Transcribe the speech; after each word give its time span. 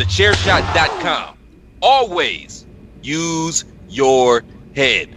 TheChairShot.com. 0.00 1.36
Always 1.82 2.66
use 3.02 3.66
your 3.86 4.42
head. 4.74 5.14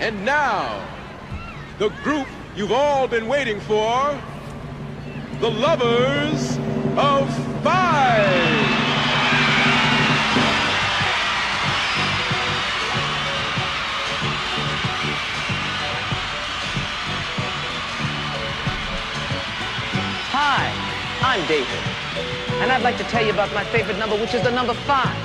And 0.00 0.24
now, 0.24 0.88
the 1.78 1.90
group 2.02 2.26
you've 2.56 2.72
all 2.72 3.06
been 3.06 3.28
waiting 3.28 3.60
for 3.60 4.18
the 5.38 5.50
Lovers 5.50 6.56
of 6.96 7.28
Five. 7.62 8.40
Hi, 20.32 20.72
I'm 21.20 21.46
David. 21.46 21.89
And 22.60 22.70
I'd 22.70 22.82
like 22.82 22.98
to 22.98 23.04
tell 23.04 23.24
you 23.24 23.32
about 23.32 23.52
my 23.54 23.64
favorite 23.64 23.98
number, 23.98 24.16
which 24.16 24.34
is 24.34 24.42
the 24.42 24.50
number 24.50 24.74
five. 24.74 25.16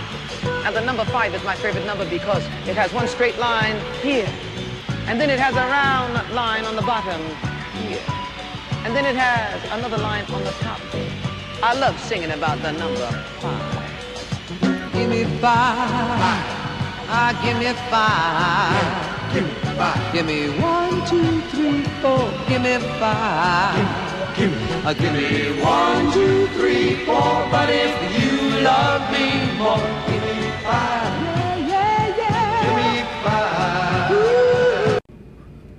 Now, 0.64 0.72
the 0.72 0.80
number 0.80 1.04
five 1.06 1.36
is 1.36 1.44
my 1.44 1.54
favorite 1.56 1.86
number 1.86 2.10
because 2.10 2.44
it 2.66 2.76
has 2.78 2.94
one 2.94 3.10
straight 3.10 3.38
line 3.38 3.76
here. 4.02 4.28
And 5.08 5.20
then 5.20 5.30
it 5.30 5.38
has 5.38 5.54
a 5.54 5.68
round 5.68 6.34
line 6.34 6.64
on 6.64 6.78
the 6.78 6.82
bottom 6.82 7.22
here. 7.84 8.02
And 8.86 8.96
then 8.96 9.06
it 9.06 9.18
has 9.18 9.62
another 9.78 9.98
line 9.98 10.24
on 10.32 10.44
the 10.46 10.52
top 10.64 10.80
there. 10.94 11.12
I 11.62 11.74
love 11.74 12.00
singing 12.00 12.32
about 12.32 12.62
the 12.62 12.72
number 12.72 13.12
five. 13.42 14.94
Give 14.94 15.10
me 15.10 15.26
five. 15.42 16.64
Ah, 17.08 17.40
give 17.44 17.58
me 17.60 17.74
five. 17.92 19.15
Give 19.36 19.44
me 19.44 19.52
five. 19.76 20.14
Give 20.14 20.26
me 20.26 20.48
one, 20.62 21.06
two, 21.10 21.42
three, 21.50 21.84
four. 22.00 22.32
Give 22.48 22.62
me 22.62 22.78
five. 22.98 24.38
Give 24.38 24.50
me, 24.50 24.58
uh, 24.86 24.94
give 24.94 25.12
me 25.12 25.62
one, 25.62 26.14
two, 26.14 26.48
three, 26.58 27.04
four. 27.04 27.46
But 27.52 27.70
if 27.70 27.92
you 28.18 28.62
love 28.64 29.12
me 29.12 29.58
more, 29.58 29.76
give 30.08 30.24
me 30.24 30.52
five. 30.64 31.22
Yeah, 31.22 31.68
yeah, 31.68 32.16
yeah. 32.18 32.64
Give 32.64 32.76
me 32.78 33.04
five. 33.26 35.02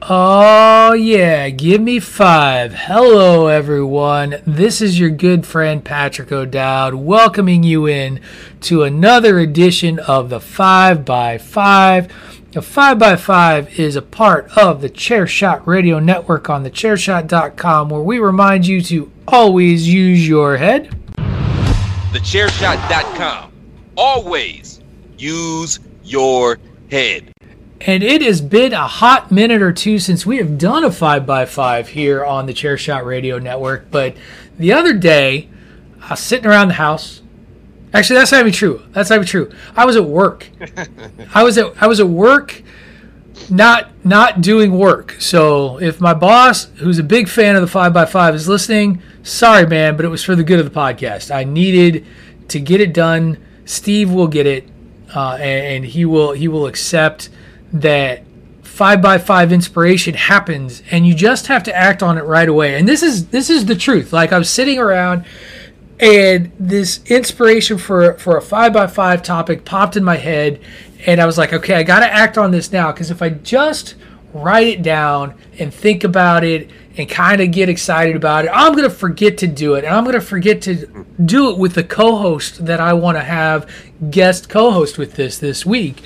Oh, 0.02 0.92
yeah, 0.92 1.48
give 1.48 1.80
me 1.80 1.98
five. 1.98 2.74
Hello, 2.74 3.46
everyone. 3.46 4.36
This 4.46 4.82
is 4.82 5.00
your 5.00 5.08
good 5.08 5.46
friend 5.46 5.82
Patrick 5.82 6.30
O'Dowd 6.30 6.92
welcoming 6.96 7.62
you 7.62 7.86
in 7.86 8.20
to 8.60 8.82
another 8.82 9.38
edition 9.38 9.98
of 9.98 10.28
the 10.28 10.40
5 10.40 11.06
by 11.06 11.38
5 11.38 12.35
the 12.56 12.62
5x5 12.62 13.78
is 13.78 13.96
a 13.96 14.00
part 14.00 14.48
of 14.56 14.80
the 14.80 14.88
Chairshot 14.88 15.66
Radio 15.66 15.98
Network 15.98 16.48
on 16.48 16.62
the 16.62 16.70
thechairshot.com, 16.70 17.90
where 17.90 18.00
we 18.00 18.18
remind 18.18 18.66
you 18.66 18.80
to 18.80 19.12
always 19.28 19.86
use 19.86 20.26
your 20.26 20.56
head. 20.56 20.88
The 22.14 22.18
Thechairshot.com. 22.18 23.52
Always 23.94 24.80
use 25.18 25.80
your 26.02 26.58
head. 26.90 27.30
And 27.82 28.02
it 28.02 28.22
has 28.22 28.40
been 28.40 28.72
a 28.72 28.88
hot 28.88 29.30
minute 29.30 29.60
or 29.60 29.74
two 29.74 29.98
since 29.98 30.24
we 30.24 30.38
have 30.38 30.56
done 30.56 30.82
a 30.82 30.88
5x5 30.88 31.88
here 31.88 32.24
on 32.24 32.46
the 32.46 32.54
Chairshot 32.54 33.04
Radio 33.04 33.38
Network. 33.38 33.90
But 33.90 34.16
the 34.56 34.72
other 34.72 34.94
day, 34.94 35.50
I 36.00 36.12
was 36.12 36.20
sitting 36.20 36.46
around 36.46 36.68
the 36.68 36.74
house 36.74 37.20
Actually, 37.96 38.18
that's 38.18 38.32
not 38.32 38.40
even 38.40 38.52
true. 38.52 38.82
That's 38.92 39.08
not 39.08 39.16
even 39.16 39.26
true. 39.26 39.50
I 39.74 39.86
was 39.86 39.96
at 39.96 40.04
work. 40.04 40.46
I 41.34 41.42
was 41.42 41.56
at 41.56 41.82
I 41.82 41.86
was 41.86 41.98
at 41.98 42.06
work, 42.06 42.62
not 43.48 43.90
not 44.04 44.42
doing 44.42 44.76
work. 44.76 45.16
So 45.18 45.80
if 45.80 45.98
my 45.98 46.12
boss, 46.12 46.66
who's 46.76 46.98
a 46.98 47.02
big 47.02 47.26
fan 47.26 47.56
of 47.56 47.62
the 47.62 47.68
five 47.68 47.94
by 47.94 48.04
five, 48.04 48.34
is 48.34 48.48
listening, 48.48 49.00
sorry, 49.22 49.66
man, 49.66 49.96
but 49.96 50.04
it 50.04 50.08
was 50.08 50.22
for 50.22 50.36
the 50.36 50.44
good 50.44 50.58
of 50.58 50.70
the 50.70 50.78
podcast. 50.78 51.34
I 51.34 51.44
needed 51.44 52.04
to 52.48 52.60
get 52.60 52.82
it 52.82 52.92
done. 52.92 53.42
Steve 53.64 54.12
will 54.12 54.28
get 54.28 54.46
it, 54.46 54.68
uh, 55.14 55.38
and, 55.40 55.76
and 55.76 55.84
he 55.86 56.04
will 56.04 56.32
he 56.32 56.48
will 56.48 56.66
accept 56.66 57.30
that 57.72 58.24
five 58.60 59.00
by 59.00 59.16
five 59.16 59.52
inspiration 59.52 60.12
happens, 60.12 60.82
and 60.90 61.06
you 61.06 61.14
just 61.14 61.46
have 61.46 61.62
to 61.62 61.74
act 61.74 62.02
on 62.02 62.18
it 62.18 62.24
right 62.24 62.48
away. 62.48 62.78
And 62.78 62.86
this 62.86 63.02
is 63.02 63.28
this 63.28 63.48
is 63.48 63.64
the 63.64 63.74
truth. 63.74 64.12
Like 64.12 64.34
I'm 64.34 64.44
sitting 64.44 64.78
around 64.78 65.24
and 65.98 66.52
this 66.58 67.00
inspiration 67.06 67.78
for 67.78 68.14
for 68.14 68.36
a 68.36 68.42
five 68.42 68.72
by 68.72 68.86
five 68.86 69.22
topic 69.22 69.64
popped 69.64 69.96
in 69.96 70.04
my 70.04 70.16
head 70.16 70.60
and 71.06 71.20
i 71.20 71.26
was 71.26 71.38
like 71.38 71.52
okay 71.52 71.74
i 71.74 71.82
gotta 71.82 72.10
act 72.12 72.36
on 72.36 72.50
this 72.50 72.70
now 72.70 72.92
because 72.92 73.10
if 73.10 73.22
i 73.22 73.30
just 73.30 73.94
write 74.34 74.66
it 74.66 74.82
down 74.82 75.34
and 75.58 75.72
think 75.72 76.04
about 76.04 76.44
it 76.44 76.70
and 76.98 77.08
kind 77.08 77.40
of 77.40 77.50
get 77.50 77.70
excited 77.70 78.14
about 78.14 78.44
it 78.44 78.50
i'm 78.52 78.74
gonna 78.74 78.90
forget 78.90 79.38
to 79.38 79.46
do 79.46 79.74
it 79.74 79.84
and 79.84 79.94
i'm 79.94 80.04
gonna 80.04 80.20
forget 80.20 80.60
to 80.60 81.06
do 81.24 81.50
it 81.50 81.56
with 81.58 81.74
the 81.74 81.84
co-host 81.84 82.66
that 82.66 82.78
i 82.78 82.92
want 82.92 83.16
to 83.16 83.22
have 83.22 83.70
guest 84.10 84.50
co-host 84.50 84.98
with 84.98 85.14
this 85.14 85.38
this 85.38 85.64
week 85.64 86.02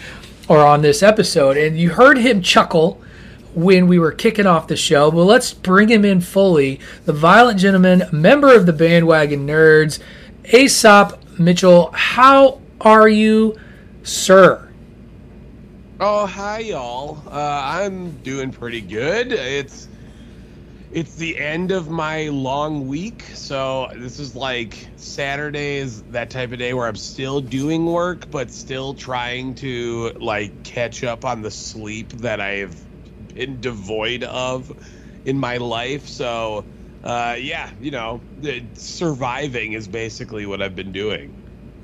or 0.51 0.67
on 0.67 0.83
this 0.83 1.01
episode. 1.01 1.57
And 1.57 1.79
you 1.79 1.91
heard 1.91 2.19
him 2.19 2.43
chuckle 2.43 3.01
when 3.55 3.87
we 3.87 3.99
were 3.99 4.13
kicking 4.13 4.47
off 4.47 4.69
the 4.69 4.77
show, 4.77 5.11
but 5.11 5.25
let's 5.25 5.53
bring 5.53 5.89
him 5.89 6.05
in 6.05 6.21
fully. 6.21 6.81
The 7.05 7.13
Violent 7.13 7.59
Gentleman, 7.59 8.05
member 8.13 8.55
of 8.55 8.67
the 8.67 8.73
Bandwagon 8.73 9.47
Nerds, 9.47 9.99
Aesop 10.53 11.39
Mitchell. 11.39 11.91
How 11.93 12.61
are 12.81 13.09
you, 13.09 13.59
sir? 14.03 14.69
Oh, 15.99 16.27
hi, 16.27 16.61
y'all. 16.61 17.23
Uh, 17.27 17.63
I'm 17.65 18.13
doing 18.23 18.51
pretty 18.51 18.81
good. 18.81 19.33
It's 19.33 19.89
it's 20.93 21.15
the 21.15 21.39
end 21.39 21.71
of 21.71 21.89
my 21.89 22.31
long 22.31 22.89
week, 22.89 23.23
so 23.35 23.89
this 23.95 24.19
is 24.19 24.35
like 24.35 24.89
Saturday 24.97 25.77
is 25.77 26.03
that 26.11 26.31
type 26.31 26.51
of 26.51 26.59
day 26.59 26.75
where 26.75 26.89
I'm 26.89 26.97
still 26.97 27.41
doing 27.41 27.87
work, 27.87 28.29
but 28.31 28.51
still 28.51 28.95
trying 28.95 29.55
to 29.57 30.11
like 30.19 30.65
catch 30.65 31.05
up 31.05 31.25
on 31.25 31.43
the 31.43 31.51
sleep 31.51 32.09
that 32.15 32.41
I've 32.41 32.75
been 33.31 33.61
devoid 33.61 34.25
of 34.25 34.73
in 35.25 35.39
my 35.39 35.57
life. 35.57 36.07
So, 36.07 36.65
uh, 37.05 37.37
yeah, 37.39 37.71
you 37.81 37.91
know, 37.91 38.21
surviving 38.75 39.73
is 39.75 39.89
basically 39.89 40.47
what 40.47 40.63
I've 40.63 40.77
been 40.77 40.93
doing. 40.93 41.35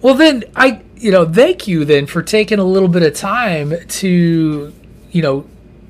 Well, 0.02 0.14
then 0.14 0.44
I, 0.54 0.82
you 0.96 1.10
know, 1.10 1.24
thank 1.24 1.66
you 1.66 1.84
then 1.84 2.06
for 2.06 2.22
taking 2.22 2.58
a 2.58 2.64
little 2.64 2.88
bit 2.88 3.02
of 3.02 3.14
time 3.14 3.74
to, 3.86 4.72
you 5.10 5.22
know, 5.22 5.46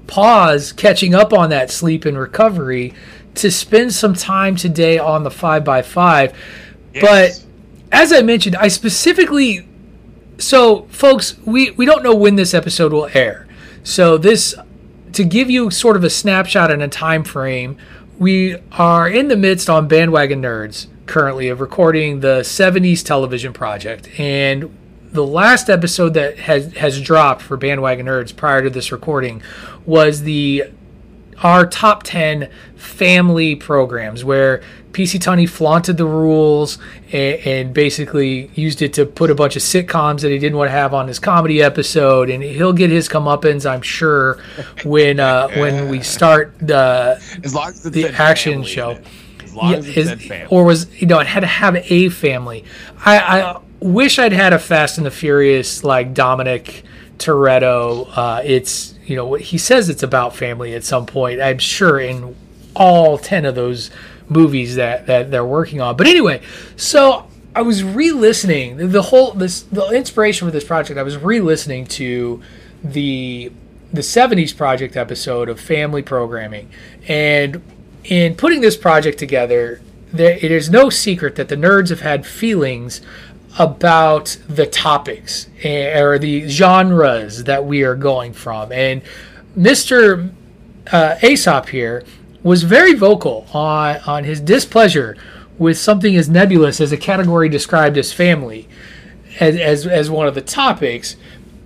pause, 0.07 0.73
catching 0.73 1.15
up 1.15 1.33
on 1.33 1.51
that 1.51 1.71
sleep 1.71 2.05
and 2.05 2.17
recovery 2.17 2.95
to 3.35 3.51
spend 3.51 3.93
some 3.93 4.15
time 4.15 4.57
today 4.57 4.99
on 4.99 5.25
the 5.25 5.31
five 5.31 5.65
by 5.65 5.83
five. 5.83 6.37
Yes. 6.95 7.03
But 7.41 7.47
as 7.93 8.13
I 8.13 8.23
mentioned, 8.23 8.57
I 8.57 8.69
specifically, 8.69 9.69
so 10.39 10.83
folks, 10.85 11.37
we, 11.45 11.73
we 11.73 11.85
don't 11.85 12.03
know 12.03 12.15
when 12.15 12.37
this 12.37 12.55
episode 12.55 12.93
will 12.93 13.11
air. 13.13 13.47
So 13.83 14.17
this 14.19 14.55
to 15.17 15.25
give 15.25 15.49
you 15.49 15.71
sort 15.71 15.97
of 15.97 16.05
a 16.05 16.11
snapshot 16.11 16.71
and 16.71 16.83
a 16.83 16.89
time 16.89 17.25
frame, 17.25 17.79
we 18.19 18.57
are 18.73 19.09
in 19.09 19.29
the 19.29 19.37
midst 19.37 19.71
on 19.71 19.89
Bandwagon 19.89 20.43
Nerds 20.43 20.89
currently 21.07 21.49
of 21.49 21.63
recording 21.63 22.21
the 22.21 22.41
70s 22.41 23.03
television 23.03 23.55
project. 23.55 24.11
And 24.21 24.77
the 25.01 25.25
last 25.25 25.71
episode 25.71 26.13
that 26.15 26.39
has, 26.41 26.75
has 26.75 27.01
dropped 27.01 27.41
for 27.41 27.57
Bandwagon 27.57 28.05
Nerds 28.05 28.37
prior 28.37 28.63
to 28.63 28.69
this 28.69 28.93
recording 28.93 29.43
was 29.87 30.23
the 30.23 30.65
our 31.43 31.67
top 31.67 32.03
10 32.03 32.51
family 32.77 33.57
programs 33.57 34.25
where 34.25 34.63
PC 34.93 35.21
Tunney 35.21 35.47
flaunted 35.47 35.99
the 35.99 36.07
rules 36.07 36.79
and, 37.13 37.39
and, 37.47 37.75
basically 37.75 38.51
used 38.55 38.81
it 38.81 38.95
to 38.95 39.05
put 39.05 39.31
a 39.31 39.35
bunch 39.35 39.55
of 39.55 39.61
sitcoms 39.61 40.23
that 40.23 40.31
he 40.31 40.39
didn't 40.39 40.57
want 40.57 40.69
to 40.69 40.73
have 40.73 40.95
on 40.95 41.07
his 41.07 41.19
comedy 41.19 41.63
episode, 41.63 42.31
and 42.31 42.43
he'll 42.43 42.73
get 42.73 42.89
his 42.89 43.07
comeuppance, 43.07 43.71
I'm 43.71 43.83
sure, 43.83 44.43
when 44.85 45.21
uh, 45.21 45.49
when 45.49 45.91
we 45.91 46.01
start 46.01 46.55
the 46.59 47.21
as 47.45 47.55
long 47.55 47.69
as 47.69 47.83
the 47.83 48.09
action 48.09 48.53
family, 48.55 48.67
show. 48.67 48.99
As 49.45 49.55
long 49.55 49.73
yeah, 49.73 49.77
as 49.77 49.89
it 49.89 50.07
said 50.07 50.23
family. 50.23 50.47
or 50.51 50.65
was 50.65 50.89
you 51.01 51.07
know 51.07 51.19
it 51.19 51.27
had 51.27 51.41
to 51.41 51.47
have 51.47 51.77
a 51.77 52.09
family. 52.09 52.65
I, 53.05 53.19
I 53.19 53.61
wish 53.81 54.19
I'd 54.19 54.33
had 54.33 54.55
a 54.55 54.59
Fast 54.59 54.97
and 54.97 55.07
the 55.07 55.11
Furious 55.11 55.85
like 55.85 56.15
Dominic 56.15 56.85
Toretto. 57.19 58.09
Uh, 58.17 58.41
it's 58.43 58.96
you 59.07 59.17
know 59.17 59.35
he 59.35 59.59
says 59.59 59.89
it's 59.89 60.03
about 60.03 60.37
family 60.37 60.75
at 60.75 60.85
some 60.85 61.07
point. 61.07 61.41
I'm 61.41 61.59
sure 61.59 61.99
in 61.99 62.37
all 62.75 63.19
ten 63.19 63.45
of 63.45 63.55
those 63.55 63.91
movies 64.29 64.77
that 64.77 65.07
that 65.07 65.31
they're 65.31 65.45
working 65.45 65.81
on. 65.81 65.97
But 65.97 66.07
anyway, 66.07 66.43
so 66.77 67.27
I 67.55 67.63
was 67.63 67.83
re-listening 67.83 68.91
the 68.91 69.03
whole 69.03 69.33
this 69.33 69.63
the 69.63 69.87
inspiration 69.91 70.47
for 70.47 70.53
this 70.53 70.65
project. 70.65 70.99
I 70.99 71.03
was 71.03 71.17
re-listening 71.17 71.87
to 71.87 72.43
the 72.83 73.53
the 73.93 74.03
70s 74.03 74.55
project 74.55 74.97
episode 74.97 75.49
of 75.49 75.61
family 75.61 76.03
programming 76.03 76.69
and 77.07 77.63
in 78.05 78.35
putting 78.35 78.61
this 78.61 78.77
project 78.77 79.19
together 79.19 79.81
there, 80.13 80.33
it 80.33 80.51
is 80.51 80.71
no 80.71 80.91
secret 80.91 81.37
that 81.37 81.49
the 81.49 81.57
nerds 81.57 81.91
have 81.91 82.01
had 82.01 82.27
feelings 82.27 83.01
about 83.59 84.37
the 84.49 84.67
topics 84.67 85.49
eh, 85.63 85.99
or 85.99 86.19
the 86.19 86.49
genres 86.49 87.45
that 87.45 87.65
we 87.65 87.83
are 87.83 87.95
going 87.95 88.33
from 88.33 88.71
and 88.73 89.03
mr 89.57 90.31
uh, 90.93 91.17
aesop 91.23 91.69
here 91.69 92.05
was 92.43 92.63
very 92.63 92.95
vocal 92.95 93.47
on, 93.53 93.97
on 94.07 94.25
his 94.25 94.41
displeasure 94.41 95.17
with 95.59 95.79
something 95.79 96.15
as 96.17 96.29
nebulous 96.29 96.81
as 96.81 96.93
a 96.93 96.97
category 96.97 97.49
described 97.49 97.97
as 97.97 98.13
family 98.13 98.69
as, 99.41 99.57
as, 99.57 99.87
as 99.87 100.11
one 100.11 100.27
of 100.27 100.35
the 100.35 100.41
topics. 100.41 101.17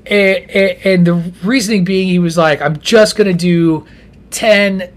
And, 0.07 0.51
and, 0.51 1.07
the 1.07 1.15
reasoning 1.45 1.85
being, 1.85 2.09
he 2.09 2.19
was 2.19 2.37
like, 2.37 2.61
I'm 2.61 2.79
just 2.79 3.17
going 3.17 3.29
to 3.29 3.35
do 3.35 3.87
10 4.31 4.93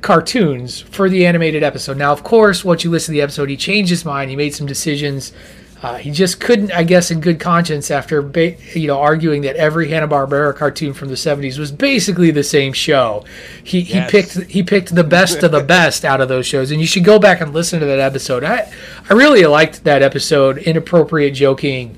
cartoons 0.00 0.80
for 0.80 1.08
the 1.08 1.26
animated 1.26 1.62
episode. 1.62 1.96
Now, 1.96 2.12
of 2.12 2.22
course, 2.24 2.64
once 2.64 2.84
you 2.84 2.90
listen 2.90 3.12
to 3.14 3.16
the 3.18 3.22
episode, 3.22 3.48
he 3.48 3.56
changed 3.56 3.90
his 3.90 4.04
mind. 4.04 4.30
He 4.30 4.36
made 4.36 4.54
some 4.54 4.66
decisions 4.66 5.32
uh, 5.80 5.96
he 5.96 6.10
just 6.10 6.40
couldn't, 6.40 6.72
I 6.72 6.82
guess, 6.82 7.12
in 7.12 7.20
good 7.20 7.38
conscience, 7.38 7.90
after 7.90 8.20
ba- 8.20 8.56
you 8.74 8.88
know 8.88 8.98
arguing 8.98 9.42
that 9.42 9.54
every 9.54 9.88
Hanna 9.88 10.08
Barbera 10.08 10.54
cartoon 10.54 10.92
from 10.92 11.08
the 11.08 11.14
'70s 11.14 11.56
was 11.56 11.70
basically 11.70 12.32
the 12.32 12.42
same 12.42 12.72
show. 12.72 13.24
He 13.62 13.80
yes. 13.80 14.10
he 14.10 14.10
picked 14.10 14.50
he 14.50 14.62
picked 14.64 14.94
the 14.94 15.04
best 15.04 15.44
of 15.44 15.52
the 15.52 15.62
best 15.78 16.04
out 16.04 16.20
of 16.20 16.28
those 16.28 16.46
shows, 16.46 16.72
and 16.72 16.80
you 16.80 16.86
should 16.86 17.04
go 17.04 17.20
back 17.20 17.40
and 17.40 17.54
listen 17.54 17.78
to 17.78 17.86
that 17.86 18.00
episode. 18.00 18.42
I 18.42 18.72
I 19.08 19.14
really 19.14 19.44
liked 19.46 19.84
that 19.84 20.02
episode. 20.02 20.58
Inappropriate 20.58 21.34
joking 21.34 21.96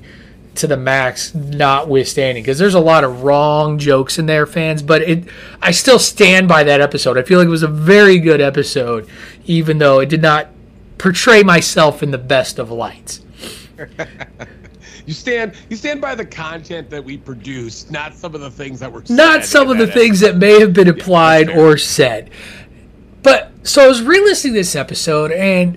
to 0.53 0.67
the 0.67 0.77
max, 0.77 1.33
notwithstanding, 1.33 2.43
because 2.43 2.59
there's 2.59 2.75
a 2.75 2.79
lot 2.79 3.03
of 3.03 3.23
wrong 3.23 3.79
jokes 3.79 4.19
in 4.19 4.27
there, 4.27 4.45
fans. 4.45 4.83
But 4.83 5.01
it, 5.01 5.23
I 5.59 5.71
still 5.71 5.97
stand 5.97 6.47
by 6.47 6.63
that 6.65 6.81
episode. 6.81 7.17
I 7.17 7.23
feel 7.23 7.39
like 7.39 7.47
it 7.47 7.51
was 7.51 7.63
a 7.63 7.67
very 7.67 8.19
good 8.19 8.41
episode, 8.41 9.09
even 9.45 9.79
though 9.79 9.99
it 9.99 10.09
did 10.09 10.21
not 10.21 10.49
portray 10.99 11.41
myself 11.41 12.03
in 12.03 12.11
the 12.11 12.19
best 12.19 12.59
of 12.59 12.69
lights. 12.69 13.21
you 15.05 15.13
stand 15.13 15.53
you 15.69 15.75
stand 15.75 16.01
by 16.01 16.15
the 16.15 16.25
content 16.25 16.89
that 16.89 17.03
we 17.03 17.17
produce, 17.17 17.89
not 17.89 18.13
some 18.13 18.35
of 18.35 18.41
the 18.41 18.51
things 18.51 18.79
that 18.79 18.91
were 18.91 19.03
not 19.09 19.43
some 19.43 19.69
of 19.69 19.77
the 19.77 19.83
episode. 19.83 19.99
things 19.99 20.19
that 20.19 20.37
may 20.37 20.59
have 20.59 20.73
been 20.73 20.87
implied 20.87 21.49
yeah, 21.49 21.59
or 21.59 21.77
said. 21.77 22.29
But 23.23 23.51
so 23.63 23.83
I 23.83 23.87
was 23.87 24.01
re-listening 24.01 24.53
this 24.53 24.75
episode, 24.75 25.31
and 25.31 25.75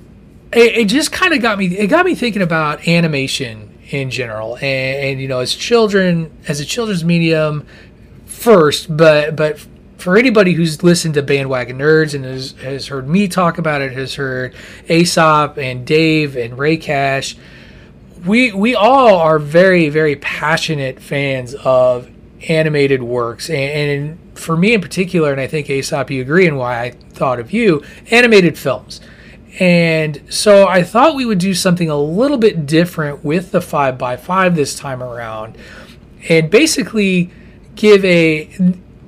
it, 0.53 0.77
it 0.77 0.85
just 0.89 1.13
kind 1.13 1.35
of 1.35 1.43
got 1.43 1.59
me. 1.59 1.67
It 1.77 1.89
got 1.89 2.07
me 2.07 2.15
thinking 2.15 2.43
about 2.43 2.89
animation 2.89 3.79
in 3.91 4.11
general, 4.11 4.57
and, 4.57 4.65
and 4.65 5.21
you 5.21 5.29
know, 5.29 5.41
as 5.41 5.55
children, 5.55 6.33
as 6.49 6.61
a 6.61 6.65
children's 6.65 7.05
medium, 7.05 7.67
first, 8.25 8.95
but 8.97 9.37
but 9.37 9.67
for 9.99 10.19
anybody 10.19 10.53
who's 10.53 10.83
listened 10.83 11.15
to 11.15 11.23
Bandwagon 11.23 11.79
Nerds 11.79 12.15
and 12.15 12.27
has, 12.27 12.53
has 12.61 12.89
heard 12.89 13.09
me 13.09 13.27
talk 13.27 13.57
about 13.57 13.81
it, 13.81 13.93
has 13.93 14.17
heard 14.17 14.55
Aesop 14.89 15.57
and 15.57 15.87
Dave 15.87 16.37
and 16.37 16.59
Ray 16.59 16.77
Cash 16.77 17.37
we 18.27 18.53
we 18.53 18.75
all 18.75 19.17
are 19.17 19.39
very 19.39 19.89
very 19.89 20.17
passionate 20.17 21.01
fans 21.01 21.55
of 21.55 22.11
animated 22.49 23.03
works, 23.03 23.49
and, 23.49 23.57
and 23.57 24.39
for 24.39 24.57
me 24.57 24.75
in 24.75 24.81
particular, 24.81 25.33
and 25.33 25.41
I 25.41 25.47
think 25.47 25.71
Aesop, 25.71 26.11
you 26.11 26.23
agree, 26.23 26.47
and 26.47 26.59
why 26.59 26.81
I 26.81 26.91
thought 26.91 27.39
of 27.39 27.53
you, 27.53 27.83
animated 28.11 28.59
films. 28.59 29.01
And 29.61 30.23
so 30.29 30.67
I 30.67 30.83
thought 30.83 31.15
we 31.15 31.25
would 31.25 31.39
do 31.39 31.55
something 31.55 31.89
a 31.89 31.97
little 31.97 32.39
bit 32.39 32.67
different 32.67 33.25
with 33.25 33.53
the 33.53 33.61
5x5 33.61 34.55
this 34.55 34.77
time 34.77 35.03
around. 35.03 35.57
And 36.29 36.51
basically 36.51 37.31
give 37.77 38.05
a. 38.05 38.51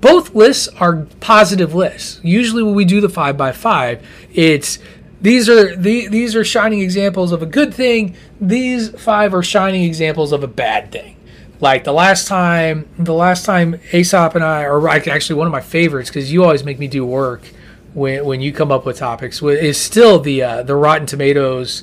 Both 0.00 0.34
lists 0.34 0.68
are 0.78 1.06
positive 1.20 1.74
lists. 1.74 2.20
Usually, 2.22 2.62
when 2.62 2.74
we 2.74 2.84
do 2.84 3.00
the 3.00 3.08
5x5, 3.08 4.02
it's 4.32 4.78
these 5.20 5.48
are 5.48 5.74
the, 5.74 6.08
these 6.08 6.36
are 6.36 6.44
shining 6.44 6.80
examples 6.80 7.32
of 7.32 7.42
a 7.42 7.46
good 7.46 7.72
thing. 7.72 8.14
These 8.40 8.90
five 9.00 9.34
are 9.34 9.42
shining 9.42 9.84
examples 9.84 10.32
of 10.32 10.42
a 10.42 10.48
bad 10.48 10.92
thing. 10.92 11.16
Like 11.58 11.84
the 11.84 11.92
last 11.92 12.28
time, 12.28 12.86
the 12.98 13.14
last 13.14 13.46
time 13.46 13.80
Aesop 13.92 14.34
and 14.34 14.44
I, 14.44 14.64
or 14.64 14.86
actually 14.88 15.36
one 15.36 15.46
of 15.46 15.52
my 15.52 15.62
favorites, 15.62 16.10
because 16.10 16.30
you 16.30 16.44
always 16.44 16.64
make 16.64 16.78
me 16.78 16.86
do 16.86 17.04
work 17.04 17.50
when, 17.94 18.26
when 18.26 18.40
you 18.42 18.52
come 18.52 18.70
up 18.70 18.84
with 18.84 18.98
topics, 18.98 19.42
is 19.42 19.80
still 19.80 20.18
the 20.18 20.42
uh, 20.42 20.62
the 20.62 20.76
Rotten 20.76 21.06
Tomatoes 21.06 21.82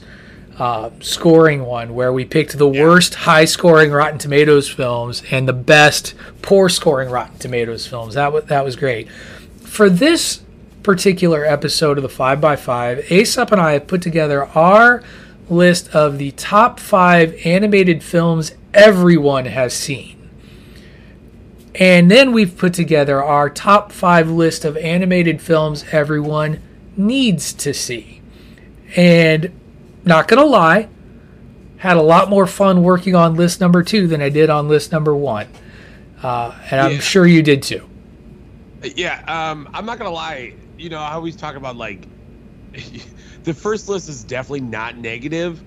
uh, 0.59 0.91
scoring 1.00 1.65
one, 1.65 1.95
where 1.95 2.13
we 2.13 2.24
picked 2.24 2.59
the 2.59 2.69
yeah. 2.69 2.83
worst 2.83 3.15
high 3.15 3.45
scoring 3.45 3.91
Rotten 3.91 4.19
Tomatoes 4.19 4.69
films 4.69 5.24
and 5.31 5.47
the 5.47 5.53
best 5.53 6.13
poor 6.44 6.69
scoring 6.69 7.09
Rotten 7.09 7.39
Tomatoes 7.39 7.88
films. 7.88 8.13
That 8.13 8.31
was 8.31 8.45
that 8.45 8.63
was 8.63 8.75
great. 8.75 9.09
For 9.62 9.89
this 9.89 10.42
particular 10.83 11.45
episode 11.45 11.97
of 11.97 12.03
the 12.03 12.09
5x5, 12.09 13.09
Aesop 13.09 13.51
and 13.51 13.62
I 13.62 13.74
have 13.74 13.88
put 13.88 14.01
together 14.01 14.45
our 14.50 15.01
list 15.50 15.89
of 15.95 16.18
the 16.18 16.31
top 16.31 16.80
five 16.80 17.35
animated 17.45 18.03
films 18.03 18.53
everyone 18.74 19.45
has 19.45 19.74
seen. 19.74 20.30
And 21.75 22.12
then 22.12 22.33
we've 22.33 22.56
put 22.56 22.74
together 22.74 23.24
our 23.24 23.50
top 23.50 23.91
five 23.91 24.30
list 24.30 24.63
of 24.63 24.77
animated 24.77 25.41
films 25.41 25.85
everyone 25.91 26.62
needs 26.95 27.53
to 27.53 27.74
see. 27.74 28.21
And 28.95 29.51
not 30.06 30.27
going 30.27 30.41
to 30.41 30.47
lie, 30.47 30.89
had 31.77 31.98
a 31.98 32.01
lot 32.01 32.29
more 32.29 32.46
fun 32.46 32.84
working 32.84 33.15
on 33.15 33.36
list 33.36 33.60
number 33.60 33.81
two 33.81 34.07
than 34.07 34.22
I 34.22 34.29
did 34.29 34.50
on 34.50 34.67
list 34.67 34.91
number 34.91 35.15
one. 35.15 35.48
Uh, 36.22 36.57
and 36.69 36.79
I'm 36.79 37.00
sure 37.00 37.25
you 37.25 37.41
did 37.41 37.63
too. 37.63 37.89
Yeah, 38.84 39.24
um, 39.27 39.67
I'm 39.74 39.86
not 39.86 39.98
going 39.98 40.10
to 40.10 40.15
lie 40.15 40.53
you 40.77 40.89
know, 40.89 41.00
I 41.00 41.13
always 41.13 41.36
talk 41.36 41.56
about 41.56 41.75
like 41.75 42.08
the 43.44 43.53
first 43.53 43.88
list 43.88 44.10
is 44.10 44.24
definitely 44.24 44.62
not 44.62 44.98
negative. 44.98 45.63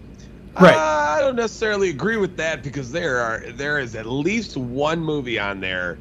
Right. 0.59 0.75
Uh, 0.75 1.17
I 1.19 1.21
don't 1.21 1.37
necessarily 1.37 1.91
agree 1.91 2.17
with 2.17 2.37
that 2.39 2.63
because 2.63 2.91
there 2.91 3.19
are 3.19 3.41
there 3.53 3.79
is 3.79 3.95
at 3.95 4.07
least 4.07 4.57
one 4.57 5.01
movie 5.01 5.39
on 5.39 5.61
there 5.61 5.99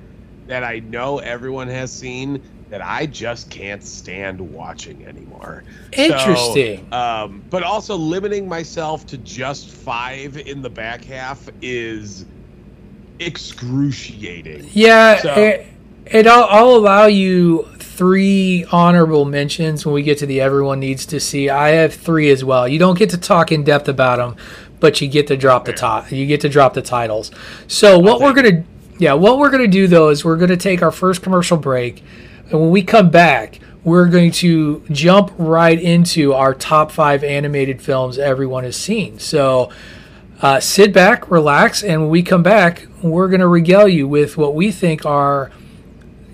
that 0.47 0.63
I 0.63 0.79
know 0.79 1.19
everyone 1.19 1.67
has 1.67 1.91
seen 1.91 2.41
that 2.69 2.81
I 2.81 3.05
just 3.05 3.49
can't 3.49 3.83
stand 3.83 4.39
watching 4.39 5.05
anymore. 5.05 5.63
Interesting. 5.93 6.87
So, 6.91 6.97
um, 6.97 7.43
but 7.49 7.63
also 7.63 7.95
limiting 7.95 8.47
myself 8.47 9.05
to 9.07 9.17
just 9.19 9.69
five 9.69 10.37
in 10.37 10.61
the 10.61 10.69
back 10.69 11.03
half 11.03 11.49
is 11.61 12.25
excruciating. 13.19 14.69
Yeah, 14.73 15.21
so, 15.21 15.33
it, 15.35 15.67
it 16.05 16.27
I'll, 16.27 16.45
I'll 16.45 16.75
allow 16.75 17.05
you 17.05 17.67
three 17.95 18.65
honorable 18.73 19.23
mentions 19.23 19.85
when 19.85 19.95
we 19.95 20.03
get 20.03 20.17
to 20.17 20.25
the 20.25 20.41
everyone 20.41 20.81
needs 20.81 21.05
to 21.05 21.19
see. 21.19 21.49
I 21.49 21.69
have 21.69 21.93
three 21.93 22.29
as 22.29 22.43
well. 22.43 22.67
You 22.67 22.77
don't 22.77 22.97
get 22.97 23.09
to 23.11 23.17
talk 23.17 23.53
in 23.53 23.63
depth 23.63 23.87
about 23.87 24.17
them, 24.17 24.35
but 24.81 24.99
you 24.99 25.07
get 25.07 25.27
to 25.27 25.37
drop 25.37 25.63
the 25.63 25.71
top. 25.71 26.11
You 26.11 26.25
get 26.25 26.41
to 26.41 26.49
drop 26.49 26.73
the 26.73 26.81
titles. 26.81 27.31
So 27.67 27.97
what 27.97 28.19
we're 28.19 28.33
gonna, 28.33 28.65
yeah, 28.99 29.13
what 29.13 29.37
we're 29.39 29.49
gonna 29.49 29.67
do 29.67 29.87
though 29.87 30.09
is 30.09 30.25
we're 30.25 30.35
gonna 30.35 30.57
take 30.57 30.81
our 30.81 30.91
first 30.91 31.21
commercial 31.21 31.55
break, 31.57 32.03
and 32.51 32.59
when 32.59 32.69
we 32.69 32.83
come 32.83 33.09
back, 33.09 33.59
we're 33.85 34.09
going 34.09 34.31
to 34.31 34.83
jump 34.91 35.31
right 35.37 35.79
into 35.79 36.33
our 36.33 36.53
top 36.53 36.91
five 36.91 37.23
animated 37.23 37.81
films 37.81 38.17
everyone 38.17 38.63
has 38.63 38.75
seen. 38.75 39.19
So. 39.19 39.71
Uh, 40.41 40.59
sit 40.59 40.91
back, 40.91 41.31
relax, 41.31 41.81
and 41.81 42.01
when 42.01 42.09
we 42.09 42.21
come 42.21 42.43
back, 42.43 42.87
we're 43.01 43.29
going 43.29 43.39
to 43.39 43.47
regale 43.47 43.87
you 43.87 44.05
with 44.05 44.35
what 44.35 44.53
we 44.53 44.69
think 44.69 45.05
are 45.05 45.49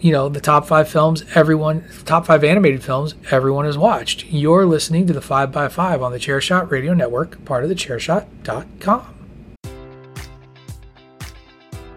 you 0.02 0.12
know, 0.12 0.28
the 0.28 0.42
top 0.42 0.68
five 0.68 0.90
films 0.90 1.24
everyone, 1.36 1.86
top 2.06 2.26
five 2.26 2.44
animated 2.44 2.84
films 2.84 3.16
everyone 3.30 3.66
has 3.66 3.78
watched. 3.78 4.26
You're 4.26 4.66
listening 4.66 5.08
to 5.08 5.14
the 5.14 5.20
5x5 5.20 6.02
on 6.02 6.12
the 6.12 6.18
Chairshot 6.18 6.70
Radio 6.72 6.94
Network, 6.94 7.44
part 7.46 7.64
of 7.64 7.70
the 7.70 7.76
chairshot.com. 7.76 9.21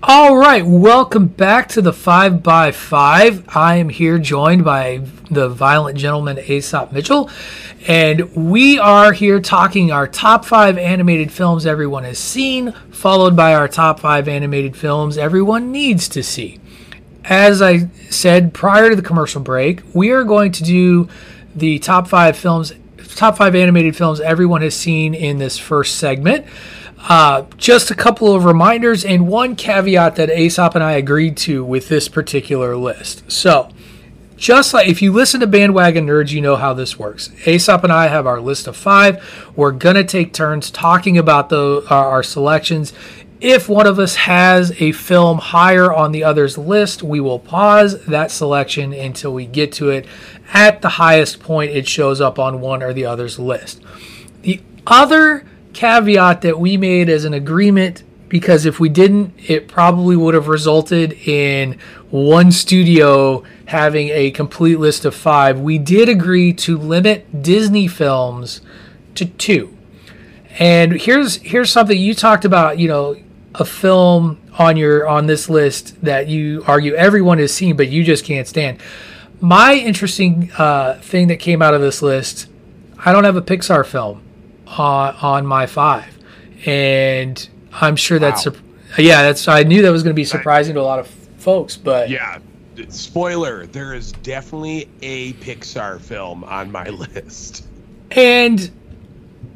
All 0.00 0.36
right, 0.36 0.64
welcome 0.64 1.26
back 1.26 1.68
to 1.70 1.82
the 1.82 1.92
5 1.92 2.40
by 2.40 2.70
5 2.70 3.56
I 3.56 3.76
am 3.76 3.88
here 3.88 4.16
joined 4.20 4.64
by 4.64 5.02
the 5.28 5.48
violent 5.48 5.98
gentleman 5.98 6.38
Aesop 6.38 6.92
Mitchell, 6.92 7.28
and 7.88 8.32
we 8.36 8.78
are 8.78 9.12
here 9.12 9.40
talking 9.40 9.90
our 9.90 10.06
top 10.06 10.44
five 10.44 10.78
animated 10.78 11.32
films 11.32 11.66
everyone 11.66 12.04
has 12.04 12.16
seen, 12.16 12.70
followed 12.92 13.34
by 13.34 13.54
our 13.54 13.66
top 13.66 13.98
five 13.98 14.28
animated 14.28 14.76
films 14.76 15.18
everyone 15.18 15.72
needs 15.72 16.08
to 16.10 16.22
see. 16.22 16.60
As 17.24 17.60
I 17.60 17.88
said 18.08 18.54
prior 18.54 18.90
to 18.90 18.96
the 18.96 19.02
commercial 19.02 19.40
break, 19.40 19.82
we 19.94 20.12
are 20.12 20.22
going 20.22 20.52
to 20.52 20.62
do 20.62 21.08
the 21.56 21.80
top 21.80 22.06
five 22.06 22.36
films, 22.36 22.72
top 23.16 23.36
five 23.36 23.56
animated 23.56 23.96
films 23.96 24.20
everyone 24.20 24.62
has 24.62 24.76
seen 24.76 25.12
in 25.12 25.38
this 25.38 25.58
first 25.58 25.96
segment. 25.96 26.46
Uh, 27.00 27.44
just 27.56 27.90
a 27.90 27.94
couple 27.94 28.34
of 28.34 28.44
reminders 28.44 29.04
and 29.04 29.28
one 29.28 29.54
caveat 29.54 30.16
that 30.16 30.30
Aesop 30.30 30.74
and 30.74 30.82
I 30.82 30.92
agreed 30.92 31.36
to 31.38 31.64
with 31.64 31.88
this 31.88 32.08
particular 32.08 32.76
list. 32.76 33.30
So, 33.30 33.70
just 34.36 34.74
like 34.74 34.88
if 34.88 35.00
you 35.00 35.12
listen 35.12 35.40
to 35.40 35.46
Bandwagon 35.46 36.06
Nerds, 36.06 36.30
you 36.30 36.40
know 36.40 36.56
how 36.56 36.72
this 36.72 36.98
works. 36.98 37.30
Aesop 37.46 37.84
and 37.84 37.92
I 37.92 38.08
have 38.08 38.26
our 38.26 38.40
list 38.40 38.66
of 38.66 38.76
five. 38.76 39.52
We're 39.56 39.72
gonna 39.72 40.04
take 40.04 40.32
turns 40.32 40.70
talking 40.70 41.18
about 41.18 41.48
the 41.48 41.84
uh, 41.90 41.94
our 41.94 42.22
selections. 42.22 42.92
If 43.40 43.68
one 43.68 43.86
of 43.86 44.00
us 44.00 44.16
has 44.16 44.72
a 44.82 44.90
film 44.90 45.38
higher 45.38 45.92
on 45.92 46.10
the 46.10 46.24
other's 46.24 46.58
list, 46.58 47.04
we 47.04 47.20
will 47.20 47.38
pause 47.38 48.04
that 48.06 48.32
selection 48.32 48.92
until 48.92 49.32
we 49.32 49.46
get 49.46 49.72
to 49.74 49.90
it. 49.90 50.06
At 50.52 50.82
the 50.82 50.88
highest 50.88 51.38
point, 51.38 51.70
it 51.70 51.86
shows 51.86 52.20
up 52.20 52.40
on 52.40 52.60
one 52.60 52.82
or 52.82 52.92
the 52.92 53.06
other's 53.06 53.38
list. 53.38 53.80
The 54.42 54.60
other 54.88 55.44
caveat 55.72 56.42
that 56.42 56.58
we 56.58 56.76
made 56.76 57.08
as 57.08 57.24
an 57.24 57.34
agreement 57.34 58.02
because 58.28 58.66
if 58.66 58.78
we 58.78 58.88
didn't, 58.88 59.34
it 59.48 59.68
probably 59.68 60.16
would 60.16 60.34
have 60.34 60.48
resulted 60.48 61.12
in 61.26 61.78
one 62.10 62.52
studio 62.52 63.42
having 63.66 64.08
a 64.10 64.30
complete 64.30 64.78
list 64.78 65.04
of 65.04 65.14
five. 65.14 65.60
We 65.60 65.78
did 65.78 66.08
agree 66.08 66.52
to 66.54 66.78
limit 66.78 67.42
Disney 67.42 67.88
films 67.88 68.60
to 69.14 69.24
two. 69.24 69.76
And 70.58 70.92
here's 70.92 71.36
here's 71.36 71.70
something 71.70 71.98
you 71.98 72.14
talked 72.14 72.44
about, 72.44 72.78
you 72.78 72.88
know, 72.88 73.16
a 73.54 73.64
film 73.64 74.40
on 74.58 74.76
your 74.76 75.08
on 75.08 75.26
this 75.26 75.48
list 75.48 76.00
that 76.02 76.28
you 76.28 76.64
argue 76.66 76.94
everyone 76.94 77.38
has 77.38 77.54
seen 77.54 77.76
but 77.76 77.88
you 77.88 78.04
just 78.04 78.24
can't 78.24 78.46
stand. 78.46 78.78
My 79.40 79.74
interesting 79.74 80.50
uh, 80.58 80.98
thing 81.00 81.28
that 81.28 81.36
came 81.36 81.62
out 81.62 81.72
of 81.72 81.80
this 81.80 82.02
list, 82.02 82.48
I 82.98 83.12
don't 83.12 83.22
have 83.24 83.36
a 83.36 83.42
Pixar 83.42 83.86
film 83.86 84.22
on, 84.76 85.14
on 85.22 85.46
my 85.46 85.66
five, 85.66 86.16
and 86.66 87.48
I'm 87.72 87.96
sure 87.96 88.18
that's 88.18 88.46
Wow. 88.46 88.52
sur- 88.52 89.02
yeah. 89.02 89.22
That's 89.22 89.46
I 89.48 89.62
knew 89.62 89.82
that 89.82 89.90
was 89.92 90.02
going 90.02 90.14
to 90.14 90.18
be 90.18 90.24
surprising 90.24 90.74
to 90.74 90.80
a 90.80 90.82
lot 90.82 90.98
of 90.98 91.06
folks, 91.38 91.76
but 91.76 92.10
Yeah. 92.10 92.38
Spoiler, 92.90 93.66
there 93.66 93.92
is 93.92 94.12
definitely 94.12 94.88
a 95.02 95.32
Pixar 95.34 96.00
film 96.00 96.44
on 96.44 96.70
my 96.70 96.88
list. 96.88 97.66
and 98.12 98.70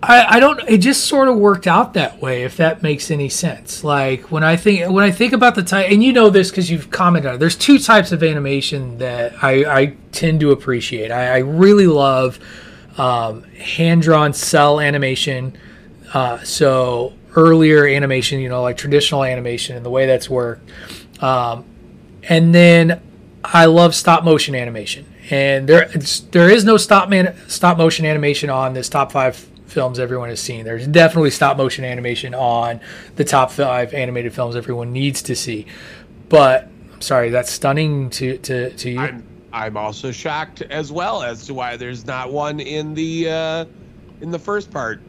I, 0.03 0.37
I 0.37 0.41
don't 0.41 0.61
it 0.69 0.79
just 0.79 1.05
sort 1.05 1.29
of 1.29 1.37
worked 1.37 1.69
out 1.69 1.95
that 1.95 2.21
way 2.21 2.43
if 2.43 2.57
that 2.57 2.83
makes 2.83 3.11
any 3.13 3.29
sense 3.29 3.85
like 3.85 4.33
when 4.33 4.43
i 4.43 4.57
think 4.57 4.91
when 4.91 5.05
i 5.05 5.11
think 5.13 5.33
about 5.33 5.55
the 5.55 5.63
type 5.63 5.91
and 5.93 6.03
you 6.03 6.13
know 6.13 6.29
this 6.29 6.51
because 6.51 6.69
you've 6.71 6.91
commented 6.91 7.29
on 7.29 7.35
it 7.37 7.39
there's 7.39 7.55
two 7.57 7.79
types 7.79 8.11
of 8.11 8.23
animation 8.25 8.99
that 8.99 9.33
i, 9.45 9.65
I 9.83 9.97
tend 10.11 10.41
to 10.41 10.51
appreciate 10.51 11.13
i, 11.13 11.35
I 11.37 11.39
really 11.39 11.87
love 11.87 12.41
um, 12.99 13.43
hand-drawn 13.55 14.33
cell 14.33 14.81
animation 14.81 15.57
uh, 16.15 16.39
so 16.43 17.13
earlier 17.35 17.87
animation 17.87 18.41
you 18.41 18.49
know 18.49 18.63
like 18.63 18.77
traditional 18.77 19.25
animation 19.25 19.77
and 19.77 19.85
the 19.85 19.91
way 19.91 20.07
that's 20.07 20.29
worked 20.29 20.71
um, 21.21 21.65
and 22.29 22.55
then 22.55 23.01
I 23.45 23.67
love 23.67 23.95
stop 23.95 24.25
motion 24.25 24.55
animation, 24.55 25.07
and 25.31 25.69
there 25.69 25.89
there 26.31 26.49
is 26.49 26.65
no 26.65 26.77
stop 26.77 27.09
man 27.09 27.37
stop 27.49 27.77
motion 27.77 28.07
animation 28.07 28.51
on 28.51 28.73
this 28.73 28.89
top 28.89 29.13
five 29.13 29.37
films 29.67 29.99
everyone 29.99 30.29
has 30.29 30.41
seen. 30.41 30.65
There's 30.65 30.87
definitely 30.87 31.31
stop 31.31 31.57
motion 31.57 31.85
animation 31.85 32.35
on 32.35 32.81
the 33.17 33.25
top 33.25 33.51
five 33.51 33.95
animated 33.95 34.33
films 34.33 34.55
everyone 34.55 34.93
needs 34.93 35.23
to 35.23 35.35
see. 35.35 35.67
But 36.29 36.69
I'm 36.93 37.01
sorry, 37.01 37.31
that's 37.31 37.51
stunning 37.51 38.11
to 38.11 38.39
to, 38.39 38.71
to 38.71 38.91
you. 38.91 39.01
I'm 39.01 39.27
I'm 39.53 39.77
also 39.77 40.11
shocked 40.13 40.63
as 40.63 40.91
well 40.91 41.23
as 41.23 41.47
to 41.47 41.55
why 41.55 41.77
there's 41.77 42.07
not 42.07 42.33
one 42.33 42.61
in 42.61 42.95
the 42.95 43.29
uh, 43.31 43.65
in 44.21 44.31
the 44.31 44.39
first 44.39 44.71
part. 44.71 45.01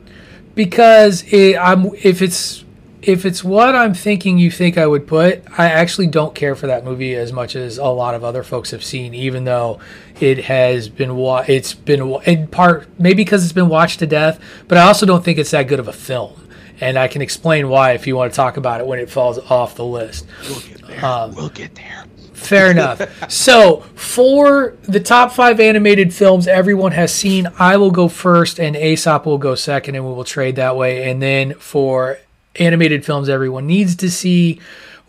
because 0.56 1.24
it, 1.32 1.58
I'm 1.58 1.86
if 1.96 2.22
it's 2.22 2.64
if 3.02 3.26
it's 3.26 3.44
what 3.44 3.76
I'm 3.76 3.94
thinking 3.94 4.38
you 4.38 4.50
think 4.50 4.78
I 4.78 4.88
would 4.88 5.08
put, 5.08 5.44
I 5.58 5.66
actually 5.66 6.08
don't 6.08 6.34
care 6.34 6.56
for 6.56 6.68
that 6.68 6.86
movie 6.86 7.16
as 7.16 7.34
much 7.34 7.56
as 7.56 7.78
a 7.78 7.86
lot 7.88 8.16
of 8.16 8.24
other 8.24 8.44
folks 8.44 8.72
have 8.72 8.84
seen. 8.84 9.14
Even 9.14 9.44
though 9.44 9.80
it 10.20 10.46
has 10.46 10.88
been 10.90 11.16
wa- 11.16 11.44
it's 11.48 11.74
been 11.74 12.02
in 12.26 12.48
part 12.48 12.88
maybe 13.00 13.18
because 13.18 13.44
it's 13.44 13.54
been 13.54 13.70
watched 13.70 14.00
to 14.00 14.08
death, 14.08 14.40
but 14.68 14.78
I 14.78 14.82
also 14.84 15.06
don't 15.06 15.24
think 15.24 15.38
it's 15.38 15.52
that 15.52 15.68
good 15.68 15.80
of 15.80 15.88
a 15.88 15.94
film. 15.94 16.40
And 16.82 16.98
I 16.98 17.08
can 17.08 17.22
explain 17.22 17.70
why 17.70 17.92
if 17.92 18.08
you 18.08 18.16
want 18.16 18.34
to 18.34 18.36
talk 18.36 18.58
about 18.58 18.82
it 18.82 18.88
when 18.88 19.00
it 19.00 19.10
falls 19.10 19.38
off 19.38 19.76
the 19.76 19.86
list. 19.86 20.26
We'll 20.50 20.60
get 20.62 20.88
there. 20.88 21.06
Um, 21.06 21.36
we'll 21.36 21.50
get 21.50 21.76
there. 21.76 22.06
Fair 22.34 22.72
enough. 22.72 23.02
So, 23.30 23.82
for 23.96 24.76
the 24.84 25.00
top 25.00 25.32
five 25.32 25.60
animated 25.60 26.14
films 26.14 26.48
everyone 26.48 26.92
has 26.92 27.14
seen, 27.14 27.48
I 27.58 27.78
will 27.78 27.92
go 27.92 28.08
first 28.08 28.60
and 28.60 28.76
Aesop 28.76 29.26
will 29.26 29.38
go 29.38 29.56
second, 29.56 29.96
and 29.96 30.06
we 30.06 30.12
will 30.14 30.24
trade 30.24 30.56
that 30.58 30.76
way. 30.76 31.10
And 31.10 31.22
then 31.22 31.54
for 31.56 32.20
animated 32.56 33.06
films 33.06 33.30
everyone 33.30 33.66
needs 33.66 33.96
to 33.98 34.12
see, 34.12 34.60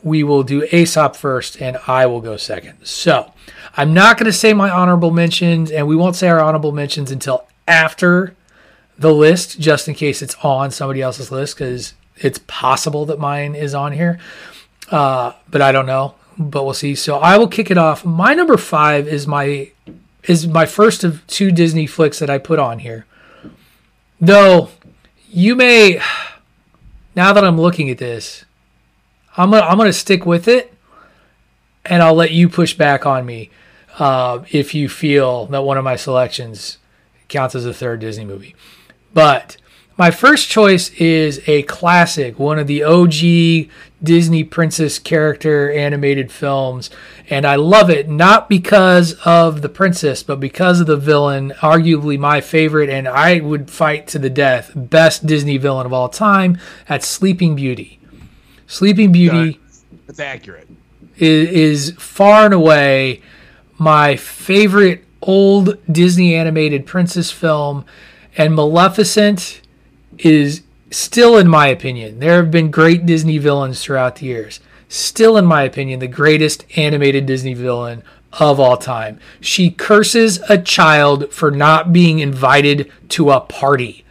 we 0.02 0.22
will 0.22 0.42
do 0.42 0.66
Aesop 0.72 1.16
first, 1.16 1.60
and 1.60 1.78
I 1.86 2.06
will 2.06 2.20
go 2.20 2.36
second. 2.36 2.78
So 2.84 3.32
I'm 3.76 3.92
not 3.92 4.16
going 4.16 4.26
to 4.26 4.32
say 4.32 4.52
my 4.52 4.70
honorable 4.70 5.10
mentions, 5.10 5.70
and 5.70 5.86
we 5.86 5.96
won't 5.96 6.16
say 6.16 6.28
our 6.28 6.40
honorable 6.40 6.72
mentions 6.72 7.10
until 7.10 7.46
after 7.66 8.36
the 8.98 9.12
list, 9.12 9.58
just 9.58 9.88
in 9.88 9.94
case 9.94 10.22
it's 10.22 10.36
on 10.42 10.70
somebody 10.70 11.02
else's 11.02 11.32
list, 11.32 11.56
because 11.56 11.94
it's 12.16 12.38
possible 12.46 13.06
that 13.06 13.18
mine 13.18 13.54
is 13.54 13.74
on 13.74 13.92
here. 13.92 14.20
Uh, 14.90 15.32
but 15.50 15.62
I 15.62 15.72
don't 15.72 15.86
know. 15.86 16.14
But 16.38 16.64
we'll 16.64 16.74
see. 16.74 16.94
So 16.94 17.18
I 17.18 17.38
will 17.38 17.48
kick 17.48 17.70
it 17.70 17.78
off. 17.78 18.04
My 18.04 18.34
number 18.34 18.56
five 18.56 19.06
is 19.06 19.26
my 19.26 19.70
is 20.24 20.46
my 20.46 20.66
first 20.66 21.04
of 21.04 21.26
two 21.26 21.52
Disney 21.52 21.86
flicks 21.86 22.18
that 22.18 22.30
I 22.30 22.38
put 22.38 22.58
on 22.58 22.80
here. 22.80 23.06
Though 24.20 24.70
you 25.28 25.54
may 25.54 26.00
now 27.14 27.32
that 27.32 27.44
I'm 27.44 27.60
looking 27.60 27.90
at 27.90 27.98
this, 27.98 28.44
I'm 29.36 29.50
gonna 29.50 29.64
I'm 29.64 29.78
gonna 29.78 29.92
stick 29.92 30.26
with 30.26 30.48
it, 30.48 30.72
and 31.84 32.02
I'll 32.02 32.14
let 32.14 32.32
you 32.32 32.48
push 32.48 32.74
back 32.74 33.06
on 33.06 33.24
me 33.26 33.50
uh, 33.98 34.44
if 34.50 34.74
you 34.74 34.88
feel 34.88 35.46
that 35.46 35.62
one 35.62 35.78
of 35.78 35.84
my 35.84 35.96
selections 35.96 36.78
counts 37.28 37.54
as 37.54 37.66
a 37.66 37.74
third 37.74 38.00
Disney 38.00 38.24
movie. 38.24 38.54
But 39.12 39.56
my 39.96 40.10
first 40.10 40.48
choice 40.48 40.90
is 40.90 41.40
a 41.46 41.62
classic, 41.62 42.38
one 42.38 42.58
of 42.58 42.66
the 42.66 42.82
OG 42.82 43.70
Disney 44.04 44.44
princess 44.44 44.98
character 44.98 45.72
animated 45.72 46.30
films. 46.30 46.90
And 47.28 47.46
I 47.46 47.56
love 47.56 47.90
it 47.90 48.08
not 48.08 48.48
because 48.48 49.14
of 49.24 49.62
the 49.62 49.68
princess, 49.68 50.22
but 50.22 50.38
because 50.38 50.80
of 50.80 50.86
the 50.86 50.96
villain, 50.96 51.52
arguably 51.58 52.18
my 52.18 52.40
favorite, 52.40 52.90
and 52.90 53.08
I 53.08 53.40
would 53.40 53.70
fight 53.70 54.06
to 54.08 54.18
the 54.18 54.30
death, 54.30 54.72
best 54.74 55.26
Disney 55.26 55.56
villain 55.56 55.86
of 55.86 55.92
all 55.92 56.08
time. 56.08 56.58
That's 56.88 57.06
Sleeping 57.06 57.56
Beauty. 57.56 57.98
Sleeping 58.66 59.12
Beauty. 59.12 59.60
That's 60.06 60.20
accurate. 60.20 60.68
Is, 61.16 61.48
is 61.88 61.94
far 61.98 62.44
and 62.44 62.54
away 62.54 63.22
my 63.78 64.16
favorite 64.16 65.04
old 65.22 65.78
Disney 65.90 66.34
animated 66.34 66.86
princess 66.86 67.30
film. 67.30 67.84
And 68.36 68.54
Maleficent 68.54 69.60
is 70.18 70.62
still, 70.94 71.36
in 71.36 71.48
my 71.48 71.66
opinion, 71.68 72.20
there 72.20 72.36
have 72.36 72.50
been 72.50 72.70
great 72.70 73.04
Disney 73.06 73.38
villains 73.38 73.82
throughout 73.82 74.16
the 74.16 74.26
years. 74.26 74.60
Still, 74.88 75.36
in 75.36 75.44
my 75.44 75.62
opinion, 75.62 75.98
the 76.00 76.06
greatest 76.06 76.64
animated 76.76 77.26
Disney 77.26 77.54
villain 77.54 78.02
of 78.32 78.60
all 78.60 78.76
time. 78.76 79.18
She 79.40 79.70
curses 79.70 80.40
a 80.48 80.58
child 80.58 81.32
for 81.32 81.50
not 81.50 81.92
being 81.92 82.18
invited 82.18 82.90
to 83.10 83.30
a 83.30 83.40
party. 83.40 84.04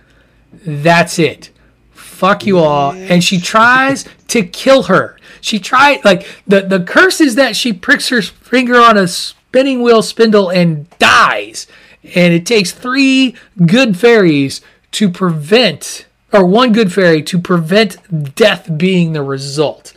That's 0.51 1.19
it. 1.19 1.51
Fuck 1.91 2.45
you 2.45 2.59
all. 2.59 2.93
And 2.93 3.23
she 3.23 3.39
tries 3.39 4.05
to 4.29 4.43
kill 4.43 4.83
her. 4.83 5.17
She 5.41 5.59
tried, 5.59 6.03
like, 6.05 6.27
the, 6.47 6.61
the 6.61 6.79
curse 6.79 7.19
is 7.19 7.35
that 7.35 7.55
she 7.55 7.73
pricks 7.73 8.09
her 8.09 8.21
finger 8.21 8.79
on 8.79 8.97
a 8.97 9.07
spinning 9.07 9.81
wheel 9.81 10.01
spindle 10.01 10.49
and 10.49 10.89
dies. 10.99 11.67
And 12.15 12.33
it 12.33 12.45
takes 12.45 12.71
three 12.71 13.35
good 13.65 13.97
fairies 13.97 14.61
to 14.91 15.09
prevent, 15.09 16.05
or 16.33 16.45
one 16.45 16.73
good 16.73 16.91
fairy 16.91 17.21
to 17.23 17.39
prevent 17.39 18.35
death 18.35 18.77
being 18.77 19.13
the 19.13 19.21
result. 19.21 19.93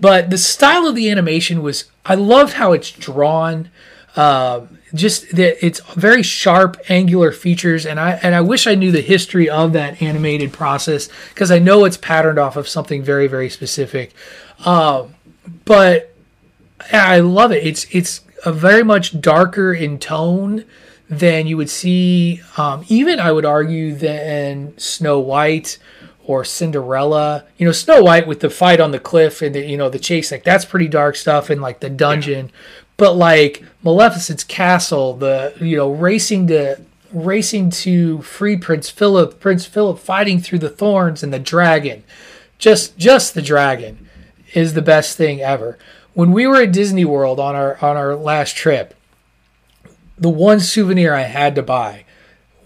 But 0.00 0.30
the 0.30 0.38
style 0.38 0.86
of 0.86 0.94
the 0.94 1.10
animation 1.10 1.62
was, 1.62 1.84
I 2.06 2.14
loved 2.14 2.54
how 2.54 2.72
it's 2.72 2.90
drawn. 2.90 3.70
Um, 4.16 4.78
just 4.94 5.34
that 5.34 5.64
it's 5.64 5.80
very 5.94 6.22
sharp, 6.22 6.76
angular 6.88 7.32
features, 7.32 7.84
and 7.84 7.98
I 7.98 8.12
and 8.22 8.32
I 8.32 8.42
wish 8.42 8.68
I 8.68 8.76
knew 8.76 8.92
the 8.92 9.00
history 9.00 9.50
of 9.50 9.72
that 9.72 10.00
animated 10.00 10.52
process 10.52 11.08
because 11.30 11.50
I 11.50 11.58
know 11.58 11.84
it's 11.84 11.96
patterned 11.96 12.38
off 12.38 12.56
of 12.56 12.68
something 12.68 13.02
very, 13.02 13.26
very 13.26 13.50
specific. 13.50 14.14
Um, 14.64 15.16
but 15.64 16.14
I 16.92 17.18
love 17.18 17.50
it. 17.50 17.66
It's 17.66 17.86
it's 17.90 18.20
a 18.46 18.52
very 18.52 18.84
much 18.84 19.20
darker 19.20 19.74
in 19.74 19.98
tone 19.98 20.64
than 21.08 21.46
you 21.46 21.56
would 21.56 21.70
see, 21.70 22.40
um, 22.56 22.84
even 22.88 23.20
I 23.20 23.32
would 23.32 23.44
argue, 23.44 23.94
than 23.94 24.76
Snow 24.78 25.20
White 25.20 25.78
or 26.24 26.44
Cinderella. 26.44 27.44
You 27.58 27.66
know, 27.66 27.72
Snow 27.72 28.02
White 28.02 28.26
with 28.26 28.40
the 28.40 28.50
fight 28.50 28.80
on 28.80 28.90
the 28.90 28.98
cliff 28.98 29.42
and 29.42 29.54
the 29.54 29.64
you 29.64 29.76
know 29.76 29.88
the 29.88 29.98
chase, 29.98 30.30
like 30.30 30.44
that's 30.44 30.64
pretty 30.64 30.88
dark 30.88 31.16
stuff, 31.16 31.50
and 31.50 31.60
like 31.60 31.80
the 31.80 31.90
dungeon. 31.90 32.46
Yeah. 32.46 32.52
But 32.96 33.16
like 33.16 33.64
Maleficent's 33.82 34.44
castle, 34.44 35.14
the 35.14 35.54
you 35.60 35.76
know 35.76 35.90
racing 35.90 36.46
to 36.48 36.80
racing 37.12 37.70
to 37.70 38.22
free 38.22 38.56
Prince 38.56 38.90
Philip, 38.90 39.40
Prince 39.40 39.66
Philip 39.66 39.98
fighting 39.98 40.40
through 40.40 40.58
the 40.58 40.70
thorns 40.70 41.22
and 41.22 41.32
the 41.32 41.38
dragon, 41.38 42.02
just 42.58 42.96
just 42.96 43.34
the 43.34 43.42
dragon 43.42 44.08
is 44.54 44.74
the 44.74 44.82
best 44.82 45.16
thing 45.16 45.40
ever. 45.40 45.78
When 46.14 46.32
we 46.32 46.46
were 46.46 46.62
at 46.62 46.72
Disney 46.72 47.04
World 47.04 47.40
on 47.40 47.54
our 47.54 47.76
on 47.82 47.96
our 47.96 48.14
last 48.14 48.56
trip, 48.56 48.94
the 50.18 50.30
one 50.30 50.60
souvenir 50.60 51.14
I 51.14 51.22
had 51.22 51.54
to 51.56 51.62
buy 51.62 52.04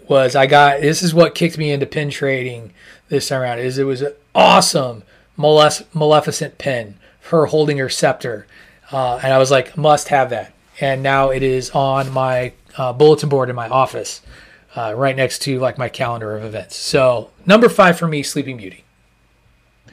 was 0.07 0.35
I 0.35 0.47
got 0.47 0.81
this 0.81 1.01
is 1.03 1.13
what 1.13 1.35
kicked 1.35 1.57
me 1.57 1.71
into 1.71 1.85
pin 1.85 2.09
trading 2.09 2.73
this 3.09 3.27
time 3.29 3.41
around 3.41 3.59
is 3.59 3.77
it 3.77 3.83
was 3.83 4.01
an 4.01 4.13
awesome 4.33 5.03
Malef- 5.37 5.85
Maleficent 5.93 6.57
pin 6.57 6.95
her 7.29 7.47
holding 7.47 7.77
her 7.77 7.89
scepter 7.89 8.47
uh, 8.91 9.19
and 9.23 9.33
I 9.33 9.37
was 9.37 9.51
like 9.51 9.77
must 9.77 10.09
have 10.09 10.29
that. 10.31 10.53
And 10.81 11.03
now 11.03 11.29
it 11.29 11.43
is 11.43 11.69
on 11.71 12.11
my 12.11 12.53
uh, 12.77 12.93
bulletin 12.93 13.29
board 13.29 13.49
in 13.49 13.55
my 13.55 13.67
office 13.67 14.21
uh, 14.75 14.93
right 14.95 15.15
next 15.15 15.39
to 15.43 15.59
like 15.59 15.77
my 15.77 15.89
calendar 15.89 16.35
of 16.35 16.43
events. 16.43 16.75
So 16.75 17.31
number 17.45 17.69
five 17.69 17.97
for 17.97 18.07
me 18.07 18.23
Sleeping 18.23 18.57
Beauty. 18.57 18.83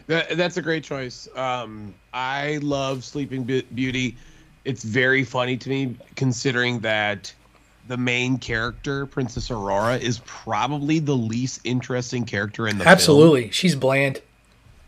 That, 0.06 0.36
that's 0.36 0.56
a 0.56 0.62
great 0.62 0.84
choice. 0.84 1.28
Um, 1.34 1.92
I 2.12 2.58
love 2.62 3.02
Sleeping 3.02 3.42
Beauty. 3.42 4.16
It's 4.64 4.84
very 4.84 5.24
funny 5.24 5.56
to 5.56 5.68
me 5.68 5.96
considering 6.14 6.78
that 6.80 7.34
the 7.88 7.96
main 7.96 8.38
character, 8.38 9.06
Princess 9.06 9.50
Aurora, 9.50 9.96
is 9.96 10.20
probably 10.24 10.98
the 10.98 11.16
least 11.16 11.60
interesting 11.64 12.24
character 12.24 12.66
in 12.66 12.78
the 12.78 12.84
movie. 12.84 12.90
Absolutely. 12.90 13.40
film. 13.42 13.52
She's 13.52 13.74
bland. 13.74 14.20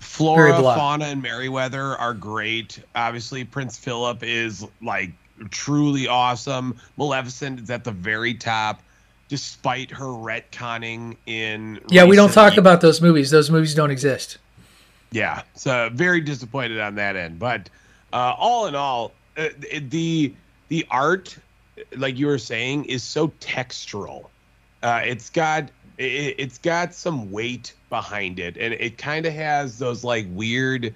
Flora, 0.01 0.55
Fauna, 0.55 1.07
and 1.07 1.23
Merryweather 1.23 1.97
are 1.97 2.15
great. 2.15 2.81
Obviously, 2.95 3.45
Prince 3.45 3.77
Philip 3.77 4.23
is 4.23 4.67
like 4.81 5.11
truly 5.51 6.07
awesome. 6.09 6.77
Maleficent 6.97 7.61
is 7.61 7.71
at 7.71 7.85
the 7.85 7.91
very 7.91 8.35
top, 8.35 8.81
despite 9.29 9.91
her 9.91 10.07
retconning 10.07 11.17
in. 11.27 11.81
Yeah, 11.89 12.05
we 12.05 12.17
don't 12.17 12.33
talk 12.33 12.53
years. 12.53 12.59
about 12.59 12.81
those 12.81 13.01
movies. 13.01 13.31
Those 13.31 13.51
movies 13.51 13.75
don't 13.75 13.91
exist. 13.91 14.39
Yeah, 15.11 15.43
so 15.55 15.91
very 15.93 16.21
disappointed 16.21 16.81
on 16.81 16.95
that 16.97 17.17
end. 17.17 17.39
But 17.39 17.71
uh, 18.13 18.35
all 18.37 18.67
in 18.67 18.75
all, 18.75 19.13
uh, 19.37 19.49
the 19.81 20.33
the 20.69 20.87
art 20.91 21.37
like 21.97 22.19
you 22.19 22.27
were 22.27 22.39
saying, 22.39 22.87
is 22.87 23.03
so 23.03 23.29
textural. 23.41 24.27
Uh, 24.83 25.03
it's 25.05 25.31
got 25.31 25.65
it, 25.99 26.35
it's 26.39 26.59
got 26.59 26.95
some 26.95 27.31
weight 27.31 27.75
behind 27.89 28.39
it, 28.39 28.57
and 28.57 28.75
it 28.75 28.99
kind 28.99 29.27
of 29.27 29.33
has 29.33 29.79
those 29.79 30.05
like 30.05 30.27
weird, 30.31 30.95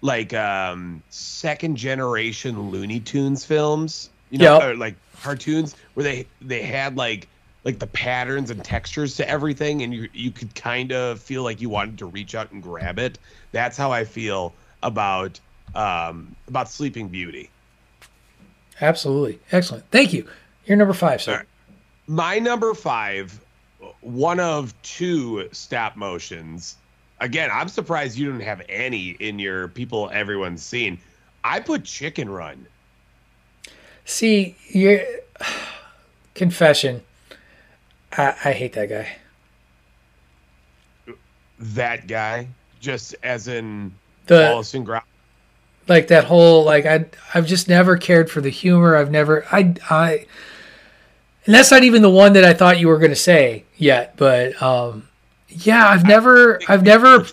like 0.00 0.32
um 0.34 1.02
second 1.10 1.76
generation 1.76 2.70
Looney 2.70 3.00
Tunes 3.00 3.44
films, 3.44 4.10
you 4.30 4.38
know, 4.38 4.58
yep. 4.58 4.78
like 4.78 4.96
cartoons 5.22 5.74
where 5.94 6.04
they 6.04 6.26
they 6.40 6.62
had 6.62 6.96
like 6.96 7.28
like 7.64 7.78
the 7.80 7.86
patterns 7.88 8.50
and 8.50 8.64
textures 8.64 9.16
to 9.16 9.28
everything, 9.28 9.82
and 9.82 9.92
you 9.92 10.08
you 10.12 10.30
could 10.30 10.54
kind 10.54 10.92
of 10.92 11.20
feel 11.20 11.42
like 11.42 11.60
you 11.60 11.68
wanted 11.68 11.98
to 11.98 12.06
reach 12.06 12.34
out 12.34 12.52
and 12.52 12.62
grab 12.62 12.98
it. 12.98 13.18
That's 13.52 13.76
how 13.76 13.92
I 13.92 14.04
feel 14.04 14.54
about 14.82 15.40
um 15.74 16.34
about 16.48 16.70
Sleeping 16.70 17.08
Beauty. 17.08 17.50
Absolutely. 18.80 19.38
Excellent. 19.52 19.84
Thank 19.90 20.12
you. 20.12 20.28
You're 20.66 20.76
number 20.76 20.94
five, 20.94 21.22
sir. 21.22 21.36
Right. 21.36 21.46
My 22.06 22.38
number 22.38 22.74
five, 22.74 23.40
one 24.00 24.40
of 24.40 24.74
two 24.82 25.48
stop 25.52 25.96
motions. 25.96 26.76
Again, 27.20 27.50
I'm 27.52 27.68
surprised 27.68 28.18
you 28.18 28.26
didn't 28.26 28.42
have 28.42 28.62
any 28.68 29.10
in 29.20 29.38
your 29.38 29.68
people 29.68 30.10
everyone's 30.12 30.62
seen. 30.62 30.98
I 31.42 31.60
put 31.60 31.84
Chicken 31.84 32.28
Run. 32.28 32.66
See, 34.04 34.56
your 34.68 35.00
confession. 36.34 37.02
I, 38.12 38.34
I 38.44 38.52
hate 38.52 38.74
that 38.74 38.88
guy. 38.88 39.08
That 41.58 42.06
guy, 42.06 42.48
just 42.80 43.14
as 43.22 43.48
in 43.48 43.94
the 44.26 44.48
Wallace 44.50 44.74
and 44.74 44.86
Gromit 44.86 45.02
like 45.88 46.08
that 46.08 46.24
whole 46.24 46.64
like 46.64 46.86
I 46.86 47.06
I've 47.34 47.46
just 47.46 47.68
never 47.68 47.96
cared 47.96 48.30
for 48.30 48.40
the 48.40 48.50
humor. 48.50 48.96
I've 48.96 49.10
never 49.10 49.44
I 49.52 49.74
I 49.90 50.26
and 51.44 51.54
that's 51.54 51.70
not 51.70 51.84
even 51.84 52.02
the 52.02 52.10
one 52.10 52.32
that 52.32 52.44
I 52.44 52.54
thought 52.54 52.80
you 52.80 52.88
were 52.88 52.98
going 52.98 53.10
to 53.10 53.16
say 53.16 53.64
yet, 53.76 54.16
but 54.16 54.60
um 54.62 55.08
yeah, 55.48 55.88
I've 55.88 56.04
never 56.04 56.60
I've 56.68 56.82
never 56.82 57.26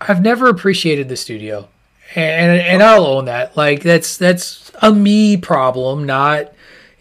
I've 0.00 0.22
never 0.22 0.48
appreciated 0.48 1.08
the 1.08 1.16
studio. 1.16 1.68
And 2.14 2.60
and 2.60 2.82
I'll 2.82 3.06
own 3.06 3.26
that. 3.26 3.56
Like 3.56 3.82
that's 3.82 4.16
that's 4.16 4.72
a 4.82 4.92
me 4.92 5.36
problem, 5.36 6.04
not 6.04 6.52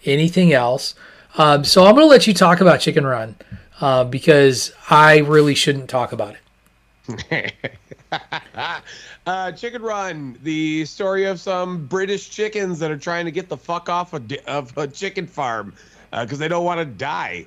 anything 0.05 0.53
else. 0.53 0.95
Um, 1.37 1.63
so 1.63 1.85
I'm 1.85 1.95
going 1.95 2.05
to 2.05 2.09
let 2.09 2.27
you 2.27 2.33
talk 2.33 2.59
about 2.59 2.79
Chicken 2.79 3.05
Run 3.05 3.35
uh, 3.79 4.03
because 4.03 4.73
I 4.89 5.19
really 5.19 5.55
shouldn't 5.55 5.89
talk 5.89 6.11
about 6.11 6.35
it. 7.07 7.53
uh, 9.25 9.51
Chicken 9.51 9.81
Run, 9.81 10.37
the 10.43 10.85
story 10.85 11.25
of 11.25 11.39
some 11.39 11.85
British 11.87 12.29
chickens 12.29 12.79
that 12.79 12.91
are 12.91 12.97
trying 12.97 13.25
to 13.25 13.31
get 13.31 13.49
the 13.49 13.57
fuck 13.57 13.89
off 13.89 14.13
a, 14.13 14.21
of 14.47 14.77
a 14.77 14.87
chicken 14.87 15.27
farm 15.27 15.73
because 16.11 16.39
they 16.39 16.47
don't 16.47 16.65
want 16.65 16.79
to 16.79 16.85
die. 16.85 17.45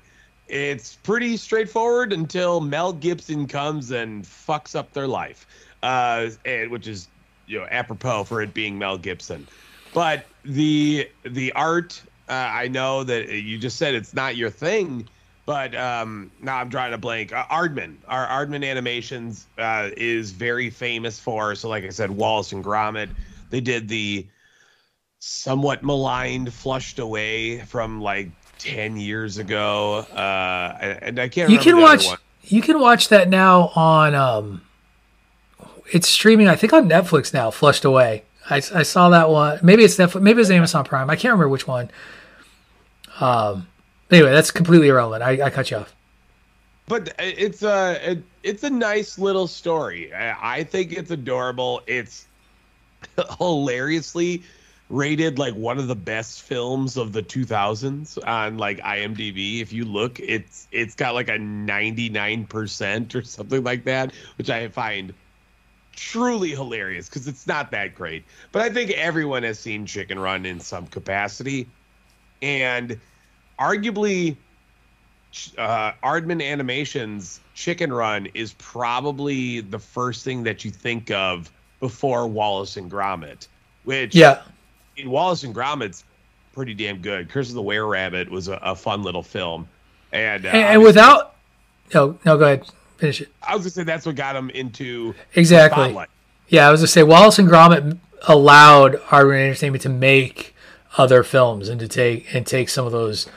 It's 0.49 0.97
pretty 0.97 1.37
straightforward 1.37 2.13
until 2.13 2.61
Mel 2.61 2.93
Gibson 2.93 3.47
comes 3.47 3.91
and 3.91 4.25
fucks 4.25 4.75
up 4.77 4.93
their 4.93 5.07
life, 5.07 5.47
uh, 5.83 6.31
and, 6.45 6.71
which 6.71 6.87
is 6.87 7.09
you 7.47 7.59
know 7.59 7.67
apropos 7.71 8.25
for 8.25 8.43
it 8.43 8.53
being 8.53 8.79
Mel 8.79 8.99
Gibson. 8.99 9.47
But 9.95 10.27
the 10.45 11.09
the 11.23 11.53
art, 11.53 12.03
uh, 12.29 12.33
I 12.33 12.69
know 12.69 13.05
that 13.05 13.29
you 13.29 13.59
just 13.59 13.77
said 13.77 13.95
it's 13.95 14.15
not 14.15 14.37
your 14.37 14.51
thing, 14.51 15.09
but 15.45 15.75
um, 15.75 16.31
now 16.41 16.59
I'm 16.59 16.69
drawing 16.69 16.93
a 16.93 16.99
blank. 16.99 17.33
Uh, 17.33 17.45
Aardman, 17.47 17.97
our 18.09 18.27
Aardman 18.27 18.65
Animations 18.69 19.47
uh, 19.59 19.91
is 19.97 20.31
very 20.31 20.71
famous 20.71 21.19
for. 21.19 21.55
So, 21.55 21.69
like 21.69 21.85
I 21.85 21.91
said, 21.91 22.11
Wallace 22.11 22.53
and 22.53 22.65
Gromit. 22.65 23.11
They 23.51 23.61
did 23.61 23.89
the 23.89 24.27
somewhat 25.19 25.83
maligned, 25.83 26.53
flushed 26.53 26.99
away 26.99 27.61
from 27.61 28.01
like 28.01 28.29
ten 28.59 28.97
years 28.97 29.39
ago, 29.39 29.99
uh, 29.99 30.99
and, 31.03 31.19
I 31.19 31.29
can't. 31.29 31.51
You 31.51 31.59
can 31.59 31.81
watch 31.81 32.07
one. 32.07 32.19
you 32.43 32.63
can 32.63 32.81
watch 32.81 33.09
that 33.09 33.29
now 33.29 33.73
on 33.75 34.15
um 34.15 34.63
it's 35.93 36.09
streaming 36.09 36.49
I 36.49 36.57
think 36.57 36.73
on 36.73 36.89
Netflix 36.89 37.35
now, 37.35 37.51
Flushed 37.51 37.85
Away. 37.85 38.25
I, 38.49 38.57
I 38.57 38.83
saw 38.83 39.09
that 39.11 39.29
one. 39.29 39.59
Maybe 39.63 39.85
it's 39.85 39.97
Netflix, 39.97 40.23
maybe 40.23 40.41
it's 40.41 40.51
Amazon 40.51 40.85
Prime. 40.85 41.11
I 41.11 41.17
can't 41.17 41.33
remember 41.33 41.49
which 41.49 41.67
one. 41.67 41.91
Um 43.21 43.69
anyway, 44.13 44.31
that's 44.31 44.51
completely 44.51 44.89
irrelevant. 44.89 45.23
I, 45.23 45.47
I 45.47 45.51
cut 45.51 45.71
you 45.71 45.79
off. 45.79 45.95
but 46.87 47.15
it's 47.19 47.63
a 47.63 48.13
it, 48.13 48.23
it's 48.43 48.63
a 48.65 48.71
nice 48.71 49.19
little 49.19 49.47
story. 49.47 50.13
I, 50.13 50.59
I 50.59 50.65
think 50.65 50.93
it's 50.93 51.11
adorable. 51.11 51.83
It's 51.87 52.27
hilariously 53.39 54.43
rated 54.91 55.39
like 55.39 55.55
one 55.55 55.79
of 55.79 55.89
the 55.89 55.97
best 55.97 56.43
films 56.43 56.99
of 56.99 57.13
the 57.13 57.23
2000s 57.23 58.19
on 58.27 58.59
like 58.59 58.79
IMDb. 58.81 59.61
If 59.61 59.73
you 59.73 59.85
look, 59.85 60.21
it's 60.21 60.69
it's 60.71 60.95
got 60.95 61.15
like 61.15 61.29
a 61.29 61.39
99% 61.39 63.15
or 63.15 63.23
something 63.23 63.65
like 63.65 63.85
that, 63.85 64.13
which 64.37 64.51
I 64.51 64.69
find 64.69 65.15
truly 65.97 66.51
hilarious 66.51 67.09
because 67.09 67.27
it's 67.27 67.47
not 67.47 67.71
that 67.71 67.95
great. 67.95 68.25
But 68.51 68.63
I 68.63 68.71
think 68.71 68.91
everyone 68.93 69.43
has 69.45 69.59
seen 69.59 69.87
Chicken 69.87 70.19
Run 70.19 70.45
in 70.45 70.61
some 70.61 70.87
capacity, 70.87 71.69
and 72.43 72.99
arguably 73.63 74.37
uh, 75.59 75.93
Aardman 76.05 76.43
Animations 76.43 77.41
Chicken 77.55 77.93
Run 77.93 78.27
is 78.35 78.55
probably 78.59 79.61
the 79.61 79.79
first 79.79 80.25
thing 80.25 80.43
that 80.43 80.65
you 80.65 80.71
think 80.71 81.11
of 81.11 81.51
before 81.81 82.27
Wallace 82.27 82.77
and 82.77 82.91
Gromit, 82.91 83.49
which 83.85 84.15
Yeah. 84.15 84.43
in 84.97 85.11
Wallace 85.11 85.43
and 85.45 85.55
Gromit's 85.55 86.05
pretty 86.53 86.75
damn 86.75 86.99
good. 86.99 87.29
Curse 87.29 87.49
of 87.49 87.55
the 87.55 87.63
Were 87.63 87.87
Rabbit 87.87 88.31
was 88.31 88.49
a, 88.49 88.55
a 88.63 88.75
fun 88.75 89.03
little 89.03 89.23
film, 89.23 89.67
and, 90.13 90.45
uh, 90.45 90.51
And, 90.51 90.59
and 90.65 90.83
without 90.83 91.35
no 91.95 92.19
no 92.25 92.37
go 92.37 92.45
ahead. 92.45 92.67
Finish 92.99 93.23
it. 93.23 93.29
I 93.43 93.55
was 93.57 93.65
gonna 93.65 93.71
say 93.71 93.83
that's 93.85 94.07
what 94.07 94.15
got 94.17 94.37
him 94.37 94.51
into 94.51 95.15
Exactly. 95.35 95.97
Yeah, 96.49 96.69
I 96.69 96.71
was 96.71 96.81
gonna 96.81 96.89
say 96.89 97.03
Wallace 97.03 97.39
and 97.39 97.49
Gromit 97.49 97.99
allowed 98.29 98.95
Aardman 99.09 99.47
Entertainment 99.49 99.83
to 99.83 99.89
make 99.89 100.52
other 100.99 101.23
films 101.23 101.69
and 101.69 101.81
to 101.81 101.89
take 101.89 102.33
and 102.35 102.47
take 102.47 102.69
some 102.69 102.87
of 102.87 102.93
those 102.93 103.29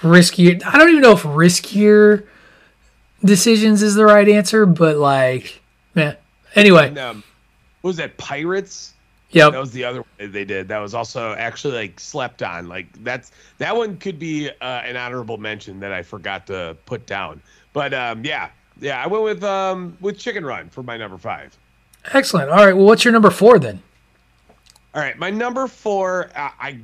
riskier. 0.00 0.62
I 0.64 0.78
don't 0.78 0.88
even 0.90 1.02
know 1.02 1.12
if 1.12 1.22
riskier 1.22 2.26
decisions 3.24 3.82
is 3.82 3.94
the 3.94 4.04
right 4.04 4.28
answer, 4.28 4.66
but 4.66 4.96
like, 4.96 5.60
man. 5.94 6.16
Anyway, 6.54 6.88
And, 6.88 6.98
um, 6.98 7.24
what 7.82 7.90
was 7.90 7.96
that 7.98 8.16
Pirates? 8.16 8.94
Yep. 9.30 9.52
That 9.52 9.60
was 9.60 9.72
the 9.72 9.84
other 9.84 9.98
one 9.98 10.32
they 10.32 10.46
did. 10.46 10.68
That 10.68 10.78
was 10.78 10.94
also 10.94 11.34
actually 11.34 11.74
like 11.74 12.00
slept 12.00 12.42
on. 12.42 12.68
Like 12.68 12.86
that's 13.04 13.30
that 13.58 13.76
one 13.76 13.98
could 13.98 14.18
be 14.18 14.48
uh, 14.48 14.64
an 14.64 14.96
honorable 14.96 15.36
mention 15.36 15.80
that 15.80 15.92
I 15.92 16.02
forgot 16.02 16.46
to 16.46 16.76
put 16.86 17.06
down. 17.06 17.42
But 17.74 17.92
um, 17.92 18.24
yeah, 18.24 18.48
yeah, 18.80 19.02
I 19.02 19.06
went 19.06 19.24
with 19.24 19.44
um 19.44 19.96
with 20.00 20.18
Chicken 20.18 20.46
Run 20.46 20.70
for 20.70 20.82
my 20.82 20.96
number 20.96 21.18
five. 21.18 21.56
excellent. 22.14 22.48
All 22.48 22.64
right, 22.64 22.74
well, 22.74 22.86
what's 22.86 23.04
your 23.04 23.12
number 23.12 23.30
four 23.30 23.58
then? 23.58 23.82
All 24.98 25.04
right, 25.04 25.16
my 25.16 25.30
number 25.30 25.68
four, 25.68 26.28
I, 26.34 26.80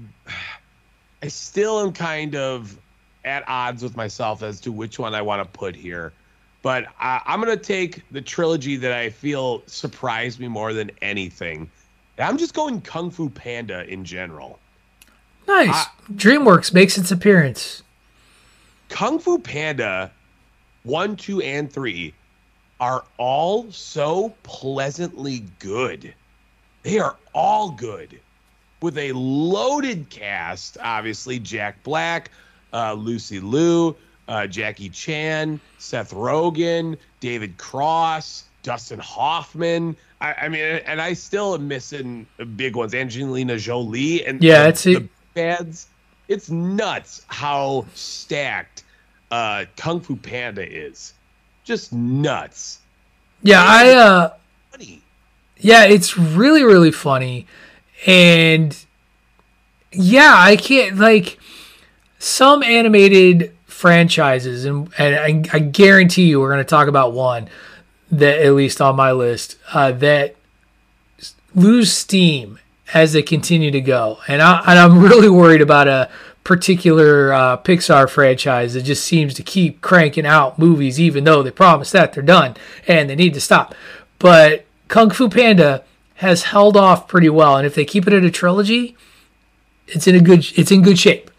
I 1.20 1.26
still 1.26 1.80
am 1.80 1.92
kind 1.92 2.36
of 2.36 2.78
at 3.24 3.42
odds 3.48 3.82
with 3.82 3.96
myself 3.96 4.44
as 4.44 4.60
to 4.60 4.70
which 4.70 5.00
one 5.00 5.16
I 5.16 5.22
want 5.22 5.42
to 5.42 5.58
put 5.58 5.74
here, 5.74 6.12
but 6.62 6.86
I, 7.00 7.22
I'm 7.26 7.40
gonna 7.40 7.56
take 7.56 8.08
the 8.12 8.20
trilogy 8.20 8.76
that 8.76 8.92
I 8.92 9.10
feel 9.10 9.64
surprised 9.66 10.38
me 10.38 10.46
more 10.46 10.72
than 10.72 10.92
anything. 11.02 11.68
I'm 12.16 12.38
just 12.38 12.54
going 12.54 12.82
Kung 12.82 13.10
Fu 13.10 13.28
Panda 13.30 13.84
in 13.92 14.04
general. 14.04 14.60
Nice. 15.48 15.86
DreamWorks 16.12 16.72
makes 16.72 16.96
its 16.96 17.10
appearance. 17.10 17.82
Kung 18.90 19.18
Fu 19.18 19.40
Panda 19.40 20.12
one, 20.84 21.16
two, 21.16 21.42
and 21.42 21.68
three 21.68 22.14
are 22.78 23.04
all 23.18 23.72
so 23.72 24.32
pleasantly 24.44 25.42
good. 25.58 26.14
They 26.84 26.98
are 26.98 27.16
all 27.34 27.70
good 27.70 28.20
with 28.82 28.98
a 28.98 29.10
loaded 29.12 30.10
cast. 30.10 30.76
Obviously, 30.80 31.38
Jack 31.38 31.82
Black, 31.82 32.30
uh, 32.74 32.92
Lucy 32.92 33.40
Liu, 33.40 33.96
uh, 34.28 34.46
Jackie 34.46 34.90
Chan, 34.90 35.58
Seth 35.78 36.12
Rogen, 36.12 36.98
David 37.20 37.56
Cross, 37.56 38.44
Dustin 38.62 38.98
Hoffman. 38.98 39.96
I, 40.20 40.34
I 40.34 40.48
mean, 40.48 40.60
and 40.60 41.00
I 41.00 41.14
still 41.14 41.54
am 41.54 41.66
missing 41.68 42.26
big 42.56 42.76
ones. 42.76 42.94
Angelina 42.94 43.58
Jolie 43.58 44.24
and 44.26 44.42
Yeah, 44.42 44.64
the, 44.64 44.68
it's 44.68 44.82
the 44.82 45.08
ads. 45.36 45.88
It's 46.28 46.50
nuts 46.50 47.24
how 47.28 47.86
stacked 47.94 48.84
uh, 49.30 49.64
Kung 49.76 50.00
Fu 50.00 50.16
Panda 50.16 50.66
is. 50.70 51.14
Just 51.64 51.94
nuts. 51.94 52.78
Yeah, 53.42 53.62
I 53.64 53.90
uh. 53.94 54.30
Yeah, 55.58 55.84
it's 55.84 56.18
really 56.18 56.62
really 56.64 56.90
funny, 56.92 57.46
and 58.06 58.76
yeah, 59.92 60.34
I 60.36 60.56
can't 60.56 60.96
like 60.98 61.38
some 62.18 62.62
animated 62.62 63.54
franchises, 63.66 64.64
and 64.64 64.88
and 64.98 65.14
I, 65.14 65.56
I 65.56 65.58
guarantee 65.60 66.28
you 66.28 66.40
we're 66.40 66.50
going 66.50 66.58
to 66.58 66.64
talk 66.64 66.88
about 66.88 67.12
one 67.12 67.48
that 68.10 68.40
at 68.40 68.52
least 68.52 68.80
on 68.80 68.96
my 68.96 69.12
list 69.12 69.56
uh, 69.72 69.92
that 69.92 70.36
lose 71.54 71.92
steam 71.92 72.58
as 72.92 73.12
they 73.12 73.22
continue 73.22 73.70
to 73.70 73.80
go, 73.80 74.18
and 74.28 74.42
I 74.42 74.60
and 74.66 74.78
I'm 74.78 75.00
really 75.00 75.28
worried 75.28 75.60
about 75.62 75.88
a 75.88 76.10
particular 76.44 77.32
uh, 77.32 77.56
Pixar 77.56 78.08
franchise 78.08 78.74
that 78.74 78.82
just 78.82 79.04
seems 79.04 79.32
to 79.34 79.42
keep 79.42 79.80
cranking 79.80 80.26
out 80.26 80.58
movies, 80.58 81.00
even 81.00 81.24
though 81.24 81.42
they 81.42 81.50
promise 81.50 81.90
that 81.92 82.12
they're 82.12 82.22
done 82.22 82.54
and 82.86 83.08
they 83.08 83.16
need 83.16 83.32
to 83.32 83.40
stop. 83.40 83.74
But 84.18 84.66
Kung 84.88 85.10
Fu 85.10 85.28
Panda 85.28 85.84
has 86.16 86.44
held 86.44 86.76
off 86.76 87.08
pretty 87.08 87.28
well, 87.28 87.56
and 87.56 87.66
if 87.66 87.74
they 87.74 87.84
keep 87.84 88.06
it 88.06 88.12
at 88.12 88.24
a 88.24 88.30
trilogy, 88.30 88.96
it's 89.88 90.06
in 90.06 90.14
a 90.14 90.20
good 90.20 90.46
it's 90.56 90.70
in 90.70 90.82
good 90.82 90.98
shape. 90.98 91.30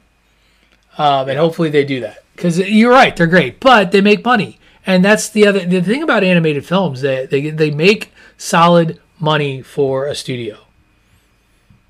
Um, 0.97 1.27
and 1.27 1.37
hopefully 1.37 1.69
they 1.69 1.83
do 1.83 1.99
that 2.01 2.23
because 2.35 2.57
you're 2.59 2.91
right, 2.91 3.15
they're 3.15 3.27
great, 3.27 3.59
but 3.59 3.91
they 3.91 4.01
make 4.01 4.23
money, 4.23 4.59
and 4.85 5.03
that's 5.03 5.29
the 5.29 5.45
other 5.47 5.65
the 5.65 5.81
thing 5.81 6.03
about 6.03 6.23
animated 6.23 6.65
films 6.65 7.01
they 7.01 7.25
they 7.25 7.49
they 7.49 7.71
make 7.71 8.11
solid 8.37 8.99
money 9.19 9.61
for 9.61 10.07
a 10.07 10.15
studio. 10.15 10.57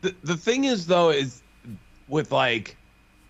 The, 0.02 0.16
the 0.24 0.38
thing 0.38 0.66
is, 0.66 0.86
though, 0.86 1.10
is 1.10 1.42
with 2.08 2.32
like, 2.32 2.78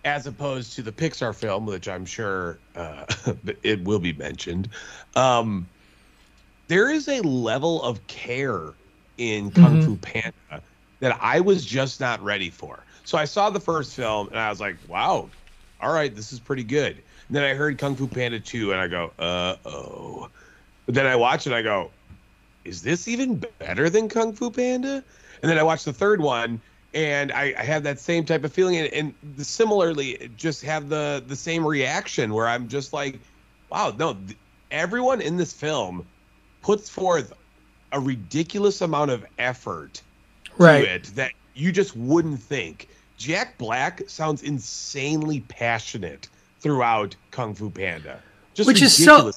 as 0.04 0.26
opposed 0.26 0.74
to 0.74 0.82
the 0.82 0.92
Pixar 0.92 1.34
film, 1.34 1.66
which 1.66 1.88
I'm 1.88 2.04
sure 2.04 2.58
uh, 2.74 3.06
it 3.62 3.82
will 3.84 3.98
be 3.98 4.12
mentioned, 4.12 4.68
um, 5.14 5.66
there 6.68 6.90
is 6.90 7.08
a 7.08 7.20
level 7.20 7.82
of 7.82 8.04
care 8.06 8.72
in 9.18 9.50
Kung 9.50 9.82
Fu 9.82 9.96
Panda 9.96 10.62
that 11.00 11.18
I 11.20 11.40
was 11.40 11.64
just 11.64 12.00
not 12.00 12.22
ready 12.22 12.50
for. 12.50 12.78
So 13.04 13.16
I 13.18 13.24
saw 13.24 13.50
the 13.50 13.60
first 13.60 13.94
film 13.94 14.28
and 14.28 14.38
I 14.38 14.50
was 14.50 14.60
like, 14.60 14.76
wow, 14.88 15.28
all 15.80 15.92
right, 15.92 16.14
this 16.14 16.32
is 16.32 16.40
pretty 16.40 16.64
good. 16.64 16.96
And 17.28 17.36
then 17.36 17.44
I 17.44 17.54
heard 17.54 17.78
Kung 17.78 17.94
Fu 17.94 18.06
Panda 18.06 18.40
2 18.40 18.72
and 18.72 18.80
I 18.80 18.88
go, 18.88 19.12
uh 19.18 19.56
oh. 19.64 20.28
But 20.86 20.94
then 20.94 21.06
I 21.06 21.16
watch 21.16 21.46
it, 21.46 21.52
I 21.52 21.62
go, 21.62 21.90
is 22.64 22.82
this 22.82 23.08
even 23.08 23.42
better 23.58 23.88
than 23.88 24.08
Kung 24.08 24.32
Fu 24.32 24.50
Panda? 24.50 25.02
And 25.42 25.50
then 25.50 25.58
I 25.58 25.62
watched 25.62 25.84
the 25.84 25.92
third 25.92 26.20
one, 26.20 26.60
and 26.94 27.30
I, 27.30 27.54
I 27.58 27.62
have 27.62 27.82
that 27.84 28.00
same 28.00 28.24
type 28.24 28.42
of 28.44 28.52
feeling, 28.52 28.76
and, 28.76 28.92
and 28.92 29.46
similarly, 29.46 30.30
just 30.36 30.62
have 30.62 30.88
the 30.88 31.22
the 31.26 31.36
same 31.36 31.64
reaction 31.64 32.32
where 32.32 32.48
I'm 32.48 32.68
just 32.68 32.92
like, 32.92 33.20
wow, 33.70 33.94
no, 33.96 34.14
th- 34.14 34.38
everyone 34.70 35.20
in 35.20 35.36
this 35.36 35.52
film 35.52 36.06
puts 36.66 36.88
forth 36.90 37.32
a 37.92 38.00
ridiculous 38.00 38.80
amount 38.80 39.12
of 39.12 39.24
effort 39.38 40.02
Right. 40.58 40.84
to 40.84 40.94
it 40.96 41.04
that 41.14 41.30
you 41.54 41.70
just 41.70 41.96
wouldn't 41.96 42.42
think. 42.42 42.88
Jack 43.18 43.56
Black 43.56 44.02
sounds 44.08 44.42
insanely 44.42 45.40
passionate 45.48 46.28
throughout 46.60 47.14
Kung 47.30 47.54
Fu 47.54 47.70
Panda. 47.70 48.18
Just 48.54 48.66
Which 48.66 48.82
is 48.82 48.92
so- 49.04 49.30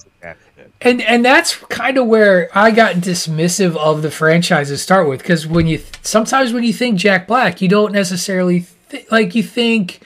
and 0.82 1.02
and 1.02 1.24
that's 1.24 1.56
kind 1.70 1.98
of 2.00 2.08
where 2.08 2.50
I 2.56 2.72
got 2.72 2.96
dismissive 2.96 3.76
of 3.78 4.02
the 4.02 4.10
franchise 4.10 4.70
to 4.70 4.78
start 4.78 5.08
with 5.08 5.20
because 5.22 5.46
when 5.46 5.68
you 5.68 5.82
sometimes 6.02 6.52
when 6.52 6.64
you 6.64 6.74
think 6.74 6.98
Jack 6.98 7.28
Black, 7.28 7.62
you 7.62 7.68
don't 7.68 7.92
necessarily 7.92 8.66
th- 8.90 9.06
like 9.12 9.36
you 9.36 9.44
think 9.44 10.00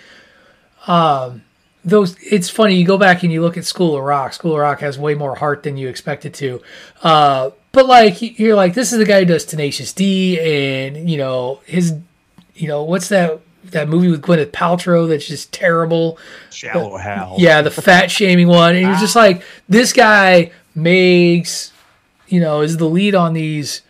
um 0.87 1.43
those. 1.83 2.15
It's 2.21 2.49
funny 2.49 2.75
you 2.75 2.85
go 2.85 2.97
back 2.97 3.23
and 3.23 3.31
you 3.31 3.41
look 3.41 3.57
at 3.57 3.65
School 3.65 3.95
of 3.95 4.03
Rock. 4.03 4.33
School 4.33 4.53
of 4.53 4.59
Rock 4.59 4.79
has 4.81 4.97
way 4.97 5.15
more 5.15 5.35
heart 5.35 5.63
than 5.63 5.77
you 5.77 5.87
expect 5.89 6.25
it 6.25 6.33
to. 6.35 6.61
Uh, 7.01 7.51
but 7.71 7.85
like 7.85 8.39
you're 8.39 8.55
like 8.55 8.73
this 8.73 8.91
is 8.91 8.99
the 8.99 9.05
guy 9.05 9.19
who 9.19 9.25
does 9.25 9.45
Tenacious 9.45 9.93
D 9.93 10.39
and 10.39 11.09
you 11.09 11.17
know 11.17 11.61
his 11.65 11.95
you 12.55 12.67
know 12.67 12.83
what's 12.83 13.09
that 13.09 13.41
that 13.71 13.89
movie 13.89 14.09
with 14.09 14.21
Gwyneth 14.21 14.51
Paltrow 14.51 15.07
that's 15.07 15.27
just 15.27 15.51
terrible. 15.51 16.17
Shallow 16.49 16.97
Hal. 16.97 17.35
Yeah, 17.39 17.61
the 17.61 17.71
fat 17.71 18.09
shaming 18.09 18.47
one. 18.47 18.75
And 18.75 18.85
you're 18.85 18.97
just 18.97 19.15
like, 19.15 19.43
this 19.69 19.93
guy 19.93 20.51
makes, 20.75 21.71
you 22.27 22.39
know, 22.39 22.61
is 22.61 22.77
the 22.77 22.89
lead 22.89 23.15
on 23.15 23.33
these 23.33 23.81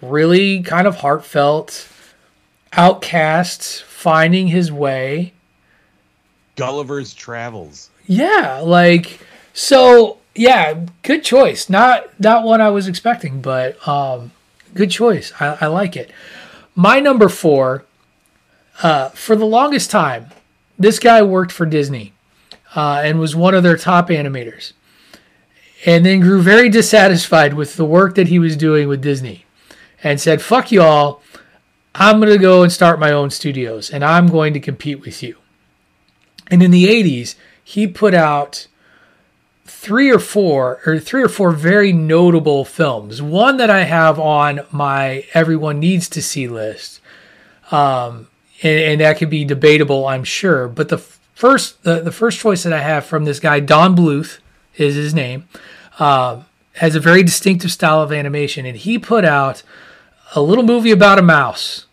really 0.00 0.62
kind 0.62 0.86
of 0.86 0.96
heartfelt 0.96 1.88
outcasts 2.72 3.80
finding 3.80 4.48
his 4.48 4.70
way. 4.70 5.32
Gulliver's 6.56 7.14
Travels. 7.14 7.90
Yeah, 8.06 8.60
like 8.62 9.20
so 9.52 10.18
yeah, 10.34 10.86
good 11.02 11.24
choice. 11.24 11.70
Not 11.70 12.18
not 12.20 12.44
one 12.44 12.60
I 12.60 12.70
was 12.70 12.88
expecting, 12.88 13.40
but 13.40 13.86
um 13.86 14.32
good 14.74 14.90
choice. 14.90 15.32
I, 15.40 15.58
I 15.62 15.66
like 15.66 15.96
it. 15.96 16.10
My 16.74 17.00
number 17.00 17.28
four, 17.28 17.84
uh, 18.82 19.08
for 19.10 19.34
the 19.34 19.46
longest 19.46 19.90
time, 19.90 20.28
this 20.78 20.98
guy 20.98 21.22
worked 21.22 21.50
for 21.50 21.66
Disney 21.66 22.12
uh, 22.74 23.00
and 23.02 23.18
was 23.18 23.34
one 23.34 23.54
of 23.54 23.62
their 23.62 23.76
top 23.76 24.08
animators. 24.10 24.74
And 25.84 26.04
then 26.04 26.20
grew 26.20 26.42
very 26.42 26.68
dissatisfied 26.70 27.54
with 27.54 27.76
the 27.76 27.84
work 27.84 28.14
that 28.16 28.28
he 28.28 28.38
was 28.38 28.56
doing 28.56 28.88
with 28.88 29.00
Disney 29.00 29.46
and 30.02 30.20
said, 30.20 30.42
fuck 30.42 30.70
y'all, 30.70 31.22
I'm 31.94 32.20
going 32.20 32.32
to 32.32 32.38
go 32.38 32.62
and 32.62 32.70
start 32.70 33.00
my 33.00 33.12
own 33.12 33.30
studios 33.30 33.90
and 33.90 34.04
I'm 34.04 34.28
going 34.28 34.52
to 34.52 34.60
compete 34.60 35.00
with 35.00 35.22
you. 35.22 35.36
And 36.50 36.62
in 36.62 36.70
the 36.70 36.86
80s, 36.86 37.34
he 37.62 37.86
put 37.86 38.14
out 38.14 38.66
three 39.64 40.10
or 40.10 40.18
four 40.18 40.80
or 40.86 40.98
three 40.98 41.22
or 41.22 41.28
four 41.28 41.50
very 41.50 41.92
notable 41.92 42.64
films. 42.64 43.20
One 43.20 43.56
that 43.56 43.70
I 43.70 43.82
have 43.82 44.18
on 44.18 44.60
my 44.70 45.24
everyone 45.34 45.80
needs 45.80 46.08
to 46.10 46.22
see 46.22 46.48
list. 46.48 47.00
Um, 47.70 48.28
and, 48.62 48.80
and 48.80 49.00
that 49.00 49.18
could 49.18 49.30
be 49.30 49.44
debatable, 49.44 50.06
I'm 50.06 50.24
sure. 50.24 50.68
But 50.68 50.88
the 50.88 50.98
first 50.98 51.82
the, 51.82 52.00
the 52.00 52.12
first 52.12 52.38
choice 52.38 52.62
that 52.62 52.72
I 52.72 52.80
have 52.80 53.04
from 53.04 53.24
this 53.24 53.40
guy, 53.40 53.60
Don 53.60 53.96
Bluth 53.96 54.38
is 54.76 54.94
his 54.94 55.14
name, 55.14 55.48
um, 55.98 56.46
has 56.74 56.94
a 56.94 57.00
very 57.00 57.22
distinctive 57.22 57.72
style 57.72 58.02
of 58.02 58.12
animation, 58.12 58.66
and 58.66 58.76
he 58.76 58.98
put 58.98 59.24
out 59.24 59.62
a 60.34 60.42
little 60.42 60.64
movie 60.64 60.90
about 60.90 61.18
a 61.18 61.22
mouse 61.22 61.86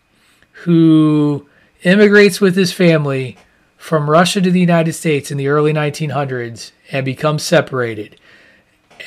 who 0.64 1.48
immigrates 1.82 2.40
with 2.40 2.56
his 2.56 2.72
family 2.72 3.36
from 3.84 4.08
Russia 4.08 4.40
to 4.40 4.50
the 4.50 4.60
United 4.60 4.94
States 4.94 5.30
in 5.30 5.36
the 5.36 5.46
early 5.46 5.70
1900s 5.70 6.70
and 6.90 7.04
become 7.04 7.38
separated. 7.38 8.18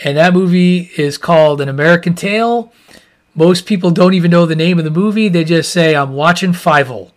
And 0.04 0.16
that 0.18 0.36
movie 0.36 0.92
is 0.96 1.18
called 1.18 1.62
An 1.62 1.68
American 1.68 2.14
Tail. 2.14 2.72
Most 3.34 3.66
people 3.66 3.90
don't 3.90 4.14
even 4.14 4.30
know 4.30 4.46
the 4.46 4.56
name 4.56 4.78
of 4.78 4.86
the 4.86 4.92
movie. 4.92 5.30
They 5.30 5.44
just 5.44 5.72
say, 5.72 5.96
I'm 5.96 6.14
watching 6.14 6.52
Fievel. 6.52 7.10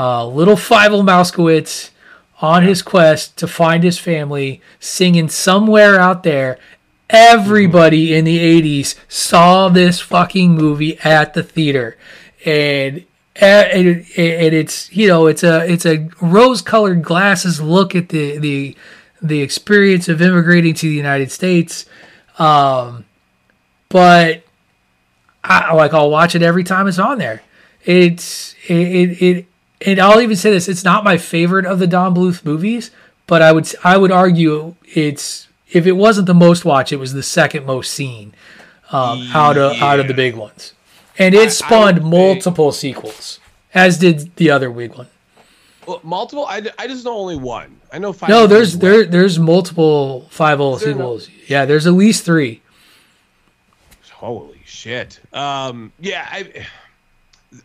Uh, 0.00 0.26
little 0.26 0.56
Fievel 0.56 1.04
Mousekewitz 1.04 1.90
on 2.42 2.64
his 2.64 2.82
quest 2.82 3.36
to 3.36 3.46
find 3.46 3.84
his 3.84 4.00
family, 4.00 4.60
singing 4.80 5.28
somewhere 5.28 5.96
out 5.96 6.24
there. 6.24 6.58
Everybody 7.08 8.16
in 8.16 8.24
the 8.24 8.60
80s 8.60 8.96
saw 9.06 9.68
this 9.68 10.00
fucking 10.00 10.56
movie 10.56 10.98
at 11.04 11.34
the 11.34 11.44
theater. 11.44 11.96
And 12.44 13.04
and, 13.36 13.88
and 13.88 14.54
it's 14.54 14.92
you 14.94 15.08
know 15.08 15.26
it's 15.26 15.42
a 15.42 15.70
it's 15.70 15.86
a 15.86 16.08
rose 16.20 16.62
colored 16.62 17.02
glasses 17.02 17.60
look 17.60 17.94
at 17.94 18.08
the 18.08 18.38
the 18.38 18.76
the 19.22 19.40
experience 19.40 20.08
of 20.08 20.20
immigrating 20.22 20.74
to 20.74 20.88
the 20.88 20.94
United 20.94 21.30
States. 21.30 21.86
Um 22.38 23.04
but 23.88 24.42
I 25.42 25.72
like 25.74 25.94
I'll 25.94 26.10
watch 26.10 26.34
it 26.34 26.42
every 26.42 26.64
time 26.64 26.86
it's 26.86 26.98
on 26.98 27.18
there. 27.18 27.42
It's 27.84 28.54
it 28.66 28.76
it, 28.76 29.22
it 29.22 29.46
and 29.86 29.98
I'll 29.98 30.20
even 30.20 30.36
say 30.36 30.50
this 30.50 30.68
it's 30.68 30.84
not 30.84 31.04
my 31.04 31.16
favorite 31.16 31.66
of 31.66 31.78
the 31.78 31.86
Don 31.86 32.14
Bluth 32.14 32.44
movies 32.44 32.90
but 33.30 33.42
I 33.42 33.52
would 33.52 33.72
I 33.84 33.96
would 33.96 34.10
argue 34.10 34.74
it's 34.92 35.46
if 35.70 35.86
it 35.86 35.92
wasn't 35.92 36.26
the 36.26 36.34
most 36.34 36.64
watched 36.64 36.92
it 36.92 36.96
was 36.96 37.12
the 37.12 37.22
second 37.22 37.64
most 37.64 37.92
seen 37.92 38.34
um, 38.90 39.22
out 39.32 39.56
of 39.56 39.80
out 39.80 40.00
of 40.00 40.08
the 40.08 40.14
big 40.14 40.34
ones 40.34 40.74
and 41.20 41.34
it 41.34 41.52
spawned 41.52 42.02
multiple 42.02 42.72
sequels, 42.72 43.38
as 43.74 43.98
did 43.98 44.34
the 44.36 44.50
other 44.50 44.70
big 44.70 44.94
one. 44.94 45.06
Well, 45.86 46.00
multiple. 46.02 46.46
I, 46.46 46.62
I 46.78 46.86
just 46.86 47.04
know 47.04 47.16
only 47.16 47.36
one. 47.36 47.80
I 47.92 47.98
know 47.98 48.12
five. 48.12 48.30
No, 48.30 48.46
there's 48.46 48.78
there 48.78 49.04
there's 49.04 49.38
multiple 49.38 50.26
five 50.30 50.60
O 50.60 50.78
sequels. 50.78 51.28
Yeah, 51.46 51.64
there's 51.64 51.86
at 51.86 51.92
least 51.92 52.24
three. 52.24 52.62
Holy 54.12 54.60
shit. 54.64 55.20
Um. 55.32 55.92
Yeah. 56.00 56.26
I. 56.30 56.66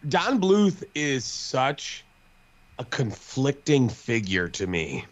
Don 0.10 0.41
Bluth 0.41 0.84
is 0.96 1.24
such 1.26 2.04
a 2.80 2.86
conflicting 2.86 3.88
figure 3.88 4.50
to 4.50 4.65
me 4.65 5.06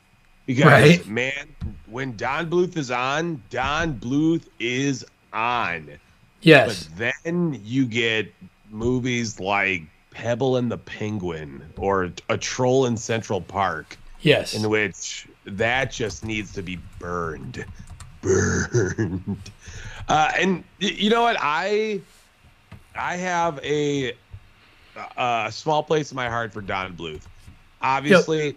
because 0.48 0.66
Right. 0.66 1.08
man, 1.08 1.56
when 1.86 2.16
Don 2.16 2.50
Bluth 2.50 2.76
is 2.76 2.90
on, 2.90 3.42
Don 3.50 4.00
Bluth 4.00 4.46
is 4.60 5.06
on. 5.32 5.90
Yes. 6.44 6.90
But 6.98 7.14
then 7.24 7.60
you 7.64 7.86
get 7.86 8.34
movies 8.70 9.40
like 9.40 9.84
Pebble 10.12 10.58
and 10.58 10.72
the 10.72 10.78
Penguin 10.78 11.64
or 11.78 12.12
A 12.30 12.38
Troll 12.38 12.86
in 12.86 12.98
Central 12.98 13.42
Park. 13.42 13.98
Yes. 14.22 14.54
In 14.54 14.70
which 14.70 15.28
that 15.46 15.92
just 15.92 16.24
needs 16.24 16.54
to 16.54 16.62
be 16.62 16.80
burned. 17.00 17.66
Burned. 18.22 19.52
Uh, 20.08 20.32
and 20.38 20.64
you 20.80 21.10
know 21.10 21.24
what? 21.24 21.36
I 21.42 22.00
I 22.96 23.18
have 23.18 23.60
a 23.64 24.14
a 25.18 25.50
small 25.52 25.84
place 25.84 26.12
in 26.12 26.16
my 26.16 26.30
heart 26.30 26.54
for 26.54 26.62
Don 26.62 26.96
Bluth. 26.96 27.24
Obviously, 27.82 28.56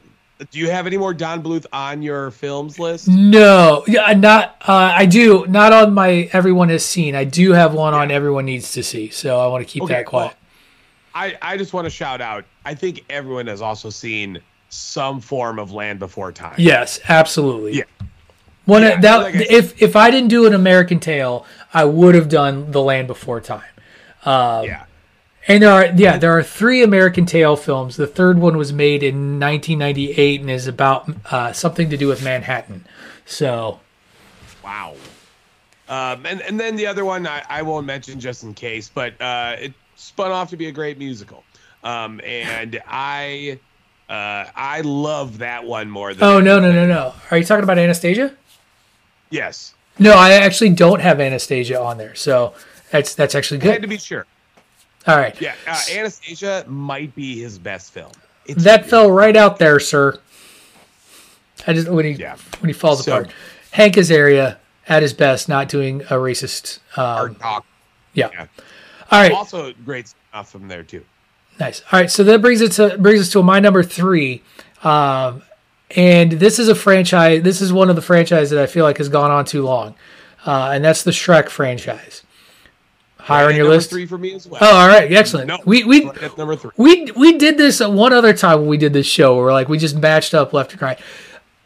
do 0.51 0.59
you 0.59 0.70
have 0.70 0.87
any 0.87 0.96
more 0.96 1.14
Don 1.14 1.42
Bluth 1.42 1.66
on 1.72 2.03
your 2.03 2.31
films 2.31 2.79
list? 2.79 3.09
No, 3.09 3.85
yeah, 3.87 4.12
not. 4.12 4.57
Uh, 4.61 4.72
I 4.94 5.07
do 5.07 5.46
not 5.49 5.72
on 5.72 5.94
my 5.94 6.29
everyone 6.33 6.68
has 6.68 6.85
seen. 6.85 7.14
I 7.14 7.25
do 7.25 7.53
have 7.53 7.72
one 7.75 7.94
on 7.94 8.11
everyone 8.11 8.44
needs 8.44 8.72
to 8.72 8.83
see. 8.83 9.11
So 9.11 9.40
I 9.40 9.46
want 9.46 9.66
to 9.66 9.70
keep 9.72 9.83
Okay, 9.85 9.94
that 9.94 10.07
quiet. 10.07 10.35
I, 11.14 11.37
I 11.40 11.57
just 11.57 11.72
want 11.72 11.87
to 11.87 11.90
shout 11.90 12.20
out. 12.20 12.44
I 12.64 12.75
think 12.75 13.05
everyone 13.09 13.46
has 13.46 13.62
also 13.62 13.88
seen 13.88 14.38
some 14.68 15.20
form 15.20 15.59
of 15.59 15.72
Land 15.72 15.99
Before 15.99 16.31
Time. 16.33 16.57
yes, 16.59 17.01
absolutely. 17.09 17.79
Yeah. 17.79 17.85
One 18.66 18.83
Yeah, 18.83 19.01
that 19.01 19.16
like 19.22 19.35
if 19.37 19.81
if 19.81 19.96
I 19.96 20.11
didn't 20.11 20.29
do 20.29 20.44
an 20.46 20.53
American 20.53 20.99
Tail, 21.01 21.46
I 21.72 21.85
would 21.85 22.14
have 22.14 22.29
done 22.29 22.72
The 22.72 22.83
Land 22.83 23.07
Before 23.07 23.40
Time. 23.40 23.62
Um, 24.25 24.64
yeah. 24.66 24.85
And 25.48 25.62
there 25.62 25.70
are 25.70 25.87
yeah, 25.87 26.18
there 26.18 26.37
are 26.37 26.42
three 26.42 26.82
American 26.82 27.24
Tail 27.24 27.56
films. 27.56 27.96
The 27.96 28.06
third 28.06 28.38
one 28.38 28.56
was 28.56 28.72
made 28.72 29.02
in 29.02 29.38
1998 29.38 30.40
and 30.40 30.50
is 30.50 30.66
about 30.66 31.09
uh, 31.30 31.52
something 31.52 31.88
to 31.90 31.96
do 31.96 32.09
with 32.09 32.22
Manhattan. 32.22 32.85
So 33.24 33.80
Wow. 34.64 34.96
Um, 35.88 36.26
and, 36.26 36.42
and 36.42 36.59
then 36.59 36.74
the 36.74 36.88
other 36.88 37.04
one 37.04 37.28
I, 37.28 37.44
I 37.48 37.62
won't 37.62 37.87
mention 37.87 38.18
just 38.18 38.42
in 38.42 38.54
case, 38.54 38.90
but 38.92 39.20
uh, 39.20 39.54
it 39.61 39.72
spun 39.94 40.32
off 40.32 40.50
to 40.50 40.56
be 40.56 40.66
a 40.66 40.72
great 40.72 40.98
musical. 40.98 41.44
Um, 41.85 42.20
and 42.24 42.80
I 42.88 43.61
uh, 44.09 44.46
I 44.56 44.80
love 44.80 45.38
that 45.38 45.64
one 45.64 45.88
more 45.88 46.12
than 46.12 46.24
oh 46.24 46.40
no 46.40 46.59
no 46.59 46.72
no 46.72 46.87
no, 46.87 47.14
are 47.30 47.38
you 47.38 47.44
talking 47.44 47.62
about 47.62 47.78
Anastasia? 47.78 48.35
yes. 49.30 49.74
No, 49.98 50.12
I 50.12 50.32
actually 50.32 50.70
don't 50.70 51.00
have 51.00 51.20
Anastasia 51.20 51.80
on 51.80 51.96
there, 51.96 52.14
so 52.14 52.54
that's 52.90 53.14
that's 53.14 53.35
actually 53.35 53.62
I 53.62 53.72
had 53.72 53.82
to 53.82 53.88
be 53.88 53.98
sure. 53.98 54.26
All 55.07 55.16
right, 55.16 55.40
Yeah, 55.40 55.55
uh, 55.69 55.79
Anastasia 55.92 56.64
might 56.66 57.14
be 57.14 57.40
his 57.40 57.59
best 57.59 57.92
film. 57.92 58.11
It's 58.47 58.64
that 58.64 58.87
fell 58.88 59.11
right 59.11 59.37
out 59.37 59.59
there, 59.59 59.79
sir. 59.79 60.19
I 61.66 61.73
just 61.73 61.88
when 61.88 62.05
he 62.05 62.12
Yeah. 62.12 62.37
when 62.61 62.69
he 62.69 62.73
falls 62.73 63.05
So- 63.05 63.12
apart. 63.12 63.31
Hank 63.73 63.95
Azaria 63.97 64.57
at 64.88 65.03
his 65.03 65.12
best, 65.12 65.49
not 65.49 65.69
doing 65.69 66.03
a 66.03 66.14
racist. 66.14 66.79
Um, 66.97 67.35
doc. 67.35 67.64
yeah. 68.14 68.31
Yeah. 68.33 68.47
All 69.11 69.21
right. 69.21 69.33
Also 69.33 69.73
great 69.85 70.09
stuff 70.09 70.51
from 70.51 70.69
there 70.69 70.83
too. 70.83 71.05
Nice. 71.61 71.83
All 71.92 72.01
right, 72.01 72.11
so 72.11 72.23
that 72.25 72.40
brings 72.42 72.61
it 72.61 72.73
to 72.73 72.97
brings 72.99 73.21
us 73.21 73.31
to 73.31 73.42
my 73.42 73.61
number 73.61 73.83
three, 73.83 74.42
um, 74.85 75.42
and 75.95 76.33
this 76.33 76.59
is 76.59 76.69
a 76.69 76.75
franchise. 76.75 77.42
This 77.42 77.61
is 77.61 77.73
one 77.73 77.88
of 77.90 77.97
the 77.97 78.03
franchises 78.03 78.51
that 78.51 78.59
I 78.62 78.66
feel 78.66 78.85
like 78.85 78.99
has 78.99 79.09
gone 79.09 79.31
on 79.31 79.45
too 79.45 79.62
long, 79.64 79.95
uh, 80.45 80.71
and 80.75 80.85
that's 80.85 81.03
the 81.03 81.12
Shrek 81.12 81.49
franchise. 81.49 82.23
Higher 83.26 83.48
on 83.48 83.56
your 83.56 83.68
list. 83.68 83.90
three 83.90 84.06
for 84.06 84.16
me 84.16 84.34
as 84.34 84.46
well. 84.46 84.60
Oh, 84.62 84.76
all 84.76 84.86
right, 84.86 85.12
excellent. 85.12 85.48
No, 85.48 85.58
we 85.64 85.82
we 85.82 86.04
right 86.04 86.38
number 86.38 86.54
three. 86.54 86.70
we 86.76 87.10
we 87.12 87.36
did 87.36 87.58
this 87.58 87.80
one 87.80 88.12
other 88.12 88.32
time 88.32 88.60
when 88.60 88.68
we 88.68 88.76
did 88.78 88.92
this 88.92 89.06
show 89.06 89.36
where 89.36 89.52
like 89.52 89.68
we 89.68 89.78
just 89.78 89.96
matched 89.96 90.32
up 90.32 90.52
left 90.52 90.72
and 90.72 90.80
right. 90.80 91.00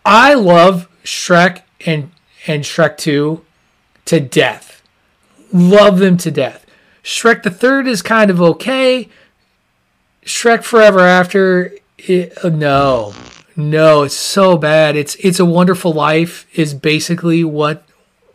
I 0.05 0.35
love 0.35 0.89
Shrek 1.05 1.63
and 1.85 2.11
and 2.47 2.65
Shrek 2.65 2.97
2 2.97 3.45
to 4.07 4.21
death. 4.21 4.83
Love 5.53 5.99
them 5.99 6.17
to 6.19 6.31
death. 6.31 6.65
Shrek 7.03 7.43
the 7.43 7.51
third 7.51 7.87
is 7.87 8.03
kind 8.03 8.31
of 8.31 8.41
okay. 8.41 9.09
Shrek 10.25 10.65
Forever 10.65 11.01
After, 11.01 11.73
it, 11.99 12.33
uh, 12.45 12.49
no, 12.49 13.15
no, 13.57 14.03
it's 14.05 14.15
so 14.15 14.57
bad. 14.57 14.97
It's 14.97 15.15
it's 15.17 15.41
a 15.41 15.45
Wonderful 15.45 15.93
Life 15.93 16.47
is 16.59 16.73
basically 16.73 17.45
what 17.45 17.85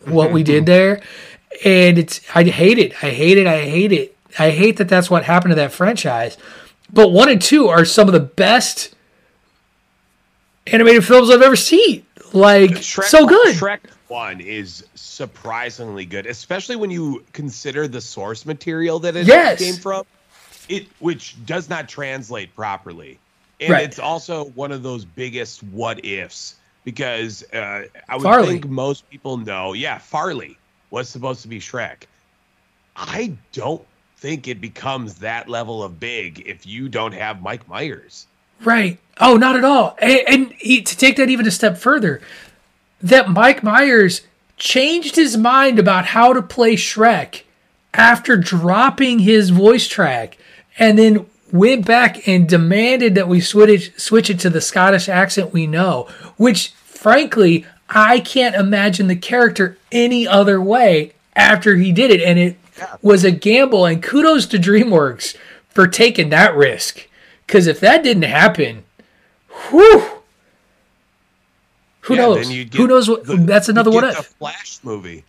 what 0.06 0.32
we 0.32 0.44
did 0.44 0.66
there, 0.68 1.02
and 1.64 1.98
it's 1.98 2.22
I 2.36 2.44
hate 2.44 2.78
it. 2.80 2.94
I 3.04 3.10
hate 3.10 3.38
it. 3.38 3.48
I 3.48 3.62
hate 3.62 3.92
it. 3.92 4.18
I 4.38 4.50
hate 4.52 4.78
that 4.78 4.90
that's 4.90 5.10
what 5.10 5.24
happened 5.24 5.52
to 5.52 5.56
that 5.56 5.72
franchise. 5.72 6.38
But 6.92 7.10
one 7.10 7.30
and 7.30 7.42
two 7.42 7.68
are 7.68 7.86
some 7.86 8.08
of 8.08 8.14
the 8.14 8.20
best 8.20 8.94
animated 10.68 11.06
films 11.06 11.30
I've 11.30 11.42
ever 11.42 11.56
seen. 11.56 12.06
Like 12.34 12.72
Shrek, 12.72 13.04
so 13.06 13.26
good. 13.26 13.56
Shrek 13.56 13.80
One 14.08 14.42
is 14.42 14.86
surprisingly 14.96 16.06
good, 16.06 16.26
especially 16.26 16.76
when 16.76 16.92
you 16.92 17.24
consider 17.34 17.88
the 17.88 18.02
source 18.02 18.46
material 18.46 19.00
that 19.00 19.16
it 19.16 19.26
Yes. 19.28 19.60
came 19.60 19.76
from. 19.76 20.04
It 20.68 20.88
which 21.00 21.36
does 21.46 21.70
not 21.70 21.88
translate 21.88 22.54
properly, 22.56 23.20
and 23.62 23.72
Right. 23.72 23.84
it's 23.84 24.00
also 24.00 24.46
one 24.56 24.72
of 24.72 24.84
those 24.84 25.06
biggest 25.06 25.64
what 25.64 26.04
ifs 26.04 26.56
because 26.84 27.44
uh, 27.54 27.84
I 28.10 28.16
would 28.16 28.24
Farley. 28.24 28.48
think 28.50 28.68
most 28.68 29.10
people 29.10 29.38
know. 29.38 29.74
Yeah, 29.74 29.98
Farley 30.00 30.58
was 30.96 31.10
supposed 31.10 31.42
to 31.42 31.50
be 31.50 31.60
Shrek. 31.60 32.04
I 32.96 33.34
don't 33.52 33.86
think 34.16 34.48
it 34.48 34.62
becomes 34.62 35.16
that 35.16 35.50
level 35.50 35.84
of 35.84 36.00
big 36.00 36.42
if 36.46 36.66
you 36.66 36.88
don't 36.88 37.12
have 37.12 37.42
Mike 37.42 37.68
Myers. 37.68 38.28
Right. 38.64 38.98
Oh, 39.20 39.36
not 39.36 39.58
at 39.58 39.66
all. 39.66 39.98
And, 40.02 40.22
and 40.26 40.52
he- 40.54 40.82
to 40.82 40.98
take 40.98 41.18
that 41.18 41.30
even 41.30 41.46
a 41.46 41.52
step 41.52 41.78
further, 41.78 42.22
that 43.02 43.30
Mike 43.30 43.62
Myers 43.62 44.22
changed 44.56 45.18
his 45.18 45.36
mind 45.36 45.80
about 45.80 46.06
how 46.06 46.32
to 46.32 46.42
play 46.42 46.78
Shrek 46.78 47.42
after 47.94 48.38
dropping 48.38 49.20
his 49.20 49.50
voice 49.50 49.90
track 49.90 50.38
and 50.80 50.98
then 50.98 51.26
went 51.52 51.86
back 51.86 52.26
and 52.26 52.48
demanded 52.48 53.16
that 53.16 53.28
we 53.28 53.42
switch 53.42 53.92
switch 54.00 54.30
it 54.30 54.40
to 54.40 54.50
the 54.50 54.62
Scottish 54.62 55.10
accent 55.10 55.52
we 55.52 55.68
know, 55.68 56.08
which 56.38 56.70
frankly, 56.70 57.66
I 57.90 58.20
can't 58.20 58.56
imagine 58.56 59.08
the 59.08 59.16
character 59.16 59.78
any 59.92 60.28
other 60.28 60.60
way 60.62 61.14
after 61.36 61.76
he 61.76 61.92
did 61.92 62.12
it. 62.12 62.22
And 62.22 62.40
it 62.40 62.58
was 63.02 63.24
a 63.24 63.32
gamble. 63.32 63.86
And 63.86 64.02
kudos 64.02 64.46
to 64.48 64.58
DreamWorks 64.58 65.36
for 65.70 65.88
taking 65.88 66.30
that 66.30 66.56
risk. 66.56 67.08
Because 67.46 67.68
if 67.68 67.80
that 67.82 68.04
didn't 68.04 68.24
happen, 68.24 68.84
whew, 69.70 70.04
who 72.02 72.16
Yeah, 72.16 72.22
knows? 72.22 72.50
Who 72.50 72.88
knows 72.88 73.10
what? 73.10 73.26
the- 73.26 73.38
that's 73.38 73.70
another 73.70 73.92
if. 73.92 74.16
The 74.18 74.24
Flash 74.24 74.80
movie. 74.84 75.24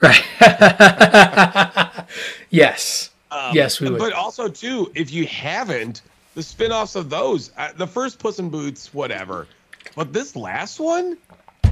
right? 0.00 0.22
Yes. 2.50 3.10
yes, 3.52 3.80
we 3.80 3.90
would. 3.90 4.00
Um, 4.00 4.08
But 4.10 4.12
also 4.14 4.48
too, 4.48 4.90
if 4.94 5.12
you 5.12 5.26
haven't, 5.26 6.02
the 6.34 6.42
spin-offs 6.42 6.94
of 6.94 7.10
those, 7.10 7.50
uh, 7.56 7.70
the 7.76 7.86
first 7.86 8.18
Puss 8.18 8.38
in 8.38 8.48
Boots, 8.48 8.92
whatever. 8.94 9.46
But 9.96 10.12
this 10.12 10.34
last 10.36 10.78
one, 10.80 11.16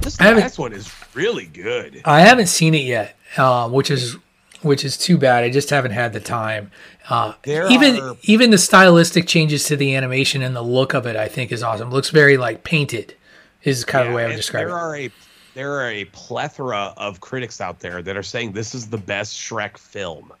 this 0.03 0.19
last 0.19 0.59
one 0.59 0.73
is 0.73 0.91
really 1.13 1.45
good. 1.45 2.01
I 2.05 2.21
haven't 2.21 2.47
seen 2.47 2.73
it 2.73 2.83
yet, 2.83 3.15
uh, 3.37 3.69
which 3.69 3.89
is 3.91 4.17
which 4.61 4.85
is 4.85 4.97
too 4.97 5.17
bad. 5.17 5.43
I 5.43 5.49
just 5.49 5.69
haven't 5.69 5.91
had 5.91 6.13
the 6.13 6.19
time. 6.21 6.71
Uh, 7.09 7.33
even 7.45 7.99
are- 7.99 8.15
even 8.23 8.49
the 8.51 8.57
stylistic 8.57 9.27
changes 9.27 9.65
to 9.65 9.75
the 9.75 9.95
animation 9.95 10.41
and 10.41 10.55
the 10.55 10.61
look 10.61 10.93
of 10.93 11.05
it, 11.05 11.15
I 11.15 11.27
think, 11.27 11.51
is 11.51 11.61
awesome. 11.63 11.89
looks 11.91 12.09
very 12.09 12.37
like 12.37 12.63
painted. 12.63 13.15
Is 13.63 13.85
kind 13.85 14.05
of 14.05 14.11
the 14.11 14.15
way 14.17 14.25
I 14.25 14.27
would 14.27 14.35
describe 14.35 14.67
there 14.67 14.75
it. 14.75 14.79
are 14.79 14.95
a 14.97 15.09
there 15.53 15.71
are 15.73 15.89
a 15.89 16.05
plethora 16.05 16.93
of 16.97 17.19
critics 17.21 17.61
out 17.61 17.79
there 17.79 18.01
that 18.01 18.17
are 18.17 18.23
saying 18.23 18.51
this 18.53 18.73
is 18.75 18.87
the 18.89 18.97
best 18.97 19.37
Shrek 19.37 19.77
film. 19.77 20.33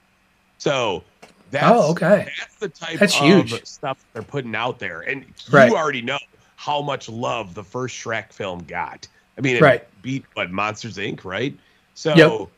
So 0.57 1.03
that's 1.51 1.65
Oh, 1.69 1.91
okay. 1.91 2.31
That's 2.39 2.55
the 2.55 2.67
type 2.69 2.99
That's 2.99 3.15
of 3.19 3.21
huge. 3.25 3.65
stuff 3.65 4.03
they're 4.13 4.23
putting 4.23 4.55
out 4.55 4.79
there, 4.79 5.01
and 5.01 5.25
Right. 5.51 5.69
you 5.69 5.77
already 5.77 6.01
know 6.01 6.17
how 6.55 6.81
much 6.81 7.07
love 7.09 7.53
the 7.53 7.63
first 7.63 7.95
Shrek 7.95 8.33
film 8.33 8.63
got. 8.63 9.07
I 9.37 9.41
mean, 9.41 9.55
it 9.57 9.61
Right. 9.61 10.01
beat 10.01 10.25
what 10.33 10.51
Monsters 10.51 10.97
Inc. 10.97 11.23
Right? 11.25 11.57
So 11.95 12.15
Yep. 12.15 12.49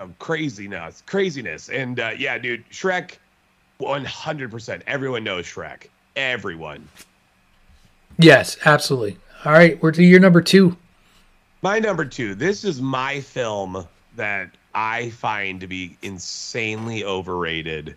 um, 0.00 0.14
craziness, 0.18 1.02
craziness, 1.06 1.68
and 1.68 2.00
uh, 2.00 2.12
yeah, 2.16 2.38
dude, 2.38 2.68
Shrek, 2.70 3.18
one 3.78 4.04
hundred 4.04 4.50
percent. 4.50 4.82
Everyone 4.86 5.24
knows 5.24 5.46
Shrek. 5.46 5.88
Everyone. 6.16 6.86
Yes, 8.18 8.56
absolutely. 8.64 9.18
All 9.44 9.52
right, 9.52 9.80
we're 9.82 9.92
to 9.92 10.02
year 10.02 10.20
number 10.20 10.40
two. 10.40 10.76
My 11.62 11.78
number 11.78 12.04
two. 12.04 12.34
This 12.34 12.64
is 12.64 12.80
my 12.80 13.20
film 13.20 13.86
that 14.16 14.50
I 14.74 15.10
find 15.10 15.60
to 15.60 15.66
be 15.66 15.96
insanely 16.02 17.04
overrated. 17.04 17.96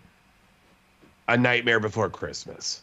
A 1.28 1.36
Nightmare 1.36 1.78
Before 1.78 2.08
Christmas. 2.08 2.80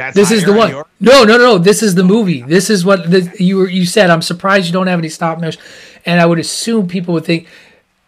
That's 0.00 0.16
This 0.16 0.30
is 0.30 0.46
the 0.46 0.54
one. 0.54 0.70
No, 0.98 1.24
no, 1.24 1.36
no. 1.36 1.58
This 1.58 1.82
is 1.82 1.94
the 1.94 2.02
movie. 2.02 2.40
This 2.40 2.70
is 2.70 2.86
what 2.86 3.10
the, 3.10 3.30
you 3.38 3.58
were. 3.58 3.68
You 3.68 3.84
said. 3.84 4.08
I'm 4.08 4.22
surprised 4.22 4.66
you 4.66 4.72
don't 4.72 4.86
have 4.86 4.98
any 4.98 5.10
stop 5.10 5.38
motion, 5.38 5.60
and 6.06 6.20
I 6.20 6.24
would 6.24 6.38
assume 6.38 6.88
people 6.88 7.12
would 7.12 7.26
think 7.26 7.46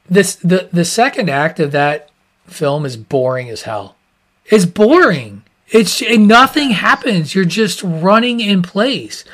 this. 0.09 0.37
The 0.37 0.71
the 0.73 0.87
second 0.87 1.29
act 1.29 1.61
of 1.61 1.71
that 1.73 2.09
film 2.47 2.87
is 2.87 2.97
boring 2.97 3.51
as 3.51 3.63
hell. 3.63 3.97
It's 4.47 4.65
boring. 4.65 5.43
It's 5.69 6.03
nothing 6.03 6.71
happens. 6.71 7.35
You're 7.35 7.45
just 7.45 7.83
running 7.83 8.41
in 8.41 8.63
place. 8.63 9.25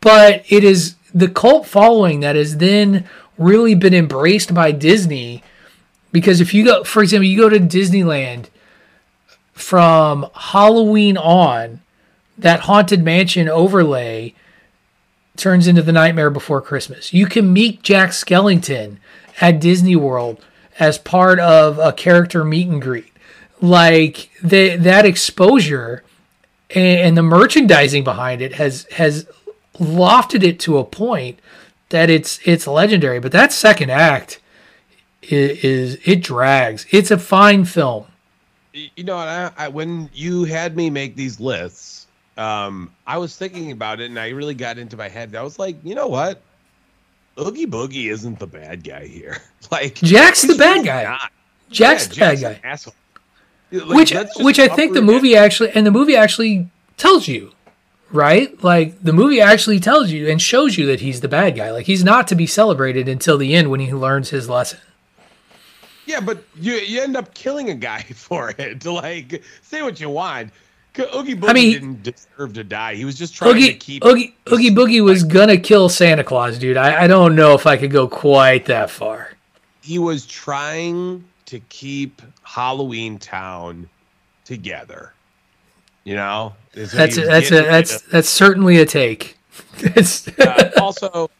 But 0.00 0.44
it 0.48 0.64
is 0.64 0.96
the 1.14 1.28
cult 1.28 1.66
following 1.66 2.20
that 2.20 2.34
has 2.34 2.56
then 2.58 3.08
really 3.36 3.76
been 3.76 3.94
embraced 3.94 4.52
by 4.52 4.72
Disney. 4.72 5.44
Because 6.10 6.40
if 6.40 6.52
you 6.52 6.64
go, 6.64 6.82
for 6.82 7.02
example, 7.02 7.26
you 7.26 7.38
go 7.38 7.48
to 7.48 7.60
Disneyland 7.60 8.46
from 9.52 10.30
Halloween 10.34 11.16
on, 11.16 11.80
that 12.38 12.60
haunted 12.60 13.02
mansion 13.02 13.48
overlay 13.48 14.34
turns 15.36 15.66
into 15.66 15.82
the 15.82 15.92
nightmare 15.92 16.30
before 16.30 16.60
christmas. 16.60 17.12
You 17.12 17.26
can 17.26 17.52
meet 17.52 17.82
jack 17.82 18.10
skellington 18.10 18.98
at 19.40 19.60
disney 19.60 19.96
world 19.96 20.44
as 20.78 20.98
part 20.98 21.38
of 21.40 21.78
a 21.78 21.92
character 21.92 22.44
meet 22.44 22.68
and 22.68 22.80
greet. 22.80 23.12
Like 23.60 24.30
the, 24.42 24.76
that 24.76 25.04
exposure 25.04 26.04
and, 26.70 27.16
the 27.16 27.22
merchandising 27.22 28.04
behind 28.04 28.42
it 28.42 28.54
has 28.54 28.86
has 28.92 29.26
lofted 29.74 30.42
it 30.42 30.60
to 30.60 30.78
a 30.78 30.84
point 30.84 31.40
that 31.88 32.10
it's 32.10 32.40
it's 32.44 32.66
legendary. 32.66 33.20
But 33.20 33.32
that 33.32 33.52
second 33.52 33.90
act 33.90 34.40
is, 35.22 35.64
is 35.64 35.98
it 36.04 36.22
drags. 36.22 36.86
It's 36.90 37.10
a 37.10 37.18
fine 37.18 37.64
film. 37.64 38.06
You 38.72 39.04
know, 39.04 39.16
I, 39.16 39.50
I, 39.56 39.68
when 39.68 40.10
you 40.12 40.44
had 40.44 40.76
me 40.76 40.90
make 40.90 41.16
these 41.16 41.40
lists, 41.40 42.06
um, 42.38 42.90
I 43.06 43.18
was 43.18 43.36
thinking 43.36 43.72
about 43.72 44.00
it, 44.00 44.06
and 44.06 44.18
I 44.18 44.28
really 44.30 44.54
got 44.54 44.78
into 44.78 44.96
my 44.96 45.08
head. 45.08 45.34
I 45.34 45.42
was 45.42 45.58
like, 45.58 45.76
you 45.84 45.94
know 45.94 46.06
what? 46.06 46.40
Oogie 47.38 47.66
Boogie 47.66 48.10
isn't 48.10 48.38
the 48.38 48.46
bad 48.46 48.84
guy 48.84 49.06
here. 49.06 49.38
like 49.70 49.96
Jack's 49.96 50.42
the 50.42 50.54
bad 50.54 50.84
guy. 50.84 51.04
not. 51.04 51.32
jack's 51.70 52.16
Yeah, 52.16 52.34
the 52.34 52.40
bad 52.40 52.62
guy 52.62 52.68
asshole. 52.68 52.94
Like, 53.70 53.96
which 53.96 54.14
which 54.38 54.58
I 54.58 54.68
think 54.68 54.94
the 54.94 55.02
movie 55.02 55.36
actually 55.36 55.70
and 55.72 55.86
the 55.86 55.90
movie 55.90 56.16
actually 56.16 56.68
tells 56.96 57.28
you, 57.28 57.52
right? 58.10 58.62
Like 58.64 59.02
the 59.02 59.12
movie 59.12 59.40
actually 59.40 59.78
tells 59.78 60.10
you 60.10 60.28
and 60.28 60.40
shows 60.40 60.78
you 60.78 60.86
that 60.86 61.00
he's 61.00 61.20
the 61.20 61.28
bad 61.28 61.54
guy. 61.54 61.70
Like 61.70 61.86
he's 61.86 62.02
not 62.02 62.28
to 62.28 62.34
be 62.34 62.46
celebrated 62.46 63.08
until 63.08 63.36
the 63.36 63.54
end 63.54 63.70
when 63.70 63.80
he 63.80 63.92
learns 63.92 64.30
his 64.30 64.48
lesson. 64.48 64.80
Yeah, 66.06 66.20
but 66.20 66.42
you 66.56 66.74
you 66.74 67.02
end 67.02 67.16
up 67.16 67.34
killing 67.34 67.68
a 67.68 67.74
guy 67.74 68.00
for 68.14 68.54
it. 68.56 68.84
Like, 68.86 69.42
say 69.62 69.82
what 69.82 70.00
you 70.00 70.08
want. 70.08 70.50
Oogie 71.14 71.34
Boogie 71.36 71.54
mean- 71.54 71.72
didn't 71.72 72.02
deserve 72.02 72.52
to 72.54 72.64
die. 72.64 72.94
He 72.94 73.04
was 73.04 73.16
just 73.16 73.34
trying 73.34 73.60
to 73.60 73.74
keep. 73.74 74.04
Oogie, 74.04 74.34
Oogie 74.52 74.70
Boogie 74.70 75.02
was 75.02 75.22
gonna 75.24 75.56
kill 75.58 75.88
Santa 75.88 76.24
Claus, 76.24 76.58
dude. 76.58 76.76
I, 76.76 77.04
I 77.04 77.06
don't 77.06 77.34
know 77.34 77.54
if 77.54 77.66
I 77.66 77.76
could 77.76 77.90
go 77.90 78.08
quite 78.08 78.66
that 78.66 78.90
far. 78.90 79.32
He 79.82 79.98
was 79.98 80.26
trying 80.26 81.24
to 81.46 81.60
keep 81.68 82.20
Halloween 82.42 83.18
Town 83.18 83.88
together. 84.44 85.12
You 86.04 86.16
know, 86.16 86.54
is 86.72 86.92
That's 86.92 87.18
a, 87.18 87.26
that's 87.26 87.50
a, 87.50 87.62
that's 87.62 87.94
at. 87.96 88.10
that's 88.10 88.28
certainly 88.28 88.78
a 88.80 88.86
take. 88.86 89.36
Uh, 90.38 90.70
also, 90.80 91.30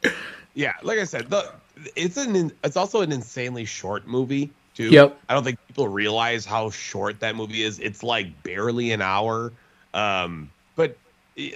yeah, 0.54 0.72
like 0.82 0.98
I 0.98 1.04
said, 1.04 1.30
the 1.30 1.52
it's 1.96 2.16
an 2.16 2.52
it's 2.64 2.76
also 2.76 3.00
an 3.00 3.12
insanely 3.12 3.64
short 3.64 4.06
movie 4.06 4.50
too. 4.78 4.90
Yep. 4.90 5.18
I 5.28 5.34
don't 5.34 5.42
think 5.42 5.58
people 5.66 5.88
realize 5.88 6.46
how 6.46 6.70
short 6.70 7.18
that 7.20 7.34
movie 7.34 7.62
is. 7.64 7.80
It's 7.80 8.02
like 8.04 8.42
barely 8.44 8.92
an 8.92 9.02
hour. 9.02 9.52
Um, 9.92 10.48
but 10.76 10.96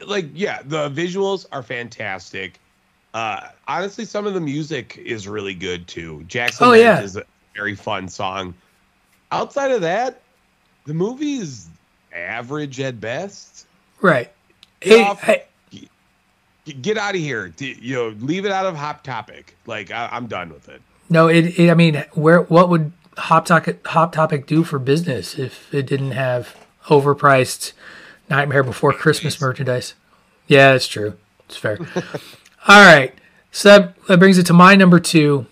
like 0.07 0.27
yeah, 0.35 0.61
the 0.65 0.91
visuals 0.91 1.47
are 1.53 1.63
fantastic. 1.63 2.59
Uh, 3.15 3.49
honestly, 3.69 4.05
some 4.05 4.27
of 4.27 4.35
the 4.35 4.41
music 4.41 4.99
is 5.05 5.29
really 5.29 5.55
good 5.55 5.87
too. 5.87 6.25
Jackson 6.27 6.67
Oh, 6.67 6.73
yeah. 6.73 7.01
is 7.01 7.17
a 7.17 7.23
very 7.55 7.77
fun 7.77 8.09
song. 8.09 8.55
Outside 9.31 9.71
of 9.71 9.83
that, 9.83 10.21
the 10.87 10.95
movie 10.95 11.35
is 11.35 11.69
average 12.13 12.81
at 12.81 13.01
best. 13.01 13.67
right. 14.01 14.33
Get 14.81 14.99
Hey, 14.99 15.05
off- 15.05 15.25
G- 15.71 15.89
Get 16.81 16.97
out 16.99 17.15
of 17.15 17.21
here. 17.21 17.53
You 17.59 17.95
know, 17.95 18.09
leave 18.21 18.45
it 18.47 18.51
out 18.53 18.67
of 18.67 18.75
Hot 18.77 19.05
Topic. 19.05 19.57
Like 19.67 19.93
I, 19.93 20.09
I'm 20.11 20.27
done 20.27 20.53
with 20.53 20.69
it. 20.69 20.81
No, 21.11 21.29
it, 21.29 21.59
it. 21.59 21.71
I 21.71 21.75
mean, 21.75 22.03
where 22.15 22.43
what 22.43 22.69
would 22.69 22.93
Hot 23.17 23.47
Topic 23.47 23.87
Hot 23.89 24.13
Topic 24.13 24.47
do 24.47 24.65
for 24.65 24.79
business 24.79 25.39
if 25.39 25.73
it 25.75 25.87
didn't 25.87 26.13
have 26.13 26.57
overpriced 26.87 27.73
Nightmare 28.29 28.63
Before 28.63 28.93
Christmas 28.93 29.41
merchandise? 29.41 29.95
Yeah, 30.47 30.75
it's 30.75 30.89
true. 30.89 31.15
It's 31.47 31.57
fair. 31.57 31.79
All 32.69 32.85
right, 32.85 33.15
so 33.51 33.69
that, 33.69 34.07
that 34.07 34.19
brings 34.19 34.39
it 34.39 34.47
to 34.47 34.53
my 34.53 34.75
number 34.77 35.01
two. 35.01 35.47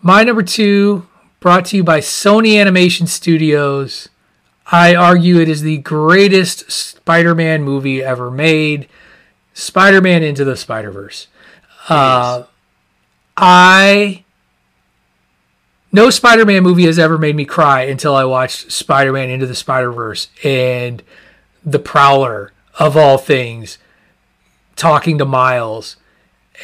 My 0.00 0.22
number 0.22 0.42
two, 0.42 1.06
brought 1.40 1.66
to 1.66 1.76
you 1.76 1.84
by 1.84 2.00
Sony 2.00 2.58
Animation 2.58 3.06
Studios. 3.06 4.08
I 4.72 4.94
argue 4.94 5.38
it 5.38 5.48
is 5.48 5.60
the 5.60 5.78
greatest 5.78 6.70
Spider-Man 6.72 7.62
movie 7.62 8.02
ever 8.02 8.30
made. 8.30 8.88
Spider-Man 9.52 10.22
Into 10.22 10.44
the 10.44 10.56
Spider-Verse. 10.56 11.26
Uh, 11.88 12.44
I 13.36 14.23
no 15.94 16.10
Spider-Man 16.10 16.64
movie 16.64 16.86
has 16.86 16.98
ever 16.98 17.16
made 17.18 17.36
me 17.36 17.44
cry 17.44 17.82
until 17.82 18.16
I 18.16 18.24
watched 18.24 18.72
Spider-Man 18.72 19.30
Into 19.30 19.46
the 19.46 19.54
Spider-Verse 19.54 20.26
and 20.42 21.00
the 21.64 21.78
Prowler 21.78 22.52
of 22.80 22.96
all 22.96 23.16
things 23.16 23.78
talking 24.74 25.18
to 25.18 25.24
Miles 25.24 25.96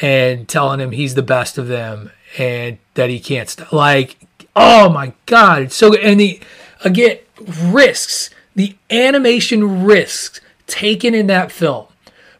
and 0.02 0.48
telling 0.48 0.80
him 0.80 0.90
he's 0.90 1.14
the 1.14 1.22
best 1.22 1.58
of 1.58 1.68
them 1.68 2.10
and 2.38 2.78
that 2.94 3.08
he 3.08 3.20
can't 3.20 3.48
stop. 3.48 3.72
like 3.72 4.16
oh 4.56 4.88
my 4.88 5.12
god 5.26 5.62
it's 5.62 5.76
so 5.76 5.90
good 5.90 6.00
and 6.00 6.18
the 6.18 6.40
again 6.84 7.18
risks 7.66 8.30
the 8.56 8.76
animation 8.90 9.84
risks 9.84 10.40
taken 10.66 11.14
in 11.14 11.28
that 11.28 11.52
film 11.52 11.86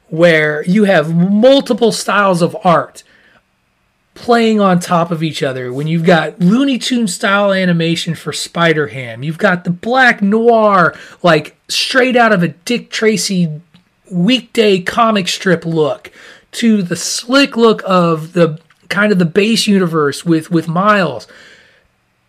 where 0.08 0.64
you 0.64 0.84
have 0.84 1.14
multiple 1.14 1.92
styles 1.92 2.42
of 2.42 2.56
art 2.64 3.04
playing 4.20 4.60
on 4.60 4.78
top 4.78 5.10
of 5.10 5.22
each 5.22 5.42
other 5.42 5.72
when 5.72 5.86
you've 5.86 6.04
got 6.04 6.38
Looney 6.40 6.78
Tune 6.78 7.08
style 7.08 7.52
animation 7.52 8.14
for 8.14 8.34
Spider 8.34 8.88
Ham. 8.88 9.22
You've 9.22 9.38
got 9.38 9.64
the 9.64 9.70
black 9.70 10.20
noir, 10.20 10.94
like 11.22 11.56
straight 11.68 12.16
out 12.16 12.30
of 12.30 12.42
a 12.42 12.48
Dick 12.48 12.90
Tracy 12.90 13.60
weekday 14.10 14.80
comic 14.80 15.26
strip 15.26 15.64
look, 15.64 16.12
to 16.52 16.82
the 16.82 16.96
slick 16.96 17.56
look 17.56 17.82
of 17.86 18.34
the 18.34 18.60
kind 18.90 19.10
of 19.10 19.18
the 19.18 19.24
base 19.24 19.66
universe 19.66 20.24
with, 20.24 20.50
with 20.50 20.68
Miles. 20.68 21.26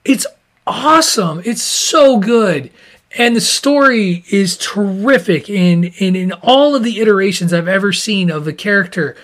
It's 0.06 0.26
awesome. 0.66 1.42
It's 1.44 1.64
so 1.64 2.20
good. 2.20 2.72
And 3.18 3.36
the 3.36 3.42
story 3.42 4.24
is 4.32 4.56
terrific 4.56 5.50
in, 5.50 5.86
in, 5.98 6.16
in 6.16 6.32
all 6.32 6.74
of 6.74 6.84
the 6.84 7.02
iterations 7.02 7.52
I've 7.52 7.68
ever 7.68 7.92
seen 7.92 8.32
of 8.32 8.46
the 8.46 8.54
character 8.54 9.18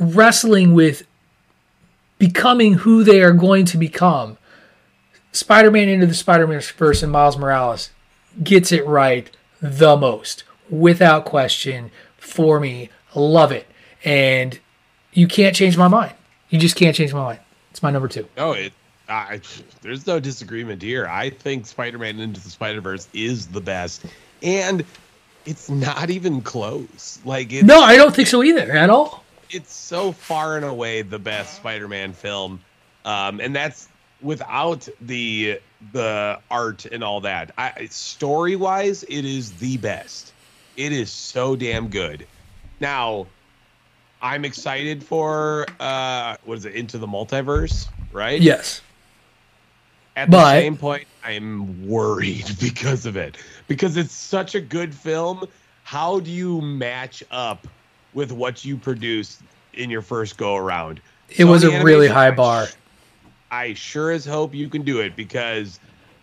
wrestling 0.00 0.74
with 0.74 1.04
becoming 2.22 2.74
who 2.74 3.02
they 3.02 3.20
are 3.20 3.32
going 3.32 3.64
to 3.64 3.76
become. 3.76 4.38
Spider 5.32 5.72
Man 5.72 5.88
into 5.88 6.06
the 6.06 6.14
Spider 6.14 6.46
Man 6.46 6.60
verse 6.60 7.02
and 7.02 7.10
Miles 7.10 7.36
Morales 7.36 7.90
gets 8.44 8.70
it 8.70 8.86
right 8.86 9.28
the 9.60 9.96
most, 9.96 10.44
without 10.70 11.24
question, 11.24 11.90
for 12.16 12.60
me. 12.60 12.90
Love 13.16 13.50
it. 13.50 13.66
And 14.04 14.60
you 15.12 15.26
can't 15.26 15.56
change 15.56 15.76
my 15.76 15.88
mind. 15.88 16.12
You 16.48 16.60
just 16.60 16.76
can't 16.76 16.94
change 16.94 17.12
my 17.12 17.24
mind. 17.24 17.40
It's 17.72 17.82
my 17.82 17.90
number 17.90 18.06
two. 18.06 18.28
No, 18.36 18.52
it. 18.52 18.72
I, 19.08 19.40
there's 19.80 20.06
no 20.06 20.20
disagreement 20.20 20.80
here. 20.80 21.08
I 21.08 21.28
think 21.28 21.66
Spider-Man 21.66 22.20
Into 22.20 22.40
the 22.40 22.50
Spider-Verse 22.50 23.08
is 23.12 23.48
the 23.48 23.60
best, 23.60 24.04
and 24.44 24.84
it's 25.44 25.68
not 25.68 26.08
even 26.08 26.40
close. 26.40 27.18
Like 27.24 27.50
No, 27.50 27.80
I 27.80 27.96
don't 27.96 28.14
think 28.14 28.28
so 28.28 28.44
either 28.44 28.70
at 28.70 28.90
all. 28.90 29.21
It's 29.52 29.72
so 29.72 30.12
far 30.12 30.56
and 30.56 30.64
away 30.64 31.02
the 31.02 31.18
best 31.18 31.56
Spider-Man 31.56 32.12
film, 32.12 32.60
um, 33.04 33.40
and 33.40 33.54
that's 33.54 33.88
without 34.20 34.88
the 35.00 35.60
the 35.92 36.38
art 36.50 36.84
and 36.86 37.02
all 37.04 37.20
that. 37.22 37.52
I, 37.58 37.86
story-wise, 37.90 39.02
it 39.04 39.24
is 39.24 39.52
the 39.52 39.76
best. 39.78 40.32
It 40.76 40.92
is 40.92 41.10
so 41.10 41.56
damn 41.56 41.88
good. 41.88 42.26
Now, 42.80 43.26
I'm 44.22 44.44
excited 44.44 45.02
for 45.04 45.66
uh, 45.80 46.36
what 46.44 46.58
is 46.58 46.64
it? 46.64 46.74
Into 46.74 46.98
the 46.98 47.06
Multiverse, 47.06 47.88
right? 48.12 48.40
Yes. 48.40 48.80
At 50.16 50.30
the 50.30 50.36
But- 50.36 50.60
same 50.60 50.76
point, 50.76 51.06
I'm 51.24 51.86
worried 51.88 52.46
because 52.60 53.06
of 53.06 53.16
it. 53.16 53.36
Because 53.68 53.96
it's 53.96 54.14
such 54.14 54.54
a 54.54 54.60
good 54.60 54.94
film. 54.94 55.46
How 55.84 56.20
do 56.20 56.30
you 56.30 56.60
match 56.60 57.22
up 57.30 57.66
with 58.14 58.32
what 58.32 58.64
you 58.64 58.76
produced 58.76 59.42
in 59.74 59.90
your 59.90 60.02
first 60.02 60.36
go 60.36 60.56
around? 60.56 61.00
It 61.36 61.44
was 61.44 61.64
a 61.64 61.82
really 61.84 62.08
high 62.08 62.30
bar. 62.30 62.68
I 63.50 63.74
sure 63.74 64.10
as 64.10 64.24
hope 64.24 64.54
you 64.54 64.68
can 64.68 64.82
do 64.82 65.00
it 65.00 65.16
because 65.16 65.78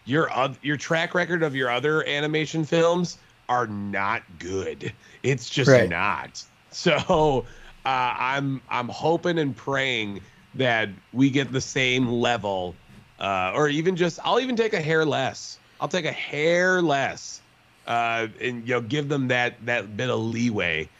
your 0.05 0.29
your 0.61 0.77
track 0.77 1.13
record 1.13 1.43
of 1.43 1.55
your 1.55 1.69
other 1.69 2.05
animation 2.07 2.63
films 2.65 3.17
are 3.47 3.67
not 3.67 4.23
good. 4.39 4.93
It's 5.23 5.49
just 5.49 5.69
Right. 5.69 5.89
not. 5.89 6.43
So 6.71 7.47
uh, 7.85 8.13
I'm 8.19 8.61
I'm 8.69 8.89
hoping 8.89 9.39
and 9.39 9.55
praying 9.55 10.21
that 10.53 10.89
we 11.11 11.31
get 11.31 11.51
the 11.51 11.61
same 11.61 12.07
level, 12.07 12.79
uh, 13.17 13.53
or 13.55 13.69
even 13.69 13.95
just 13.95 14.19
I'll 14.23 14.39
even 14.39 14.55
take 14.55 14.73
a 14.73 14.81
hair 14.81 15.03
less. 15.03 15.59
I'll 15.79 15.87
take 15.87 16.05
a 16.05 16.11
hair 16.11 16.81
less, 16.81 17.41
uh, 17.87 18.27
and 18.39 18.67
you 18.67 18.75
know 18.75 18.81
give 18.81 19.09
them 19.09 19.29
that 19.29 19.65
that 19.65 19.97
bit 19.97 20.09
of 20.09 20.19
leeway 20.19 20.91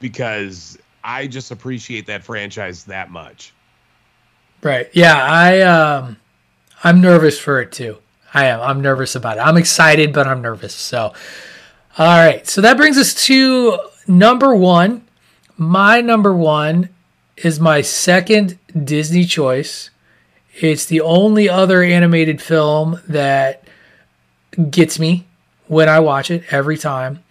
because 0.00 0.78
I 1.04 1.26
just 1.26 1.50
appreciate 1.50 2.06
that 2.06 2.24
franchise 2.24 2.84
that 2.84 3.10
much. 3.10 3.52
Right. 4.62 4.90
Yeah, 4.92 5.16
I 5.16 5.60
um 5.60 6.16
I'm 6.82 7.00
nervous 7.00 7.38
for 7.38 7.60
it 7.60 7.72
too. 7.72 7.98
I 8.32 8.46
am. 8.46 8.60
I'm 8.60 8.80
nervous 8.80 9.14
about 9.14 9.38
it. 9.38 9.40
I'm 9.40 9.56
excited, 9.56 10.12
but 10.12 10.26
I'm 10.26 10.42
nervous. 10.42 10.74
So 10.74 11.12
all 11.98 12.06
right. 12.06 12.46
So 12.46 12.60
that 12.60 12.76
brings 12.76 12.98
us 12.98 13.14
to 13.26 13.78
number 14.06 14.54
1. 14.54 15.04
My 15.56 16.00
number 16.00 16.34
1 16.34 16.88
is 17.36 17.60
my 17.60 17.80
second 17.80 18.58
Disney 18.84 19.24
choice. 19.24 19.90
It's 20.60 20.84
the 20.84 21.00
only 21.00 21.48
other 21.48 21.82
animated 21.82 22.40
film 22.40 23.00
that 23.08 23.64
gets 24.70 24.98
me 24.98 25.26
when 25.66 25.88
I 25.88 26.00
watch 26.00 26.30
it 26.30 26.44
every 26.52 26.76
time. 26.76 27.22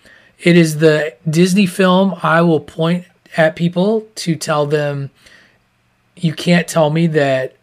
It 0.42 0.56
is 0.56 0.78
the 0.78 1.16
Disney 1.30 1.66
film 1.66 2.16
I 2.24 2.42
will 2.42 2.62
point 2.62 3.06
at 3.36 3.56
people 3.56 4.08
to 4.16 4.36
tell 4.36 4.66
them 4.66 5.10
you 6.16 6.34
can't 6.34 6.68
tell 6.68 6.90
me 6.90 7.08
that 7.08 7.56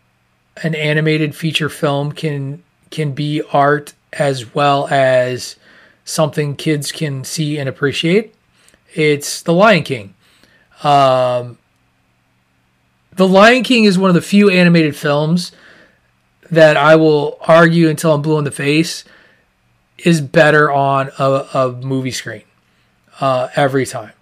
an 0.62 0.74
animated 0.74 1.34
feature 1.34 1.68
film 1.68 2.12
can 2.12 2.62
can 2.90 3.12
be 3.12 3.42
art 3.52 3.94
as 4.12 4.54
well 4.54 4.88
as 4.88 5.56
something 6.04 6.54
kids 6.54 6.92
can 6.92 7.24
see 7.24 7.58
and 7.58 7.68
appreciate. 7.68 8.34
It's 8.94 9.42
The 9.42 9.52
Lion 9.52 9.82
King. 9.82 10.14
Um, 10.82 11.58
the 13.12 13.26
Lion 13.26 13.64
King 13.64 13.84
is 13.84 13.98
one 13.98 14.08
of 14.08 14.14
the 14.14 14.22
few 14.22 14.48
animated 14.48 14.94
films 14.96 15.52
that 16.50 16.76
I 16.76 16.96
will 16.96 17.38
argue 17.40 17.88
until 17.88 18.14
I'm 18.14 18.22
blue 18.22 18.38
in 18.38 18.44
the 18.44 18.50
face 18.50 19.04
is 19.98 20.20
better 20.20 20.70
on 20.70 21.10
a, 21.18 21.46
a 21.54 21.72
movie 21.72 22.10
screen 22.10 22.45
uh, 23.20 23.48
every 23.56 23.86
time 23.86 24.12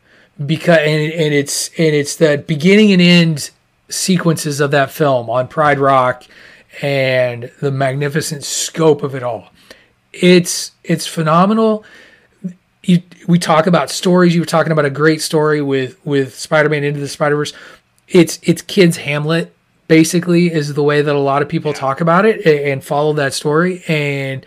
because 0.44 0.78
and, 0.78 1.12
and 1.12 1.34
it's 1.34 1.68
and 1.78 1.94
it's 1.94 2.16
the 2.16 2.42
beginning 2.46 2.92
and 2.92 3.00
end 3.00 3.50
sequences 3.88 4.60
of 4.60 4.70
that 4.72 4.90
film 4.90 5.30
on 5.30 5.48
Pride 5.48 5.78
Rock 5.78 6.24
and 6.82 7.50
the 7.60 7.70
magnificent 7.70 8.44
scope 8.44 9.02
of 9.02 9.14
it 9.14 9.22
all. 9.22 9.50
It's 10.12 10.72
it's 10.82 11.06
phenomenal. 11.06 11.84
You, 12.82 13.02
we 13.26 13.38
talk 13.38 13.66
about 13.66 13.88
stories. 13.88 14.34
You 14.34 14.42
were 14.42 14.46
talking 14.46 14.72
about 14.72 14.84
a 14.84 14.90
great 14.90 15.22
story 15.22 15.62
with 15.62 16.04
with 16.04 16.34
Spider-Man 16.34 16.84
into 16.84 17.00
the 17.00 17.08
Spider-Verse. 17.08 17.52
It's 18.08 18.38
it's 18.42 18.62
kids 18.62 18.98
Hamlet 18.98 19.54
basically 19.86 20.52
is 20.52 20.74
the 20.74 20.82
way 20.82 21.02
that 21.02 21.14
a 21.14 21.18
lot 21.18 21.42
of 21.42 21.48
people 21.48 21.72
talk 21.72 22.00
about 22.00 22.24
it 22.24 22.44
and, 22.46 22.72
and 22.72 22.84
follow 22.84 23.12
that 23.12 23.34
story 23.34 23.82
and 23.86 24.46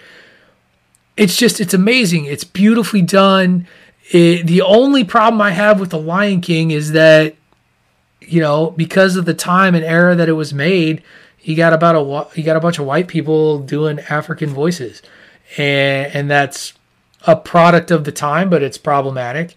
it's 1.15 1.35
just 1.35 1.59
it's 1.59 1.73
amazing. 1.73 2.25
It's 2.25 2.43
beautifully 2.43 3.01
done. 3.01 3.67
It, 4.11 4.47
the 4.47 4.61
only 4.61 5.03
problem 5.03 5.41
I 5.41 5.51
have 5.51 5.79
with 5.79 5.89
the 5.89 5.99
Lion 5.99 6.41
King 6.41 6.71
is 6.71 6.91
that 6.93 7.35
you 8.21 8.41
know 8.41 8.71
because 8.71 9.15
of 9.15 9.25
the 9.25 9.33
time 9.33 9.75
and 9.75 9.83
era 9.83 10.15
that 10.15 10.29
it 10.29 10.33
was 10.33 10.53
made, 10.53 11.03
you 11.41 11.55
got 11.55 11.73
about 11.73 11.95
a 11.95 12.37
you 12.37 12.43
got 12.43 12.57
a 12.57 12.61
bunch 12.61 12.79
of 12.79 12.85
white 12.85 13.07
people 13.07 13.59
doing 13.59 13.99
African 14.09 14.49
voices, 14.49 15.01
and 15.57 16.13
and 16.13 16.31
that's 16.31 16.73
a 17.25 17.35
product 17.35 17.91
of 17.91 18.05
the 18.05 18.11
time, 18.11 18.49
but 18.49 18.63
it's 18.63 18.77
problematic, 18.77 19.55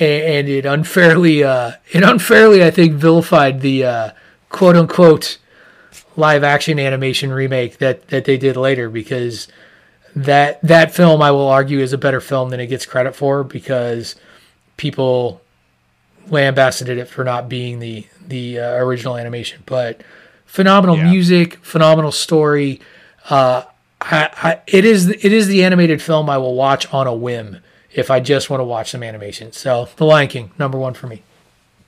and, 0.00 0.22
and 0.22 0.48
it 0.48 0.66
unfairly 0.66 1.44
uh, 1.44 1.72
it 1.92 2.02
unfairly 2.02 2.64
I 2.64 2.70
think 2.70 2.94
vilified 2.94 3.60
the 3.60 3.84
uh, 3.84 4.10
quote 4.48 4.76
unquote 4.76 5.38
live 6.16 6.42
action 6.42 6.78
animation 6.80 7.32
remake 7.32 7.78
that 7.78 8.08
that 8.08 8.24
they 8.24 8.36
did 8.36 8.56
later 8.56 8.90
because 8.90 9.46
that 10.16 10.60
that 10.62 10.94
film 10.94 11.22
I 11.22 11.30
will 11.30 11.48
argue 11.48 11.78
is 11.80 11.92
a 11.92 11.98
better 11.98 12.20
film 12.20 12.50
than 12.50 12.60
it 12.60 12.66
gets 12.68 12.86
credit 12.86 13.14
for 13.14 13.44
because 13.44 14.16
people 14.76 15.40
lambasted 16.28 16.88
it 16.88 17.08
for 17.08 17.24
not 17.24 17.48
being 17.48 17.78
the 17.78 18.06
the 18.26 18.58
uh, 18.58 18.74
original 18.76 19.16
animation. 19.16 19.62
But 19.66 20.02
phenomenal 20.46 20.96
Yeah. 20.96 21.10
music, 21.10 21.56
phenomenal 21.62 22.12
story. 22.12 22.80
Uh, 23.30 23.62
I, 24.00 24.30
I, 24.42 24.60
it 24.66 24.84
is 24.84 25.08
it 25.08 25.32
is 25.32 25.48
the 25.48 25.64
animated 25.64 26.00
film 26.00 26.30
I 26.30 26.38
will 26.38 26.54
watch 26.54 26.92
on 26.92 27.06
a 27.06 27.14
whim 27.14 27.58
if 27.92 28.10
I 28.10 28.20
just 28.20 28.48
want 28.50 28.60
to 28.60 28.64
watch 28.64 28.90
some 28.90 29.02
animation. 29.02 29.52
So, 29.52 29.88
The 29.96 30.04
Lion 30.04 30.28
King, 30.28 30.50
number 30.58 30.78
one 30.78 30.94
for 30.94 31.06
me. 31.08 31.22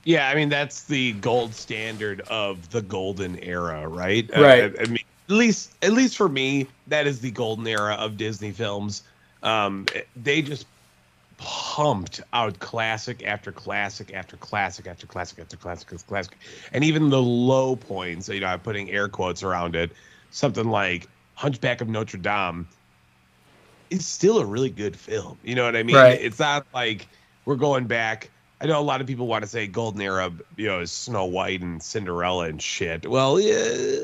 Yeah, 0.03 0.27
I 0.27 0.35
mean 0.35 0.49
that's 0.49 0.83
the 0.83 1.13
gold 1.13 1.53
standard 1.53 2.21
of 2.21 2.69
the 2.71 2.81
golden 2.81 3.37
era, 3.39 3.87
right? 3.87 4.29
Right. 4.35 4.75
Uh, 4.75 4.81
I 4.81 4.85
mean, 4.87 4.99
at 5.31 5.37
least 5.37 5.73
at 5.81 5.93
least 5.93 6.17
for 6.17 6.27
me, 6.27 6.67
that 6.87 7.07
is 7.07 7.21
the 7.21 7.31
golden 7.31 7.65
era 7.65 7.95
of 7.95 8.17
Disney 8.17 8.51
films. 8.51 9.03
Um, 9.41 9.85
they 10.15 10.41
just 10.41 10.67
pumped 11.37 12.21
out 12.33 12.59
classic 12.59 13.25
after 13.25 13.51
classic 13.51 14.13
after 14.13 14.35
classic 14.37 14.87
after 14.87 15.07
classic 15.07 15.39
after 15.39 15.55
classic 15.55 15.93
after 15.93 16.05
classic, 16.05 16.37
and 16.73 16.83
even 16.83 17.09
the 17.09 17.21
low 17.21 17.77
points. 17.77 18.27
You 18.27 18.41
know, 18.41 18.47
I'm 18.47 18.59
putting 18.59 18.91
air 18.91 19.07
quotes 19.07 19.41
around 19.41 19.75
it. 19.75 19.91
Something 20.31 20.69
like 20.69 21.07
Hunchback 21.35 21.79
of 21.79 21.87
Notre 21.87 22.17
Dame 22.17 22.67
is 23.89 24.05
still 24.05 24.39
a 24.39 24.45
really 24.45 24.69
good 24.69 24.97
film. 24.97 25.37
You 25.43 25.55
know 25.55 25.63
what 25.63 25.77
I 25.77 25.83
mean? 25.83 25.95
Right. 25.95 26.19
It's 26.21 26.39
not 26.39 26.67
like 26.73 27.07
we're 27.45 27.55
going 27.55 27.87
back. 27.87 28.29
I 28.59 28.65
know 28.65 28.79
a 28.79 28.83
lot 28.83 29.01
of 29.01 29.07
people 29.07 29.27
want 29.27 29.43
to 29.43 29.49
say 29.49 29.65
golden 29.65 30.01
era, 30.01 30.31
you 30.55 30.67
know, 30.67 30.81
is 30.81 30.91
Snow 30.91 31.25
White 31.25 31.61
and 31.61 31.81
Cinderella 31.81 32.45
and 32.45 32.61
shit. 32.61 33.09
Well, 33.09 33.39
yeah, 33.39 34.03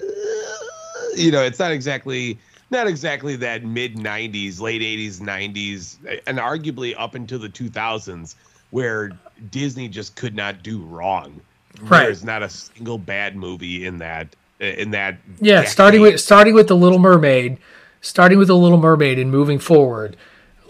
you 1.17 1.31
know, 1.31 1.41
it's 1.41 1.59
not 1.59 1.71
exactly 1.71 2.37
not 2.69 2.87
exactly 2.87 3.35
that 3.37 3.63
mid 3.63 3.95
'90s, 3.95 4.59
late 4.59 4.81
'80s, 4.81 5.19
'90s, 5.19 6.19
and 6.27 6.37
arguably 6.37 6.93
up 6.97 7.15
until 7.15 7.39
the 7.39 7.49
2000s, 7.49 8.35
where 8.71 9.11
Disney 9.51 9.87
just 9.87 10.15
could 10.15 10.35
not 10.35 10.63
do 10.63 10.81
wrong. 10.81 11.39
Right. 11.81 12.03
There's 12.03 12.23
not 12.23 12.43
a 12.43 12.49
single 12.49 12.97
bad 12.97 13.35
movie 13.35 13.85
in 13.85 13.99
that 13.99 14.35
in 14.59 14.91
that. 14.91 15.17
Yeah, 15.39 15.63
starting 15.63 16.01
with 16.01 16.19
starting 16.19 16.53
with 16.53 16.67
the 16.67 16.75
Little 16.75 16.99
Mermaid, 16.99 17.57
starting 18.01 18.37
with 18.37 18.47
the 18.47 18.55
Little 18.55 18.79
Mermaid 18.79 19.19
and 19.19 19.31
moving 19.31 19.59
forward, 19.59 20.17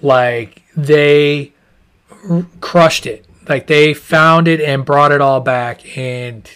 like 0.01 0.63
they 0.75 1.53
r- 2.29 2.45
crushed 2.61 3.05
it. 3.05 3.25
Like 3.47 3.67
they 3.67 3.93
found 3.93 4.47
it 4.47 4.59
and 4.59 4.83
brought 4.85 5.11
it 5.11 5.21
all 5.21 5.39
back, 5.39 5.97
and 5.97 6.49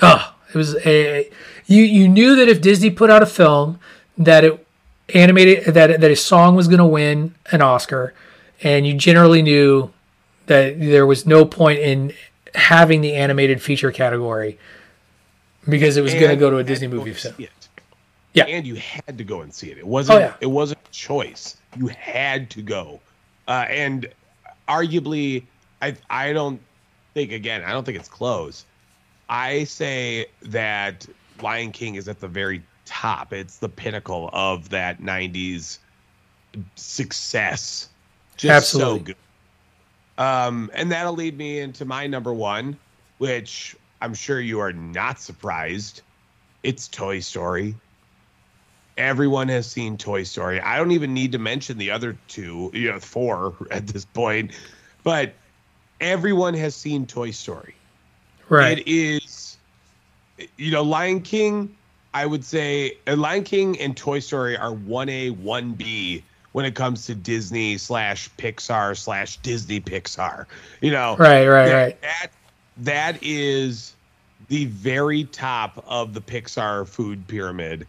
oh, 0.00 0.34
it 0.48 0.54
was 0.54 0.76
a 0.86 1.30
you 1.68 1.82
you 1.84 2.08
knew 2.08 2.34
that 2.34 2.48
if 2.48 2.60
Disney 2.60 2.90
put 2.90 3.10
out 3.10 3.22
a 3.22 3.26
film 3.26 3.78
that 4.16 4.42
it 4.42 4.66
animated 5.14 5.66
that 5.74 6.00
that 6.00 6.10
a 6.10 6.16
song 6.16 6.56
was 6.56 6.66
going 6.66 6.78
to 6.78 6.86
win 6.86 7.34
an 7.52 7.62
Oscar, 7.62 8.14
and 8.62 8.86
you 8.86 8.94
generally 8.94 9.42
knew 9.42 9.92
that 10.46 10.80
there 10.80 11.06
was 11.06 11.26
no 11.26 11.44
point 11.44 11.78
in 11.78 12.12
having 12.54 13.02
the 13.02 13.14
animated 13.14 13.62
feature 13.62 13.92
category 13.92 14.58
because 15.68 15.96
it 15.96 16.02
was 16.02 16.14
going 16.14 16.30
to 16.30 16.36
go 16.36 16.50
to 16.50 16.56
a 16.56 16.64
Disney 16.64 16.86
had 16.86 16.90
to 16.90 16.96
go 16.96 17.04
movie. 17.04 17.14
So. 17.14 17.34
Yeah. 18.34 18.44
and 18.44 18.66
you 18.66 18.76
had 18.76 19.18
to 19.18 19.24
go 19.24 19.40
and 19.40 19.52
see 19.52 19.70
it. 19.70 19.78
It 19.78 19.86
wasn't. 19.86 20.16
Oh, 20.16 20.20
yeah. 20.20 20.34
It 20.40 20.46
wasn't 20.46 20.80
a 20.86 20.90
choice. 20.92 21.56
You 21.76 21.88
had 21.88 22.50
to 22.50 22.62
go, 22.62 23.00
uh, 23.46 23.66
and 23.68 24.08
arguably, 24.68 25.44
I 25.82 25.96
I 26.08 26.32
don't 26.32 26.60
think 27.14 27.32
again. 27.32 27.62
I 27.64 27.72
don't 27.72 27.84
think 27.84 27.98
it's 27.98 28.08
close. 28.08 28.64
I 29.28 29.64
say 29.64 30.26
that 30.42 31.06
Lion 31.42 31.72
King 31.72 31.96
is 31.96 32.08
at 32.08 32.20
the 32.20 32.28
very 32.28 32.62
top. 32.84 33.32
It's 33.32 33.58
the 33.58 33.68
pinnacle 33.68 34.30
of 34.32 34.68
that 34.70 35.00
'90s 35.00 35.78
success. 36.74 37.88
Just 38.36 38.70
so 38.70 38.78
Absolutely. 38.78 39.04
good. 39.04 39.16
Um, 40.18 40.70
and 40.74 40.90
that'll 40.90 41.14
lead 41.14 41.36
me 41.38 41.60
into 41.60 41.84
my 41.84 42.06
number 42.06 42.32
one, 42.32 42.76
which 43.18 43.76
I'm 44.00 44.14
sure 44.14 44.40
you 44.40 44.58
are 44.60 44.72
not 44.72 45.20
surprised. 45.20 46.02
It's 46.62 46.88
Toy 46.88 47.20
Story. 47.20 47.74
Everyone 48.96 49.48
has 49.48 49.66
seen 49.70 49.96
Toy 49.96 50.24
Story. 50.24 50.60
I 50.60 50.76
don't 50.76 50.90
even 50.90 51.14
need 51.14 51.30
to 51.32 51.38
mention 51.38 51.78
the 51.78 51.90
other 51.90 52.16
two, 52.26 52.70
you 52.74 52.90
know, 52.90 52.98
four 52.98 53.54
at 53.70 53.86
this 53.86 54.04
point, 54.04 54.52
but 55.04 55.34
everyone 56.00 56.54
has 56.54 56.74
seen 56.74 57.06
Toy 57.06 57.30
Story. 57.30 57.74
Right. 58.48 58.78
It 58.78 58.88
is, 58.88 59.22
you 60.56 60.70
know, 60.70 60.82
Lion 60.82 61.20
King. 61.20 61.74
I 62.14 62.24
would 62.26 62.44
say 62.44 62.96
uh, 63.06 63.16
Lion 63.16 63.44
King 63.44 63.78
and 63.78 63.96
Toy 63.96 64.20
Story 64.20 64.56
are 64.56 64.72
one 64.72 65.08
A, 65.08 65.30
one 65.30 65.72
B 65.72 66.24
when 66.52 66.64
it 66.64 66.74
comes 66.74 67.06
to 67.06 67.14
Disney 67.14 67.78
slash 67.78 68.30
Pixar 68.38 68.96
slash 68.96 69.36
Disney 69.38 69.80
Pixar. 69.80 70.46
You 70.80 70.90
know, 70.90 71.16
Right, 71.18 71.46
right, 71.46 71.66
that, 71.66 71.74
right. 71.74 72.02
That 72.02 72.30
that 72.78 73.18
is 73.22 73.94
the 74.48 74.66
very 74.66 75.24
top 75.24 75.84
of 75.86 76.14
the 76.14 76.20
Pixar 76.20 76.88
food 76.88 77.26
pyramid, 77.28 77.86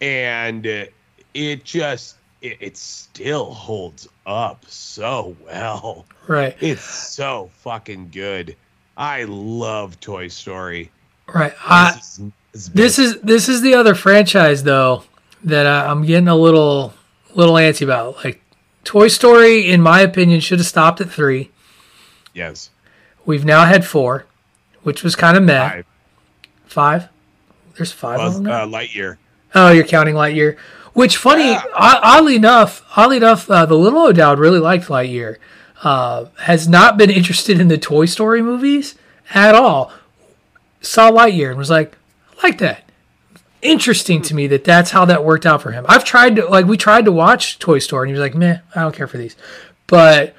and 0.00 0.88
it 1.34 1.64
just 1.64 2.16
it, 2.40 2.58
it 2.60 2.76
still 2.76 3.52
holds 3.52 4.08
up 4.26 4.64
so 4.68 5.36
well. 5.44 6.06
Right. 6.26 6.56
It's 6.60 6.84
so 6.84 7.50
fucking 7.58 8.10
good. 8.12 8.56
I 8.96 9.24
love 9.24 9.98
Toy 10.00 10.28
Story. 10.28 10.90
Right. 11.34 11.52
I, 11.64 11.92
This 11.94 12.18
is, 12.18 12.68
this 12.70 12.98
is 12.98 13.20
this 13.22 13.48
is 13.48 13.60
the 13.62 13.74
other 13.74 13.94
franchise 13.94 14.62
though 14.62 15.02
that 15.42 15.66
I, 15.66 15.86
I'm 15.86 16.04
getting 16.04 16.28
a 16.28 16.36
little 16.36 16.94
little 17.34 17.54
antsy 17.56 17.82
about. 17.82 18.24
Like 18.24 18.40
Toy 18.84 19.08
Story, 19.08 19.68
in 19.68 19.80
my 19.80 20.00
opinion, 20.00 20.40
should 20.40 20.58
have 20.60 20.66
stopped 20.66 21.00
at 21.00 21.10
three. 21.10 21.50
yes. 22.32 22.70
We've 23.26 23.44
now 23.46 23.64
had 23.64 23.86
four, 23.86 24.26
which 24.82 25.02
was 25.02 25.16
kind 25.16 25.36
of 25.36 25.42
meh. 25.42 25.68
Five. 25.68 25.86
Five. 26.66 27.08
There's 27.76 27.90
five 27.90 28.20
of 28.20 28.26
Was, 28.26 28.34
them. 28.34 28.44
now? 28.44 28.64
uh, 28.64 28.66
Lightyear. 28.66 29.16
Oh, 29.54 29.70
you're 29.72 29.84
counting 29.86 30.14
Lightyear. 30.14 30.58
Which 30.92 31.16
funny, 31.16 31.52
Yeah. 31.52 31.62
oddly 31.74 32.36
enough, 32.36 32.82
oddly 32.96 33.16
enough, 33.16 33.50
uh, 33.50 33.64
the 33.66 33.76
little 33.78 34.02
O'Dowd 34.06 34.38
really 34.38 34.58
liked 34.60 34.88
Lightyear. 34.88 35.38
Uh, 35.82 36.26
has 36.40 36.68
not 36.68 36.96
been 36.98 37.10
interested 37.10 37.60
in 37.60 37.68
the 37.68 37.78
Toy 37.78 38.04
Story 38.04 38.42
movies 38.42 38.94
at 39.34 39.54
all. 39.54 39.90
Saw 40.84 41.10
Lightyear 41.10 41.48
and 41.50 41.58
was 41.58 41.70
like, 41.70 41.96
I 42.38 42.46
like 42.48 42.58
that. 42.58 42.82
Interesting 43.62 44.20
to 44.22 44.34
me 44.34 44.46
that 44.48 44.64
that's 44.64 44.90
how 44.90 45.04
that 45.06 45.24
worked 45.24 45.46
out 45.46 45.62
for 45.62 45.70
him. 45.72 45.86
I've 45.88 46.04
tried 46.04 46.36
to 46.36 46.46
like 46.46 46.66
we 46.66 46.76
tried 46.76 47.06
to 47.06 47.12
watch 47.12 47.58
Toy 47.58 47.78
Story 47.78 48.08
and 48.08 48.14
he 48.16 48.20
was 48.20 48.24
like, 48.26 48.34
meh, 48.34 48.58
I 48.74 48.80
don't 48.82 48.94
care 48.94 49.06
for 49.06 49.16
these. 49.16 49.36
But 49.86 50.34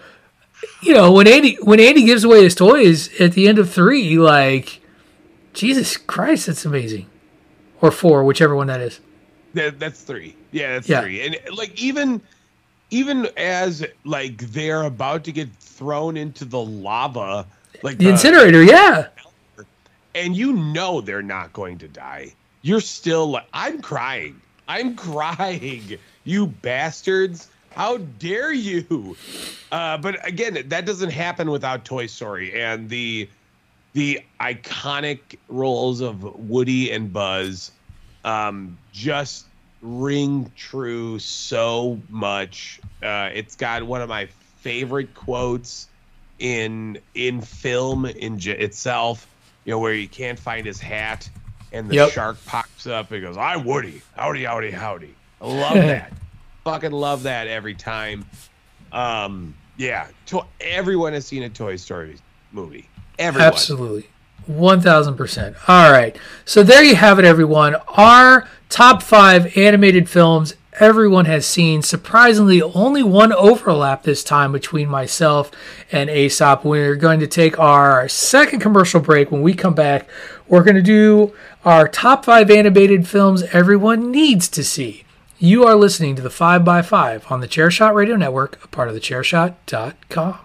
you 0.82 0.94
know 0.94 1.12
when 1.12 1.28
Andy 1.28 1.56
when 1.62 1.80
Andy 1.80 2.04
gives 2.04 2.24
away 2.24 2.44
his 2.44 2.54
toys 2.54 3.20
at 3.20 3.34
the 3.34 3.48
end 3.48 3.58
of 3.58 3.72
three, 3.72 4.20
like 4.20 4.82
Jesus 5.54 5.98
Christ, 5.98 6.46
that's 6.48 6.66
amazing. 6.66 7.08
Or 7.82 7.90
four, 7.92 8.24
whichever 8.24 8.56
one 8.56 8.68
that 8.68 8.82
is. 8.82 9.00
That, 9.56 9.80
that's 9.80 10.02
three. 10.02 10.36
Yeah, 10.52 10.74
that's 10.74 10.88
Yeah. 10.88 11.02
three. 11.02 11.22
And 11.26 11.38
like 11.58 11.82
even 11.82 12.22
even 12.92 13.28
as 13.38 13.84
like 14.04 14.38
they're 14.38 14.84
about 14.84 15.24
to 15.24 15.32
get 15.32 15.52
thrown 15.56 16.16
into 16.16 16.46
the 16.46 16.60
lava, 16.60 17.48
like 17.82 17.98
The 17.98 18.10
incinerator, 18.10 18.62
yeah. 18.64 19.08
And 20.16 20.36
you 20.36 20.54
know 20.54 21.02
they're 21.02 21.22
not 21.22 21.54
going 21.54 21.78
to 21.80 21.88
die. 21.88 22.34
You're 22.64 22.82
still 22.82 23.32
like, 23.32 23.46
I'm 23.54 23.82
crying. 23.82 24.42
I'm 24.68 24.96
crying. 24.96 25.98
You 26.24 26.48
bastards. 26.48 27.50
How 27.72 27.98
dare 27.98 28.54
you? 28.54 29.16
Uh, 29.72 29.98
but 29.98 30.26
again, 30.26 30.58
that 30.70 30.86
doesn't 30.86 31.12
happen 31.12 31.52
without 31.52 31.86
Toy 31.86 32.08
Story 32.08 32.60
and 32.60 32.90
the 32.90 33.30
the 33.94 34.22
iconic 34.42 35.20
roles 35.48 36.02
of 36.02 36.24
Woody 36.50 36.92
and 36.92 37.14
Buzz 37.14 37.72
um, 38.26 38.78
just 38.92 39.46
ring 39.82 40.52
true 40.56 41.20
so 41.20 42.00
much. 42.10 42.82
Uh, 43.02 43.30
it's 43.34 43.56
got 43.56 43.84
one 43.84 44.02
of 44.02 44.10
my 44.10 44.26
favorite 44.58 45.14
quotes 45.14 45.88
in 46.40 46.98
in 47.14 47.42
film 47.42 48.06
in 48.06 48.40
j- 48.40 48.58
itself. 48.58 49.28
You 49.66 49.72
know 49.72 49.80
where 49.80 49.94
you 49.94 50.08
can't 50.08 50.40
find 50.40 50.66
his 50.66 50.80
hat 50.80 51.30
and 51.72 51.90
the 51.90 51.96
Yep. 51.96 52.12
shark 52.12 52.38
pops 52.46 52.88
up 52.88 53.12
and 53.12 53.22
goes, 53.22 53.36
"I 53.38 53.58
Woody, 53.58 54.02
howdy, 54.16 54.44
howdy, 54.46 54.72
howdy." 54.72 55.14
I 55.42 55.46
love 55.48 55.74
that. 55.74 56.14
Fucking 56.64 56.92
love 56.92 57.24
that 57.24 57.48
every 57.48 57.74
time. 57.76 58.26
Um, 58.92 59.54
yeah, 59.78 60.08
to- 60.28 60.46
everyone 60.62 61.14
has 61.14 61.26
seen 61.26 61.44
a 61.44 61.50
Toy 61.50 61.76
Story 61.76 62.16
movie. 62.52 62.88
Everyone. 63.20 63.48
Absolutely. 63.48 64.08
1000%. 64.50 65.56
All 65.68 65.92
right. 65.92 66.16
So 66.46 66.64
there 66.64 66.84
you 66.84 66.96
have 66.96 67.20
it, 67.20 67.26
everyone. 67.26 67.76
Our 67.90 68.48
top 68.70 69.02
five 69.02 69.58
animated 69.58 70.08
films 70.10 70.56
everyone 70.80 71.26
has 71.26 71.46
seen. 71.46 71.82
Surprisingly, 71.82 72.62
only 72.62 73.04
one 73.04 73.34
overlap 73.34 74.04
this 74.04 74.24
time 74.24 74.52
between 74.52 74.88
myself 74.90 75.52
and 75.92 76.10
Aesop. 76.10 76.64
We're 76.64 76.96
going 76.96 77.20
to 77.20 77.28
take 77.28 77.60
our 77.60 78.08
second 78.08 78.60
commercial 78.60 79.00
break. 79.00 79.32
When 79.32 79.42
we 79.42 79.54
come 79.54 79.74
back, 79.74 80.08
we're 80.48 80.64
going 80.64 80.76
to 80.76 80.82
do 80.82 81.34
our 81.64 81.88
top 81.88 82.26
five 82.26 82.52
animated 82.52 83.08
films 83.08 83.44
everyone 83.44 84.12
needs 84.12 84.48
to 84.50 84.64
see. 84.64 85.04
You 85.38 85.66
are 85.66 85.76
listening 85.76 86.16
to 86.16 86.22
the 86.22 86.30
5x5 86.30 87.30
on 87.30 87.42
the 87.42 87.48
Chairshot 87.48 87.94
Radio 87.94 88.16
Network, 88.16 88.64
a 88.64 88.68
part 88.68 88.88
of 88.88 88.94
the 88.94 89.02
chairshot.com. 89.02 90.45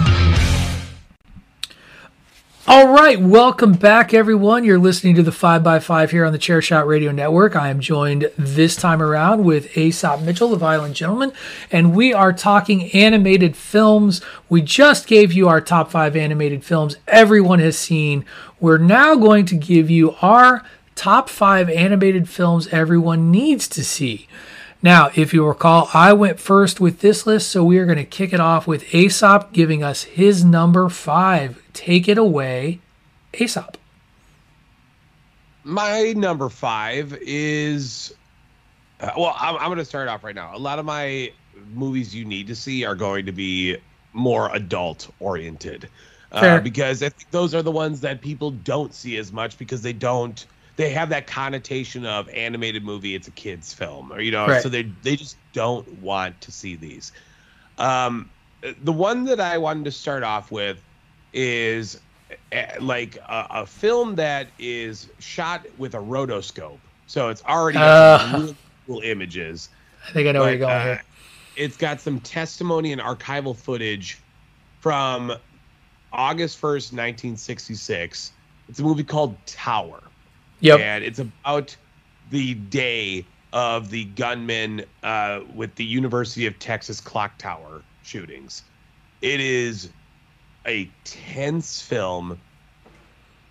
All 2.67 2.89
right, 2.89 3.19
welcome 3.19 3.73
back, 3.73 4.13
everyone. 4.13 4.63
You're 4.63 4.77
listening 4.77 5.15
to 5.15 5.23
the 5.23 5.31
5x5 5.31 6.11
here 6.11 6.25
on 6.25 6.31
the 6.31 6.37
Chairshot 6.37 6.85
Radio 6.85 7.11
Network. 7.11 7.55
I 7.55 7.69
am 7.69 7.79
joined 7.79 8.29
this 8.37 8.75
time 8.75 9.01
around 9.01 9.43
with 9.43 9.75
Aesop 9.75 10.21
Mitchell, 10.21 10.49
the 10.49 10.57
violent 10.57 10.95
gentleman, 10.95 11.31
and 11.71 11.95
we 11.95 12.13
are 12.13 12.31
talking 12.31 12.91
animated 12.91 13.57
films. 13.57 14.21
We 14.47 14.61
just 14.61 15.07
gave 15.07 15.33
you 15.33 15.47
our 15.47 15.59
top 15.59 15.89
five 15.89 16.15
animated 16.15 16.63
films 16.63 16.97
everyone 17.07 17.57
has 17.57 17.79
seen. 17.79 18.25
We're 18.59 18.77
now 18.77 19.15
going 19.15 19.47
to 19.47 19.55
give 19.55 19.89
you 19.89 20.11
our 20.21 20.63
top 20.93 21.29
five 21.29 21.67
animated 21.67 22.29
films 22.29 22.67
everyone 22.67 23.31
needs 23.31 23.67
to 23.69 23.83
see. 23.83 24.27
Now, 24.83 25.09
if 25.15 25.33
you 25.33 25.47
recall, 25.47 25.89
I 25.95 26.13
went 26.13 26.39
first 26.39 26.79
with 26.79 26.99
this 26.99 27.25
list, 27.25 27.49
so 27.49 27.63
we 27.63 27.79
are 27.79 27.85
going 27.85 27.97
to 27.97 28.05
kick 28.05 28.33
it 28.33 28.39
off 28.39 28.67
with 28.67 28.93
Aesop 28.93 29.51
giving 29.51 29.81
us 29.81 30.03
his 30.03 30.45
number 30.45 30.89
five. 30.89 31.60
Take 31.73 32.07
it 32.09 32.17
away, 32.17 32.79
Aesop. 33.33 33.77
My 35.63 36.13
number 36.13 36.49
five 36.49 37.17
is. 37.21 38.13
Uh, 38.99 39.11
well, 39.17 39.35
I'm, 39.39 39.55
I'm 39.57 39.67
going 39.67 39.77
to 39.77 39.85
start 39.85 40.07
off 40.07 40.23
right 40.23 40.35
now. 40.35 40.55
A 40.55 40.59
lot 40.59 40.79
of 40.79 40.85
my 40.85 41.31
movies 41.53 42.13
you 42.15 42.25
need 42.25 42.47
to 42.47 42.55
see 42.55 42.85
are 42.85 42.95
going 42.95 43.25
to 43.25 43.31
be 43.31 43.77
more 44.13 44.53
adult 44.53 45.09
oriented. 45.19 45.89
Uh, 46.31 46.59
because 46.59 47.03
I 47.03 47.09
think 47.09 47.29
those 47.31 47.53
are 47.53 47.61
the 47.61 47.71
ones 47.71 48.01
that 48.01 48.21
people 48.21 48.51
don't 48.51 48.93
see 48.93 49.17
as 49.17 49.31
much 49.31 49.57
because 49.57 49.81
they 49.81 49.93
don't 49.93 50.45
they 50.77 50.89
have 50.91 51.09
that 51.09 51.27
connotation 51.27 52.05
of 52.05 52.29
animated 52.29 52.83
movie 52.83 53.13
it's 53.15 53.27
a 53.27 53.31
kids 53.31 53.73
film 53.73 54.11
or 54.11 54.21
you 54.21 54.31
know 54.31 54.47
Right. 54.47 54.61
so 54.61 54.69
they 54.69 54.83
they 55.03 55.15
just 55.15 55.37
don't 55.53 55.87
want 56.01 56.39
to 56.41 56.51
see 56.51 56.75
these 56.75 57.11
um 57.77 58.31
the 58.83 58.91
one 58.93 59.25
that 59.25 59.39
i 59.39 59.57
wanted 59.57 59.85
to 59.85 59.91
start 59.91 60.23
off 60.23 60.51
with 60.51 60.81
is 61.33 61.99
eh, 62.51 62.75
like 62.79 63.17
a, 63.17 63.47
a 63.51 63.65
film 63.65 64.15
that 64.15 64.49
is 64.59 65.09
shot 65.19 65.65
with 65.77 65.93
a 65.95 65.99
rotoscope 65.99 66.79
so 67.07 67.29
it's 67.29 67.43
already 67.43 67.77
Uh. 67.77 68.39
really 68.39 68.55
cool 68.87 69.01
images 69.01 69.69
I 70.07 70.11
think 70.11 70.27
I 70.27 70.31
know 70.31 70.41
where 70.41 70.51
you're 70.51 70.59
going 70.59 70.77
uh, 70.77 70.81
here. 70.81 71.01
It's 71.55 71.77
got 71.77 72.01
some 72.01 72.19
testimony 72.19 72.91
and 72.91 73.01
archival 73.01 73.55
footage 73.55 74.23
from 74.79 75.33
August 76.11 76.59
1st, 76.61 76.93
1966. 76.93 78.33
It's 78.67 78.79
a 78.79 78.83
movie 78.83 79.03
called 79.03 79.45
Tower. 79.45 80.11
Yep. 80.61 80.79
And 80.79 81.03
it's 81.03 81.19
about 81.19 81.75
the 82.29 82.53
day 82.55 83.27
of 83.53 83.89
the 83.89 84.05
gunman 84.05 84.85
uh, 85.03 85.41
with 85.53 85.75
the 85.75 85.85
University 85.85 86.45
of 86.47 86.59
Texas 86.59 86.99
clock 87.01 87.37
tower 87.37 87.83
shootings. 88.01 88.63
It 89.21 89.39
is 89.39 89.89
a 90.65 90.89
tense 91.03 91.81
film. 91.81 92.39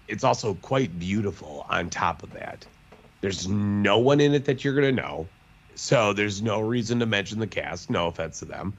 It's 0.08 0.24
also 0.24 0.54
quite 0.54 0.98
beautiful 0.98 1.66
on 1.68 1.90
top 1.90 2.22
of 2.22 2.32
that. 2.32 2.66
There's 3.20 3.46
no 3.48 3.98
one 3.98 4.20
in 4.20 4.34
it 4.34 4.44
that 4.46 4.64
you're 4.64 4.74
going 4.74 4.96
to 4.96 5.02
know. 5.02 5.26
So 5.74 6.12
there's 6.12 6.42
no 6.42 6.60
reason 6.60 6.98
to 7.00 7.06
mention 7.06 7.38
the 7.38 7.46
cast. 7.46 7.90
No 7.90 8.08
offense 8.08 8.40
to 8.40 8.44
them. 8.44 8.74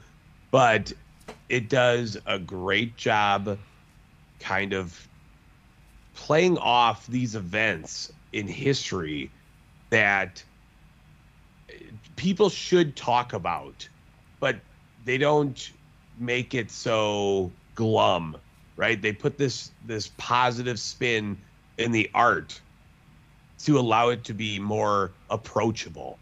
But 0.50 0.92
it 1.48 1.68
does 1.68 2.18
a 2.26 2.38
great 2.38 2.96
job 2.96 3.58
kind 4.40 4.72
of 4.72 5.08
playing 6.14 6.58
off 6.58 7.06
these 7.06 7.34
events 7.34 8.12
in 8.32 8.46
history 8.46 9.30
that 9.90 10.42
people 12.16 12.48
should 12.48 12.96
talk 12.96 13.32
about, 13.32 13.88
but 14.40 14.56
they 15.04 15.18
don't 15.18 15.70
make 16.18 16.54
it 16.54 16.70
so 16.70 17.50
glum, 17.74 18.36
right? 18.76 19.00
They 19.00 19.12
put 19.12 19.38
this 19.38 19.70
this 19.86 20.10
positive 20.16 20.78
spin 20.78 21.38
in 21.78 21.92
the 21.92 22.10
art 22.14 22.60
to 23.60 23.78
allow 23.78 24.08
it 24.08 24.24
to 24.24 24.34
be 24.34 24.58
more 24.58 25.12
approachable. 25.30 26.18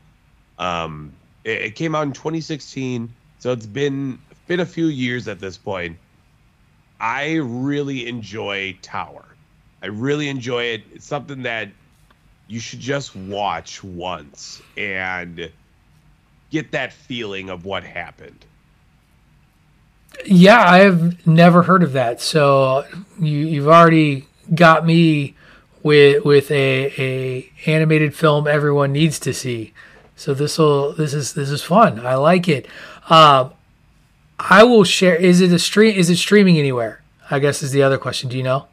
Um, 0.59 1.13
it, 1.45 1.63
it 1.63 1.75
came 1.75 1.95
out 1.95 2.03
in 2.03 2.13
2016, 2.13 3.13
so 3.39 3.53
it's 3.53 3.67
been 3.67 4.19
been 4.47 4.61
a 4.61 4.67
few 4.67 4.87
years 4.87 5.29
at 5.29 5.39
this 5.39 5.57
point. 5.57 5.97
I 7.01 7.37
really 7.37 8.09
enjoy 8.09 8.77
Tower. 8.83 9.25
I 9.83 9.87
really 9.87 10.29
enjoy 10.29 10.65
it. 10.65 10.83
It's 10.93 11.07
something 11.07 11.43
that 11.45 11.71
you 12.49 12.61
should 12.61 12.81
just 12.81 13.15
watch 13.17 13.83
once 13.83 14.61
and 14.77 15.51
get 16.51 16.73
that 16.73 16.93
feeling 16.93 17.49
of 17.49 17.65
what 17.65 17.85
happened. 17.85 18.45
Yeah, 20.27 20.61
I 20.63 20.79
have 20.81 21.27
never 21.27 21.63
heard 21.63 21.83
of 21.83 21.93
that. 21.93 22.21
So 22.21 22.85
you 23.19 23.39
you've 23.39 23.69
already 23.69 24.27
got 24.55 24.85
me 24.85 25.35
with 25.83 26.25
with 26.25 26.51
a 26.51 26.93
a 26.99 27.51
animated 27.67 28.15
film 28.15 28.47
everyone 28.47 28.93
needs 28.93 29.19
to 29.21 29.33
see. 29.33 29.73
So 30.17 30.35
this 30.35 30.59
will 30.59 30.93
this 30.93 31.15
is 31.15 31.35
this 31.35 31.51
is 31.51 31.63
fun. 31.63 32.05
I 32.05 32.17
like 32.17 32.49
it. 32.49 32.67
Um, 33.09 33.53
I 34.39 34.65
will 34.65 34.85
share. 34.85 35.17
Is 35.17 35.41
it 35.41 35.53
a 35.53 35.59
stream? 35.59 35.97
Is 35.97 36.11
it 36.11 36.17
streaming 36.17 36.59
anywhere? 36.59 37.03
I 37.31 37.39
guess 37.39 37.63
is 37.63 37.73
the 37.73 37.83
other 37.83 37.99
question. 37.99 38.29
Do 38.29 38.37
you 38.37 38.43
know? 38.43 38.67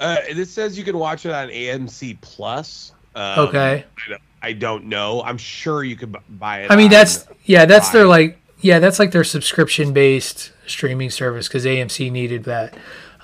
Uh, 0.00 0.16
this 0.34 0.50
says 0.50 0.78
you 0.78 0.84
can 0.84 0.98
watch 0.98 1.26
it 1.26 1.32
on 1.32 1.48
AMC 1.48 2.20
Plus. 2.22 2.92
Um, 3.14 3.48
Okay. 3.48 3.84
I 4.06 4.10
don't, 4.10 4.22
I 4.42 4.52
don't 4.54 4.84
know. 4.86 5.22
I'm 5.22 5.36
sure 5.36 5.84
you 5.84 5.94
could 5.96 6.16
buy 6.38 6.62
it. 6.62 6.70
I 6.70 6.76
mean, 6.76 6.90
that's 6.90 7.26
yeah, 7.44 7.66
that's 7.66 7.90
their 7.90 8.06
like 8.06 8.39
yeah, 8.60 8.78
that's 8.78 8.98
like 8.98 9.12
their 9.12 9.24
subscription 9.24 9.92
based 9.92 10.52
streaming 10.66 11.10
service 11.10 11.48
because 11.48 11.64
AMC 11.64 12.10
needed 12.10 12.44
that 12.44 12.74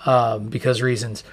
um, 0.04 0.48
because 0.48 0.82
reasons. 0.82 1.24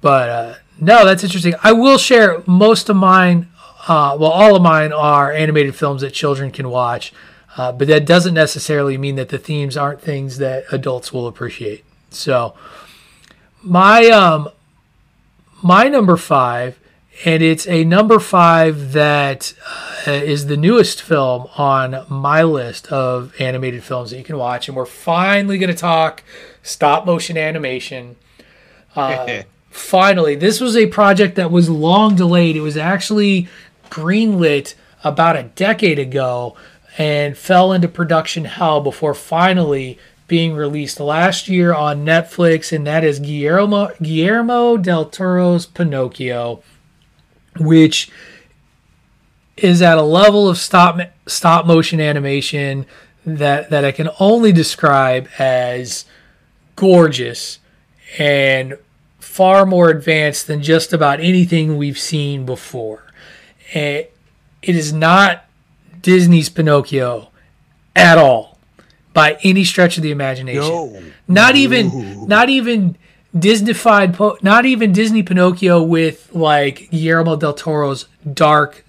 But 0.00 0.28
uh, 0.28 0.54
no, 0.80 1.04
that's 1.04 1.24
interesting. 1.24 1.54
I 1.62 1.72
will 1.72 1.98
share 1.98 2.42
most 2.46 2.88
of 2.88 2.96
mine. 2.96 3.48
Uh, 3.88 4.16
well, 4.18 4.30
all 4.30 4.56
of 4.56 4.62
mine 4.62 4.92
are 4.92 5.32
animated 5.32 5.74
films 5.74 6.02
that 6.02 6.12
children 6.12 6.50
can 6.50 6.68
watch, 6.70 7.12
uh, 7.56 7.72
but 7.72 7.86
that 7.88 8.04
doesn't 8.04 8.34
necessarily 8.34 8.98
mean 8.98 9.14
that 9.16 9.28
the 9.28 9.38
themes 9.38 9.76
aren't 9.76 10.00
things 10.00 10.38
that 10.38 10.64
adults 10.72 11.12
will 11.12 11.26
appreciate. 11.26 11.84
So, 12.10 12.54
my 13.62 14.06
um, 14.08 14.48
my 15.62 15.88
number 15.88 16.16
five, 16.16 16.78
and 17.24 17.42
it's 17.42 17.66
a 17.66 17.84
number 17.84 18.18
five 18.18 18.92
that 18.92 19.54
uh, 20.06 20.10
is 20.10 20.46
the 20.46 20.56
newest 20.56 21.00
film 21.00 21.48
on 21.56 22.04
my 22.08 22.42
list 22.42 22.92
of 22.92 23.32
animated 23.40 23.82
films 23.82 24.10
that 24.10 24.18
you 24.18 24.24
can 24.24 24.36
watch, 24.36 24.68
and 24.68 24.76
we're 24.76 24.86
finally 24.86 25.58
going 25.58 25.72
to 25.72 25.76
talk 25.76 26.22
stop 26.62 27.06
motion 27.06 27.38
animation. 27.38 28.16
Uh, 28.94 29.42
finally, 29.70 30.34
this 30.34 30.60
was 30.60 30.76
a 30.76 30.86
project 30.86 31.36
that 31.36 31.50
was 31.50 31.70
long 31.70 32.16
delayed. 32.16 32.56
It 32.56 32.60
was 32.60 32.76
actually 32.76 33.48
greenlit 33.90 34.74
about 35.04 35.36
a 35.36 35.44
decade 35.44 35.98
ago 35.98 36.56
and 36.98 37.36
fell 37.36 37.72
into 37.72 37.88
production 37.88 38.44
hell 38.44 38.80
before 38.80 39.14
finally 39.14 39.98
being 40.28 40.54
released 40.54 40.98
last 40.98 41.48
year 41.48 41.72
on 41.72 42.04
Netflix, 42.04 42.72
and 42.74 42.86
that 42.86 43.04
is 43.04 43.20
Guillermo 43.20 43.90
Guillermo 44.02 44.76
del 44.76 45.06
Toro's 45.06 45.66
Pinocchio, 45.66 46.62
which 47.60 48.10
is 49.56 49.80
at 49.82 49.96
a 49.98 50.02
level 50.02 50.48
of 50.48 50.58
stop 50.58 50.98
stop 51.26 51.66
motion 51.66 52.00
animation 52.00 52.86
that 53.24 53.70
that 53.70 53.84
I 53.84 53.92
can 53.92 54.08
only 54.20 54.52
describe 54.52 55.28
as 55.38 56.04
gorgeous 56.76 57.58
and 58.18 58.76
far 59.18 59.66
more 59.66 59.90
advanced 59.90 60.46
than 60.46 60.62
just 60.62 60.92
about 60.92 61.20
anything 61.20 61.76
we've 61.76 61.98
seen 61.98 62.46
before. 62.46 63.04
Eh, 63.72 64.04
It 64.62 64.76
is 64.76 64.92
not 64.92 65.44
Disney's 66.02 66.48
Pinocchio 66.48 67.30
at 67.94 68.18
all 68.18 68.58
by 69.12 69.38
any 69.42 69.64
stretch 69.64 69.96
of 69.96 70.02
the 70.02 70.10
imagination. 70.10 70.60
No. 70.60 71.02
Not 71.26 71.56
even 71.56 72.26
not 72.28 72.48
even 72.48 72.96
Disneyfied 73.36 74.14
po- 74.14 74.38
not 74.42 74.64
even 74.64 74.92
Disney 74.92 75.22
Pinocchio 75.22 75.82
with 75.82 76.34
like 76.34 76.88
Guillermo 76.90 77.36
del 77.36 77.52
Toro's 77.52 78.06
dark 78.32 78.84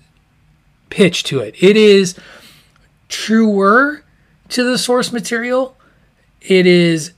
pitch 0.89 1.24
to 1.26 1.39
it. 1.39 1.56
It 1.62 1.76
is 1.76 2.18
truer 3.10 4.04
to 4.50 4.64
the 4.64 4.78
source 4.78 5.12
material. 5.12 5.76
It 6.41 6.66
is 6.66 7.14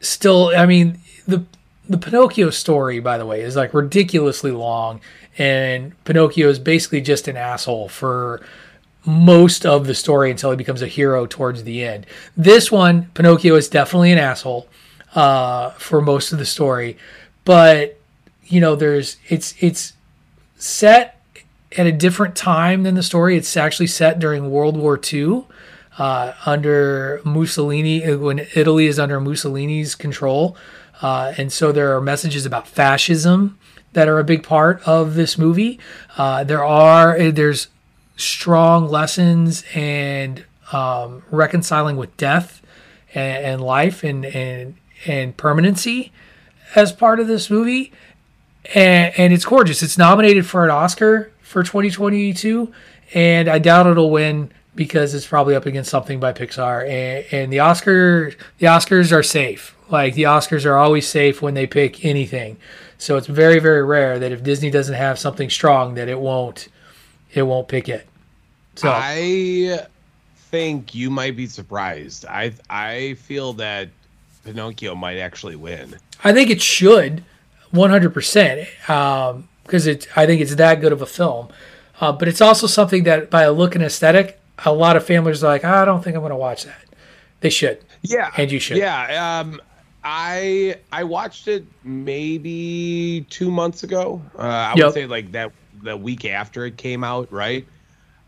still 0.00 0.52
I 0.54 0.66
mean 0.66 1.00
the 1.26 1.44
the 1.88 1.96
Pinocchio 1.96 2.50
story 2.50 3.00
by 3.00 3.16
the 3.16 3.26
way 3.26 3.40
is 3.40 3.56
like 3.56 3.72
ridiculously 3.72 4.50
long 4.50 5.00
and 5.38 5.92
Pinocchio 6.04 6.48
is 6.48 6.58
basically 6.58 7.00
just 7.00 7.28
an 7.28 7.36
asshole 7.36 7.88
for 7.88 8.44
most 9.06 9.66
of 9.66 9.86
the 9.86 9.94
story 9.94 10.30
until 10.30 10.50
he 10.50 10.56
becomes 10.56 10.82
a 10.82 10.86
hero 10.86 11.26
towards 11.26 11.64
the 11.64 11.84
end. 11.84 12.06
This 12.36 12.72
one, 12.72 13.10
Pinocchio 13.14 13.54
is 13.54 13.68
definitely 13.68 14.12
an 14.12 14.18
asshole 14.18 14.68
uh, 15.14 15.70
for 15.70 16.00
most 16.00 16.32
of 16.32 16.38
the 16.38 16.46
story, 16.46 16.96
but 17.44 17.98
you 18.44 18.60
know, 18.60 18.76
there's 18.76 19.16
it's 19.28 19.54
it's 19.60 19.94
set 20.56 21.20
at 21.76 21.86
a 21.86 21.92
different 21.92 22.36
time 22.36 22.82
than 22.82 22.94
the 22.94 23.02
story. 23.02 23.36
It's 23.36 23.56
actually 23.56 23.86
set 23.88 24.18
during 24.18 24.50
World 24.50 24.76
War 24.76 25.00
II, 25.12 25.44
uh, 25.98 26.32
under 26.46 27.20
Mussolini 27.24 28.14
when 28.16 28.46
Italy 28.54 28.86
is 28.86 28.98
under 28.98 29.20
Mussolini's 29.20 29.94
control, 29.94 30.56
uh, 31.02 31.34
and 31.36 31.52
so 31.52 31.72
there 31.72 31.96
are 31.96 32.00
messages 32.00 32.46
about 32.46 32.68
fascism 32.68 33.58
that 33.92 34.08
are 34.08 34.18
a 34.18 34.24
big 34.24 34.42
part 34.42 34.82
of 34.86 35.14
this 35.14 35.38
movie. 35.38 35.78
Uh, 36.16 36.44
there 36.44 36.64
are 36.64 37.30
there's 37.30 37.68
strong 38.16 38.88
lessons 38.88 39.64
and 39.74 40.44
um, 40.72 41.22
reconciling 41.30 41.96
with 41.96 42.16
death 42.16 42.62
and, 43.14 43.44
and 43.44 43.60
life 43.62 44.04
and, 44.04 44.24
and 44.26 44.76
and 45.06 45.36
permanency 45.36 46.12
as 46.74 46.92
part 46.92 47.20
of 47.20 47.26
this 47.26 47.50
movie, 47.50 47.92
and, 48.74 49.12
and 49.16 49.32
it's 49.32 49.44
gorgeous. 49.44 49.82
It's 49.82 49.98
nominated 49.98 50.46
for 50.46 50.64
an 50.64 50.70
Oscar 50.70 51.32
for 51.40 51.62
2022, 51.62 52.72
and 53.12 53.48
I 53.48 53.58
doubt 53.58 53.86
it'll 53.86 54.10
win 54.10 54.50
because 54.74 55.14
it's 55.14 55.26
probably 55.26 55.54
up 55.54 55.66
against 55.66 55.90
something 55.90 56.18
by 56.20 56.32
Pixar. 56.32 56.88
And, 56.88 57.26
and 57.32 57.52
the 57.52 57.60
Oscar 57.60 58.32
the 58.58 58.66
Oscars 58.66 59.12
are 59.12 59.22
safe. 59.22 59.76
Like 59.88 60.14
the 60.14 60.24
Oscars 60.24 60.66
are 60.66 60.76
always 60.76 61.06
safe 61.06 61.42
when 61.42 61.54
they 61.54 61.66
pick 61.66 62.04
anything. 62.04 62.56
So 62.98 63.16
it's 63.16 63.26
very 63.26 63.58
very 63.58 63.84
rare 63.84 64.18
that 64.18 64.32
if 64.32 64.42
Disney 64.42 64.70
doesn't 64.70 64.94
have 64.94 65.18
something 65.18 65.50
strong 65.50 65.94
that 65.94 66.08
it 66.08 66.18
won't 66.18 66.68
it 67.32 67.42
won't 67.42 67.68
pick 67.68 67.88
it. 67.88 68.06
So 68.76 68.90
I 68.90 69.86
think 70.36 70.94
you 70.94 71.10
might 71.10 71.36
be 71.36 71.46
surprised. 71.46 72.26
I 72.26 72.52
I 72.68 73.14
feel 73.14 73.52
that 73.54 73.90
Pinocchio 74.44 74.94
might 74.94 75.18
actually 75.18 75.56
win. 75.56 75.96
I 76.22 76.32
think 76.32 76.50
it 76.50 76.60
should, 76.62 77.24
100%, 77.72 78.88
um, 78.90 79.48
because 79.64 79.86
it. 79.86 80.06
I 80.16 80.26
think 80.26 80.40
it's 80.40 80.54
that 80.56 80.80
good 80.80 80.92
of 80.92 81.02
a 81.02 81.06
film. 81.06 81.48
Uh, 82.00 82.12
but 82.12 82.28
it's 82.28 82.40
also 82.40 82.66
something 82.66 83.04
that, 83.04 83.30
by 83.30 83.42
a 83.42 83.52
look 83.52 83.74
and 83.74 83.82
aesthetic, 83.84 84.38
a 84.64 84.72
lot 84.72 84.96
of 84.96 85.04
families 85.06 85.42
are 85.42 85.48
like, 85.48 85.64
I 85.64 85.84
don't 85.84 86.02
think 86.02 86.16
I'm 86.16 86.22
going 86.22 86.30
to 86.30 86.36
watch 86.36 86.64
that. 86.64 86.80
They 87.40 87.50
should. 87.50 87.78
Yeah, 88.02 88.30
and 88.36 88.50
you 88.50 88.58
should. 88.58 88.76
Yeah. 88.78 89.40
Um, 89.40 89.60
I 90.02 90.76
I 90.92 91.04
watched 91.04 91.48
it 91.48 91.64
maybe 91.82 93.26
two 93.30 93.50
months 93.50 93.82
ago. 93.84 94.20
Uh, 94.38 94.42
I 94.42 94.74
Yep. 94.76 94.84
would 94.84 94.94
say 94.94 95.06
like 95.06 95.32
that 95.32 95.52
the 95.82 95.96
week 95.96 96.24
after 96.26 96.66
it 96.66 96.76
came 96.76 97.02
out, 97.04 97.32
right? 97.32 97.66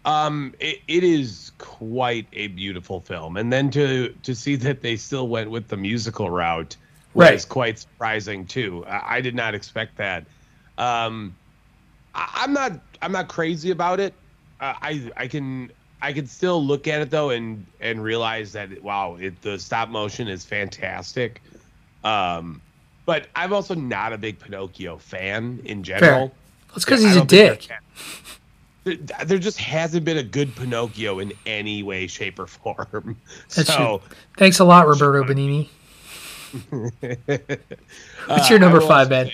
Um, 0.06 0.54
it, 0.60 0.80
it 0.88 1.04
is 1.04 1.52
quite 1.58 2.28
a 2.32 2.48
beautiful 2.48 3.00
film, 3.02 3.36
and 3.36 3.52
then 3.52 3.70
to 3.72 4.10
to 4.22 4.34
see 4.36 4.56
that 4.56 4.82
they 4.82 4.96
still 4.96 5.28
went 5.28 5.50
with 5.50 5.68
the 5.68 5.76
musical 5.76 6.30
route 6.30 6.76
was 7.14 7.24
Right. 7.24 7.48
quite 7.48 7.78
surprising 7.80 8.46
too. 8.46 8.84
I, 8.86 9.16
I 9.16 9.22
did 9.22 9.34
not 9.34 9.54
expect 9.54 9.98
that. 9.98 10.26
Um, 10.78 11.36
I, 12.14 12.30
I'm 12.36 12.52
not 12.54 12.72
I'm 13.02 13.12
not 13.12 13.28
crazy 13.28 13.72
about 13.72 14.00
it. 14.00 14.14
Uh, 14.60 14.74
I 14.80 15.12
I 15.16 15.28
can 15.28 15.72
I 16.02 16.12
can 16.12 16.26
still 16.28 16.64
look 16.64 16.88
at 16.88 17.00
it 17.02 17.10
though 17.10 17.30
and 17.30 17.66
and 17.80 18.02
realize 18.02 18.52
that 18.52 18.82
wow, 18.82 19.16
it, 19.16 19.42
the 19.42 19.58
stop 19.58 19.88
motion 19.88 20.28
is 20.28 20.44
fantastic. 20.44 21.42
Um, 22.04 22.62
but 23.06 23.28
I'm 23.36 23.52
also 23.52 23.74
not 23.74 24.12
a 24.12 24.18
big 24.18 24.38
Pinocchio 24.38 24.98
fan 24.98 25.60
in 25.64 25.82
general. 25.82 26.32
That's 26.68 26.84
because 26.84 27.02
he's 27.02 27.16
a 27.16 27.24
dick. 27.24 27.68
There, 28.86 29.24
there 29.24 29.38
just 29.38 29.58
hasn't 29.58 30.04
been 30.04 30.18
a 30.18 30.22
good 30.22 30.54
Pinocchio 30.54 31.18
in 31.18 31.32
any 31.44 31.82
way, 31.82 32.06
shape, 32.06 32.38
or 32.38 32.46
form. 32.46 33.16
That's 33.54 33.66
so, 33.66 33.98
true. 33.98 34.16
Thanks 34.36 34.60
a 34.60 34.64
lot, 34.64 34.86
Roberto 34.86 35.24
Benigni. 35.24 35.68
What's 36.70 38.48
your 38.48 38.58
Uh, 38.58 38.62
number 38.62 38.78
will 38.78 38.86
five, 38.86 39.10
man? 39.10 39.28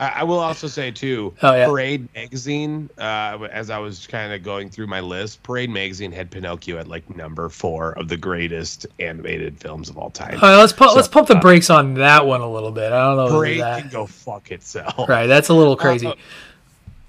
I, 0.00 0.24
will 0.24 0.38
also 0.38 0.66
say 0.66 0.90
too. 0.90 1.34
Oh, 1.42 1.54
yeah. 1.54 1.66
Parade 1.66 2.08
magazine. 2.14 2.88
Uh, 2.98 3.46
as 3.52 3.68
I 3.68 3.78
was 3.78 4.06
kind 4.06 4.32
of 4.32 4.42
going 4.42 4.70
through 4.70 4.86
my 4.86 5.00
list, 5.00 5.42
Parade 5.42 5.68
magazine 5.70 6.10
had 6.10 6.30
Pinocchio 6.30 6.78
at 6.78 6.88
like 6.88 7.14
number 7.14 7.48
four 7.50 7.92
of 7.92 8.08
the 8.08 8.16
greatest 8.16 8.86
animated 8.98 9.60
films 9.60 9.90
of 9.90 9.98
all 9.98 10.10
time. 10.10 10.34
All 10.42 10.48
right, 10.48 10.56
let's 10.56 10.72
pump, 10.72 10.90
So, 10.92 10.96
let's 10.96 11.08
pump 11.08 11.28
the 11.28 11.36
uh, 11.36 11.40
brakes 11.40 11.68
on 11.70 11.94
that 11.94 12.26
one 12.26 12.40
a 12.40 12.50
little 12.50 12.72
bit. 12.72 12.92
I 12.92 13.04
don't 13.04 13.16
know 13.16 13.38
Parade 13.38 13.60
that. 13.60 13.82
can 13.82 13.90
go 13.90 14.06
fuck 14.06 14.50
itself. 14.50 15.06
Right, 15.08 15.26
that's 15.26 15.50
a 15.50 15.54
little 15.54 15.76
crazy. 15.84 16.06
Uh, 16.06 16.14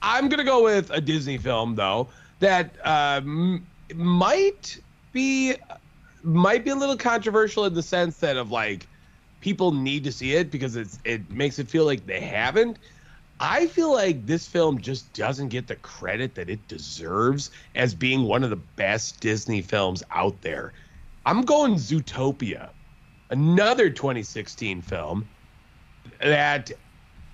I'm 0.06 0.30
gonna 0.30 0.44
go 0.44 0.64
with 0.64 0.92
a 0.92 1.02
Disney 1.02 1.40
film 1.40 1.76
though 1.76 2.10
that 2.40 2.76
um, 2.86 3.66
might 3.96 4.80
be 5.12 5.56
might 6.22 6.64
be 6.64 6.70
a 6.70 6.76
little 6.76 6.96
controversial 6.96 7.66
in 7.66 7.74
the 7.74 7.82
sense 7.82 8.18
that 8.18 8.38
of 8.38 8.52
like 8.52 8.88
people 9.42 9.72
need 9.72 10.04
to 10.04 10.12
see 10.12 10.34
it 10.36 10.52
because 10.52 10.76
it's 10.76 11.00
it 11.06 11.32
makes 11.32 11.58
it 11.58 11.68
feel 11.68 11.86
like 11.86 12.06
they 12.06 12.22
haven't. 12.22 12.78
I 13.40 13.66
feel 13.66 13.92
like 13.92 14.28
this 14.28 14.48
film 14.48 14.80
just 14.80 15.12
doesn't 15.14 15.50
get 15.50 15.68
the 15.68 15.76
credit 15.78 16.36
that 16.36 16.52
it 16.52 16.66
deserves 16.68 17.50
as 17.74 17.96
being 17.96 18.24
one 18.24 18.44
of 18.44 18.52
the 18.52 18.56
best 18.56 19.20
Disney 19.20 19.64
films 19.64 20.04
out 20.12 20.40
there. 20.42 20.72
I'm 21.26 21.42
going 21.42 21.76
Zootopia, 21.76 22.70
another 23.32 23.90
2016 23.90 24.84
film 24.84 25.28
that 26.22 26.72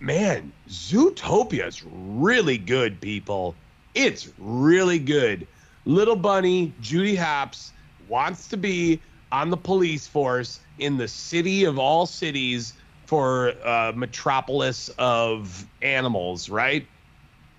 man, 0.02 0.52
Zootopia 0.68 1.68
is 1.68 1.84
really 1.86 2.58
good, 2.58 2.99
people. 2.99 3.56
It's 3.93 4.30
really 4.39 4.99
good. 4.99 5.47
Little 5.86 6.16
Bunny, 6.16 6.74
Judy 6.82 7.16
Hopps, 7.16 7.72
wants 8.10 8.47
to 8.49 8.58
be 8.58 8.99
on 9.32 9.49
the 9.49 9.58
police 9.58 10.08
force 10.08 10.60
in 10.80 10.97
the 10.97 11.08
city 11.08 11.64
of 11.64 11.80
all 11.80 12.06
cities 12.06 12.74
for 13.06 13.49
a 13.49 13.93
metropolis 13.95 14.89
of 14.97 15.66
animals, 15.82 16.49
right? 16.49 16.86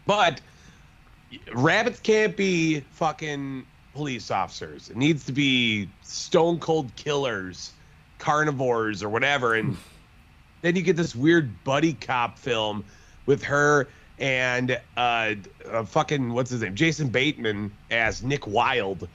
But 0.06 0.40
rabbits 1.54 2.00
can't 2.00 2.36
be 2.36 2.80
fucking 2.92 3.66
police 3.94 4.30
officers. 4.30 4.90
It 4.90 4.96
needs 4.96 5.24
to 5.26 5.32
be 5.32 5.88
stone 6.02 6.58
cold 6.58 6.94
killers, 6.96 7.72
carnivores, 8.18 9.02
or 9.02 9.08
whatever. 9.08 9.54
And 9.54 9.76
then 10.62 10.76
you 10.76 10.82
get 10.82 10.96
this 10.96 11.14
weird 11.14 11.62
buddy 11.64 11.92
cop 11.92 12.38
film 12.38 12.84
with 13.26 13.42
her 13.42 13.88
and 14.18 14.80
uh, 14.96 15.34
uh 15.70 15.84
fucking 15.84 16.32
what's 16.32 16.50
his 16.50 16.62
name? 16.62 16.74
Jason 16.74 17.08
bateman 17.08 17.70
as 17.90 18.22
nick 18.22 18.46
wilde. 18.46 19.08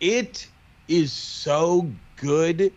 It 0.00 0.46
is 0.88 1.12
so 1.12 1.88
good 2.16 2.72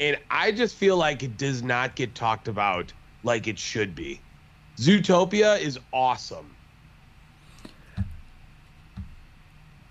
and 0.00 0.18
i 0.30 0.50
just 0.50 0.74
feel 0.74 0.96
like 0.96 1.22
it 1.22 1.36
does 1.36 1.62
not 1.62 1.94
get 1.94 2.14
talked 2.14 2.48
about 2.48 2.92
like 3.24 3.46
it 3.46 3.58
should 3.58 3.94
be. 3.94 4.20
Zootopia 4.78 5.60
is 5.60 5.78
awesome. 5.92 6.54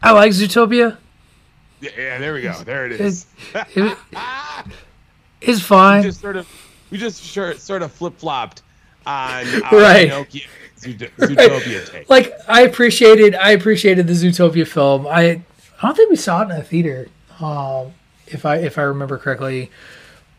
I 0.01 0.11
like 0.11 0.31
Zootopia. 0.31 0.97
yeah 1.81 2.17
there 2.17 2.33
we 2.33 2.41
go. 2.41 2.53
There 2.63 2.85
it 2.85 2.93
is. 2.93 3.27
It- 3.53 3.97
it's 5.41 5.61
fine. 5.61 5.99
we 6.01 6.07
just 6.07 6.21
sort 6.21 6.37
of 6.37 6.47
we 6.89 6.97
just 6.97 7.23
sort 7.23 7.59
sort 7.59 7.81
of 7.81 7.91
flip-flopped 7.91 8.61
on 9.05 9.45
our 9.63 9.77
Right. 9.79 10.09
Zoot- 10.09 11.09
zootopia 11.17 11.89
take 11.91 12.09
like 12.09 12.33
I 12.47 12.61
appreciated 12.61 13.33
I 13.35 13.51
appreciated 13.51 14.05
the 14.07 14.13
Zootopia 14.13 14.67
film. 14.67 15.07
I 15.07 15.41
I 15.81 15.87
don't 15.87 15.95
think 15.95 16.09
we 16.11 16.15
saw 16.15 16.41
it 16.41 16.45
in 16.45 16.51
a 16.51 16.63
theater, 16.63 17.07
um, 17.39 17.93
if 18.27 18.45
I 18.45 18.57
if 18.57 18.77
I 18.77 18.83
remember 18.83 19.17
correctly. 19.17 19.71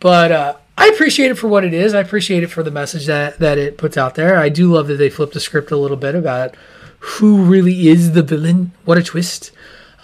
But 0.00 0.30
uh, 0.30 0.54
I 0.76 0.88
appreciate 0.88 1.32
it 1.32 1.34
for 1.38 1.48
what 1.48 1.64
it 1.64 1.74
is. 1.74 1.92
I 1.92 2.00
appreciate 2.00 2.44
it 2.44 2.48
for 2.48 2.62
the 2.62 2.70
message 2.70 3.06
that 3.06 3.40
that 3.40 3.58
it 3.58 3.78
puts 3.78 3.96
out 3.96 4.14
there. 4.14 4.36
I 4.38 4.48
do 4.48 4.72
love 4.72 4.86
that 4.88 4.94
they 4.94 5.10
flipped 5.10 5.34
the 5.34 5.40
script 5.40 5.72
a 5.72 5.76
little 5.76 5.96
bit 5.96 6.14
about 6.14 6.54
who 7.00 7.42
really 7.42 7.88
is 7.88 8.12
the 8.12 8.22
villain. 8.22 8.70
What 8.84 8.96
a 8.96 9.02
twist! 9.02 9.50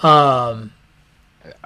Um, 0.02 0.72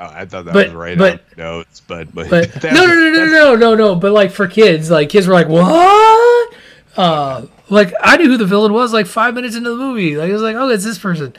Oh, 0.01 0.11
I 0.15 0.25
thought 0.27 0.45
that 0.45 0.55
But- 0.55 0.67
was 0.69 0.75
right 0.75 0.97
but- 0.97 1.13
on 1.15 1.21
notes, 1.37 1.81
but 1.81 2.15
but, 2.15 2.31
but 2.31 2.63
no, 2.65 2.87
no, 2.87 2.95
no, 2.95 3.11
no, 3.11 3.25
no, 3.27 3.55
no, 3.57 3.75
no. 3.75 3.95
But 3.97 4.13
like 4.13 4.31
for 4.31 4.47
kids, 4.47 4.91
like 4.91 5.09
kids 5.09 5.27
were 5.27 5.35
like, 5.35 5.49
"What?" 5.49 6.55
Uh, 6.97 7.47
like 7.69 7.93
I 8.01 8.17
knew 8.17 8.29
who 8.29 8.37
the 8.37 8.47
villain 8.47 8.73
was 8.73 8.93
like 8.93 9.07
five 9.07 9.35
minutes 9.35 9.57
into 9.57 9.71
the 9.71 9.77
movie. 9.77 10.17
Like 10.17 10.31
I 10.31 10.33
was 10.33 10.43
like, 10.43 10.57
"Oh, 10.57 10.69
it's 10.69 10.85
this 10.85 10.99
person." 10.99 11.35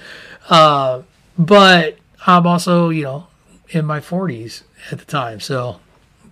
Uh, 0.49 1.03
but 1.37 1.97
I'm 2.27 2.45
also, 2.47 2.89
you 2.89 3.03
know, 3.03 3.27
in 3.69 3.85
my 3.85 3.99
40s 3.99 4.63
at 4.91 4.99
the 4.99 5.05
time, 5.05 5.39
so 5.39 5.79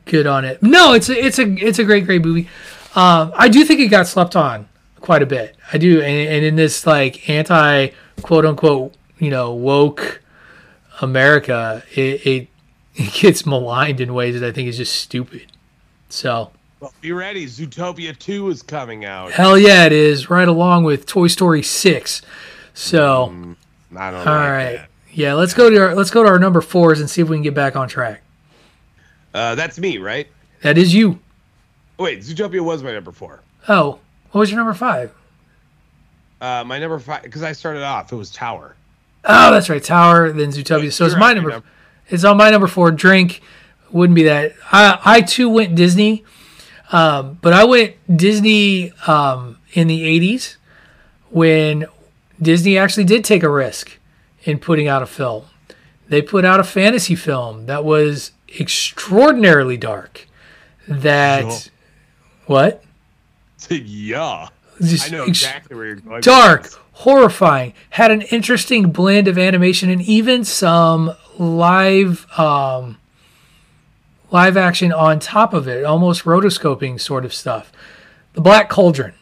good 0.05 0.27
on 0.27 0.43
it. 0.43 0.61
No, 0.63 0.93
it's 0.93 1.07
a, 1.09 1.13
it's 1.25 1.39
a, 1.39 1.43
it's 1.65 1.79
a 1.79 1.83
great, 1.83 2.05
great 2.05 2.23
movie. 2.25 2.49
Um, 2.95 3.31
I 3.35 3.47
do 3.47 3.63
think 3.63 3.79
it 3.79 3.87
got 3.89 4.07
slept 4.07 4.35
on 4.35 4.67
quite 5.01 5.21
a 5.21 5.25
bit. 5.25 5.55
I 5.71 5.77
do, 5.77 6.01
and, 6.01 6.29
and 6.29 6.43
in 6.45 6.55
this 6.55 6.85
like 6.87 7.29
anti 7.29 7.89
quote 8.21 8.45
unquote, 8.45 8.95
you 9.19 9.29
know, 9.29 9.53
woke 9.53 10.21
America, 11.01 11.83
it, 11.95 12.25
it 12.25 12.47
it 12.95 13.13
gets 13.13 13.45
maligned 13.45 14.01
in 14.01 14.13
ways 14.13 14.39
that 14.39 14.47
I 14.47 14.51
think 14.51 14.67
is 14.67 14.77
just 14.77 14.95
stupid. 14.95 15.51
So 16.09 16.51
Well, 16.79 16.93
be 17.01 17.11
ready. 17.11 17.45
Zootopia 17.45 18.17
2 18.17 18.49
is 18.49 18.63
coming 18.63 19.05
out. 19.05 19.31
hell 19.31 19.57
yeah, 19.57 19.85
it 19.85 19.91
is 19.91 20.29
right 20.29 20.47
along 20.47 20.83
with 20.83 21.05
Toy 21.05 21.27
Story 21.27 21.61
six. 21.63 22.21
So 22.73 23.25
I 23.95 24.11
don't 24.11 24.19
all 24.19 24.25
like 24.25 24.25
right, 24.25 24.73
that. 24.77 24.89
Yeah, 25.11 25.33
let's 25.33 25.53
go 25.53 25.69
to 25.69 25.77
our 25.79 25.95
let's 25.95 26.09
go 26.11 26.23
to 26.23 26.29
our 26.29 26.39
number 26.39 26.61
fours 26.61 26.99
and 26.99 27.09
see 27.09 27.21
if 27.21 27.29
we 27.29 27.35
can 27.37 27.43
get 27.43 27.53
back 27.55 27.75
on 27.75 27.87
track. 27.87 28.21
Uh, 29.33 29.55
that's 29.55 29.77
me, 29.79 29.97
right? 29.97 30.27
That 30.63 30.77
is 30.77 30.93
you. 30.93 31.19
Wait, 31.99 32.19
Zootopia 32.19 32.61
was 32.61 32.81
my 32.83 32.91
number 32.91 33.11
four. 33.11 33.41
Oh, 33.67 33.99
what 34.31 34.39
was 34.39 34.49
your 34.51 34.57
number 34.57 34.73
five? 34.73 35.11
Uh, 36.39 36.63
my 36.65 36.77
number 36.79 36.99
five, 36.99 37.23
because 37.23 37.41
I 37.43 37.51
started 37.51 37.83
off, 37.83 38.11
it 38.11 38.15
was 38.15 38.29
Tower. 38.31 38.75
Oh, 39.27 39.51
that's 39.51 39.69
right, 39.69 39.83
Tower. 39.83 40.31
Then 40.31 40.49
Zootopia. 40.49 40.91
So 40.91 41.05
it's 41.05 41.15
my 41.15 41.27
right, 41.27 41.33
number. 41.35 41.49
number- 41.51 41.67
It's 42.09 42.23
on 42.23 42.37
my 42.37 42.49
number 42.49 42.67
four. 42.67 42.91
Drink 42.91 43.41
wouldn't 43.91 44.15
be 44.15 44.23
that. 44.23 44.53
I 44.71 44.99
I 45.03 45.21
too 45.21 45.49
went 45.49 45.75
Disney, 45.75 46.23
um, 46.91 47.37
but 47.41 47.53
I 47.53 47.65
went 47.65 47.95
Disney 48.15 48.91
um, 49.05 49.57
in 49.73 49.87
the 49.87 50.01
'80s 50.03 50.55
when 51.29 51.85
Disney 52.41 52.77
actually 52.77 53.03
did 53.03 53.23
take 53.25 53.43
a 53.43 53.49
risk 53.49 53.97
in 54.43 54.59
putting 54.59 54.87
out 54.87 55.01
a 55.03 55.05
film. 55.05 55.43
They 56.07 56.21
put 56.21 56.45
out 56.45 56.59
a 56.59 56.63
fantasy 56.63 57.15
film 57.15 57.65
that 57.65 57.83
was 57.83 58.31
extraordinarily 58.59 59.75
dark. 59.75 60.25
That 60.87 61.41
Sure. 61.41 61.71
what? 62.45 62.83
yeah. 63.69 64.47
Just 64.81 65.07
I 65.11 65.15
know 65.15 65.23
ex- 65.23 65.29
exactly 65.43 65.75
where 65.75 65.85
you're 65.85 65.95
going. 65.97 66.21
dark, 66.21 66.67
horrifying, 66.93 67.73
had 67.91 68.11
an 68.11 68.21
interesting 68.23 68.91
blend 68.91 69.27
of 69.27 69.37
animation 69.37 69.89
and 69.89 70.01
even 70.01 70.43
some 70.43 71.13
live 71.37 72.27
um, 72.37 72.97
live 74.31 74.57
action 74.57 74.91
on 74.91 75.19
top 75.19 75.53
of 75.53 75.67
it, 75.67 75.83
almost 75.83 76.23
rotoscoping 76.23 76.99
sort 76.99 77.25
of 77.25 77.33
stuff. 77.33 77.71
The 78.33 78.41
Black 78.41 78.69
Cauldron. 78.69 79.13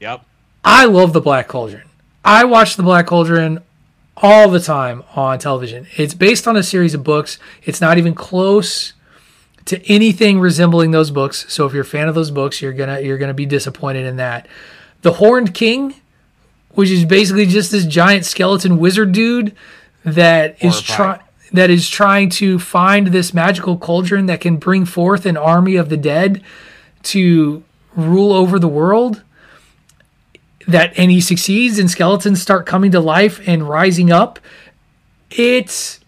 Yep. 0.00 0.24
I 0.64 0.86
love 0.86 1.12
the 1.12 1.20
Black 1.20 1.48
Cauldron. 1.48 1.88
I 2.24 2.44
watch 2.44 2.76
the 2.76 2.82
Black 2.82 3.06
Cauldron 3.06 3.60
all 4.16 4.48
the 4.50 4.60
time 4.60 5.02
on 5.14 5.38
television. 5.38 5.86
It's 5.96 6.14
based 6.14 6.46
on 6.46 6.56
a 6.56 6.62
series 6.62 6.94
of 6.94 7.02
books. 7.04 7.38
It's 7.64 7.80
not 7.80 7.98
even 7.98 8.14
close 8.14 8.92
to 9.70 9.92
anything 9.92 10.38
resembling 10.40 10.90
those 10.90 11.10
books. 11.10 11.46
So 11.48 11.66
if 11.66 11.72
you're 11.72 11.82
a 11.82 11.86
fan 11.86 12.08
of 12.08 12.14
those 12.14 12.30
books, 12.30 12.60
you're 12.60 12.72
gonna 12.72 13.00
you're 13.00 13.18
gonna 13.18 13.34
be 13.34 13.46
disappointed 13.46 14.04
in 14.06 14.16
that. 14.16 14.46
The 15.02 15.14
Horned 15.14 15.54
King, 15.54 15.94
which 16.72 16.90
is 16.90 17.04
basically 17.04 17.46
just 17.46 17.72
this 17.72 17.86
giant 17.86 18.26
skeleton 18.26 18.78
wizard 18.78 19.12
dude 19.12 19.54
that 20.04 20.62
is 20.62 20.80
trying 20.80 21.20
that 21.52 21.70
is 21.70 21.88
trying 21.88 22.30
to 22.30 22.58
find 22.58 23.08
this 23.08 23.34
magical 23.34 23.76
cauldron 23.76 24.26
that 24.26 24.40
can 24.40 24.56
bring 24.56 24.84
forth 24.84 25.26
an 25.26 25.36
army 25.36 25.76
of 25.76 25.88
the 25.88 25.96
dead 25.96 26.42
to 27.02 27.62
rule 27.96 28.32
over 28.32 28.58
the 28.58 28.68
world 28.68 29.22
that 30.68 30.96
and 30.96 31.10
he 31.10 31.20
succeeds 31.20 31.78
and 31.78 31.90
skeletons 31.90 32.40
start 32.40 32.66
coming 32.66 32.92
to 32.92 33.00
life 33.00 33.40
and 33.46 33.68
rising 33.68 34.12
up 34.12 34.38
it's 35.30 35.98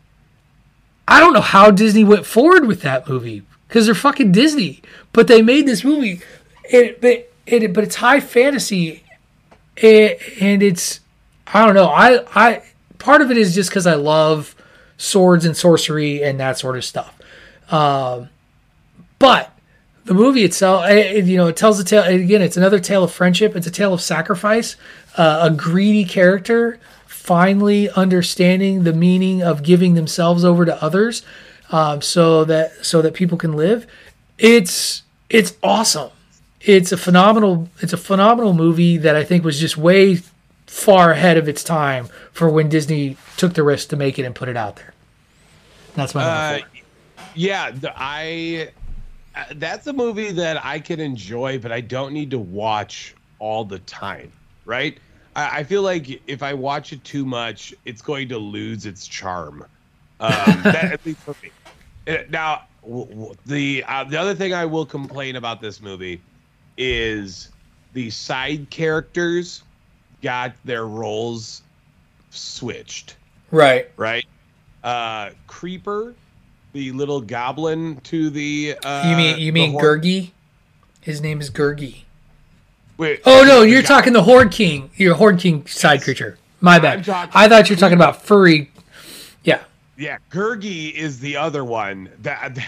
i 1.08 1.18
don't 1.18 1.32
know 1.32 1.40
how 1.40 1.70
disney 1.70 2.04
went 2.04 2.24
forward 2.24 2.66
with 2.66 2.82
that 2.82 3.08
movie 3.08 3.42
because 3.72 3.86
they're 3.86 3.94
fucking 3.94 4.32
disney 4.32 4.82
but 5.14 5.28
they 5.28 5.40
made 5.40 5.66
this 5.66 5.82
movie 5.82 6.20
it, 6.64 7.00
but 7.00 7.32
it, 7.46 7.72
but 7.72 7.82
it's 7.82 7.96
high 7.96 8.20
fantasy 8.20 9.02
it, 9.78 10.20
and 10.42 10.62
it's 10.62 11.00
i 11.46 11.64
don't 11.64 11.74
know 11.74 11.86
i 11.86 12.22
i 12.34 12.62
part 12.98 13.22
of 13.22 13.30
it 13.30 13.38
is 13.38 13.54
just 13.54 13.70
because 13.70 13.86
i 13.86 13.94
love 13.94 14.54
swords 14.98 15.46
and 15.46 15.56
sorcery 15.56 16.22
and 16.22 16.38
that 16.38 16.58
sort 16.58 16.76
of 16.76 16.84
stuff 16.84 17.18
um 17.70 18.28
but 19.18 19.48
the 20.04 20.14
movie 20.14 20.42
itself, 20.42 20.84
eh, 20.86 20.94
eh, 20.94 21.12
you 21.18 21.36
know, 21.36 21.46
it 21.46 21.56
tells 21.56 21.78
a 21.78 21.84
tale. 21.84 22.02
Again, 22.02 22.42
it's 22.42 22.56
another 22.56 22.80
tale 22.80 23.04
of 23.04 23.12
friendship. 23.12 23.54
It's 23.54 23.68
a 23.68 23.70
tale 23.70 23.94
of 23.94 24.00
sacrifice. 24.00 24.74
Uh, 25.16 25.48
a 25.48 25.50
greedy 25.54 26.04
character 26.04 26.80
finally 27.06 27.88
understanding 27.90 28.82
the 28.82 28.92
meaning 28.92 29.44
of 29.44 29.62
giving 29.62 29.94
themselves 29.94 30.44
over 30.44 30.64
to 30.64 30.82
others, 30.82 31.22
um, 31.72 32.00
so 32.02 32.44
that 32.44 32.72
so 32.84 33.02
that 33.02 33.14
people 33.14 33.36
can 33.38 33.54
live. 33.54 33.86
It's 34.38 35.02
it's 35.28 35.56
awesome. 35.62 36.10
It's 36.60 36.92
a 36.92 36.96
phenomenal. 36.96 37.68
It's 37.80 37.92
a 37.92 37.96
phenomenal 37.96 38.52
movie 38.52 38.98
that 38.98 39.16
I 39.16 39.24
think 39.24 39.42
was 39.44 39.58
just 39.58 39.76
way 39.76 40.20
far 40.66 41.10
ahead 41.10 41.36
of 41.36 41.48
its 41.48 41.64
time 41.64 42.08
for 42.32 42.48
when 42.48 42.68
Disney 42.68 43.16
took 43.36 43.54
the 43.54 43.62
risk 43.62 43.88
to 43.88 43.96
make 43.96 44.18
it 44.18 44.24
and 44.24 44.34
put 44.34 44.48
it 44.48 44.56
out 44.56 44.76
there. 44.76 44.94
That's 45.96 46.14
my 46.14 46.22
Uh, 46.22 46.60
yeah, 47.34 47.72
I. 47.96 48.70
uh, 49.34 49.44
That's 49.54 49.86
a 49.86 49.92
movie 49.92 50.30
that 50.32 50.64
I 50.64 50.78
can 50.78 51.00
enjoy, 51.00 51.58
but 51.58 51.72
I 51.72 51.80
don't 51.80 52.12
need 52.12 52.30
to 52.30 52.38
watch 52.38 53.14
all 53.38 53.64
the 53.64 53.80
time, 53.80 54.30
right? 54.64 54.96
I, 55.34 55.58
I 55.60 55.64
feel 55.64 55.82
like 55.82 56.22
if 56.26 56.42
I 56.42 56.54
watch 56.54 56.92
it 56.92 57.02
too 57.04 57.24
much, 57.24 57.74
it's 57.84 58.02
going 58.02 58.28
to 58.28 58.38
lose 58.38 58.86
its 58.86 59.06
charm. 59.06 59.64
Um, 60.20 60.62
that, 60.62 60.92
at 60.92 61.04
least 61.04 61.18
for 61.20 61.34
me. 61.42 61.50
Uh, 62.06 62.16
Now, 62.30 62.62
w- 62.82 63.06
w- 63.06 63.34
the 63.46 63.84
uh, 63.86 64.04
the 64.04 64.16
other 64.18 64.34
thing 64.34 64.52
I 64.54 64.64
will 64.64 64.86
complain 64.86 65.36
about 65.36 65.60
this 65.60 65.80
movie 65.80 66.20
is 66.76 67.50
the 67.92 68.10
side 68.10 68.68
characters 68.70 69.62
got 70.22 70.52
their 70.64 70.86
roles 70.86 71.62
switched 72.30 73.16
Right. 73.50 73.90
right? 73.96 74.24
Uh, 74.82 75.30
Creeper, 75.46 76.14
the 76.72 76.90
little 76.92 77.20
goblin 77.20 77.96
to 78.04 78.30
the. 78.30 78.76
Uh, 78.82 79.08
You 79.10 79.16
mean 79.16 79.38
you 79.38 79.52
mean 79.52 79.72
hor- 79.72 79.82
Gurgi? 79.98 80.30
His 81.02 81.20
name 81.20 81.40
is 81.40 81.50
Gurgi. 81.50 82.02
Wait. 82.96 83.20
Oh 83.26 83.44
no, 83.44 83.62
you're 83.62 83.82
talking 83.82 84.12
the 84.12 84.22
Horned 84.22 84.50
King. 84.52 84.90
You're 84.96 85.14
Horned 85.14 85.40
King 85.40 85.66
side 85.66 86.02
creature. 86.02 86.38
My 86.60 86.78
bad. 86.78 87.08
I 87.08 87.48
thought 87.48 87.68
you 87.68 87.76
were 87.76 87.80
talking 87.80 87.96
about 87.96 88.22
furry. 88.22 88.70
Yeah. 89.96 90.18
Gurgi 90.30 90.92
is 90.92 91.20
the 91.20 91.36
other 91.36 91.64
one. 91.64 92.10
That 92.20 92.58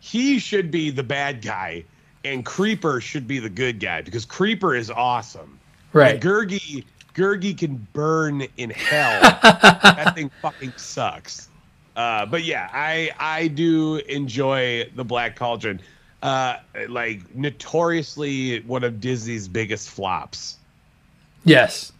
he 0.00 0.38
should 0.38 0.70
be 0.70 0.90
the 0.90 1.02
bad 1.02 1.42
guy, 1.42 1.84
and 2.24 2.44
Creeper 2.44 3.00
should 3.00 3.26
be 3.26 3.38
the 3.38 3.48
good 3.48 3.80
guy 3.80 4.02
because 4.02 4.24
Creeper 4.24 4.74
is 4.74 4.90
awesome. 4.90 5.58
Right. 5.92 6.14
And 6.14 6.22
Gurgi, 6.22 6.84
Gurgi 7.14 7.56
can 7.56 7.86
burn 7.92 8.46
in 8.56 8.70
hell. 8.70 9.20
that 9.42 10.14
thing 10.14 10.30
fucking 10.42 10.72
sucks. 10.76 11.48
Uh, 11.96 12.26
but 12.26 12.42
yeah, 12.44 12.68
I 12.72 13.10
I 13.18 13.48
do 13.48 13.96
enjoy 13.96 14.90
the 14.94 15.04
Black 15.04 15.36
Cauldron. 15.36 15.80
Uh, 16.22 16.56
like 16.88 17.34
notoriously 17.34 18.60
one 18.60 18.82
of 18.82 19.00
Disney's 19.00 19.46
biggest 19.46 19.90
flops. 19.90 20.56
Yes. 21.44 21.92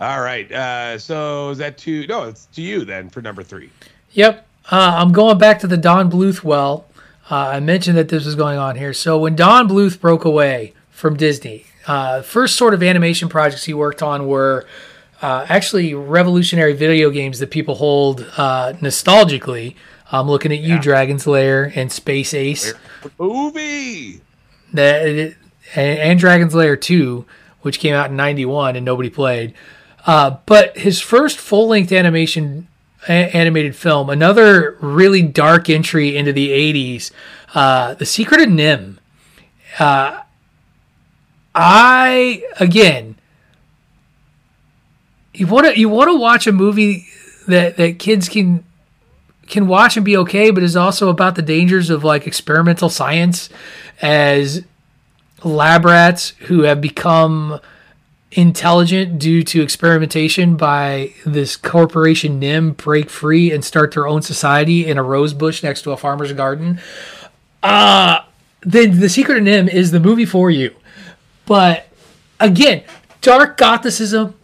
All 0.00 0.20
right. 0.20 0.50
Uh, 0.50 0.98
so 0.98 1.50
is 1.50 1.58
that 1.58 1.78
to 1.78 2.06
no? 2.06 2.24
It's 2.24 2.46
to 2.46 2.62
you 2.62 2.84
then 2.84 3.08
for 3.08 3.22
number 3.22 3.42
three. 3.42 3.70
Yep. 4.12 4.46
Uh, 4.70 4.96
I'm 4.98 5.12
going 5.12 5.38
back 5.38 5.60
to 5.60 5.66
the 5.66 5.76
Don 5.76 6.10
Bluth 6.10 6.42
well. 6.42 6.86
Uh, 7.30 7.36
I 7.36 7.60
mentioned 7.60 7.96
that 7.96 8.08
this 8.08 8.24
was 8.24 8.34
going 8.34 8.58
on 8.58 8.76
here. 8.76 8.92
So 8.92 9.18
when 9.18 9.34
Don 9.36 9.68
Bluth 9.68 10.00
broke 10.00 10.24
away 10.24 10.74
from 10.90 11.16
Disney, 11.16 11.66
uh, 11.86 12.22
first 12.22 12.56
sort 12.56 12.74
of 12.74 12.82
animation 12.82 13.28
projects 13.28 13.64
he 13.64 13.74
worked 13.74 14.02
on 14.02 14.26
were 14.26 14.66
uh, 15.22 15.46
actually 15.48 15.94
revolutionary 15.94 16.72
video 16.72 17.10
games 17.10 17.38
that 17.38 17.50
people 17.50 17.76
hold 17.76 18.20
uh, 18.36 18.74
nostalgically. 18.74 19.76
I'm 20.12 20.28
looking 20.28 20.52
at 20.52 20.58
you, 20.58 20.78
Dragon's 20.78 21.26
Lair 21.26 21.72
and 21.74 21.90
Space 21.90 22.32
Ace. 22.32 22.74
Movie. 23.18 24.20
that 24.72 25.34
and, 25.74 25.98
and 25.98 26.18
Dragon's 26.20 26.54
Lair 26.54 26.76
2, 26.76 27.24
which 27.62 27.80
came 27.80 27.94
out 27.94 28.10
in 28.10 28.16
91 28.16 28.76
and 28.76 28.84
nobody 28.84 29.10
played. 29.10 29.54
Uh, 30.06 30.38
but 30.46 30.78
his 30.78 31.00
first 31.00 31.36
full 31.36 31.66
length 31.66 31.90
animation 31.90 32.68
a- 33.08 33.36
animated 33.36 33.74
film, 33.74 34.08
another 34.08 34.76
really 34.80 35.22
dark 35.22 35.68
entry 35.68 36.16
into 36.16 36.32
the 36.32 36.50
80s, 36.50 37.10
uh, 37.54 37.94
The 37.94 38.06
Secret 38.06 38.40
of 38.40 38.48
NIMH. 38.48 38.98
Uh, 39.78 40.20
I 41.54 42.42
again, 42.60 43.16
you 45.34 45.46
want 45.46 45.66
to 45.66 45.78
you 45.78 45.88
want 45.88 46.10
to 46.10 46.18
watch 46.18 46.46
a 46.46 46.52
movie 46.52 47.06
that 47.48 47.76
that 47.76 47.98
kids 47.98 48.28
can 48.28 48.64
can 49.46 49.66
watch 49.66 49.96
and 49.96 50.04
be 50.04 50.16
okay, 50.18 50.50
but 50.50 50.62
is 50.62 50.76
also 50.76 51.08
about 51.08 51.34
the 51.34 51.42
dangers 51.42 51.88
of 51.90 52.04
like 52.04 52.26
experimental 52.26 52.90
science 52.90 53.48
as 54.02 54.64
lab 55.44 55.84
rats 55.84 56.30
who 56.40 56.62
have 56.62 56.80
become 56.80 57.60
intelligent 58.36 59.18
due 59.18 59.42
to 59.42 59.62
experimentation 59.62 60.56
by 60.56 61.12
this 61.24 61.56
corporation 61.56 62.38
NIMH 62.38 62.76
break 62.76 63.08
free 63.10 63.50
and 63.50 63.64
start 63.64 63.94
their 63.94 64.06
own 64.06 64.20
society 64.20 64.86
in 64.86 64.98
a 64.98 65.02
rose 65.02 65.32
bush 65.32 65.62
next 65.62 65.82
to 65.82 65.90
a 65.92 65.96
farmer's 65.96 66.32
garden. 66.34 66.78
Uh 67.62 68.20
then 68.60 69.00
The 69.00 69.08
Secret 69.08 69.38
of 69.38 69.44
NIMH 69.44 69.72
is 69.72 69.90
the 69.90 70.00
movie 70.00 70.26
for 70.26 70.50
you. 70.50 70.74
But 71.46 71.88
again, 72.38 72.82
dark 73.22 73.56
gothicism. 73.56 74.34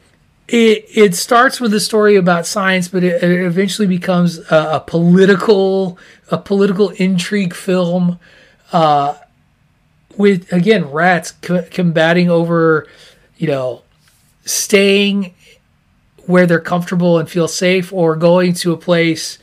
It 0.48 0.86
it 0.88 1.14
starts 1.14 1.60
with 1.60 1.74
a 1.74 1.80
story 1.80 2.16
about 2.16 2.46
science, 2.46 2.88
but 2.88 3.04
it, 3.04 3.22
it 3.22 3.44
eventually 3.44 3.88
becomes 3.88 4.38
a, 4.50 4.70
a 4.74 4.80
political 4.80 5.98
a 6.30 6.38
political 6.38 6.90
intrigue 6.90 7.54
film. 7.54 8.18
Uh, 8.72 9.16
with 10.16 10.52
again 10.52 10.90
rats 10.90 11.32
co- 11.32 11.64
combating 11.70 12.30
over, 12.30 12.86
you 13.42 13.48
know, 13.48 13.82
staying 14.44 15.34
where 16.26 16.46
they're 16.46 16.60
comfortable 16.60 17.18
and 17.18 17.28
feel 17.28 17.48
safe, 17.48 17.92
or 17.92 18.14
going 18.14 18.52
to 18.52 18.72
a 18.72 18.76
place 18.76 19.40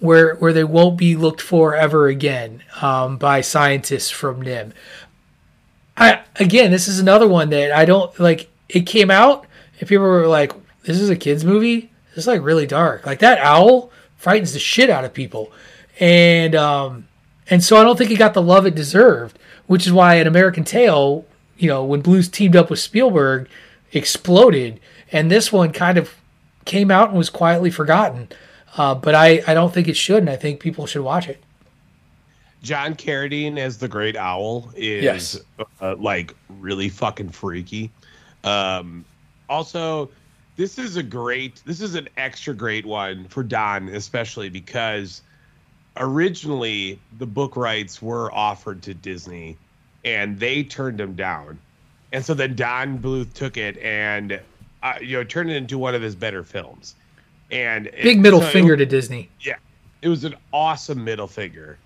where 0.00 0.34
where 0.34 0.52
they 0.52 0.64
won't 0.64 0.98
be 0.98 1.16
looked 1.16 1.40
for 1.40 1.74
ever 1.74 2.08
again 2.08 2.62
um, 2.82 3.16
by 3.16 3.40
scientists 3.40 4.10
from 4.10 4.42
NIMH. 4.42 4.72
I 5.96 6.20
again, 6.36 6.70
this 6.70 6.88
is 6.88 7.00
another 7.00 7.26
one 7.26 7.48
that 7.48 7.72
I 7.72 7.86
don't 7.86 8.20
like. 8.20 8.50
It 8.68 8.82
came 8.82 9.10
out 9.10 9.46
and 9.80 9.88
people 9.88 10.04
were 10.04 10.26
like, 10.26 10.52
"This 10.82 11.00
is 11.00 11.08
a 11.08 11.16
kids 11.16 11.42
movie. 11.42 11.90
Is 12.16 12.26
like 12.26 12.42
really 12.42 12.66
dark. 12.66 13.06
Like 13.06 13.20
that 13.20 13.38
owl 13.38 13.90
frightens 14.18 14.52
the 14.52 14.58
shit 14.58 14.90
out 14.90 15.06
of 15.06 15.14
people," 15.14 15.50
and 15.98 16.54
um, 16.54 17.08
and 17.48 17.64
so 17.64 17.78
I 17.78 17.82
don't 17.82 17.96
think 17.96 18.10
it 18.10 18.18
got 18.18 18.34
the 18.34 18.42
love 18.42 18.66
it 18.66 18.74
deserved. 18.74 19.38
Which 19.66 19.86
is 19.86 19.92
why 19.94 20.16
an 20.16 20.26
American 20.26 20.64
Tail, 20.64 21.24
you 21.58 21.68
know, 21.68 21.84
when 21.84 22.02
Bluth 22.02 22.30
teamed 22.30 22.56
up 22.56 22.70
with 22.70 22.78
Spielberg, 22.78 23.48
exploded, 23.92 24.80
and 25.12 25.30
this 25.30 25.52
one 25.52 25.72
kind 25.72 25.98
of 25.98 26.14
came 26.64 26.90
out 26.90 27.08
and 27.10 27.18
was 27.18 27.30
quietly 27.30 27.70
forgotten. 27.70 28.28
Uh, 28.76 28.94
but 28.94 29.14
I, 29.14 29.42
I 29.46 29.54
don't 29.54 29.72
think 29.72 29.88
it 29.88 29.96
should, 29.96 30.18
and 30.18 30.30
I 30.30 30.36
think 30.36 30.60
people 30.60 30.86
should 30.86 31.02
watch 31.02 31.28
it. 31.28 31.42
John 32.62 32.94
Carradine 32.94 33.56
as 33.58 33.78
the 33.78 33.88
Great 33.88 34.16
Owl 34.16 34.70
is 34.76 35.04
Yes. 35.04 35.40
uh, 35.80 35.94
like 35.96 36.34
really 36.48 36.88
fucking 36.88 37.30
freaky. 37.30 37.90
Um, 38.44 39.04
also, 39.48 40.10
this 40.56 40.78
is 40.78 40.96
a 40.96 41.02
great, 41.02 41.62
this 41.64 41.80
is 41.80 41.94
an 41.94 42.08
extra 42.16 42.54
great 42.54 42.84
one 42.84 43.26
for 43.28 43.42
Don, 43.42 43.88
especially 43.88 44.48
because 44.48 45.22
originally 45.96 46.98
the 47.18 47.26
book 47.26 47.56
rights 47.56 48.02
were 48.02 48.32
offered 48.34 48.82
to 48.82 48.94
Disney 48.94 49.56
and 50.04 50.38
they 50.38 50.62
turned 50.64 51.00
him 51.00 51.14
down. 51.14 51.58
And 52.12 52.24
so 52.24 52.34
then 52.34 52.54
Don 52.56 52.98
Bluth 52.98 53.32
took 53.34 53.56
it 53.56 53.76
and 53.78 54.40
uh, 54.82 54.94
you 55.00 55.16
know 55.16 55.24
turned 55.24 55.50
it 55.50 55.56
into 55.56 55.78
one 55.78 55.94
of 55.94 56.02
his 56.02 56.14
better 56.14 56.42
films. 56.42 56.94
And 57.50 57.86
it- 57.88 58.02
Big 58.02 58.20
middle 58.20 58.40
so 58.40 58.46
it- 58.46 58.52
finger 58.52 58.76
to 58.76 58.86
Disney. 58.86 59.28
yeah, 59.40 59.56
it 60.02 60.08
was 60.08 60.24
an 60.24 60.34
awesome 60.52 61.04
middle 61.04 61.26
finger. 61.26 61.78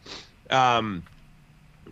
Um, 0.51 1.03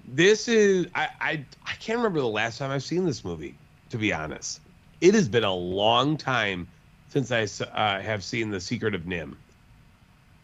this 0.07 0.49
is 0.49 0.87
I, 0.95 1.09
I 1.21 1.45
I 1.67 1.73
can't 1.81 1.99
remember 1.99 2.21
the 2.21 2.27
last 2.29 2.59
time 2.59 2.71
I've 2.71 2.83
seen 2.83 3.05
this 3.05 3.25
movie. 3.25 3.55
To 3.91 3.97
be 3.99 4.13
honest, 4.13 4.61
it 5.01 5.15
has 5.15 5.29
been 5.29 5.45
a 5.45 5.55
long 5.55 6.17
time 6.17 6.69
since 7.09 7.33
I 7.33 7.43
uh, 7.65 8.01
have 8.01 8.23
seen 8.23 8.51
The 8.51 8.61
Secret 8.61 8.95
of 8.95 9.03
NIMH, 9.03 9.35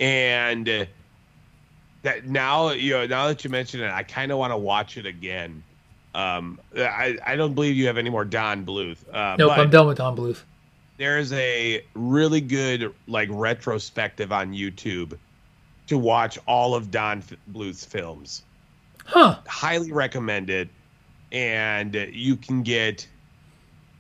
and 0.01 0.69
uh, 0.69 0.85
that 2.07 2.25
now 2.25 2.71
you 2.71 2.93
know 2.93 3.07
now 3.07 3.27
that 3.27 3.43
you 3.43 3.51
mention 3.51 3.81
it, 3.81 3.91
I 3.91 4.05
kind 4.05 4.31
of 4.31 4.39
want 4.39 4.53
to 4.53 4.57
watch 4.57 4.97
it 4.97 5.07
again. 5.07 5.63
Um, 6.15 6.61
I 6.77 7.19
I 7.27 7.35
don't 7.35 7.55
believe 7.55 7.77
you 7.77 7.89
have 7.89 7.99
any 7.99 8.11
more 8.11 8.25
Don 8.25 8.65
Bluth. 8.65 8.99
Uh, 9.13 9.35
Nope, 9.37 9.59
I'm 9.59 9.71
done 9.71 9.89
with 9.89 9.99
Don 9.99 10.17
Bluth. 10.17 10.43
there's 10.99 11.33
a 11.33 11.85
really 11.95 12.41
good 12.41 12.95
like 13.09 13.29
retrospective 13.33 14.31
on 14.31 14.53
YouTube 14.53 15.19
to 15.89 15.99
watch 15.99 16.39
all 16.47 16.77
of 16.77 16.93
Don 16.93 17.25
Bluth's 17.53 17.85
films. 17.85 18.43
Huh. 19.05 19.39
Highly 19.49 19.91
recommend 19.91 20.49
it, 20.49 20.69
and 21.33 21.93
you 22.13 22.37
can 22.37 22.63
get 22.63 23.07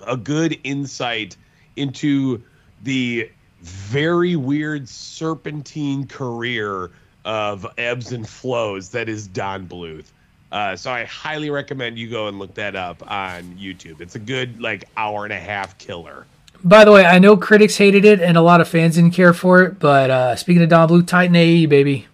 a 0.06 0.16
good 0.16 0.58
insight 0.62 1.36
into 1.74 2.40
the 2.84 3.30
very 3.62 4.36
weird 4.36 4.88
serpentine 4.88 6.06
career 6.06 6.92
of 7.26 7.66
ebbs 7.76 8.12
and 8.12 8.26
flows 8.26 8.88
that 8.90 9.08
is 9.08 9.26
Don 9.26 9.66
Bluth. 9.66 10.06
Uh, 10.52 10.76
so 10.76 10.92
I 10.92 11.04
highly 11.04 11.50
recommend 11.50 11.98
you 11.98 12.08
go 12.08 12.28
and 12.28 12.38
look 12.38 12.54
that 12.54 12.76
up 12.76 13.02
on 13.10 13.42
YouTube. 13.58 14.00
It's 14.00 14.14
a 14.14 14.20
good 14.20 14.60
like 14.60 14.84
hour 14.96 15.24
and 15.24 15.32
a 15.32 15.38
half 15.38 15.76
killer. 15.76 16.24
By 16.64 16.84
the 16.84 16.92
way, 16.92 17.04
I 17.04 17.18
know 17.18 17.36
critics 17.36 17.76
hated 17.76 18.04
it 18.04 18.20
and 18.20 18.36
a 18.36 18.42
lot 18.42 18.60
of 18.60 18.68
fans 18.68 18.94
didn't 18.94 19.10
care 19.10 19.34
for 19.34 19.62
it, 19.62 19.78
but 19.78 20.10
uh, 20.10 20.36
speaking 20.36 20.62
of 20.62 20.68
Don 20.68 20.88
Bluth, 20.88 21.06
Titan 21.06 21.36
AE, 21.36 21.66
baby. 21.66 22.06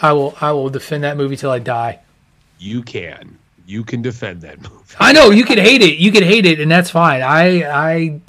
I 0.00 0.12
will 0.12 0.36
I 0.40 0.52
will 0.52 0.70
defend 0.70 1.04
that 1.04 1.16
movie 1.16 1.36
till 1.36 1.50
I 1.50 1.58
die. 1.58 2.00
You 2.58 2.82
can. 2.82 3.38
You 3.66 3.84
can 3.84 4.02
defend 4.02 4.42
that 4.42 4.60
movie. 4.60 4.94
I 4.98 5.12
know 5.12 5.30
you 5.30 5.44
can 5.44 5.58
hate 5.58 5.82
it. 5.82 5.98
You 5.98 6.12
can 6.12 6.22
hate 6.22 6.46
it, 6.46 6.60
and 6.60 6.70
that's 6.70 6.90
fine. 6.90 7.22
I 7.22 7.62
I 7.64 8.20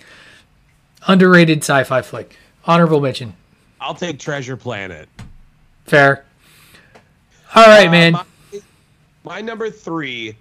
underrated 1.08 1.60
sci-fi 1.60 2.02
flick. 2.02 2.38
Honorable 2.66 3.02
mention. 3.02 3.36
I'll 3.80 3.94
take 3.94 4.20
Treasure 4.20 4.58
Planet. 4.58 5.08
Fair. 5.86 6.26
All 7.56 7.66
right, 7.66 7.88
Uh, 7.88 7.92
man. 7.92 8.14
My, 8.14 8.26
my 9.24 9.42
number 9.42 9.70
three, 9.70 10.36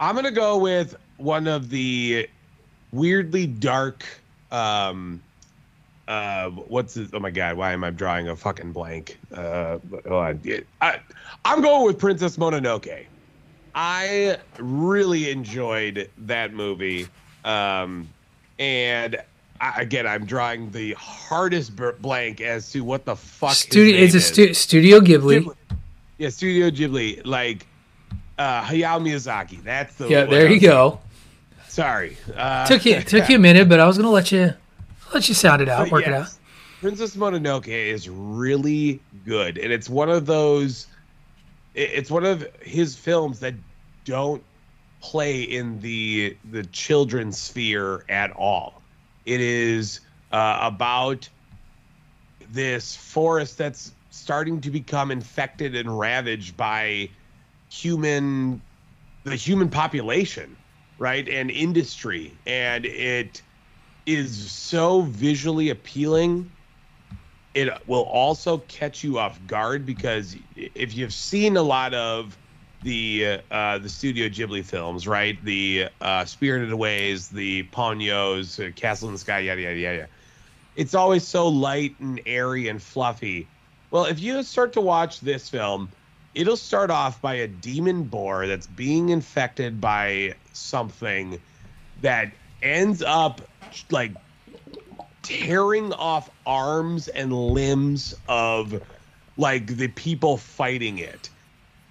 I'm 0.00 0.14
gonna 0.14 0.30
go 0.30 0.56
with 0.56 0.96
one 1.18 1.46
of 1.46 1.68
the 1.68 2.28
weirdly 2.92 3.46
dark. 3.46 4.04
Um, 4.50 5.20
uh, 6.08 6.50
what's 6.50 6.96
it? 6.96 7.10
Oh 7.12 7.18
my 7.18 7.30
god, 7.30 7.56
why 7.56 7.72
am 7.72 7.82
I 7.84 7.90
drawing 7.90 8.28
a 8.28 8.36
fucking 8.36 8.72
blank? 8.72 9.18
Uh, 9.34 9.78
hold 10.06 10.06
on. 10.06 10.40
I, 10.80 11.00
I'm 11.44 11.60
going 11.60 11.84
with 11.84 11.98
Princess 11.98 12.36
Mononoke. 12.36 13.06
I 13.74 14.38
really 14.58 15.30
enjoyed 15.30 16.08
that 16.18 16.54
movie. 16.54 17.08
Um, 17.44 18.08
and 18.58 19.18
I, 19.60 19.80
again, 19.82 20.06
I'm 20.06 20.24
drawing 20.26 20.70
the 20.70 20.92
hardest 20.94 21.72
blank 22.00 22.40
as 22.40 22.70
to 22.72 22.82
what 22.82 23.04
the 23.04 23.16
fuck. 23.16 23.52
Studio. 23.54 23.96
It's 24.00 24.14
a 24.14 24.20
stu- 24.20 24.54
Studio 24.54 25.00
Ghibli. 25.00 25.40
Ghibli. 25.44 25.54
Yeah, 26.18 26.28
Studio 26.30 26.70
Ghibli, 26.70 27.22
like 27.26 27.66
uh, 28.38 28.62
Hayao 28.62 29.00
Miyazaki. 29.00 29.62
That's 29.62 29.94
the. 29.96 30.08
Yeah, 30.08 30.24
there 30.24 30.50
you 30.50 30.60
go. 30.60 31.00
Sorry. 31.68 32.16
Uh, 32.34 32.66
Took 32.66 32.86
you 32.86 33.00
took 33.02 33.28
you 33.28 33.36
a 33.36 33.38
minute, 33.38 33.68
but 33.68 33.80
I 33.80 33.86
was 33.86 33.96
gonna 33.98 34.10
let 34.10 34.32
you 34.32 34.54
let 35.12 35.28
you 35.28 35.34
sound 35.34 35.60
it 35.62 35.68
out, 35.68 35.90
work 35.90 36.06
it 36.06 36.12
out. 36.12 36.28
Princess 36.80 37.16
Mononoke 37.16 37.68
is 37.68 38.08
really 38.08 39.00
good, 39.24 39.58
and 39.58 39.72
it's 39.72 39.88
one 39.88 40.08
of 40.08 40.26
those. 40.26 40.86
It's 41.74 42.10
one 42.10 42.24
of 42.24 42.46
his 42.62 42.96
films 42.96 43.40
that 43.40 43.54
don't 44.04 44.42
play 45.02 45.42
in 45.42 45.78
the 45.80 46.36
the 46.50 46.64
children's 46.66 47.36
sphere 47.38 48.04
at 48.08 48.30
all. 48.32 48.75
It 49.26 49.40
is 49.40 50.00
uh, 50.30 50.58
about 50.62 51.28
this 52.50 52.96
forest 52.96 53.58
that's 53.58 53.92
starting 54.10 54.60
to 54.62 54.70
become 54.70 55.10
infected 55.10 55.74
and 55.76 55.98
ravaged 55.98 56.56
by 56.56 57.10
human 57.68 58.62
the 59.24 59.34
human 59.34 59.68
population 59.68 60.56
right 60.98 61.28
and 61.28 61.50
industry. 61.50 62.38
And 62.46 62.86
it 62.86 63.42
is 64.06 64.52
so 64.52 65.02
visually 65.02 65.70
appealing. 65.70 66.50
It 67.54 67.68
will 67.86 68.04
also 68.04 68.58
catch 68.58 69.02
you 69.02 69.18
off 69.18 69.44
guard 69.46 69.84
because 69.84 70.36
if 70.54 70.94
you've 70.94 71.12
seen 71.12 71.56
a 71.56 71.62
lot 71.62 71.94
of 71.94 72.38
the 72.82 73.40
uh, 73.50 73.78
the 73.78 73.88
Studio 73.88 74.28
Ghibli 74.28 74.64
films, 74.64 75.06
right? 75.06 75.42
The 75.44 75.88
uh, 76.00 76.24
Spirited 76.24 76.72
Aways, 76.72 77.28
the 77.28 77.64
Ponyos, 77.64 78.64
uh, 78.64 78.72
Castle 78.72 79.08
in 79.08 79.14
the 79.14 79.18
Sky, 79.18 79.40
yada 79.40 79.60
yada 79.60 79.78
yada. 79.78 80.08
It's 80.76 80.94
always 80.94 81.26
so 81.26 81.48
light 81.48 81.98
and 82.00 82.20
airy 82.26 82.68
and 82.68 82.82
fluffy. 82.82 83.48
Well, 83.90 84.04
if 84.04 84.20
you 84.20 84.42
start 84.42 84.74
to 84.74 84.80
watch 84.80 85.20
this 85.20 85.48
film, 85.48 85.88
it'll 86.34 86.56
start 86.56 86.90
off 86.90 87.20
by 87.22 87.34
a 87.34 87.48
demon 87.48 88.04
boar 88.04 88.46
that's 88.46 88.66
being 88.66 89.08
infected 89.08 89.80
by 89.80 90.34
something 90.52 91.40
that 92.02 92.32
ends 92.62 93.02
up 93.02 93.40
like 93.90 94.12
tearing 95.22 95.92
off 95.94 96.30
arms 96.46 97.08
and 97.08 97.32
limbs 97.32 98.14
of 98.28 98.82
like 99.36 99.66
the 99.66 99.88
people 99.88 100.36
fighting 100.36 100.98
it. 100.98 101.30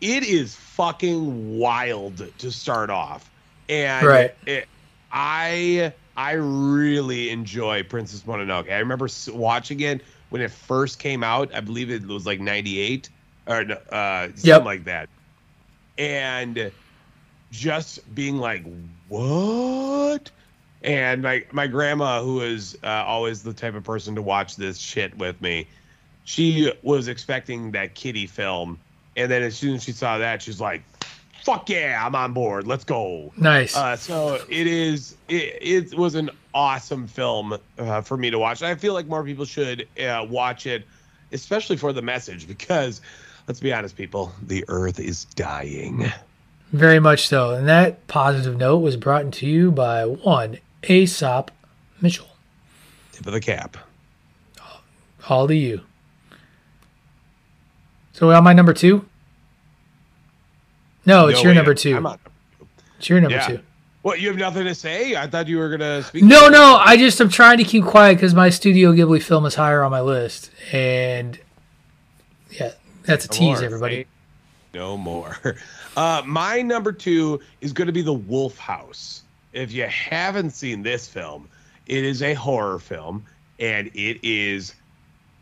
It 0.02 0.24
is 0.24 0.56
fucking 0.56 1.48
wild 1.48 2.38
to 2.40 2.52
start 2.52 2.90
off. 2.90 3.32
And 3.70 4.12
Right. 4.12 4.32
it, 4.46 4.68
I 5.12 5.94
I 6.16 6.34
really 6.34 7.30
enjoy 7.30 7.84
Princess 7.84 8.24
Mononoke. 8.24 8.72
I 8.72 8.80
remember 8.80 9.08
watching 9.30 9.80
it 9.82 10.04
when 10.30 10.42
it 10.42 10.52
first 10.52 11.00
came 11.00 11.24
out. 11.24 11.54
I 11.56 11.62
believe 11.62 11.90
it 11.92 12.06
was 12.06 12.26
like 12.26 12.40
98 12.40 13.10
or 13.48 13.66
uh 13.92 14.30
something 14.36 14.64
Yep. 14.64 14.66
like 14.66 14.86
that. 14.86 15.10
And 15.98 16.74
just 17.52 18.14
being 18.14 18.38
like, 18.38 18.64
"What?" 19.08 20.32
And 20.82 21.24
my 21.24 21.46
my 21.52 21.68
grandma, 21.68 22.22
who 22.24 22.42
is 22.42 22.78
uh, 22.84 22.88
always 23.06 23.44
the 23.44 23.54
type 23.54 23.76
of 23.76 23.84
person 23.84 24.16
to 24.16 24.22
watch 24.22 24.56
this 24.56 24.78
shit 24.80 25.18
with 25.18 25.42
me, 25.42 25.70
she 26.24 26.72
was 26.84 27.08
expecting 27.08 27.72
that 27.74 27.96
kitty 27.96 28.28
film, 28.28 28.82
and 29.16 29.32
then 29.32 29.44
as 29.44 29.56
soon 29.56 29.76
as 29.76 29.84
she 29.84 29.92
saw 29.92 30.18
that, 30.18 30.42
she's 30.42 30.60
like, 30.62 30.84
"Fuck 31.44 31.70
yeah, 31.70 32.02
I'm 32.04 32.16
on 32.16 32.34
board. 32.34 32.68
Let's 32.68 32.84
go." 32.84 33.34
Nice. 33.38 33.76
Uh, 33.76 33.96
so 33.96 34.40
it 34.50 34.68
is. 34.68 35.16
It, 35.28 35.58
it 35.62 35.94
was 35.98 36.16
an 36.16 36.30
awesome 36.54 37.08
film 37.08 37.58
uh, 37.78 38.02
for 38.02 38.18
me 38.18 38.30
to 38.32 38.40
watch. 38.40 38.62
I 38.64 38.76
feel 38.76 38.94
like 38.94 39.08
more 39.08 39.24
people 39.24 39.46
should 39.46 39.88
uh, 40.00 40.26
watch 40.30 40.66
it, 40.66 40.86
especially 41.32 41.78
for 41.78 41.94
the 41.94 42.02
message, 42.02 42.48
because 42.48 43.02
let's 43.48 43.60
be 43.60 43.74
honest, 43.74 43.96
people, 43.96 44.34
the 44.42 44.64
Earth 44.68 45.00
is 45.00 45.26
dying. 45.26 46.12
Very 46.72 47.00
much 47.00 47.28
so. 47.28 47.52
And 47.52 47.68
that 47.68 48.08
positive 48.08 48.58
note 48.58 48.80
was 48.80 48.98
brought 48.98 49.32
to 49.34 49.46
you 49.46 49.72
by 49.72 50.06
one 50.06 50.60
Aesop 50.84 51.52
Mitchell. 52.02 52.28
Tip 53.12 53.28
of 53.28 53.34
the 53.34 53.40
cap. 53.40 53.78
All 55.30 55.48
to 55.48 55.56
you. 55.56 55.82
So 58.16 58.32
am 58.32 58.48
I 58.48 58.54
number 58.54 58.72
two? 58.72 59.06
No, 61.06 61.28
it's 61.28 61.40
No, 61.40 61.44
your 61.44 61.54
number 61.54 61.74
two. 61.74 61.98
It's 62.98 63.10
your 63.10 63.20
number 63.20 63.36
Yeah. 63.36 63.48
two. 63.48 63.60
What 64.04 64.22
you 64.22 64.30
have 64.30 64.38
nothing 64.38 64.64
to 64.64 64.74
say? 64.74 65.18
I 65.18 65.28
thought 65.28 65.50
you 65.50 65.58
were 65.58 65.68
gonna 65.70 66.02
speak. 66.02 66.24
No, 66.24 66.48
no, 66.48 66.78
I 66.78 66.96
just 66.96 67.20
am 67.20 67.28
trying 67.28 67.58
to 67.58 67.66
keep 67.66 67.84
quiet 67.84 68.14
because 68.16 68.34
my 68.34 68.50
Studio 68.50 68.94
Ghibli 68.94 69.22
film 69.22 69.46
is 69.46 69.56
higher 69.56 69.84
on 69.84 69.92
my 69.92 70.00
list, 70.00 70.50
and 70.72 71.38
yeah, 72.52 72.72
that's 73.04 73.26
a 73.26 73.28
No 73.28 73.34
tease, 73.34 73.58
more. 73.58 73.64
everybody. 73.66 74.06
No 74.74 74.96
more. 74.98 75.38
Uh, 75.98 76.22
my 76.26 76.62
number 76.62 76.92
two 76.92 77.40
is 77.62 77.72
going 77.72 77.86
to 77.88 77.94
be 77.94 78.02
The 78.02 78.12
Wolf 78.12 78.58
House. 78.58 79.24
If 79.54 79.72
you 79.72 79.84
haven't 79.88 80.50
seen 80.50 80.84
this 80.84 81.08
film, 81.08 81.48
it 81.88 82.04
is 82.04 82.22
a 82.22 82.34
horror 82.34 82.80
film 82.80 83.24
and 83.60 83.90
it 83.94 84.20
is 84.22 84.76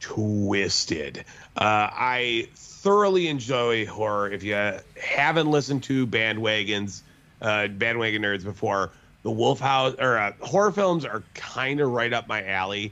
twisted. 0.03 1.19
Uh, 1.55 1.87
I 1.91 2.49
thoroughly 2.55 3.29
enjoy 3.29 3.85
horror. 3.85 4.29
If 4.29 4.43
you 4.43 4.53
haven't 5.01 5.49
listened 5.49 5.83
to 5.83 6.05
bandwagons, 6.05 7.01
uh, 7.41 7.67
bandwagon 7.67 8.21
nerds 8.21 8.43
before, 8.43 8.91
The 9.23 9.31
Wolf 9.31 9.61
House 9.61 9.95
or 9.99 10.17
uh, 10.17 10.33
horror 10.41 10.73
films 10.73 11.05
are 11.05 11.23
kind 11.35 11.79
of 11.79 11.91
right 11.91 12.11
up 12.11 12.27
my 12.27 12.45
alley. 12.45 12.91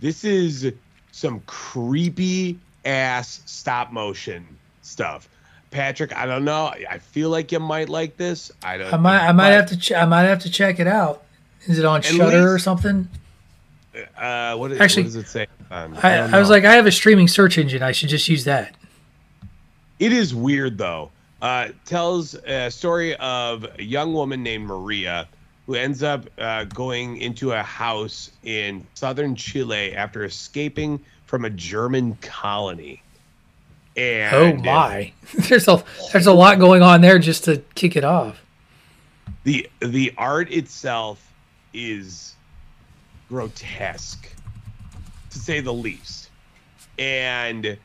This 0.00 0.22
is 0.22 0.72
some 1.10 1.40
creepy 1.46 2.58
ass 2.84 3.42
stop 3.46 3.90
motion 3.90 4.46
stuff. 4.82 5.28
Patrick, 5.72 6.16
I 6.16 6.24
don't 6.24 6.44
know. 6.44 6.72
I 6.88 6.98
feel 6.98 7.30
like 7.30 7.50
you 7.50 7.58
might 7.58 7.88
like 7.88 8.16
this. 8.16 8.52
I 8.62 8.78
don't. 8.78 8.94
I 8.94 8.96
might, 8.96 9.28
I 9.28 9.32
might 9.32 9.48
have 9.48 9.66
to, 9.70 9.76
ch- 9.76 9.92
I 9.92 10.04
might 10.04 10.22
have 10.22 10.38
to 10.40 10.50
check 10.50 10.78
it 10.78 10.86
out. 10.86 11.24
Is 11.66 11.80
it 11.80 11.84
on 11.84 12.02
Shudder 12.02 12.54
or 12.54 12.60
something? 12.60 13.08
Uh, 14.16 14.54
what, 14.56 14.70
is, 14.70 14.80
Actually, 14.80 15.04
what 15.04 15.06
does 15.06 15.16
it 15.16 15.26
say? 15.26 15.46
Um, 15.74 15.98
I, 16.04 16.16
don't 16.18 16.34
I 16.34 16.38
was 16.38 16.50
like, 16.50 16.64
I 16.64 16.74
have 16.74 16.86
a 16.86 16.92
streaming 16.92 17.26
search 17.26 17.58
engine. 17.58 17.82
I 17.82 17.90
should 17.90 18.08
just 18.08 18.28
use 18.28 18.44
that. 18.44 18.76
It 19.98 20.12
is 20.12 20.32
weird 20.32 20.78
though. 20.78 21.10
Uh, 21.42 21.68
tells 21.84 22.34
a 22.34 22.70
story 22.70 23.16
of 23.16 23.66
a 23.76 23.82
young 23.82 24.14
woman 24.14 24.44
named 24.44 24.66
Maria 24.66 25.26
who 25.66 25.74
ends 25.74 26.04
up 26.04 26.26
uh, 26.38 26.64
going 26.64 27.16
into 27.16 27.50
a 27.50 27.62
house 27.62 28.30
in 28.44 28.86
southern 28.94 29.34
Chile 29.34 29.96
after 29.96 30.24
escaping 30.24 31.00
from 31.26 31.44
a 31.44 31.50
German 31.50 32.16
colony. 32.22 33.02
And 33.96 34.34
oh 34.34 34.62
my, 34.62 35.12
there's 35.34 35.66
a 35.66 35.82
there's 36.12 36.26
a 36.26 36.32
lot 36.32 36.60
going 36.60 36.82
on 36.82 37.00
there 37.00 37.18
just 37.18 37.44
to 37.44 37.62
kick 37.74 37.96
it 37.96 38.04
off. 38.04 38.40
the 39.42 39.68
the 39.80 40.14
art 40.16 40.52
itself 40.52 41.32
is 41.72 42.36
grotesque 43.28 44.33
to 45.34 45.38
say 45.40 45.60
the 45.60 45.72
least. 45.72 46.30
And 46.98 47.76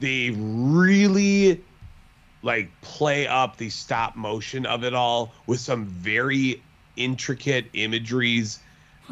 they 0.00 0.30
really 0.36 1.60
like 2.42 2.68
play 2.82 3.26
up 3.26 3.56
the 3.56 3.70
stop 3.70 4.14
motion 4.16 4.66
of 4.66 4.84
it 4.84 4.94
all 4.94 5.32
with 5.46 5.60
some 5.60 5.86
very 5.86 6.62
intricate 6.96 7.66
imageries. 7.72 8.60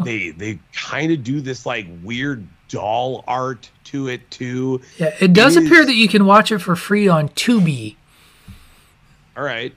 They 0.04 0.30
they 0.30 0.58
kind 0.72 1.12
of 1.12 1.24
do 1.24 1.40
this 1.40 1.66
like 1.66 1.86
weird 2.02 2.46
doll 2.68 3.24
art 3.26 3.68
to 3.84 4.08
it 4.08 4.30
too. 4.30 4.80
Yeah, 4.98 5.14
it 5.20 5.32
does 5.32 5.56
It 5.56 5.66
appear 5.66 5.80
is- 5.80 5.86
that 5.86 5.94
you 5.96 6.08
can 6.08 6.24
watch 6.26 6.52
it 6.52 6.58
for 6.58 6.76
free 6.76 7.08
on 7.08 7.28
Tubi. 7.30 7.96
all 9.36 9.42
right. 9.42 9.74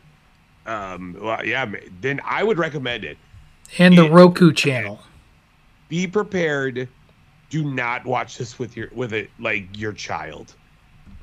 Um 0.66 1.18
well 1.20 1.46
yeah 1.46 1.70
then 2.02 2.22
i 2.26 2.44
would 2.44 2.58
recommend 2.58 3.04
it. 3.04 3.18
And 3.78 3.98
the 3.98 4.06
It- 4.06 4.12
Roku 4.12 4.52
channel. 4.54 5.02
be 5.90 6.08
prepared 6.08 6.88
do 7.54 7.64
not 7.72 8.04
watch 8.04 8.40
this 8.40 8.58
with 8.58 8.76
your 8.76 8.90
with 8.96 9.14
it 9.14 9.30
like 9.40 9.78
your 9.78 9.94
child. 9.94 10.56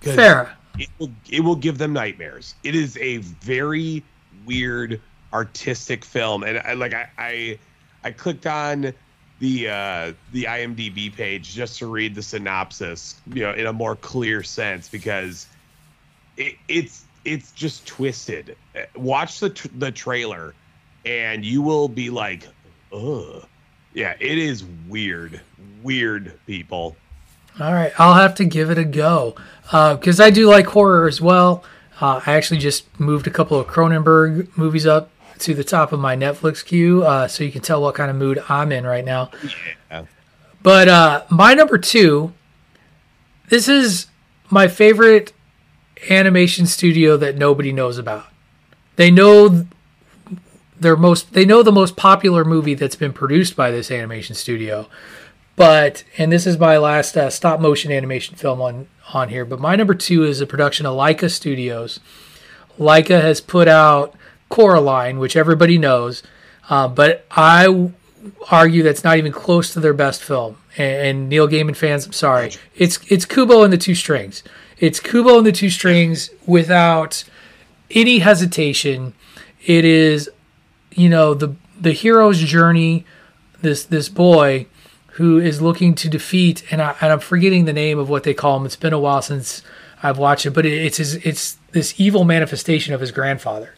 Fair. 0.01 0.57
it 0.79 0.89
will 1.01 1.11
it 1.29 1.41
will 1.41 1.57
give 1.57 1.77
them 1.77 1.93
nightmares. 1.93 2.55
It 2.63 2.77
is 2.77 2.97
a 2.99 3.17
very 3.17 4.05
weird 4.47 5.01
artistic 5.33 6.05
film. 6.05 6.45
And 6.45 6.61
i 6.61 6.75
like 6.75 6.95
i 6.95 7.09
i, 7.19 7.59
I 8.05 8.13
clicked 8.13 8.47
on 8.47 8.95
the 9.41 9.69
uh 9.69 10.13
the 10.31 10.45
imdb 10.45 11.13
page 11.17 11.53
just 11.53 11.79
to 11.79 11.87
read 11.87 12.15
the 12.15 12.23
synopsis 12.23 13.19
you 13.33 13.43
know 13.43 13.53
in 13.53 13.67
a 13.67 13.73
more 13.73 13.97
clear 13.97 14.43
sense 14.43 14.87
because 14.89 15.49
it, 16.37 16.55
it's 16.69 17.05
it's 17.25 17.51
just 17.53 17.87
twisted. 17.87 18.57
Uh, 18.77 18.83
watch 18.95 19.41
the 19.41 19.51
tr- 19.51 19.69
the 19.79 19.91
trailer 19.91 20.55
and 21.05 21.45
you 21.45 21.61
will 21.61 21.89
be 21.89 22.09
like 22.09 22.47
ugh. 22.93 23.45
Yeah 23.95 24.15
it 24.21 24.39
is 24.39 24.65
weird 24.89 25.41
weird 25.83 26.39
people 26.47 26.97
All 27.59 27.73
right, 27.73 27.93
I'll 27.99 28.15
have 28.15 28.35
to 28.37 28.45
give 28.45 28.71
it 28.71 28.79
a 28.79 28.85
go 28.85 29.37
because 29.71 30.21
I 30.21 30.31
do 30.31 30.49
like 30.49 30.67
horror 30.67 31.07
as 31.07 31.21
well. 31.21 31.65
Uh, 32.01 32.21
I 32.25 32.33
actually 32.33 32.61
just 32.61 32.99
moved 32.99 33.27
a 33.27 33.31
couple 33.31 33.59
of 33.59 33.67
Cronenberg 33.67 34.57
movies 34.57 34.87
up 34.87 35.11
to 35.41 35.55
the 35.55 35.65
top 35.65 35.93
of 35.93 36.01
my 36.01 36.17
Netflix 36.17 36.65
queue, 36.65 37.03
uh, 37.03 37.29
so 37.29 37.45
you 37.45 37.53
can 37.53 37.63
tell 37.63 37.83
what 37.83 37.95
kind 37.95 38.11
of 38.11 38.17
mood 38.17 38.43
I'm 38.49 38.73
in 38.73 38.85
right 38.85 39.05
now. 39.05 39.31
Yeah. 39.91 40.05
But 40.63 40.89
uh, 40.89 41.25
my 41.31 41.55
number 41.55 41.79
two, 41.79 42.33
this 43.49 43.69
is 43.69 44.07
my 44.51 44.69
favorite 44.69 45.33
animation 46.09 46.67
studio 46.67 47.17
that 47.17 47.37
nobody 47.37 47.73
knows 47.73 47.99
about. 47.99 48.27
They 48.97 49.11
know 49.11 49.67
their 50.79 50.97
most. 50.97 51.33
They 51.33 51.45
know 51.45 51.63
the 51.63 51.73
most 51.73 51.97
popular 51.97 52.45
movie 52.45 52.75
that's 52.75 52.97
been 52.97 53.13
produced 53.13 53.57
by 53.57 53.71
this 53.71 53.91
animation 53.91 54.35
studio. 54.35 54.89
But 55.61 56.05
and 56.17 56.33
this 56.33 56.47
is 56.47 56.59
my 56.59 56.79
last 56.79 57.19
uh, 57.19 57.29
stop 57.29 57.61
motion 57.61 57.93
animation 57.93 58.35
film 58.35 58.63
on 58.63 58.89
on 59.13 59.29
here. 59.29 59.45
But 59.45 59.61
my 59.61 59.77
number 59.77 59.93
two 59.93 60.25
is 60.25 60.41
a 60.41 60.47
production 60.47 60.87
of 60.87 60.97
Laika 60.97 61.31
Studios. 61.31 62.01
Laika 62.79 63.21
has 63.21 63.43
put 63.43 63.69
out 63.69 64.15
Coraline, 64.49 65.19
which 65.19 65.37
everybody 65.37 65.77
knows, 65.77 66.23
uh, 66.71 66.89
but 66.89 67.27
I 67.33 67.65
w- 67.65 67.93
argue 68.51 68.83
that's 68.83 69.05
not 69.05 69.19
even 69.19 69.33
close 69.33 69.71
to 69.75 69.81
their 69.81 69.93
best 69.93 70.23
film. 70.25 70.57
And, 70.79 71.07
and 71.07 71.29
Neil 71.29 71.47
Gaiman 71.47 71.77
fans, 71.77 72.07
I'm 72.07 72.15
sorry, 72.15 72.53
it's 72.75 72.99
it's 73.11 73.27
Kubo 73.27 73.63
and 73.63 73.71
the 73.71 73.77
Two 73.77 73.95
Strings. 73.95 74.43
It's 74.79 74.99
Kubo 74.99 75.37
and 75.37 75.47
the 75.47 75.53
Two 75.53 75.69
Strings 75.69 76.31
without 76.47 77.23
any 77.91 78.21
hesitation. 78.21 79.13
It 79.67 79.85
is, 79.85 80.31
you 80.91 81.11
know, 81.11 81.35
the 81.35 81.55
the 81.79 81.93
hero's 81.93 82.39
journey. 82.39 83.05
This 83.61 83.85
this 83.85 84.09
boy 84.09 84.65
who 85.21 85.39
is 85.39 85.61
looking 85.61 85.95
to 85.95 86.09
defeat, 86.09 86.65
and, 86.73 86.81
I, 86.81 86.97
and 87.03 87.13
I'm 87.13 87.21
forgetting 87.21 87.67
the 87.67 87.75
name 87.75 87.99
of 87.99 88.09
what 88.09 88.23
they 88.23 88.33
call 88.33 88.57
him. 88.57 88.65
It's 88.65 88.75
been 88.75 88.95
a 88.95 88.99
while 88.99 89.21
since 89.21 89.63
I've 90.03 90.17
watched 90.17 90.47
it, 90.47 90.53
but 90.53 90.65
it, 90.65 90.73
it's 90.73 90.97
his, 90.97 91.17
it's 91.17 91.59
this 91.73 92.01
evil 92.01 92.25
manifestation 92.25 92.95
of 92.95 93.03
his 93.03 93.13
grandfather, 93.13 93.75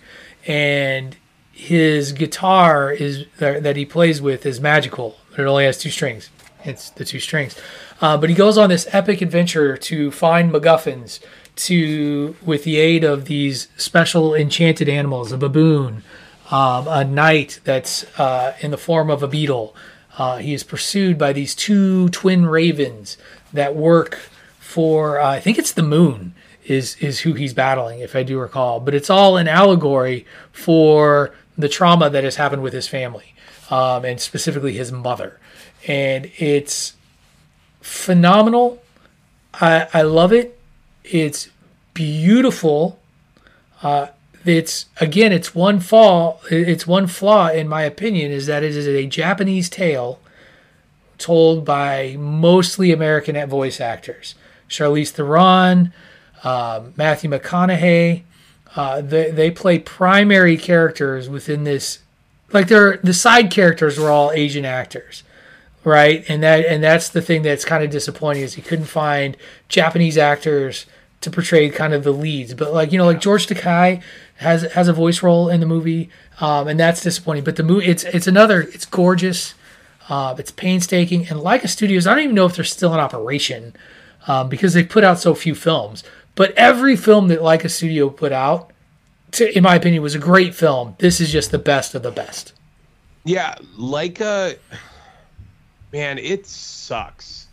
and 0.46 1.16
his 1.50 2.12
guitar 2.12 2.92
is 2.92 3.26
that 3.38 3.74
he 3.74 3.84
plays 3.84 4.22
with 4.22 4.46
is 4.46 4.60
magical, 4.60 5.16
but 5.30 5.40
it 5.40 5.46
only 5.46 5.64
has 5.64 5.78
two 5.78 5.90
strings. 5.90 6.30
It's 6.64 6.90
the 6.90 7.04
two 7.04 7.18
strings, 7.18 7.58
uh, 8.00 8.16
but 8.18 8.30
he 8.30 8.36
goes 8.36 8.56
on 8.56 8.68
this 8.68 8.86
epic 8.92 9.20
adventure 9.20 9.76
to 9.76 10.12
find 10.12 10.52
MacGuffins 10.52 11.18
to 11.56 12.36
with 12.40 12.62
the 12.62 12.76
aid 12.76 13.02
of 13.02 13.24
these 13.24 13.66
special 13.76 14.32
enchanted 14.32 14.88
animals, 14.88 15.32
a 15.32 15.38
baboon, 15.38 16.04
um, 16.52 16.86
a 16.86 17.04
knight 17.04 17.58
that's 17.64 18.04
uh, 18.20 18.54
in 18.60 18.70
the 18.70 18.78
form 18.78 19.10
of 19.10 19.24
a 19.24 19.28
beetle. 19.28 19.74
Uh, 20.18 20.38
he 20.38 20.52
is 20.52 20.62
pursued 20.62 21.16
by 21.16 21.32
these 21.32 21.54
two 21.54 22.08
twin 22.10 22.46
ravens 22.46 23.16
that 23.52 23.74
work 23.74 24.20
for 24.58 25.20
uh, 25.20 25.30
I 25.30 25.40
think 25.40 25.58
it's 25.58 25.72
the 25.72 25.82
moon 25.82 26.34
is 26.64 26.96
is 26.96 27.20
who 27.20 27.34
he's 27.34 27.54
battling 27.54 28.00
if 28.00 28.14
I 28.14 28.22
do 28.22 28.38
recall, 28.38 28.80
but 28.80 28.94
it's 28.94 29.10
all 29.10 29.36
an 29.36 29.48
allegory 29.48 30.26
for 30.52 31.34
the 31.58 31.68
trauma 31.68 32.08
that 32.10 32.24
has 32.24 32.36
happened 32.36 32.62
with 32.62 32.72
his 32.72 32.88
family 32.88 33.34
um, 33.70 34.04
and 34.04 34.20
specifically 34.20 34.72
his 34.72 34.92
mother, 34.92 35.38
and 35.86 36.30
it's 36.38 36.94
phenomenal. 37.80 38.82
I 39.54 39.88
I 39.92 40.02
love 40.02 40.32
it. 40.32 40.58
It's 41.04 41.48
beautiful. 41.94 42.98
Uh, 43.82 44.08
it's 44.44 44.86
again, 45.00 45.32
it's 45.32 45.54
one 45.54 45.80
fall. 45.80 46.40
It's 46.50 46.86
one 46.86 47.06
flaw 47.06 47.48
in 47.48 47.68
my 47.68 47.82
opinion 47.82 48.32
is 48.32 48.46
that 48.46 48.62
it 48.62 48.74
is 48.76 48.86
a 48.86 49.06
Japanese 49.06 49.68
tale 49.68 50.20
told 51.18 51.64
by 51.64 52.16
mostly 52.18 52.92
American 52.92 53.48
voice 53.48 53.80
actors. 53.80 54.34
Charlize 54.68 55.10
Theron, 55.10 55.92
um, 56.42 56.92
Matthew 56.96 57.30
McConaughey. 57.30 58.22
Uh, 58.74 59.00
they 59.00 59.30
they 59.30 59.50
play 59.50 59.78
primary 59.78 60.56
characters 60.56 61.28
within 61.28 61.64
this. 61.64 62.00
Like 62.52 62.68
they're 62.68 62.98
the 62.98 63.14
side 63.14 63.50
characters 63.50 63.98
were 63.98 64.10
all 64.10 64.32
Asian 64.32 64.64
actors, 64.64 65.22
right? 65.84 66.24
And 66.28 66.42
that 66.42 66.64
and 66.66 66.82
that's 66.82 67.08
the 67.08 67.22
thing 67.22 67.42
that's 67.42 67.64
kind 67.64 67.84
of 67.84 67.90
disappointing 67.90 68.42
is 68.42 68.54
he 68.54 68.62
couldn't 68.62 68.86
find 68.86 69.36
Japanese 69.68 70.18
actors 70.18 70.86
to 71.20 71.30
portray 71.30 71.70
kind 71.70 71.94
of 71.94 72.02
the 72.02 72.12
leads. 72.12 72.54
But 72.54 72.72
like 72.72 72.92
you 72.92 72.98
know, 72.98 73.06
like 73.06 73.20
George 73.20 73.46
Takei 73.46 74.02
has 74.42 74.62
has 74.72 74.88
a 74.88 74.92
voice 74.92 75.22
role 75.22 75.48
in 75.48 75.60
the 75.60 75.66
movie, 75.66 76.10
um, 76.40 76.68
and 76.68 76.78
that's 76.78 77.00
disappointing. 77.00 77.44
But 77.44 77.56
the 77.56 77.62
movie, 77.62 77.86
it's 77.86 78.04
it's 78.04 78.26
another, 78.26 78.60
it's 78.60 78.84
gorgeous. 78.84 79.54
Uh, 80.08 80.34
it's 80.36 80.50
painstaking, 80.50 81.28
and 81.28 81.38
Laika 81.38 81.68
Studios, 81.68 82.06
I 82.06 82.14
don't 82.14 82.24
even 82.24 82.34
know 82.34 82.44
if 82.44 82.56
they're 82.56 82.64
still 82.64 82.92
in 82.92 82.98
operation 82.98 83.74
um, 84.26 84.48
because 84.48 84.74
they 84.74 84.82
put 84.82 85.04
out 85.04 85.20
so 85.20 85.34
few 85.34 85.54
films. 85.54 86.02
But 86.34 86.52
every 86.52 86.96
film 86.96 87.28
that 87.28 87.40
Laika 87.40 87.70
Studio 87.70 88.10
put 88.10 88.32
out, 88.32 88.72
to, 89.32 89.56
in 89.56 89.62
my 89.62 89.76
opinion, 89.76 90.02
was 90.02 90.14
a 90.14 90.18
great 90.18 90.54
film. 90.54 90.96
This 90.98 91.20
is 91.20 91.30
just 91.30 91.50
the 91.50 91.58
best 91.58 91.94
of 91.94 92.02
the 92.02 92.10
best. 92.10 92.52
Yeah, 93.24 93.54
Laika, 93.78 94.58
man, 95.92 96.18
it 96.18 96.46
sucks 96.46 97.46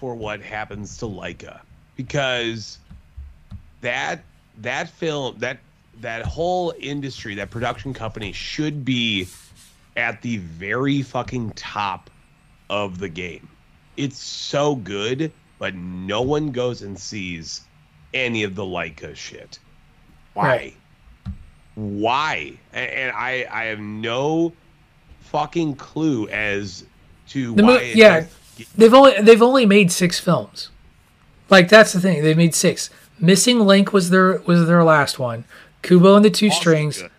for 0.00 0.14
what 0.14 0.40
happens 0.40 0.96
to 0.98 1.06
Laika 1.06 1.60
because 1.96 2.78
that 3.80 4.22
that 4.58 4.88
film 4.88 5.38
that 5.38 5.58
that 6.00 6.24
whole 6.24 6.74
industry, 6.78 7.34
that 7.36 7.50
production 7.50 7.94
company 7.94 8.32
should 8.32 8.84
be 8.84 9.28
at 9.96 10.20
the 10.22 10.36
very 10.38 11.02
fucking 11.02 11.50
top 11.52 12.10
of 12.68 12.98
the 12.98 13.08
game. 13.08 13.48
It's 13.96 14.18
so 14.18 14.74
good, 14.76 15.32
but 15.58 15.74
no 15.74 16.20
one 16.22 16.50
goes 16.52 16.82
and 16.82 16.98
sees 16.98 17.62
any 18.12 18.42
of 18.42 18.54
the 18.54 18.62
Laika 18.64 19.16
shit. 19.16 19.58
Why? 20.34 20.46
Right. 20.46 20.76
Why? 21.74 22.52
A- 22.74 22.76
And 22.98 23.12
I 23.16 23.46
I 23.50 23.64
have 23.64 23.80
no 23.80 24.52
fucking 25.20 25.76
clue 25.76 26.28
as 26.28 26.84
to 27.30 27.54
The 27.54 27.62
why. 27.62 27.68
mo- 27.68 27.74
it 27.76 27.96
yeah, 27.96 28.26
they've 28.76 28.94
only 28.94 29.20
they've 29.20 29.42
only 29.42 29.66
made 29.66 29.90
six 29.92 30.18
films. 30.18 30.70
Like 31.50 31.68
that's 31.68 31.92
the 31.92 32.00
thing. 32.00 32.22
They've 32.22 32.36
made 32.36 32.54
six. 32.54 32.90
Missing 33.18 33.60
Link 33.60 33.92
was 33.92 34.10
their 34.10 34.38
was 34.46 34.66
their 34.66 34.84
last 34.84 35.18
one. 35.18 35.44
Kubo 35.82 36.16
and 36.16 36.24
the 36.24 36.30
Two 36.30 36.50
Strings, 36.50 37.02
good. 37.02 37.10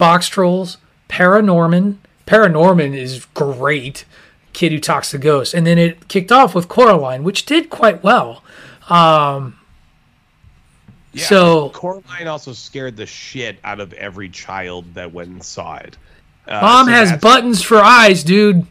Boxtrolls, 0.00 0.76
Paranorman. 1.08 1.96
Paranorman 2.26 2.96
is 2.96 3.26
great. 3.34 4.04
Kid 4.52 4.72
who 4.72 4.80
talks 4.80 5.10
to 5.10 5.18
ghosts, 5.18 5.52
and 5.52 5.66
then 5.66 5.76
it 5.78 6.08
kicked 6.08 6.32
off 6.32 6.54
with 6.54 6.66
Coraline, 6.66 7.22
which 7.24 7.44
did 7.44 7.68
quite 7.68 8.02
well. 8.02 8.42
Um, 8.88 9.58
Yeah, 11.12 11.24
so 11.26 11.70
Coraline 11.70 12.26
also 12.26 12.52
scared 12.52 12.96
the 12.96 13.06
shit 13.06 13.58
out 13.64 13.80
of 13.80 13.92
every 13.94 14.28
child 14.28 14.94
that 14.94 15.12
went 15.12 15.30
and 15.30 15.42
saw 15.42 15.76
it. 15.76 15.96
Uh, 16.46 16.60
Mom 16.60 16.86
so 16.86 16.92
has 16.92 17.12
buttons 17.20 17.62
for 17.62 17.78
eyes, 17.78 18.22
dude. 18.22 18.66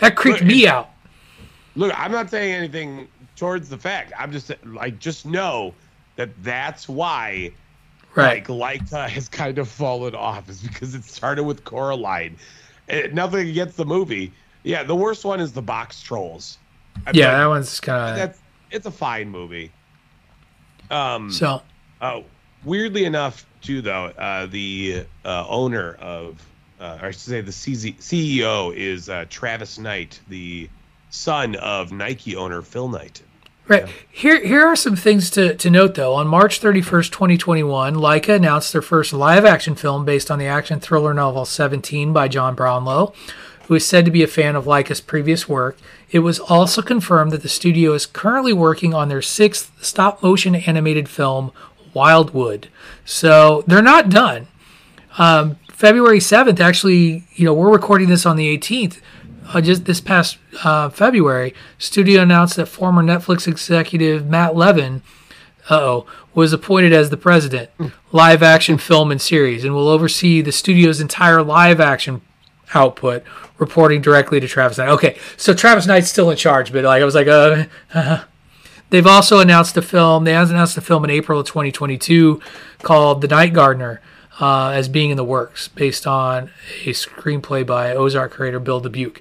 That 0.00 0.16
creeped 0.16 0.40
Look, 0.40 0.48
me 0.48 0.66
out. 0.66 0.90
Look, 1.76 1.92
I'm 1.96 2.12
not 2.12 2.30
saying 2.30 2.52
anything 2.54 3.08
towards 3.36 3.68
the 3.68 3.78
fact. 3.78 4.12
I'm 4.18 4.32
just 4.32 4.52
like 4.64 4.98
just 4.98 5.26
know 5.26 5.74
that 6.16 6.30
that's 6.42 6.88
why 6.88 7.52
Right. 8.14 8.46
like 8.48 8.80
Laika 8.82 9.08
has 9.08 9.28
kind 9.28 9.58
of 9.58 9.68
fallen 9.68 10.14
off 10.14 10.48
is 10.48 10.60
because 10.60 10.94
it 10.94 11.04
started 11.04 11.44
with 11.44 11.64
Coraline. 11.64 12.36
Eh, 12.88 13.08
nothing 13.12 13.48
against 13.48 13.76
the 13.76 13.84
movie. 13.86 14.32
Yeah, 14.64 14.82
the 14.82 14.94
worst 14.94 15.24
one 15.24 15.40
is 15.40 15.52
the 15.52 15.62
Boxtrolls. 15.62 16.56
I- 17.06 17.12
yeah, 17.14 17.32
but 17.32 17.38
that 17.38 17.46
one's 17.46 17.80
kind 17.80 18.10
of 18.10 18.16
that's 18.16 18.38
it's 18.70 18.86
a 18.86 18.90
fine 18.90 19.28
movie. 19.30 19.72
Um 20.90 21.30
so. 21.30 21.62
Oh, 22.00 22.24
weirdly 22.64 23.04
enough, 23.04 23.46
too, 23.60 23.80
though, 23.80 24.06
uh, 24.06 24.46
the 24.46 25.06
uh, 25.24 25.46
owner 25.48 25.94
of, 26.00 26.44
uh, 26.80 26.98
or 27.00 27.06
I 27.08 27.10
should 27.12 27.20
say, 27.20 27.40
the 27.40 27.52
CZ, 27.52 27.96
CEO 27.98 28.74
is 28.74 29.08
uh, 29.08 29.24
Travis 29.30 29.78
Knight, 29.78 30.18
the 30.28 30.68
son 31.10 31.54
of 31.56 31.92
Nike 31.92 32.34
owner 32.34 32.60
Phil 32.60 32.88
Knight. 32.88 33.22
Right. 33.68 33.88
Here 34.10 34.44
here 34.44 34.66
are 34.66 34.76
some 34.76 34.96
things 34.96 35.30
to, 35.30 35.54
to 35.54 35.70
note 35.70 35.94
though. 35.94 36.14
On 36.14 36.26
March 36.26 36.60
31st, 36.60 37.12
2021, 37.12 37.94
Laika 37.94 38.34
announced 38.34 38.72
their 38.72 38.82
first 38.82 39.12
live 39.12 39.44
action 39.44 39.76
film 39.76 40.04
based 40.04 40.30
on 40.30 40.38
the 40.38 40.46
action 40.46 40.80
thriller 40.80 41.14
novel 41.14 41.44
17 41.44 42.12
by 42.12 42.26
John 42.26 42.56
Brownlow, 42.56 43.14
who 43.68 43.74
is 43.74 43.86
said 43.86 44.04
to 44.04 44.10
be 44.10 44.24
a 44.24 44.26
fan 44.26 44.56
of 44.56 44.64
Laika's 44.64 45.00
previous 45.00 45.48
work. 45.48 45.78
It 46.10 46.20
was 46.20 46.40
also 46.40 46.82
confirmed 46.82 47.30
that 47.30 47.42
the 47.42 47.48
studio 47.48 47.92
is 47.92 48.04
currently 48.04 48.52
working 48.52 48.94
on 48.94 49.08
their 49.08 49.22
sixth 49.22 49.72
stop 49.80 50.22
motion 50.22 50.56
animated 50.56 51.08
film, 51.08 51.52
Wildwood. 51.94 52.68
So 53.04 53.62
they're 53.66 53.80
not 53.80 54.08
done. 54.08 54.48
Um, 55.18 55.56
February 55.68 56.18
7th, 56.18 56.58
actually, 56.58 57.24
you 57.34 57.44
know, 57.44 57.54
we're 57.54 57.72
recording 57.72 58.08
this 58.08 58.26
on 58.26 58.36
the 58.36 58.56
18th. 58.56 59.00
Uh, 59.48 59.60
just 59.60 59.84
this 59.84 60.00
past 60.00 60.38
uh, 60.64 60.88
February, 60.88 61.54
studio 61.78 62.22
announced 62.22 62.56
that 62.56 62.66
former 62.66 63.02
Netflix 63.02 63.46
executive 63.46 64.26
Matt 64.26 64.54
Levin, 64.54 65.02
uh-oh, 65.68 66.06
was 66.34 66.52
appointed 66.52 66.92
as 66.92 67.10
the 67.10 67.16
president, 67.16 67.70
live 68.12 68.42
action 68.42 68.78
film 68.78 69.10
and 69.10 69.20
series, 69.20 69.64
and 69.64 69.74
will 69.74 69.88
oversee 69.88 70.40
the 70.40 70.52
studio's 70.52 71.00
entire 71.00 71.42
live 71.42 71.80
action 71.80 72.22
output, 72.74 73.22
reporting 73.58 74.00
directly 74.00 74.40
to 74.40 74.48
Travis 74.48 74.78
Knight. 74.78 74.88
Okay, 74.88 75.18
so 75.36 75.52
Travis 75.52 75.86
Knight's 75.86 76.08
still 76.08 76.30
in 76.30 76.36
charge, 76.36 76.72
but 76.72 76.84
like 76.84 77.02
I 77.02 77.04
was 77.04 77.14
like, 77.14 77.28
uh, 77.28 77.64
They've 78.92 79.06
also 79.06 79.38
announced 79.38 79.74
a 79.78 79.82
film. 79.82 80.24
They 80.24 80.34
announced 80.34 80.76
a 80.76 80.82
film 80.82 81.02
in 81.04 81.10
April 81.10 81.40
of 81.40 81.46
2022 81.46 82.42
called 82.82 83.22
The 83.22 83.28
Night 83.28 83.54
Gardener 83.54 84.02
uh, 84.40 84.70
as 84.70 84.88
being 84.88 85.10
in 85.10 85.16
the 85.16 85.24
works, 85.24 85.68
based 85.68 86.06
on 86.06 86.50
a 86.84 86.90
screenplay 86.90 87.66
by 87.66 87.94
Ozark 87.94 88.32
creator 88.32 88.60
Bill 88.60 88.80
Dubuque. 88.80 89.20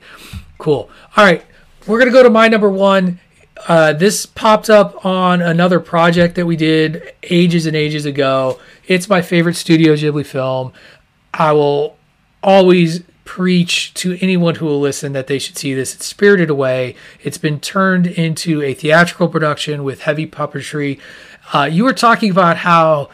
Cool. 0.58 0.90
All 1.18 1.26
right, 1.26 1.44
we're 1.88 2.00
gonna 2.00 2.12
go 2.12 2.24
to 2.24 2.30
my 2.30 2.48
number 2.48 2.70
one. 2.70 3.20
Uh, 3.68 3.94
this 3.94 4.26
popped 4.26 4.70
up 4.70 5.06
on 5.06 5.42
another 5.42 5.80
project 5.80 6.36
that 6.36 6.46
we 6.46 6.56
did 6.56 7.14
ages 7.24 7.66
and 7.66 7.76
ages 7.76 8.06
ago. 8.06 8.60
It's 8.88 9.08
my 9.08 9.22
favorite 9.22 9.56
Studio 9.56 9.94
Ghibli 9.94 10.26
film. 10.26 10.74
I 11.34 11.52
will 11.52 11.98
always 12.42 13.04
preach 13.24 13.94
to 13.94 14.18
anyone 14.20 14.56
who 14.56 14.66
will 14.66 14.80
listen 14.80 15.14
that 15.14 15.28
they 15.28 15.40
should 15.40 15.58
see 15.58 15.74
this. 15.74 15.96
It's 15.96 16.06
Spirited 16.06 16.50
Away. 16.50 16.96
It's 17.24 17.38
been 17.38 17.60
turned 17.60 18.08
into 18.08 18.62
a 18.62 18.74
theatrical 18.74 19.30
production 19.30 19.84
with 19.84 20.02
heavy 20.02 20.28
puppetry. 20.28 21.00
Uh, 21.54 21.70
you 21.72 21.84
were 21.84 21.94
talking 21.94 22.32
about 22.32 22.58
how 22.58 23.10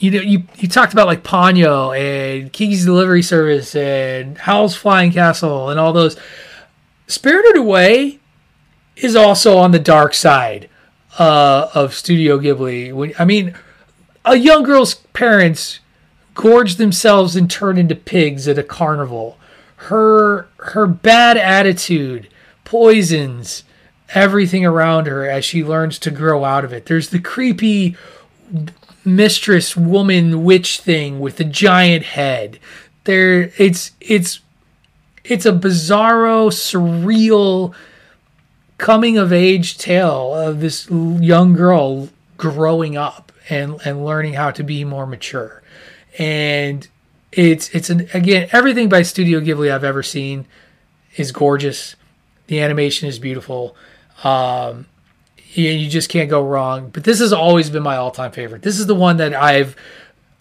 you 0.00 0.10
know 0.10 0.20
you, 0.20 0.42
you 0.56 0.66
talked 0.66 0.92
about 0.92 1.06
like 1.06 1.22
Ponyo 1.22 1.96
and 1.96 2.52
Kiki's 2.52 2.84
Delivery 2.84 3.22
Service 3.22 3.76
and 3.76 4.36
Howl's 4.38 4.74
Flying 4.74 5.12
Castle 5.12 5.68
and 5.68 5.78
all 5.78 5.92
those. 5.92 6.16
Spirited 7.06 7.56
Away 7.56 8.18
is 8.96 9.14
also 9.14 9.58
on 9.58 9.72
the 9.72 9.78
dark 9.78 10.14
side 10.14 10.68
uh, 11.18 11.68
of 11.74 11.92
Studio 11.92 12.38
Ghibli. 12.38 13.14
I 13.18 13.24
mean, 13.24 13.54
a 14.24 14.36
young 14.36 14.62
girl's 14.62 14.94
parents 15.12 15.80
gorge 16.34 16.76
themselves 16.76 17.36
and 17.36 17.50
turn 17.50 17.76
into 17.76 17.94
pigs 17.94 18.48
at 18.48 18.58
a 18.58 18.62
carnival. 18.62 19.36
Her 19.76 20.48
her 20.58 20.86
bad 20.86 21.36
attitude 21.36 22.28
poisons 22.64 23.64
everything 24.14 24.64
around 24.64 25.06
her 25.06 25.28
as 25.28 25.44
she 25.44 25.62
learns 25.62 25.98
to 25.98 26.10
grow 26.10 26.44
out 26.44 26.64
of 26.64 26.72
it. 26.72 26.86
There's 26.86 27.10
the 27.10 27.18
creepy 27.18 27.96
mistress 29.04 29.76
woman 29.76 30.44
witch 30.44 30.80
thing 30.80 31.20
with 31.20 31.36
the 31.36 31.44
giant 31.44 32.04
head. 32.04 32.58
There 33.04 33.50
it's 33.56 33.92
it's 34.00 34.40
it's 35.24 35.46
a 35.46 35.52
bizarro 35.52 36.50
surreal 36.50 37.74
coming 38.78 39.18
of 39.18 39.32
age 39.32 39.78
tale 39.78 40.34
of 40.34 40.60
this 40.60 40.88
young 40.90 41.52
girl 41.52 42.08
growing 42.36 42.96
up 42.96 43.32
and 43.48 43.78
and 43.84 44.04
learning 44.04 44.34
how 44.34 44.50
to 44.50 44.62
be 44.62 44.84
more 44.84 45.06
mature. 45.06 45.62
And 46.18 46.86
it's 47.32 47.68
it's 47.70 47.90
an 47.90 48.08
again 48.12 48.48
everything 48.52 48.88
by 48.88 49.02
studio 49.02 49.38
ghibli 49.40 49.70
i've 49.70 49.84
ever 49.84 50.02
seen 50.02 50.46
is 51.16 51.30
gorgeous. 51.32 51.94
The 52.48 52.60
animation 52.60 53.08
is 53.08 53.18
beautiful. 53.18 53.76
Um 54.24 54.86
you, 55.52 55.70
you 55.70 55.88
just 55.88 56.08
can't 56.08 56.30
go 56.30 56.44
wrong 56.44 56.90
but 56.90 57.04
this 57.04 57.18
has 57.18 57.32
always 57.32 57.70
been 57.70 57.82
my 57.82 57.96
all-time 57.96 58.32
favorite 58.32 58.62
this 58.62 58.78
is 58.78 58.86
the 58.86 58.94
one 58.94 59.16
that 59.16 59.34
i've 59.34 59.76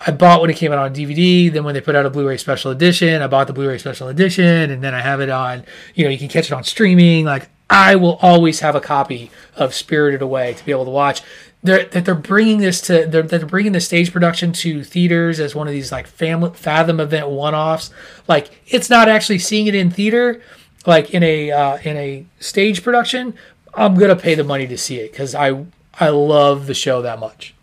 I 0.05 0.11
bought 0.11 0.41
when 0.41 0.49
it 0.49 0.55
came 0.55 0.71
out 0.71 0.77
on 0.77 0.93
DVD. 0.93 1.51
Then 1.51 1.63
when 1.63 1.73
they 1.73 1.81
put 1.81 1.95
out 1.95 2.05
a 2.05 2.09
Blu-ray 2.09 2.37
special 2.37 2.71
edition, 2.71 3.21
I 3.21 3.27
bought 3.27 3.47
the 3.47 3.53
Blu-ray 3.53 3.79
special 3.79 4.07
edition, 4.07 4.71
and 4.71 4.81
then 4.81 4.93
I 4.93 5.01
have 5.01 5.19
it 5.19 5.29
on. 5.29 5.65
You 5.93 6.05
know, 6.05 6.09
you 6.09 6.17
can 6.17 6.29
catch 6.29 6.45
it 6.45 6.53
on 6.53 6.63
streaming. 6.63 7.25
Like 7.25 7.49
I 7.69 7.95
will 7.95 8.17
always 8.21 8.61
have 8.61 8.75
a 8.75 8.81
copy 8.81 9.29
of 9.55 9.73
Spirited 9.73 10.21
Away 10.21 10.53
to 10.53 10.65
be 10.65 10.71
able 10.71 10.85
to 10.85 10.91
watch. 10.91 11.21
They're, 11.61 11.85
that 11.85 12.05
they're 12.05 12.15
bringing 12.15 12.59
this 12.59 12.79
to 12.81 13.05
they're, 13.05 13.23
they're 13.23 13.45
bringing 13.45 13.73
the 13.73 13.81
stage 13.81 14.13
production 14.13 14.53
to 14.53 14.81
theaters 14.81 15.41
as 15.41 15.53
one 15.53 15.67
of 15.67 15.73
these 15.73 15.91
like 15.91 16.07
family 16.07 16.51
Fathom 16.51 17.01
event 17.01 17.29
one-offs. 17.29 17.91
Like 18.29 18.61
it's 18.67 18.89
not 18.89 19.09
actually 19.09 19.39
seeing 19.39 19.67
it 19.67 19.75
in 19.75 19.91
theater, 19.91 20.41
like 20.85 21.13
in 21.13 21.21
a 21.21 21.51
uh, 21.51 21.77
in 21.83 21.97
a 21.97 22.25
stage 22.39 22.81
production. 22.81 23.33
I'm 23.73 23.95
gonna 23.95 24.15
pay 24.15 24.35
the 24.35 24.43
money 24.43 24.67
to 24.67 24.77
see 24.77 24.99
it 24.99 25.11
because 25.11 25.35
I 25.35 25.65
I 25.99 26.09
love 26.09 26.67
the 26.67 26.73
show 26.73 27.01
that 27.01 27.19
much. 27.19 27.53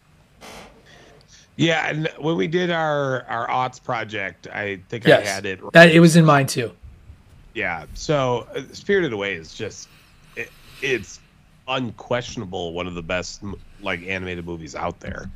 Yeah, 1.56 1.88
and 1.88 2.08
when 2.18 2.36
we 2.36 2.46
did 2.46 2.70
our 2.70 3.24
our 3.28 3.50
odds 3.50 3.78
project, 3.78 4.46
I 4.48 4.80
think 4.88 5.08
I 5.08 5.20
had 5.22 5.46
it. 5.46 5.60
that 5.72 5.90
it 5.90 6.00
was 6.00 6.16
in 6.16 6.24
mine 6.24 6.46
too. 6.46 6.72
Yeah. 7.54 7.86
So, 7.94 8.46
uh, 8.54 8.62
Spirited 8.72 9.14
Away 9.14 9.34
is 9.34 9.54
just 9.54 9.88
it, 10.36 10.50
it's 10.82 11.20
unquestionable 11.66 12.74
one 12.74 12.86
of 12.86 12.94
the 12.94 13.02
best 13.02 13.42
like 13.80 14.02
animated 14.02 14.44
movies 14.44 14.74
out 14.74 15.00
there. 15.00 15.30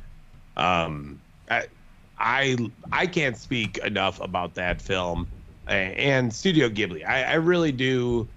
Um, 0.55 1.19
I 1.49 1.65
I 2.19 2.57
I 2.91 3.07
can't 3.07 3.35
speak 3.35 3.79
enough 3.79 4.21
about 4.21 4.53
that 4.55 4.81
film. 4.81 5.27
and 5.67 6.31
Studio 6.33 6.69
Ghibli. 6.69 7.07
I, 7.07 7.23
I 7.23 7.33
really 7.35 7.71
do 7.71 8.27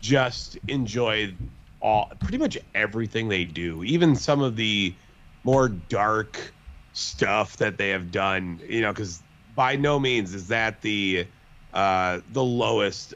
just 0.00 0.58
enjoy 0.68 1.34
all 1.86 2.10
pretty 2.18 2.36
much 2.36 2.58
everything 2.74 3.28
they 3.28 3.44
do, 3.44 3.84
even 3.84 4.16
some 4.16 4.42
of 4.42 4.56
the 4.56 4.92
more 5.44 5.68
dark 5.68 6.52
stuff 6.92 7.56
that 7.58 7.78
they 7.78 7.90
have 7.90 8.10
done. 8.10 8.60
You 8.68 8.82
know, 8.82 8.92
because 8.92 9.22
by 9.54 9.76
no 9.76 10.00
means 10.00 10.34
is 10.34 10.48
that 10.48 10.82
the 10.82 11.28
uh, 11.72 12.20
the 12.32 12.42
lowest 12.42 13.14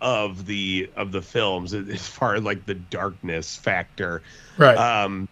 of 0.00 0.46
the 0.46 0.90
of 0.96 1.12
the 1.12 1.22
films 1.22 1.72
as 1.74 2.06
far 2.06 2.34
as 2.34 2.42
like 2.42 2.66
the 2.66 2.74
darkness 2.74 3.56
factor. 3.56 4.22
Right. 4.58 4.76
Um, 4.76 5.28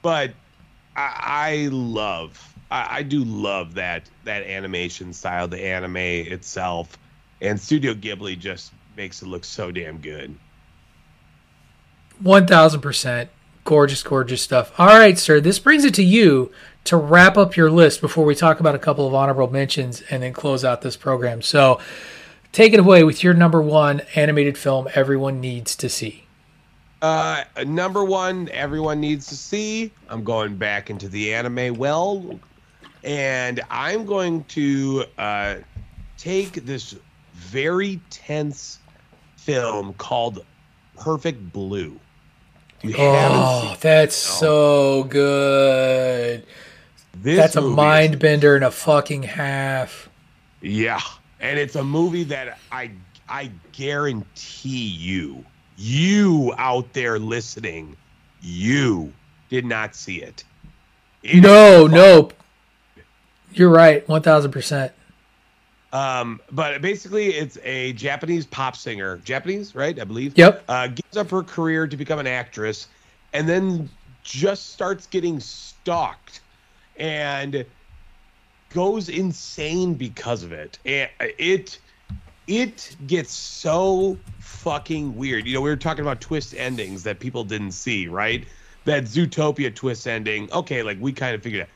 but 0.00 0.34
I, 0.94 1.12
I 1.24 1.68
love, 1.72 2.54
I, 2.70 2.98
I 2.98 3.02
do 3.02 3.24
love 3.24 3.74
that 3.74 4.08
that 4.22 4.44
animation 4.44 5.12
style, 5.12 5.48
the 5.48 5.60
anime 5.60 5.96
itself, 5.96 6.96
and 7.40 7.60
Studio 7.60 7.92
Ghibli 7.92 8.38
just 8.38 8.70
makes 8.96 9.20
it 9.20 9.26
look 9.26 9.44
so 9.44 9.72
damn 9.72 9.98
good. 9.98 10.32
One 12.20 12.46
thousand 12.46 12.80
percent. 12.80 13.30
Gorgeous, 13.64 14.02
gorgeous 14.02 14.42
stuff. 14.42 14.72
All 14.78 14.88
right, 14.88 15.18
sir. 15.18 15.40
This 15.40 15.58
brings 15.58 15.84
it 15.84 15.94
to 15.94 16.04
you 16.04 16.52
to 16.84 16.98
wrap 16.98 17.38
up 17.38 17.56
your 17.56 17.70
list 17.70 18.02
before 18.02 18.26
we 18.26 18.34
talk 18.34 18.60
about 18.60 18.74
a 18.74 18.78
couple 18.78 19.06
of 19.06 19.14
honorable 19.14 19.50
mentions 19.50 20.02
and 20.10 20.22
then 20.22 20.34
close 20.34 20.64
out 20.66 20.82
this 20.82 20.98
program. 20.98 21.40
So, 21.40 21.80
take 22.52 22.74
it 22.74 22.80
away 22.80 23.04
with 23.04 23.24
your 23.24 23.32
number 23.32 23.62
one 23.62 24.02
animated 24.14 24.58
film 24.58 24.88
everyone 24.94 25.40
needs 25.40 25.74
to 25.76 25.88
see. 25.88 26.24
Uh, 27.00 27.44
number 27.66 28.04
one, 28.04 28.48
everyone 28.50 29.00
needs 29.00 29.26
to 29.26 29.36
see. 29.36 29.90
I'm 30.08 30.24
going 30.24 30.56
back 30.56 30.88
into 30.88 31.08
the 31.08 31.34
anime 31.34 31.74
well, 31.74 32.40
and 33.02 33.60
I'm 33.70 34.06
going 34.06 34.44
to 34.44 35.04
uh, 35.18 35.56
take 36.16 36.64
this 36.64 36.96
very 37.34 38.00
tense 38.08 38.78
film 39.36 39.92
called 39.94 40.44
Perfect 40.98 41.52
Blue. 41.52 42.00
You 42.84 42.94
Oh, 42.98 43.76
that's 43.80 44.14
so 44.14 45.04
good. 45.04 46.44
This 47.14 47.38
that's 47.38 47.56
a 47.56 47.62
mind 47.62 48.18
bender 48.18 48.54
and 48.54 48.64
a 48.64 48.70
fucking 48.70 49.22
half. 49.22 50.10
Yeah, 50.60 51.00
and 51.40 51.58
it's 51.58 51.76
a 51.76 51.84
movie 51.84 52.24
that 52.24 52.58
I 52.70 52.90
I 53.26 53.50
guarantee 53.72 54.88
you, 54.88 55.44
you 55.78 56.52
out 56.58 56.92
there 56.92 57.18
listening, 57.18 57.96
you 58.42 59.12
did 59.48 59.64
not 59.64 59.94
see 59.94 60.20
it. 60.20 60.44
It 61.22 61.40
no, 61.40 61.86
no. 61.86 62.30
You're 63.54 63.70
right. 63.70 64.06
One 64.06 64.20
thousand 64.20 64.50
percent. 64.52 64.92
Um, 65.94 66.40
but 66.50 66.82
basically, 66.82 67.28
it's 67.28 67.56
a 67.62 67.92
Japanese 67.92 68.44
pop 68.44 68.74
singer, 68.74 69.18
Japanese, 69.18 69.76
right? 69.76 69.98
I 69.98 70.02
believe. 70.02 70.36
Yep. 70.36 70.64
Uh, 70.68 70.88
gives 70.88 71.16
up 71.16 71.30
her 71.30 71.44
career 71.44 71.86
to 71.86 71.96
become 71.96 72.18
an 72.18 72.26
actress, 72.26 72.88
and 73.32 73.48
then 73.48 73.88
just 74.24 74.72
starts 74.72 75.06
getting 75.06 75.38
stalked, 75.38 76.40
and 76.96 77.64
goes 78.70 79.08
insane 79.08 79.94
because 79.94 80.42
of 80.42 80.50
it. 80.52 80.80
And 80.84 81.08
it 81.38 81.78
it 82.48 82.96
gets 83.06 83.32
so 83.32 84.18
fucking 84.40 85.16
weird. 85.16 85.46
You 85.46 85.54
know, 85.54 85.60
we 85.60 85.70
were 85.70 85.76
talking 85.76 86.02
about 86.02 86.20
twist 86.20 86.54
endings 86.56 87.04
that 87.04 87.20
people 87.20 87.44
didn't 87.44 87.70
see, 87.70 88.08
right? 88.08 88.44
That 88.84 89.04
Zootopia 89.04 89.72
twist 89.72 90.08
ending. 90.08 90.50
Okay, 90.52 90.82
like 90.82 90.98
we 91.00 91.12
kind 91.12 91.36
of 91.36 91.42
figured 91.44 91.62
out. 91.62 91.68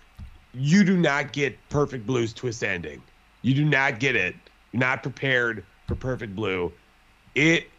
You 0.55 0.83
do 0.83 0.97
not 0.97 1.33
get 1.33 1.57
Perfect 1.69 2.05
Blue's 2.05 2.33
twist 2.33 2.65
ending. 2.65 3.01
You 3.43 3.55
do 3.55 3.65
not 3.65 4.01
get 4.01 4.17
it. 4.17 4.35
You're 4.73 4.81
not 4.81 5.03
prepared 5.03 5.65
for 5.87 5.95
Perfect 5.95 6.35
Blue. 6.35 6.73
It 7.35 7.71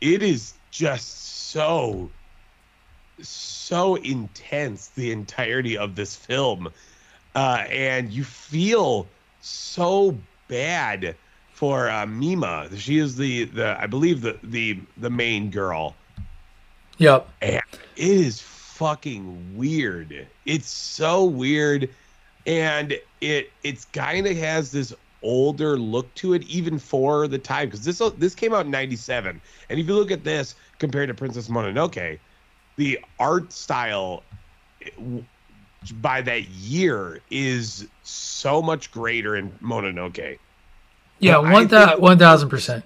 it 0.00 0.22
is 0.22 0.54
just 0.70 1.50
so 1.50 2.10
so 3.20 3.94
intense 3.96 4.88
the 4.88 5.12
entirety 5.12 5.78
of 5.78 5.94
this 5.94 6.16
film. 6.16 6.68
Uh, 7.34 7.64
and 7.70 8.12
you 8.12 8.24
feel 8.24 9.06
so 9.40 10.18
bad 10.48 11.16
for 11.52 11.88
uh, 11.88 12.06
Mima. 12.06 12.68
She 12.76 12.98
is 12.98 13.16
the 13.16 13.44
the 13.44 13.80
I 13.80 13.86
believe 13.86 14.20
the 14.20 14.38
the 14.42 14.80
the 14.96 15.10
main 15.10 15.50
girl. 15.50 15.94
Yep. 16.98 17.28
And 17.40 17.54
it 17.54 17.80
is 17.96 18.40
fucking 18.40 19.56
weird. 19.56 20.26
It's 20.44 20.68
so 20.68 21.24
weird, 21.24 21.88
and 22.46 22.98
it 23.20 23.50
it's 23.62 23.84
kind 23.86 24.26
of 24.26 24.36
has 24.36 24.72
this 24.72 24.92
older 25.22 25.78
look 25.78 26.12
to 26.16 26.34
it, 26.34 26.42
even 26.44 26.78
for 26.78 27.28
the 27.28 27.38
time. 27.38 27.68
Because 27.68 27.84
this 27.84 27.98
this 28.18 28.34
came 28.34 28.52
out 28.52 28.66
in 28.66 28.70
'97, 28.70 29.40
and 29.68 29.80
if 29.80 29.86
you 29.86 29.94
look 29.94 30.10
at 30.10 30.24
this 30.24 30.54
compared 30.78 31.08
to 31.08 31.14
Princess 31.14 31.48
Mononoke, 31.48 32.18
the 32.76 33.00
art 33.18 33.52
style 33.52 34.22
eh, 34.84 34.90
by 36.00 36.20
that 36.22 36.48
year 36.48 37.20
is 37.30 37.86
so 38.02 38.62
much 38.62 38.90
greater 38.90 39.36
in 39.36 39.50
Mononoke. 39.62 40.38
Yeah, 41.18 41.40
But 41.40 41.52
one 41.52 42.00
one 42.00 42.18
thousand 42.18 42.48
percent. 42.48 42.84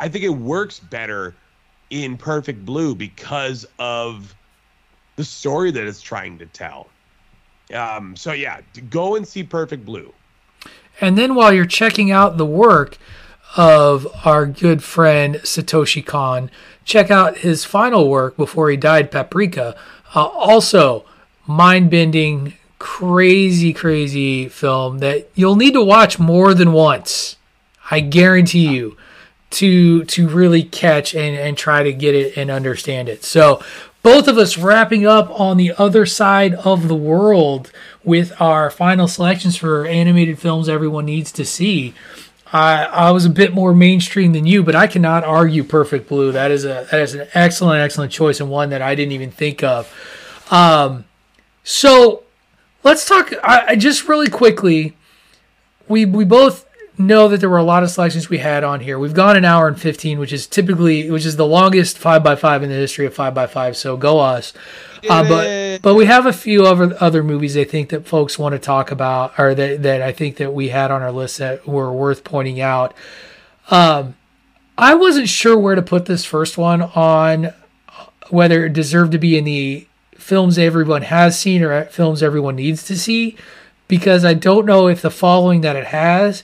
I 0.00 0.08
think 0.08 0.24
it 0.24 0.30
works 0.30 0.78
better 0.78 1.34
in 1.90 2.16
Perfect 2.16 2.64
Blue 2.64 2.94
because 2.94 3.66
of 3.78 4.34
the 5.16 5.24
story 5.24 5.70
that 5.70 5.84
it's 5.86 6.00
trying 6.00 6.38
to 6.38 6.46
tell. 6.46 6.88
Um, 7.74 8.16
so 8.16 8.32
yeah, 8.32 8.60
go 8.90 9.16
and 9.16 9.26
see 9.26 9.42
Perfect 9.42 9.84
Blue. 9.84 10.12
And 11.00 11.16
then 11.16 11.34
while 11.34 11.52
you're 11.52 11.66
checking 11.66 12.10
out 12.10 12.36
the 12.36 12.46
work 12.46 12.98
of 13.56 14.06
our 14.24 14.46
good 14.46 14.82
friend 14.82 15.36
Satoshi 15.36 16.04
Kon, 16.04 16.50
check 16.84 17.10
out 17.10 17.38
his 17.38 17.64
final 17.64 18.08
work 18.08 18.36
before 18.36 18.70
he 18.70 18.76
died, 18.76 19.10
Paprika. 19.10 19.76
Uh, 20.14 20.24
also, 20.24 21.04
mind 21.46 21.90
bending, 21.90 22.54
crazy, 22.78 23.72
crazy 23.72 24.48
film 24.48 24.98
that 24.98 25.28
you'll 25.34 25.56
need 25.56 25.74
to 25.74 25.82
watch 25.82 26.18
more 26.18 26.54
than 26.54 26.72
once. 26.72 27.36
I 27.90 28.00
guarantee 28.00 28.68
you 28.68 28.96
to 29.50 30.04
to 30.04 30.28
really 30.28 30.62
catch 30.62 31.14
and, 31.14 31.36
and 31.36 31.56
try 31.56 31.82
to 31.82 31.92
get 31.92 32.14
it 32.14 32.36
and 32.36 32.50
understand 32.50 33.08
it. 33.08 33.24
So 33.24 33.62
both 34.08 34.26
of 34.26 34.38
us 34.38 34.56
wrapping 34.56 35.04
up 35.04 35.28
on 35.38 35.58
the 35.58 35.74
other 35.76 36.06
side 36.06 36.54
of 36.54 36.88
the 36.88 36.94
world 36.94 37.70
with 38.02 38.32
our 38.40 38.70
final 38.70 39.06
selections 39.06 39.54
for 39.54 39.84
animated 39.84 40.38
films 40.38 40.66
everyone 40.66 41.04
needs 41.04 41.30
to 41.30 41.44
see. 41.44 41.92
I, 42.50 42.84
I 42.84 43.10
was 43.10 43.26
a 43.26 43.30
bit 43.30 43.52
more 43.52 43.74
mainstream 43.74 44.32
than 44.32 44.46
you, 44.46 44.62
but 44.62 44.74
I 44.74 44.86
cannot 44.86 45.24
argue 45.24 45.62
Perfect 45.62 46.08
Blue. 46.08 46.32
That 46.32 46.50
is 46.50 46.64
a 46.64 46.88
that 46.90 47.02
is 47.02 47.12
an 47.12 47.28
excellent, 47.34 47.82
excellent 47.82 48.10
choice 48.10 48.40
and 48.40 48.48
one 48.48 48.70
that 48.70 48.80
I 48.80 48.94
didn't 48.94 49.12
even 49.12 49.30
think 49.30 49.62
of. 49.62 49.92
Um, 50.50 51.04
so 51.62 52.22
let's 52.84 53.06
talk. 53.06 53.34
I, 53.44 53.64
I 53.68 53.76
just 53.76 54.08
really 54.08 54.30
quickly. 54.30 54.96
We 55.86 56.06
we 56.06 56.24
both 56.24 56.66
know 56.98 57.28
that 57.28 57.38
there 57.38 57.48
were 57.48 57.58
a 57.58 57.62
lot 57.64 57.82
of 57.82 57.90
selections 57.90 58.28
we 58.28 58.38
had 58.38 58.64
on 58.64 58.80
here. 58.80 58.98
We've 58.98 59.14
gone 59.14 59.36
an 59.36 59.44
hour 59.44 59.68
and 59.68 59.80
fifteen, 59.80 60.18
which 60.18 60.32
is 60.32 60.46
typically 60.46 61.10
which 61.10 61.24
is 61.24 61.36
the 61.36 61.46
longest 61.46 61.98
five 61.98 62.22
by 62.24 62.36
five 62.36 62.62
in 62.62 62.68
the 62.68 62.74
history 62.74 63.06
of 63.06 63.14
five 63.14 63.34
by 63.34 63.46
five. 63.46 63.76
So 63.76 63.96
go 63.96 64.18
us. 64.18 64.52
Uh, 65.08 65.28
but 65.28 65.82
but 65.82 65.94
we 65.94 66.06
have 66.06 66.26
a 66.26 66.32
few 66.32 66.66
other 66.66 66.96
other 67.00 67.22
movies 67.22 67.56
I 67.56 67.64
think 67.64 67.90
that 67.90 68.06
folks 68.06 68.38
want 68.38 68.54
to 68.54 68.58
talk 68.58 68.90
about, 68.90 69.38
or 69.38 69.54
that 69.54 69.82
that 69.84 70.02
I 70.02 70.12
think 70.12 70.36
that 70.38 70.52
we 70.52 70.68
had 70.68 70.90
on 70.90 71.02
our 71.02 71.12
list 71.12 71.38
that 71.38 71.66
were 71.68 71.92
worth 71.92 72.24
pointing 72.24 72.60
out. 72.60 72.94
Um, 73.70 74.16
I 74.76 74.94
wasn't 74.94 75.28
sure 75.28 75.56
where 75.56 75.74
to 75.74 75.82
put 75.82 76.06
this 76.06 76.24
first 76.24 76.58
one 76.58 76.82
on, 76.82 77.52
whether 78.30 78.66
it 78.66 78.72
deserved 78.72 79.12
to 79.12 79.18
be 79.18 79.38
in 79.38 79.44
the 79.44 79.86
films 80.14 80.58
everyone 80.58 81.02
has 81.02 81.38
seen 81.38 81.62
or 81.62 81.84
films 81.86 82.22
everyone 82.22 82.56
needs 82.56 82.84
to 82.84 82.98
see, 82.98 83.36
because 83.86 84.24
I 84.24 84.34
don't 84.34 84.66
know 84.66 84.88
if 84.88 85.00
the 85.00 85.10
following 85.10 85.60
that 85.60 85.76
it 85.76 85.86
has 85.86 86.42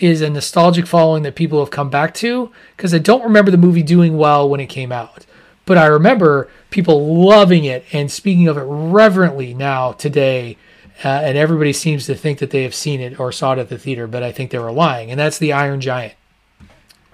is 0.00 0.20
a 0.22 0.30
nostalgic 0.30 0.86
following 0.86 1.22
that 1.22 1.34
people 1.34 1.60
have 1.60 1.70
come 1.70 1.90
back 1.90 2.14
to. 2.14 2.50
Because 2.76 2.92
I 2.94 2.98
don't 2.98 3.22
remember 3.22 3.50
the 3.50 3.56
movie 3.58 3.82
doing 3.82 4.16
well 4.16 4.48
when 4.48 4.58
it 4.60 4.66
came 4.66 4.90
out, 4.92 5.26
but 5.66 5.78
I 5.78 5.86
remember 5.86 6.48
people 6.70 7.24
loving 7.24 7.64
it 7.64 7.84
and 7.92 8.10
speaking 8.10 8.48
of 8.48 8.56
it 8.56 8.64
reverently 8.66 9.54
now 9.54 9.92
today. 9.92 10.56
Uh, 11.02 11.08
and 11.08 11.38
everybody 11.38 11.72
seems 11.72 12.04
to 12.06 12.14
think 12.14 12.40
that 12.40 12.50
they 12.50 12.62
have 12.62 12.74
seen 12.74 13.00
it 13.00 13.18
or 13.18 13.32
saw 13.32 13.54
it 13.54 13.58
at 13.58 13.70
the 13.70 13.78
theater, 13.78 14.06
but 14.06 14.22
I 14.22 14.32
think 14.32 14.50
they 14.50 14.58
were 14.58 14.70
lying. 14.70 15.10
And 15.10 15.18
that's 15.18 15.38
the 15.38 15.52
Iron 15.54 15.80
Giant. 15.80 16.12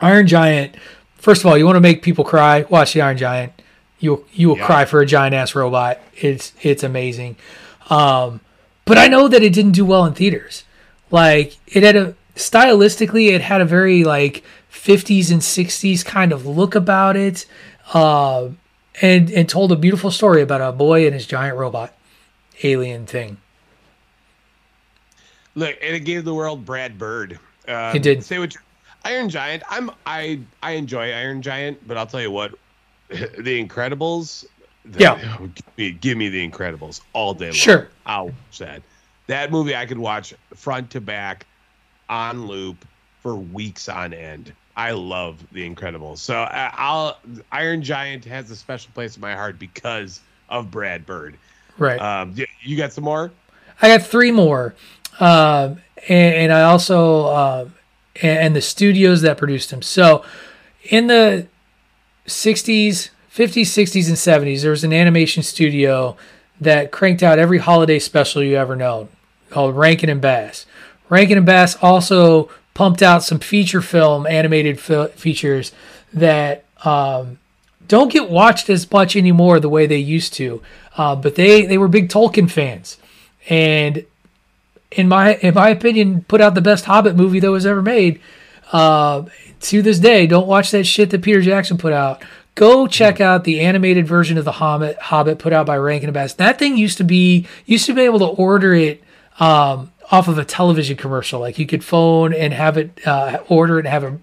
Iron 0.01 0.27
Giant. 0.27 0.75
First 1.15 1.43
of 1.43 1.47
all, 1.47 1.57
you 1.57 1.65
want 1.65 1.77
to 1.77 1.81
make 1.81 2.03
people 2.03 2.25
cry? 2.25 2.63
Watch 2.69 2.95
the 2.95 3.01
Iron 3.03 3.17
Giant. 3.17 3.53
You 4.01 4.25
you 4.33 4.49
will 4.49 4.59
Yeah. 4.59 4.67
cry 4.67 4.85
for 4.87 5.01
a 5.01 5.07
giant 5.07 5.35
ass 5.37 5.55
robot. 5.55 6.01
It's 6.17 6.53
it's 6.63 6.83
amazing. 6.83 7.37
Um, 7.89 8.41
but 8.85 8.99
I 8.99 9.07
know 9.07 9.29
that 9.29 9.43
it 9.43 9.53
didn't 9.53 9.73
do 9.73 9.85
well 9.87 10.05
in 10.05 10.13
theaters. 10.15 10.65
Like 11.13 11.57
it 11.69 11.85
had 11.85 11.95
a 11.97 12.15
stylistically, 12.37 13.31
it 13.33 13.41
had 13.41 13.61
a 13.61 13.65
very 13.65 14.05
like 14.05 14.45
50s 14.73 15.31
and 15.33 15.41
60s 15.43 16.05
kind 16.05 16.33
of 16.33 16.47
look 16.47 16.75
about 16.75 17.17
it, 17.17 17.47
uh, 17.93 18.49
and 19.03 19.31
and 19.31 19.49
told 19.49 19.73
a 19.73 19.77
beautiful 19.77 20.11
story 20.11 20.41
about 20.43 20.61
a 20.61 20.71
boy 20.73 21.05
and 21.05 21.15
his 21.15 21.27
giant 21.27 21.59
robot 21.59 21.93
alien 22.63 23.07
thing. 23.07 23.39
Look, 25.55 25.77
and 25.83 25.95
it 25.97 26.01
gave 26.01 26.25
the 26.25 26.35
world 26.35 26.65
Brad 26.65 26.99
Bird. 26.99 27.39
Uh, 27.67 27.93
It 27.95 28.03
did. 28.03 28.23
Say 28.25 28.39
what 28.39 28.55
you 28.55 28.61
Iron 29.05 29.29
Giant. 29.29 29.63
I'm 29.71 29.91
I 30.05 30.41
I 30.63 30.73
enjoy 30.73 31.13
Iron 31.13 31.41
Giant, 31.43 31.87
but 31.87 31.97
I'll 31.97 32.07
tell 32.07 32.21
you 32.21 32.31
what, 32.31 32.55
The 33.09 33.65
Incredibles. 33.65 34.45
the- 34.85 35.01
Yeah. 35.01 35.39
give 35.55 35.77
me, 35.79 35.91
give 35.93 36.19
me 36.19 36.29
The 36.29 36.49
Incredibles 36.51 37.01
all 37.13 37.33
day 37.35 37.47
long. 37.47 37.53
Sure. 37.55 37.89
I'll 38.05 38.27
watch 38.27 38.59
that. 38.59 38.83
That 39.29 39.51
movie 39.51 39.75
I 39.75 39.87
could 39.87 39.99
watch 39.99 40.35
front 40.55 40.91
to 40.91 41.01
back, 41.01 41.47
on 42.09 42.47
loop 42.47 42.85
for 43.23 43.35
weeks 43.35 43.89
on 43.89 44.13
end. 44.13 44.53
I 44.77 44.91
love 44.91 45.43
The 45.53 45.69
Incredibles. 45.69 46.19
So 46.19 46.37
I- 46.37 46.73
I'll 46.75 47.19
Iron 47.51 47.83
Giant 47.83 48.25
has 48.27 48.51
a 48.51 48.57
special 48.57 48.91
place 48.95 49.17
in 49.17 49.21
my 49.23 49.35
heart 49.35 49.59
because 49.59 50.21
of 50.49 50.71
Brad 50.71 51.07
Bird. 51.07 51.37
Right. 51.79 52.01
Um, 52.01 52.35
you 52.63 52.77
got 52.77 52.93
some 52.93 53.05
more? 53.05 53.31
I 53.83 53.89
got 53.89 54.03
three 54.07 54.31
more, 54.31 54.75
um, 55.21 55.79
and, 56.09 56.35
and 56.35 56.53
I 56.53 56.63
also 56.63 57.71
and, 58.23 58.39
and 58.39 58.57
the 58.57 58.63
studios 58.63 59.23
that 59.23 59.37
produced 59.39 59.71
them. 59.71 59.83
So, 59.83 60.25
in 60.85 61.07
the 61.07 61.47
'60s, 62.27 63.11
'50s, 63.35 63.67
'60s, 63.67 64.09
and 64.09 64.17
'70s, 64.17 64.63
there 64.63 64.71
was 64.71 64.85
an 64.85 64.93
animation 64.93 65.43
studio 65.43 66.17
that 66.61 66.91
cranked 66.91 67.23
out 67.23 67.39
every 67.39 67.59
holiday 67.59 67.99
special 67.99 68.43
you 68.43 68.57
ever 68.57 68.77
known, 68.77 69.09
called 69.51 69.77
Rankin 69.77 70.09
and 70.09 70.21
Bass. 70.21 70.65
Rankin 71.09 71.39
and 71.39 71.47
Bass 71.47 71.77
also 71.83 72.51
pumped 72.75 73.03
out 73.03 73.23
some 73.23 73.39
feature 73.39 73.81
film 73.81 74.27
animated 74.27 74.79
features 74.79 75.73
that 76.13 76.65
um, 76.85 77.39
don't 77.89 78.13
get 78.13 78.29
watched 78.29 78.69
as 78.69 78.91
much 78.91 79.17
anymore 79.17 79.61
the 79.61 79.69
way 79.69 79.87
they 79.87 79.97
used 79.97 80.35
to. 80.35 80.63
Uh, 80.97 81.17
but 81.17 81.35
they 81.35 81.67
they 81.67 81.79
were 81.79 81.89
big 81.89 82.09
Tolkien 82.09 82.51
fans, 82.51 82.99
and 83.49 84.05
in 84.91 85.09
my 85.09 85.35
in 85.37 85.55
my 85.55 85.69
opinion, 85.69 86.25
put 86.29 86.41
out 86.41 86.55
the 86.55 86.61
best 86.61 86.87
Hobbit 86.87 87.17
movie 87.17 87.41
that 87.41 87.51
was 87.51 87.67
ever 87.67 87.83
made. 87.83 88.21
Uh, 88.73 89.25
to 89.61 89.83
this 89.83 89.99
day, 89.99 90.27
don't 90.27 90.47
watch 90.47 90.71
that 90.71 90.85
shit 90.85 91.11
that 91.11 91.23
Peter 91.23 91.41
Jackson 91.41 91.79
put 91.79 91.93
out. 91.93 92.23
Go 92.55 92.87
check 92.87 93.21
out 93.21 93.45
the 93.45 93.61
animated 93.61 94.07
version 94.07 94.39
of 94.39 94.45
the 94.45 94.53
Hobbit, 94.53 94.97
Hobbit 94.99 95.39
put 95.39 95.53
out 95.53 95.67
by 95.67 95.77
Rankin 95.77 96.09
and 96.09 96.15
Bass. 96.15 96.35
That 96.35 96.59
thing 96.59 96.77
used 96.77 96.99
to 96.99 97.05
be 97.05 97.47
used 97.67 97.87
to 97.87 97.95
be 97.95 98.03
able 98.03 98.19
to 98.21 98.27
order 98.27 98.75
it 98.75 99.03
um, 99.39 99.93
off 100.11 100.29
of 100.29 100.39
a 100.39 100.45
television 100.45 100.97
commercial. 100.97 101.41
Like 101.41 101.59
you 101.59 101.67
could 101.67 101.85
phone 101.85 102.33
and 102.33 102.53
have 102.53 102.77
it 102.77 103.07
uh, 103.07 103.39
order 103.49 103.79
and 103.79 103.89
have 103.89 104.05
it 104.05 104.15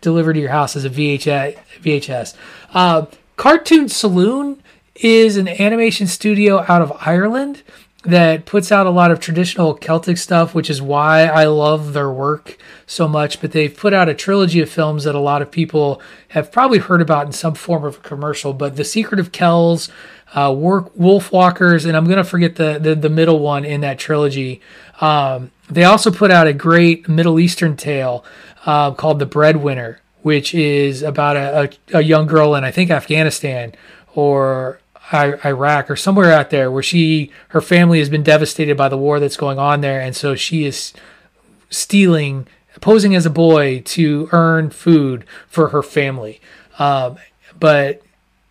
delivered 0.00 0.34
to 0.34 0.40
your 0.40 0.50
house 0.50 0.76
as 0.76 0.84
a 0.84 0.90
VHS. 0.90 1.58
VHS. 1.80 2.34
Uh, 2.72 3.06
Cartoon 3.36 3.88
Saloon 3.88 4.62
is 4.96 5.36
an 5.36 5.48
animation 5.48 6.06
studio 6.06 6.64
out 6.68 6.82
of 6.82 6.92
Ireland 7.00 7.62
that 8.04 8.46
puts 8.46 8.72
out 8.72 8.86
a 8.86 8.90
lot 8.90 9.10
of 9.10 9.20
traditional 9.20 9.74
Celtic 9.74 10.16
stuff, 10.16 10.54
which 10.54 10.70
is 10.70 10.80
why 10.80 11.24
I 11.24 11.44
love 11.44 11.92
their 11.92 12.10
work 12.10 12.56
so 12.86 13.06
much. 13.06 13.40
But 13.40 13.52
they've 13.52 13.74
put 13.74 13.92
out 13.92 14.08
a 14.08 14.14
trilogy 14.14 14.60
of 14.60 14.70
films 14.70 15.04
that 15.04 15.14
a 15.14 15.20
lot 15.20 15.42
of 15.42 15.50
people 15.50 16.00
have 16.28 16.50
probably 16.50 16.78
heard 16.78 17.02
about 17.02 17.26
in 17.26 17.32
some 17.32 17.54
form 17.54 17.84
of 17.84 17.96
a 17.96 18.00
commercial. 18.00 18.54
But 18.54 18.76
The 18.76 18.84
Secret 18.84 19.20
of 19.20 19.32
Kells, 19.32 19.90
uh, 20.34 20.54
Work 20.56 20.92
Wolf 20.94 21.32
Walkers, 21.32 21.84
and 21.84 21.96
I'm 21.96 22.06
gonna 22.06 22.24
forget 22.24 22.56
the 22.56 22.78
the, 22.78 22.94
the 22.94 23.10
middle 23.10 23.38
one 23.40 23.64
in 23.64 23.80
that 23.80 23.98
trilogy. 23.98 24.60
Um, 25.00 25.50
they 25.68 25.84
also 25.84 26.10
put 26.10 26.30
out 26.30 26.46
a 26.46 26.52
great 26.52 27.08
Middle 27.08 27.38
Eastern 27.40 27.76
tale 27.76 28.24
uh, 28.66 28.92
called 28.92 29.18
The 29.18 29.26
Breadwinner, 29.26 30.00
which 30.22 30.54
is 30.54 31.02
about 31.02 31.36
a, 31.36 31.70
a, 31.92 31.98
a 31.98 32.02
young 32.02 32.26
girl 32.26 32.54
in 32.54 32.64
I 32.64 32.70
think 32.70 32.90
Afghanistan 32.90 33.74
or 34.14 34.80
Iraq 35.12 35.90
or 35.90 35.96
somewhere 35.96 36.32
out 36.32 36.50
there 36.50 36.70
where 36.70 36.82
she 36.82 37.32
her 37.48 37.60
family 37.60 37.98
has 37.98 38.08
been 38.08 38.22
devastated 38.22 38.76
by 38.76 38.88
the 38.88 38.98
war 38.98 39.18
that's 39.18 39.36
going 39.36 39.58
on 39.58 39.80
there, 39.80 40.00
and 40.00 40.14
so 40.14 40.34
she 40.34 40.64
is 40.64 40.92
stealing, 41.68 42.46
posing 42.80 43.14
as 43.14 43.26
a 43.26 43.30
boy 43.30 43.80
to 43.80 44.28
earn 44.32 44.70
food 44.70 45.24
for 45.48 45.68
her 45.68 45.82
family. 45.82 46.40
Um, 46.78 47.16
but 47.58 48.02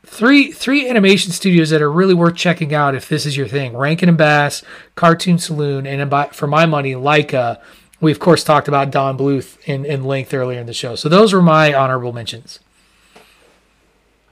three 0.09 0.51
three 0.51 0.89
animation 0.89 1.31
studios 1.31 1.69
that 1.69 1.81
are 1.81 1.91
really 1.91 2.13
worth 2.13 2.35
checking 2.35 2.73
out 2.73 2.95
if 2.95 3.07
this 3.07 3.25
is 3.25 3.37
your 3.37 3.47
thing: 3.47 3.77
Rankin 3.77 4.09
and 4.09 4.17
Bass, 4.17 4.63
Cartoon 4.95 5.37
Saloon, 5.37 5.85
and 5.85 6.11
for 6.33 6.47
my 6.47 6.65
money, 6.65 6.93
Laika. 6.93 7.61
We 8.01 8.11
of 8.11 8.19
course 8.19 8.43
talked 8.43 8.67
about 8.69 8.91
Don 8.91 9.17
Bluth 9.17 9.57
in, 9.65 9.85
in 9.85 10.05
length 10.05 10.33
earlier 10.33 10.59
in 10.59 10.65
the 10.67 10.73
show, 10.73 10.95
so 10.95 11.09
those 11.09 11.33
were 11.33 11.41
my 11.41 11.73
honorable 11.73 12.13
mentions. 12.13 12.59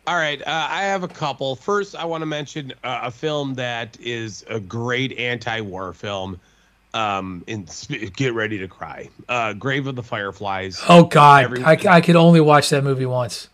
All 0.07 0.15
right, 0.15 0.41
uh, 0.41 0.67
I 0.69 0.83
have 0.83 1.03
a 1.03 1.07
couple. 1.07 1.55
First, 1.57 1.93
I 1.95 2.05
want 2.05 2.21
to 2.21 2.25
mention 2.25 2.73
uh, 2.83 3.01
a 3.03 3.11
film 3.11 3.53
that 3.55 3.97
is 3.99 4.45
a 4.49 4.59
great 4.59 5.17
anti-war 5.19 5.93
film. 5.93 6.39
Um, 6.93 7.43
and 7.49 7.69
sp- 7.69 8.15
get 8.15 8.33
ready 8.33 8.57
to 8.57 8.67
cry. 8.67 9.09
Uh, 9.27 9.51
Grave 9.53 9.85
of 9.85 9.95
the 9.95 10.01
Fireflies. 10.01 10.81
Oh 10.87 11.03
God, 11.03 11.43
Everyone- 11.43 11.69
I, 11.69 11.97
I 11.97 12.01
could 12.01 12.15
only 12.15 12.39
watch 12.39 12.69
that 12.69 12.83
movie 12.83 13.05
once. 13.05 13.49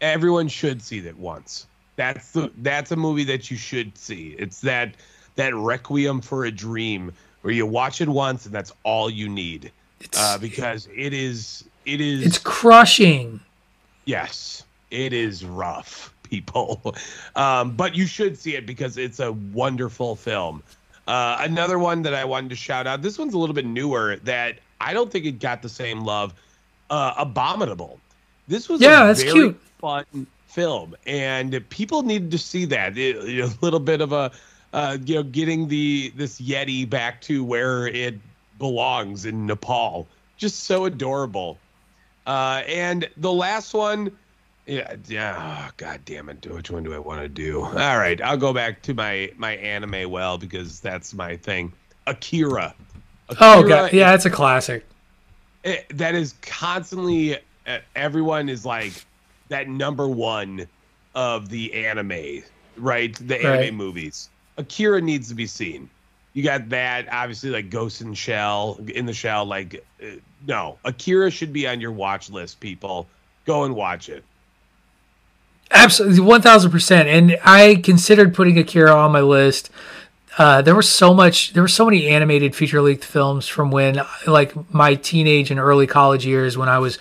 Everyone 0.00 0.48
should 0.48 0.82
see 0.82 1.00
that 1.00 1.16
once. 1.16 1.66
That's 1.96 2.32
the 2.32 2.52
that's 2.58 2.90
a 2.92 2.96
movie 2.96 3.24
that 3.24 3.50
you 3.50 3.56
should 3.56 3.96
see. 3.96 4.36
It's 4.38 4.60
that 4.60 4.94
that 5.36 5.54
requiem 5.54 6.20
for 6.20 6.44
a 6.44 6.50
dream 6.50 7.12
where 7.42 7.54
you 7.54 7.66
watch 7.66 8.00
it 8.00 8.08
once 8.08 8.46
and 8.46 8.54
that's 8.54 8.72
all 8.82 9.08
you 9.08 9.28
need. 9.28 9.72
Uh, 10.16 10.38
because 10.38 10.88
it 10.94 11.12
is 11.12 11.64
it 11.86 12.00
is 12.00 12.26
It's 12.26 12.38
crushing. 12.38 13.40
Yes, 14.04 14.64
it 14.90 15.12
is 15.12 15.44
rough, 15.44 16.12
people. 16.22 16.94
Um, 17.36 17.76
but 17.76 17.94
you 17.94 18.06
should 18.06 18.38
see 18.38 18.56
it 18.56 18.64
because 18.64 18.96
it's 18.96 19.20
a 19.20 19.32
wonderful 19.32 20.16
film. 20.16 20.62
Uh, 21.06 21.36
another 21.40 21.78
one 21.78 22.00
that 22.00 22.14
I 22.14 22.24
wanted 22.24 22.48
to 22.48 22.56
shout 22.56 22.86
out. 22.86 23.02
This 23.02 23.18
one's 23.18 23.34
a 23.34 23.38
little 23.38 23.54
bit 23.54 23.66
newer 23.66 24.16
that 24.24 24.58
I 24.80 24.94
don't 24.94 25.12
think 25.12 25.26
it 25.26 25.32
got 25.32 25.60
the 25.60 25.68
same 25.68 26.00
love. 26.00 26.32
Uh, 26.88 27.12
Abominable. 27.18 28.00
This 28.48 28.70
was 28.70 28.80
Yeah, 28.80 29.04
that's 29.06 29.20
very 29.20 29.32
cute. 29.34 29.60
Fun 29.78 30.04
film, 30.46 30.94
and 31.06 31.62
people 31.70 32.02
needed 32.02 32.30
to 32.30 32.38
see 32.38 32.64
that. 32.66 32.96
It- 32.96 33.16
a 33.40 33.54
little 33.60 33.80
bit 33.80 34.00
of 34.00 34.12
a 34.12 34.30
uh, 34.72 34.98
you 35.04 35.14
know 35.16 35.22
getting 35.22 35.68
the 35.68 36.12
this 36.16 36.40
Yeti 36.40 36.88
back 36.88 37.20
to 37.22 37.44
where 37.44 37.86
it 37.86 38.18
belongs 38.58 39.24
in 39.26 39.46
Nepal. 39.46 40.06
Just 40.36 40.64
so 40.64 40.84
adorable. 40.84 41.58
Uh, 42.26 42.62
and 42.66 43.08
the 43.16 43.32
last 43.32 43.72
one, 43.72 44.10
yeah, 44.66 44.96
yeah. 45.06 45.66
Oh, 45.68 45.70
God 45.76 46.00
damn 46.04 46.28
it! 46.28 46.44
Which 46.46 46.70
one 46.70 46.82
do 46.82 46.92
I 46.92 46.98
want 46.98 47.20
to 47.22 47.28
do? 47.28 47.62
All 47.62 47.72
right, 47.72 48.20
I'll 48.20 48.36
go 48.36 48.52
back 48.52 48.82
to 48.82 48.94
my 48.94 49.30
my 49.36 49.52
anime 49.56 50.10
well 50.10 50.36
because 50.36 50.80
that's 50.80 51.14
my 51.14 51.36
thing. 51.36 51.72
Akira. 52.06 52.74
Oh 53.40 53.60
Akira 53.60 53.68
God, 53.68 53.92
yeah, 53.92 54.14
it's 54.14 54.26
a 54.26 54.30
classic. 54.30 54.84
it, 55.64 55.86
that 55.96 56.14
is 56.14 56.34
constantly 56.42 57.36
uh, 57.66 57.78
everyone 57.94 58.48
is 58.48 58.64
like 58.66 58.92
that 59.48 59.68
number 59.68 60.08
one 60.08 60.66
of 61.14 61.48
the 61.48 61.72
anime, 61.86 62.42
right? 62.76 63.14
The 63.14 63.40
anime 63.40 63.60
Right. 63.60 63.74
movies. 63.74 64.28
Akira 64.58 65.00
needs 65.00 65.28
to 65.28 65.34
be 65.34 65.46
seen. 65.46 65.88
You 66.32 66.42
got 66.42 66.68
that, 66.68 67.08
obviously, 67.10 67.50
like 67.50 67.70
Ghost 67.70 68.02
in 68.02 68.12
Shell, 68.12 68.78
in 68.94 69.06
the 69.06 69.14
Shell. 69.14 69.46
Like, 69.46 69.82
uh, 70.02 70.16
no, 70.46 70.78
Akira 70.84 71.30
should 71.30 71.52
be 71.52 71.66
on 71.66 71.80
your 71.80 71.92
watch 71.92 72.28
list. 72.28 72.60
People, 72.60 73.06
go 73.46 73.64
and 73.64 73.74
watch 73.74 74.08
it. 74.10 74.22
Absolutely, 75.70 76.20
one 76.20 76.42
thousand 76.42 76.70
percent. 76.70 77.08
And 77.08 77.38
I 77.44 77.76
considered 77.76 78.34
putting 78.34 78.58
Akira 78.58 78.94
on 78.94 79.12
my 79.12 79.20
list. 79.20 79.70
Uh, 80.38 80.60
there 80.60 80.74
was 80.74 80.88
so 80.88 81.14
much. 81.14 81.54
There 81.54 81.62
were 81.62 81.68
so 81.68 81.86
many 81.86 82.08
animated 82.08 82.54
feature 82.54 82.82
length 82.82 83.04
films 83.04 83.48
from 83.48 83.70
when, 83.70 84.02
like, 84.26 84.52
my 84.72 84.94
teenage 84.94 85.50
and 85.50 85.58
early 85.58 85.86
college 85.86 86.26
years 86.26 86.58
when 86.58 86.68
I 86.68 86.78
was 86.78 86.98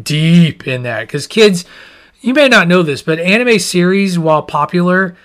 deep 0.00 0.66
in 0.66 0.82
that. 0.84 1.02
Because 1.02 1.26
kids, 1.26 1.64
you 2.20 2.34
may 2.34 2.48
not 2.48 2.68
know 2.68 2.82
this, 2.82 3.02
but 3.02 3.18
anime 3.18 3.58
series, 3.58 4.18
while 4.18 4.42
popular, 4.42 5.16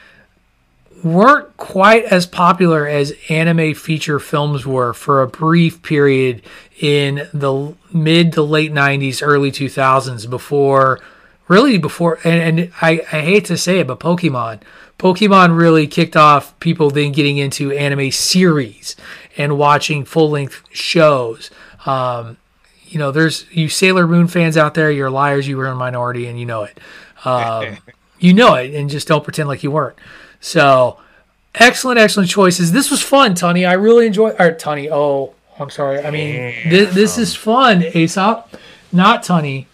weren't 1.04 1.56
quite 1.58 2.04
as 2.06 2.26
popular 2.26 2.88
as 2.88 3.14
anime 3.30 3.74
feature 3.74 4.20
films 4.20 4.66
were 4.66 4.94
for 4.94 5.22
a 5.22 5.28
brief 5.28 5.82
period 5.84 6.42
in 6.80 7.28
the 7.34 7.74
mid 7.94 8.34
to 8.34 8.42
late 8.42 8.72
90s 8.72 9.22
early 9.24 9.52
2000s 9.52 10.30
before 10.30 11.00
really 11.48 11.78
before 11.78 12.20
and, 12.24 12.60
and 12.60 12.74
I, 12.82 13.02
I 13.12 13.22
hate 13.22 13.46
to 13.46 13.58
say 13.58 13.80
it 13.80 13.88
but 13.88 14.00
pokemon 14.00 14.62
pokemon 14.98 15.58
really 15.58 15.86
kicked 15.88 16.18
off 16.18 16.60
people 16.60 16.90
then 16.90 17.12
getting 17.12 17.38
into 17.38 17.72
anime 17.72 18.12
series 18.12 18.96
and 19.38 19.58
watching 19.58 20.04
full-length 20.04 20.64
shows 20.72 21.52
um, 21.86 22.38
you 22.88 23.00
know 23.00 23.12
there's 23.12 23.46
you 23.52 23.70
sailor 23.70 24.08
moon 24.08 24.28
fans 24.28 24.58
out 24.58 24.74
there 24.74 24.92
you're 24.92 25.10
liars 25.10 25.48
you 25.48 25.58
were 25.58 25.66
in 25.68 25.74
a 25.74 25.76
minority 25.76 26.28
and 26.28 26.40
you 26.40 26.46
know 26.46 26.64
it 26.64 26.80
um, 27.26 27.78
you 28.20 28.34
know 28.34 28.56
it 28.56 28.74
and 28.74 28.90
just 28.90 29.08
don't 29.08 29.24
pretend 29.24 29.48
like 29.48 29.64
you 29.64 29.72
weren't 29.72 29.98
so 30.40 31.00
excellent 31.56 32.00
excellent 32.00 32.30
choices 32.30 32.72
this 32.72 32.90
was 32.90 33.02
fun 33.02 33.36
Tony. 33.36 33.66
i 33.66 33.74
really 33.74 34.08
enjoyed 34.08 34.36
or 34.40 34.54
Tony. 34.54 34.90
oh 34.90 35.34
i'm 35.60 35.70
sorry 35.70 36.00
i 36.04 36.12
mean 36.12 36.54
this, 36.70 36.94
this 36.94 37.18
is 37.18 37.36
fun 37.36 37.84
aesop 37.96 38.56
not 38.92 39.24
Tony. 39.24 39.68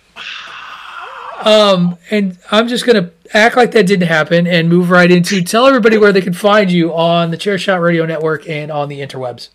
um 1.44 1.98
and 2.10 2.38
i'm 2.52 2.68
just 2.68 2.86
gonna 2.86 3.12
act 3.34 3.56
like 3.58 3.72
that 3.72 3.86
didn't 3.86 4.08
happen 4.08 4.48
and 4.48 4.70
move 4.70 4.90
right 4.90 5.12
into 5.12 5.42
tell 5.42 5.66
everybody 5.66 5.98
where 5.98 6.14
they 6.14 6.22
can 6.22 6.34
find 6.34 6.72
you 6.72 6.94
on 6.94 7.32
the 7.32 7.38
chair 7.38 7.58
shot 7.58 7.82
radio 7.82 8.06
network 8.06 8.48
and 8.48 8.72
on 8.72 8.90
the 8.90 9.00
interwebs 9.00 9.50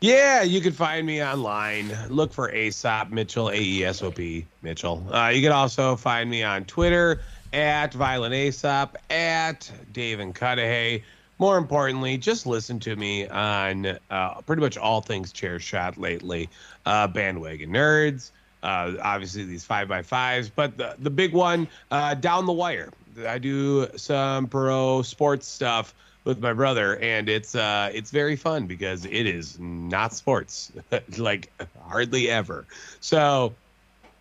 Yeah, 0.00 0.42
you 0.42 0.60
can 0.60 0.72
find 0.72 1.06
me 1.06 1.24
online. 1.24 1.90
Look 2.10 2.32
for 2.32 2.52
Aesop 2.52 3.10
Mitchell, 3.10 3.48
A 3.48 3.58
E 3.58 3.84
S 3.84 4.02
O 4.02 4.10
P 4.10 4.46
Mitchell. 4.60 5.02
Uh, 5.10 5.28
you 5.28 5.40
can 5.40 5.52
also 5.52 5.96
find 5.96 6.28
me 6.28 6.42
on 6.42 6.66
Twitter 6.66 7.22
at 7.54 7.94
Violent 7.94 8.34
Aesop, 8.34 8.98
at 9.08 9.70
Dave 9.92 10.20
and 10.20 10.34
Cudahy. 10.34 11.02
More 11.38 11.56
importantly, 11.56 12.18
just 12.18 12.46
listen 12.46 12.78
to 12.80 12.94
me 12.94 13.26
on 13.26 13.98
uh, 14.10 14.40
pretty 14.42 14.60
much 14.60 14.76
all 14.76 15.00
things 15.00 15.32
chair 15.32 15.58
shot 15.58 15.96
lately. 15.96 16.50
Uh, 16.84 17.06
bandwagon 17.06 17.70
nerds, 17.70 18.32
uh, 18.62 18.92
obviously 19.02 19.44
these 19.44 19.64
five 19.64 19.88
by 19.88 20.02
fives, 20.02 20.50
but 20.50 20.76
the, 20.76 20.94
the 20.98 21.10
big 21.10 21.32
one, 21.32 21.68
uh, 21.90 22.14
down 22.14 22.44
the 22.44 22.52
wire. 22.52 22.90
I 23.26 23.38
do 23.38 23.88
some 23.96 24.46
pro 24.46 25.00
sports 25.00 25.46
stuff 25.46 25.94
with 26.26 26.40
my 26.40 26.52
brother, 26.52 26.98
and 26.98 27.28
it's 27.28 27.54
uh, 27.54 27.90
it's 27.94 28.10
very 28.10 28.36
fun 28.36 28.66
because 28.66 29.06
it 29.06 29.26
is 29.26 29.58
not 29.58 30.12
sports, 30.12 30.72
like 31.16 31.50
hardly 31.80 32.28
ever. 32.28 32.66
So, 33.00 33.54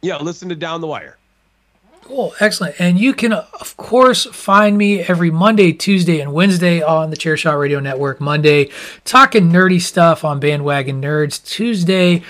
yeah, 0.01 0.17
listen 0.17 0.47
to 0.49 0.55
Down 0.55 0.79
the 0.79 0.87
Wire. 0.87 1.17
Cool, 2.03 2.35
excellent. 2.39 2.75
And 2.79 2.99
you 2.99 3.15
can, 3.15 3.33
of 3.33 3.75
course, 3.77 4.25
find 4.25 4.77
me 4.77 5.01
every 5.01 5.31
Monday, 5.31 5.73
Tuesday, 5.73 6.19
and 6.19 6.31
Wednesday 6.33 6.79
on 6.83 7.09
the 7.09 7.17
Chairshot 7.17 7.59
Radio 7.59 7.79
Network. 7.79 8.21
Monday, 8.21 8.69
talking 9.05 9.49
nerdy 9.49 9.81
stuff 9.81 10.23
on 10.23 10.39
Bandwagon 10.39 11.01
Nerds. 11.01 11.43
Tuesday, 11.43 12.21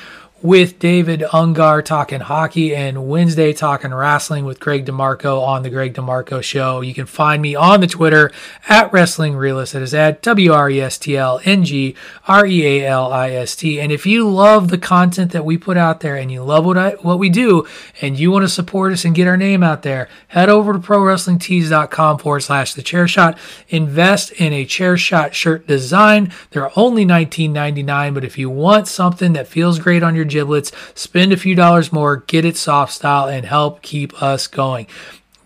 with 0.46 0.78
David 0.78 1.22
Ungar 1.22 1.84
talking 1.84 2.20
hockey 2.20 2.76
and 2.76 3.08
Wednesday 3.08 3.52
talking 3.52 3.92
wrestling 3.92 4.46
with 4.46 4.60
Greg 4.60 4.86
DeMarco 4.86 5.42
on 5.42 5.64
the 5.64 5.72
Greg 5.72 5.96
DeMarco 5.96 6.44
Show. 6.44 6.82
You 6.82 6.94
can 6.94 7.08
find 7.08 7.42
me 7.42 7.56
on 7.56 7.82
the 7.82 7.88
Twitter 7.88 8.32
at 8.70 8.94
Wrestling 8.94 9.36
Realist. 9.36 9.74
It 9.74 9.82
is 9.82 9.96
at 9.96 10.22
W 10.22 10.54
R 10.54 10.70
E 10.70 10.80
S 10.80 11.00
T 11.00 11.18
L 11.18 11.42
N 11.46 11.66
G 11.66 11.96
R 12.28 12.46
E 12.46 12.64
A 12.64 12.88
L 12.88 13.12
I 13.12 13.32
S 13.32 13.56
T. 13.56 13.82
And 13.82 13.92
if 13.92 14.06
you 14.06 14.30
love 14.30 14.68
the 14.68 14.78
content 14.78 15.32
that 15.32 15.46
we 15.46 15.58
put 15.58 15.78
out 15.78 16.02
there 16.02 16.16
and 16.16 16.32
you 16.32 16.44
love 16.44 16.64
what 16.64 16.78
I, 16.78 16.92
what 17.02 17.18
we 17.18 17.30
do 17.30 17.66
and 18.00 18.20
you 18.20 18.30
want 18.30 18.44
to 18.44 18.50
support 18.50 18.94
us 18.94 19.04
and 19.04 19.16
get 19.16 19.28
our 19.28 19.38
name 19.38 19.64
out 19.64 19.82
there, 19.82 20.08
head 20.28 20.50
over 20.50 20.74
to 20.74 20.80
ProWrestlingTees.com 20.80 22.20
forward 22.20 22.42
slash 22.42 22.76
the 22.76 22.84
chair 22.84 23.08
shot. 23.08 23.40
Invest 23.70 24.32
in 24.34 24.54
a 24.54 24.64
chair 24.64 24.96
shot 24.96 25.34
shirt 25.34 25.66
design. 25.66 26.32
They're 26.52 26.78
only 26.78 27.04
$19.99, 27.04 28.14
but 28.14 28.24
if 28.24 28.38
you 28.38 28.52
want 28.52 28.88
something 28.88 29.34
that 29.34 29.48
feels 29.48 29.80
great 29.80 30.04
on 30.04 30.14
your 30.16 30.26
giblets, 30.36 30.72
spend 30.94 31.32
a 31.32 31.38
few 31.38 31.56
dollars 31.56 31.92
more, 31.94 32.18
get 32.18 32.46
it 32.46 32.58
soft 32.58 32.94
style, 32.94 33.28
and 33.28 33.46
help 33.46 33.82
keep 33.82 34.22
us 34.22 34.48
going. 34.48 34.88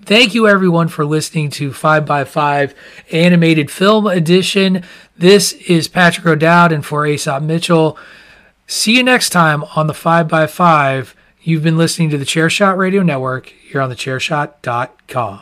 Thank 0.01 0.33
you, 0.33 0.47
everyone, 0.47 0.87
for 0.87 1.05
listening 1.05 1.51
to 1.51 1.69
5x5 1.69 2.73
Animated 3.11 3.69
Film 3.69 4.07
Edition. 4.07 4.83
This 5.15 5.53
is 5.53 5.87
Patrick 5.87 6.25
O'Dowd, 6.25 6.71
and 6.71 6.83
for 6.83 7.05
Aesop 7.05 7.43
Mitchell. 7.43 7.97
See 8.65 8.97
you 8.97 9.03
next 9.03 9.29
time 9.29 9.63
on 9.75 9.87
the 9.87 9.93
5x5. 9.93 11.13
You've 11.41 11.63
been 11.63 11.77
listening 11.77 12.09
to 12.09 12.17
the 12.17 12.25
Chairshot 12.25 12.77
Radio 12.77 13.03
Network 13.03 13.47
here 13.47 13.81
on 13.81 13.91
thechairshot.com. 13.91 15.41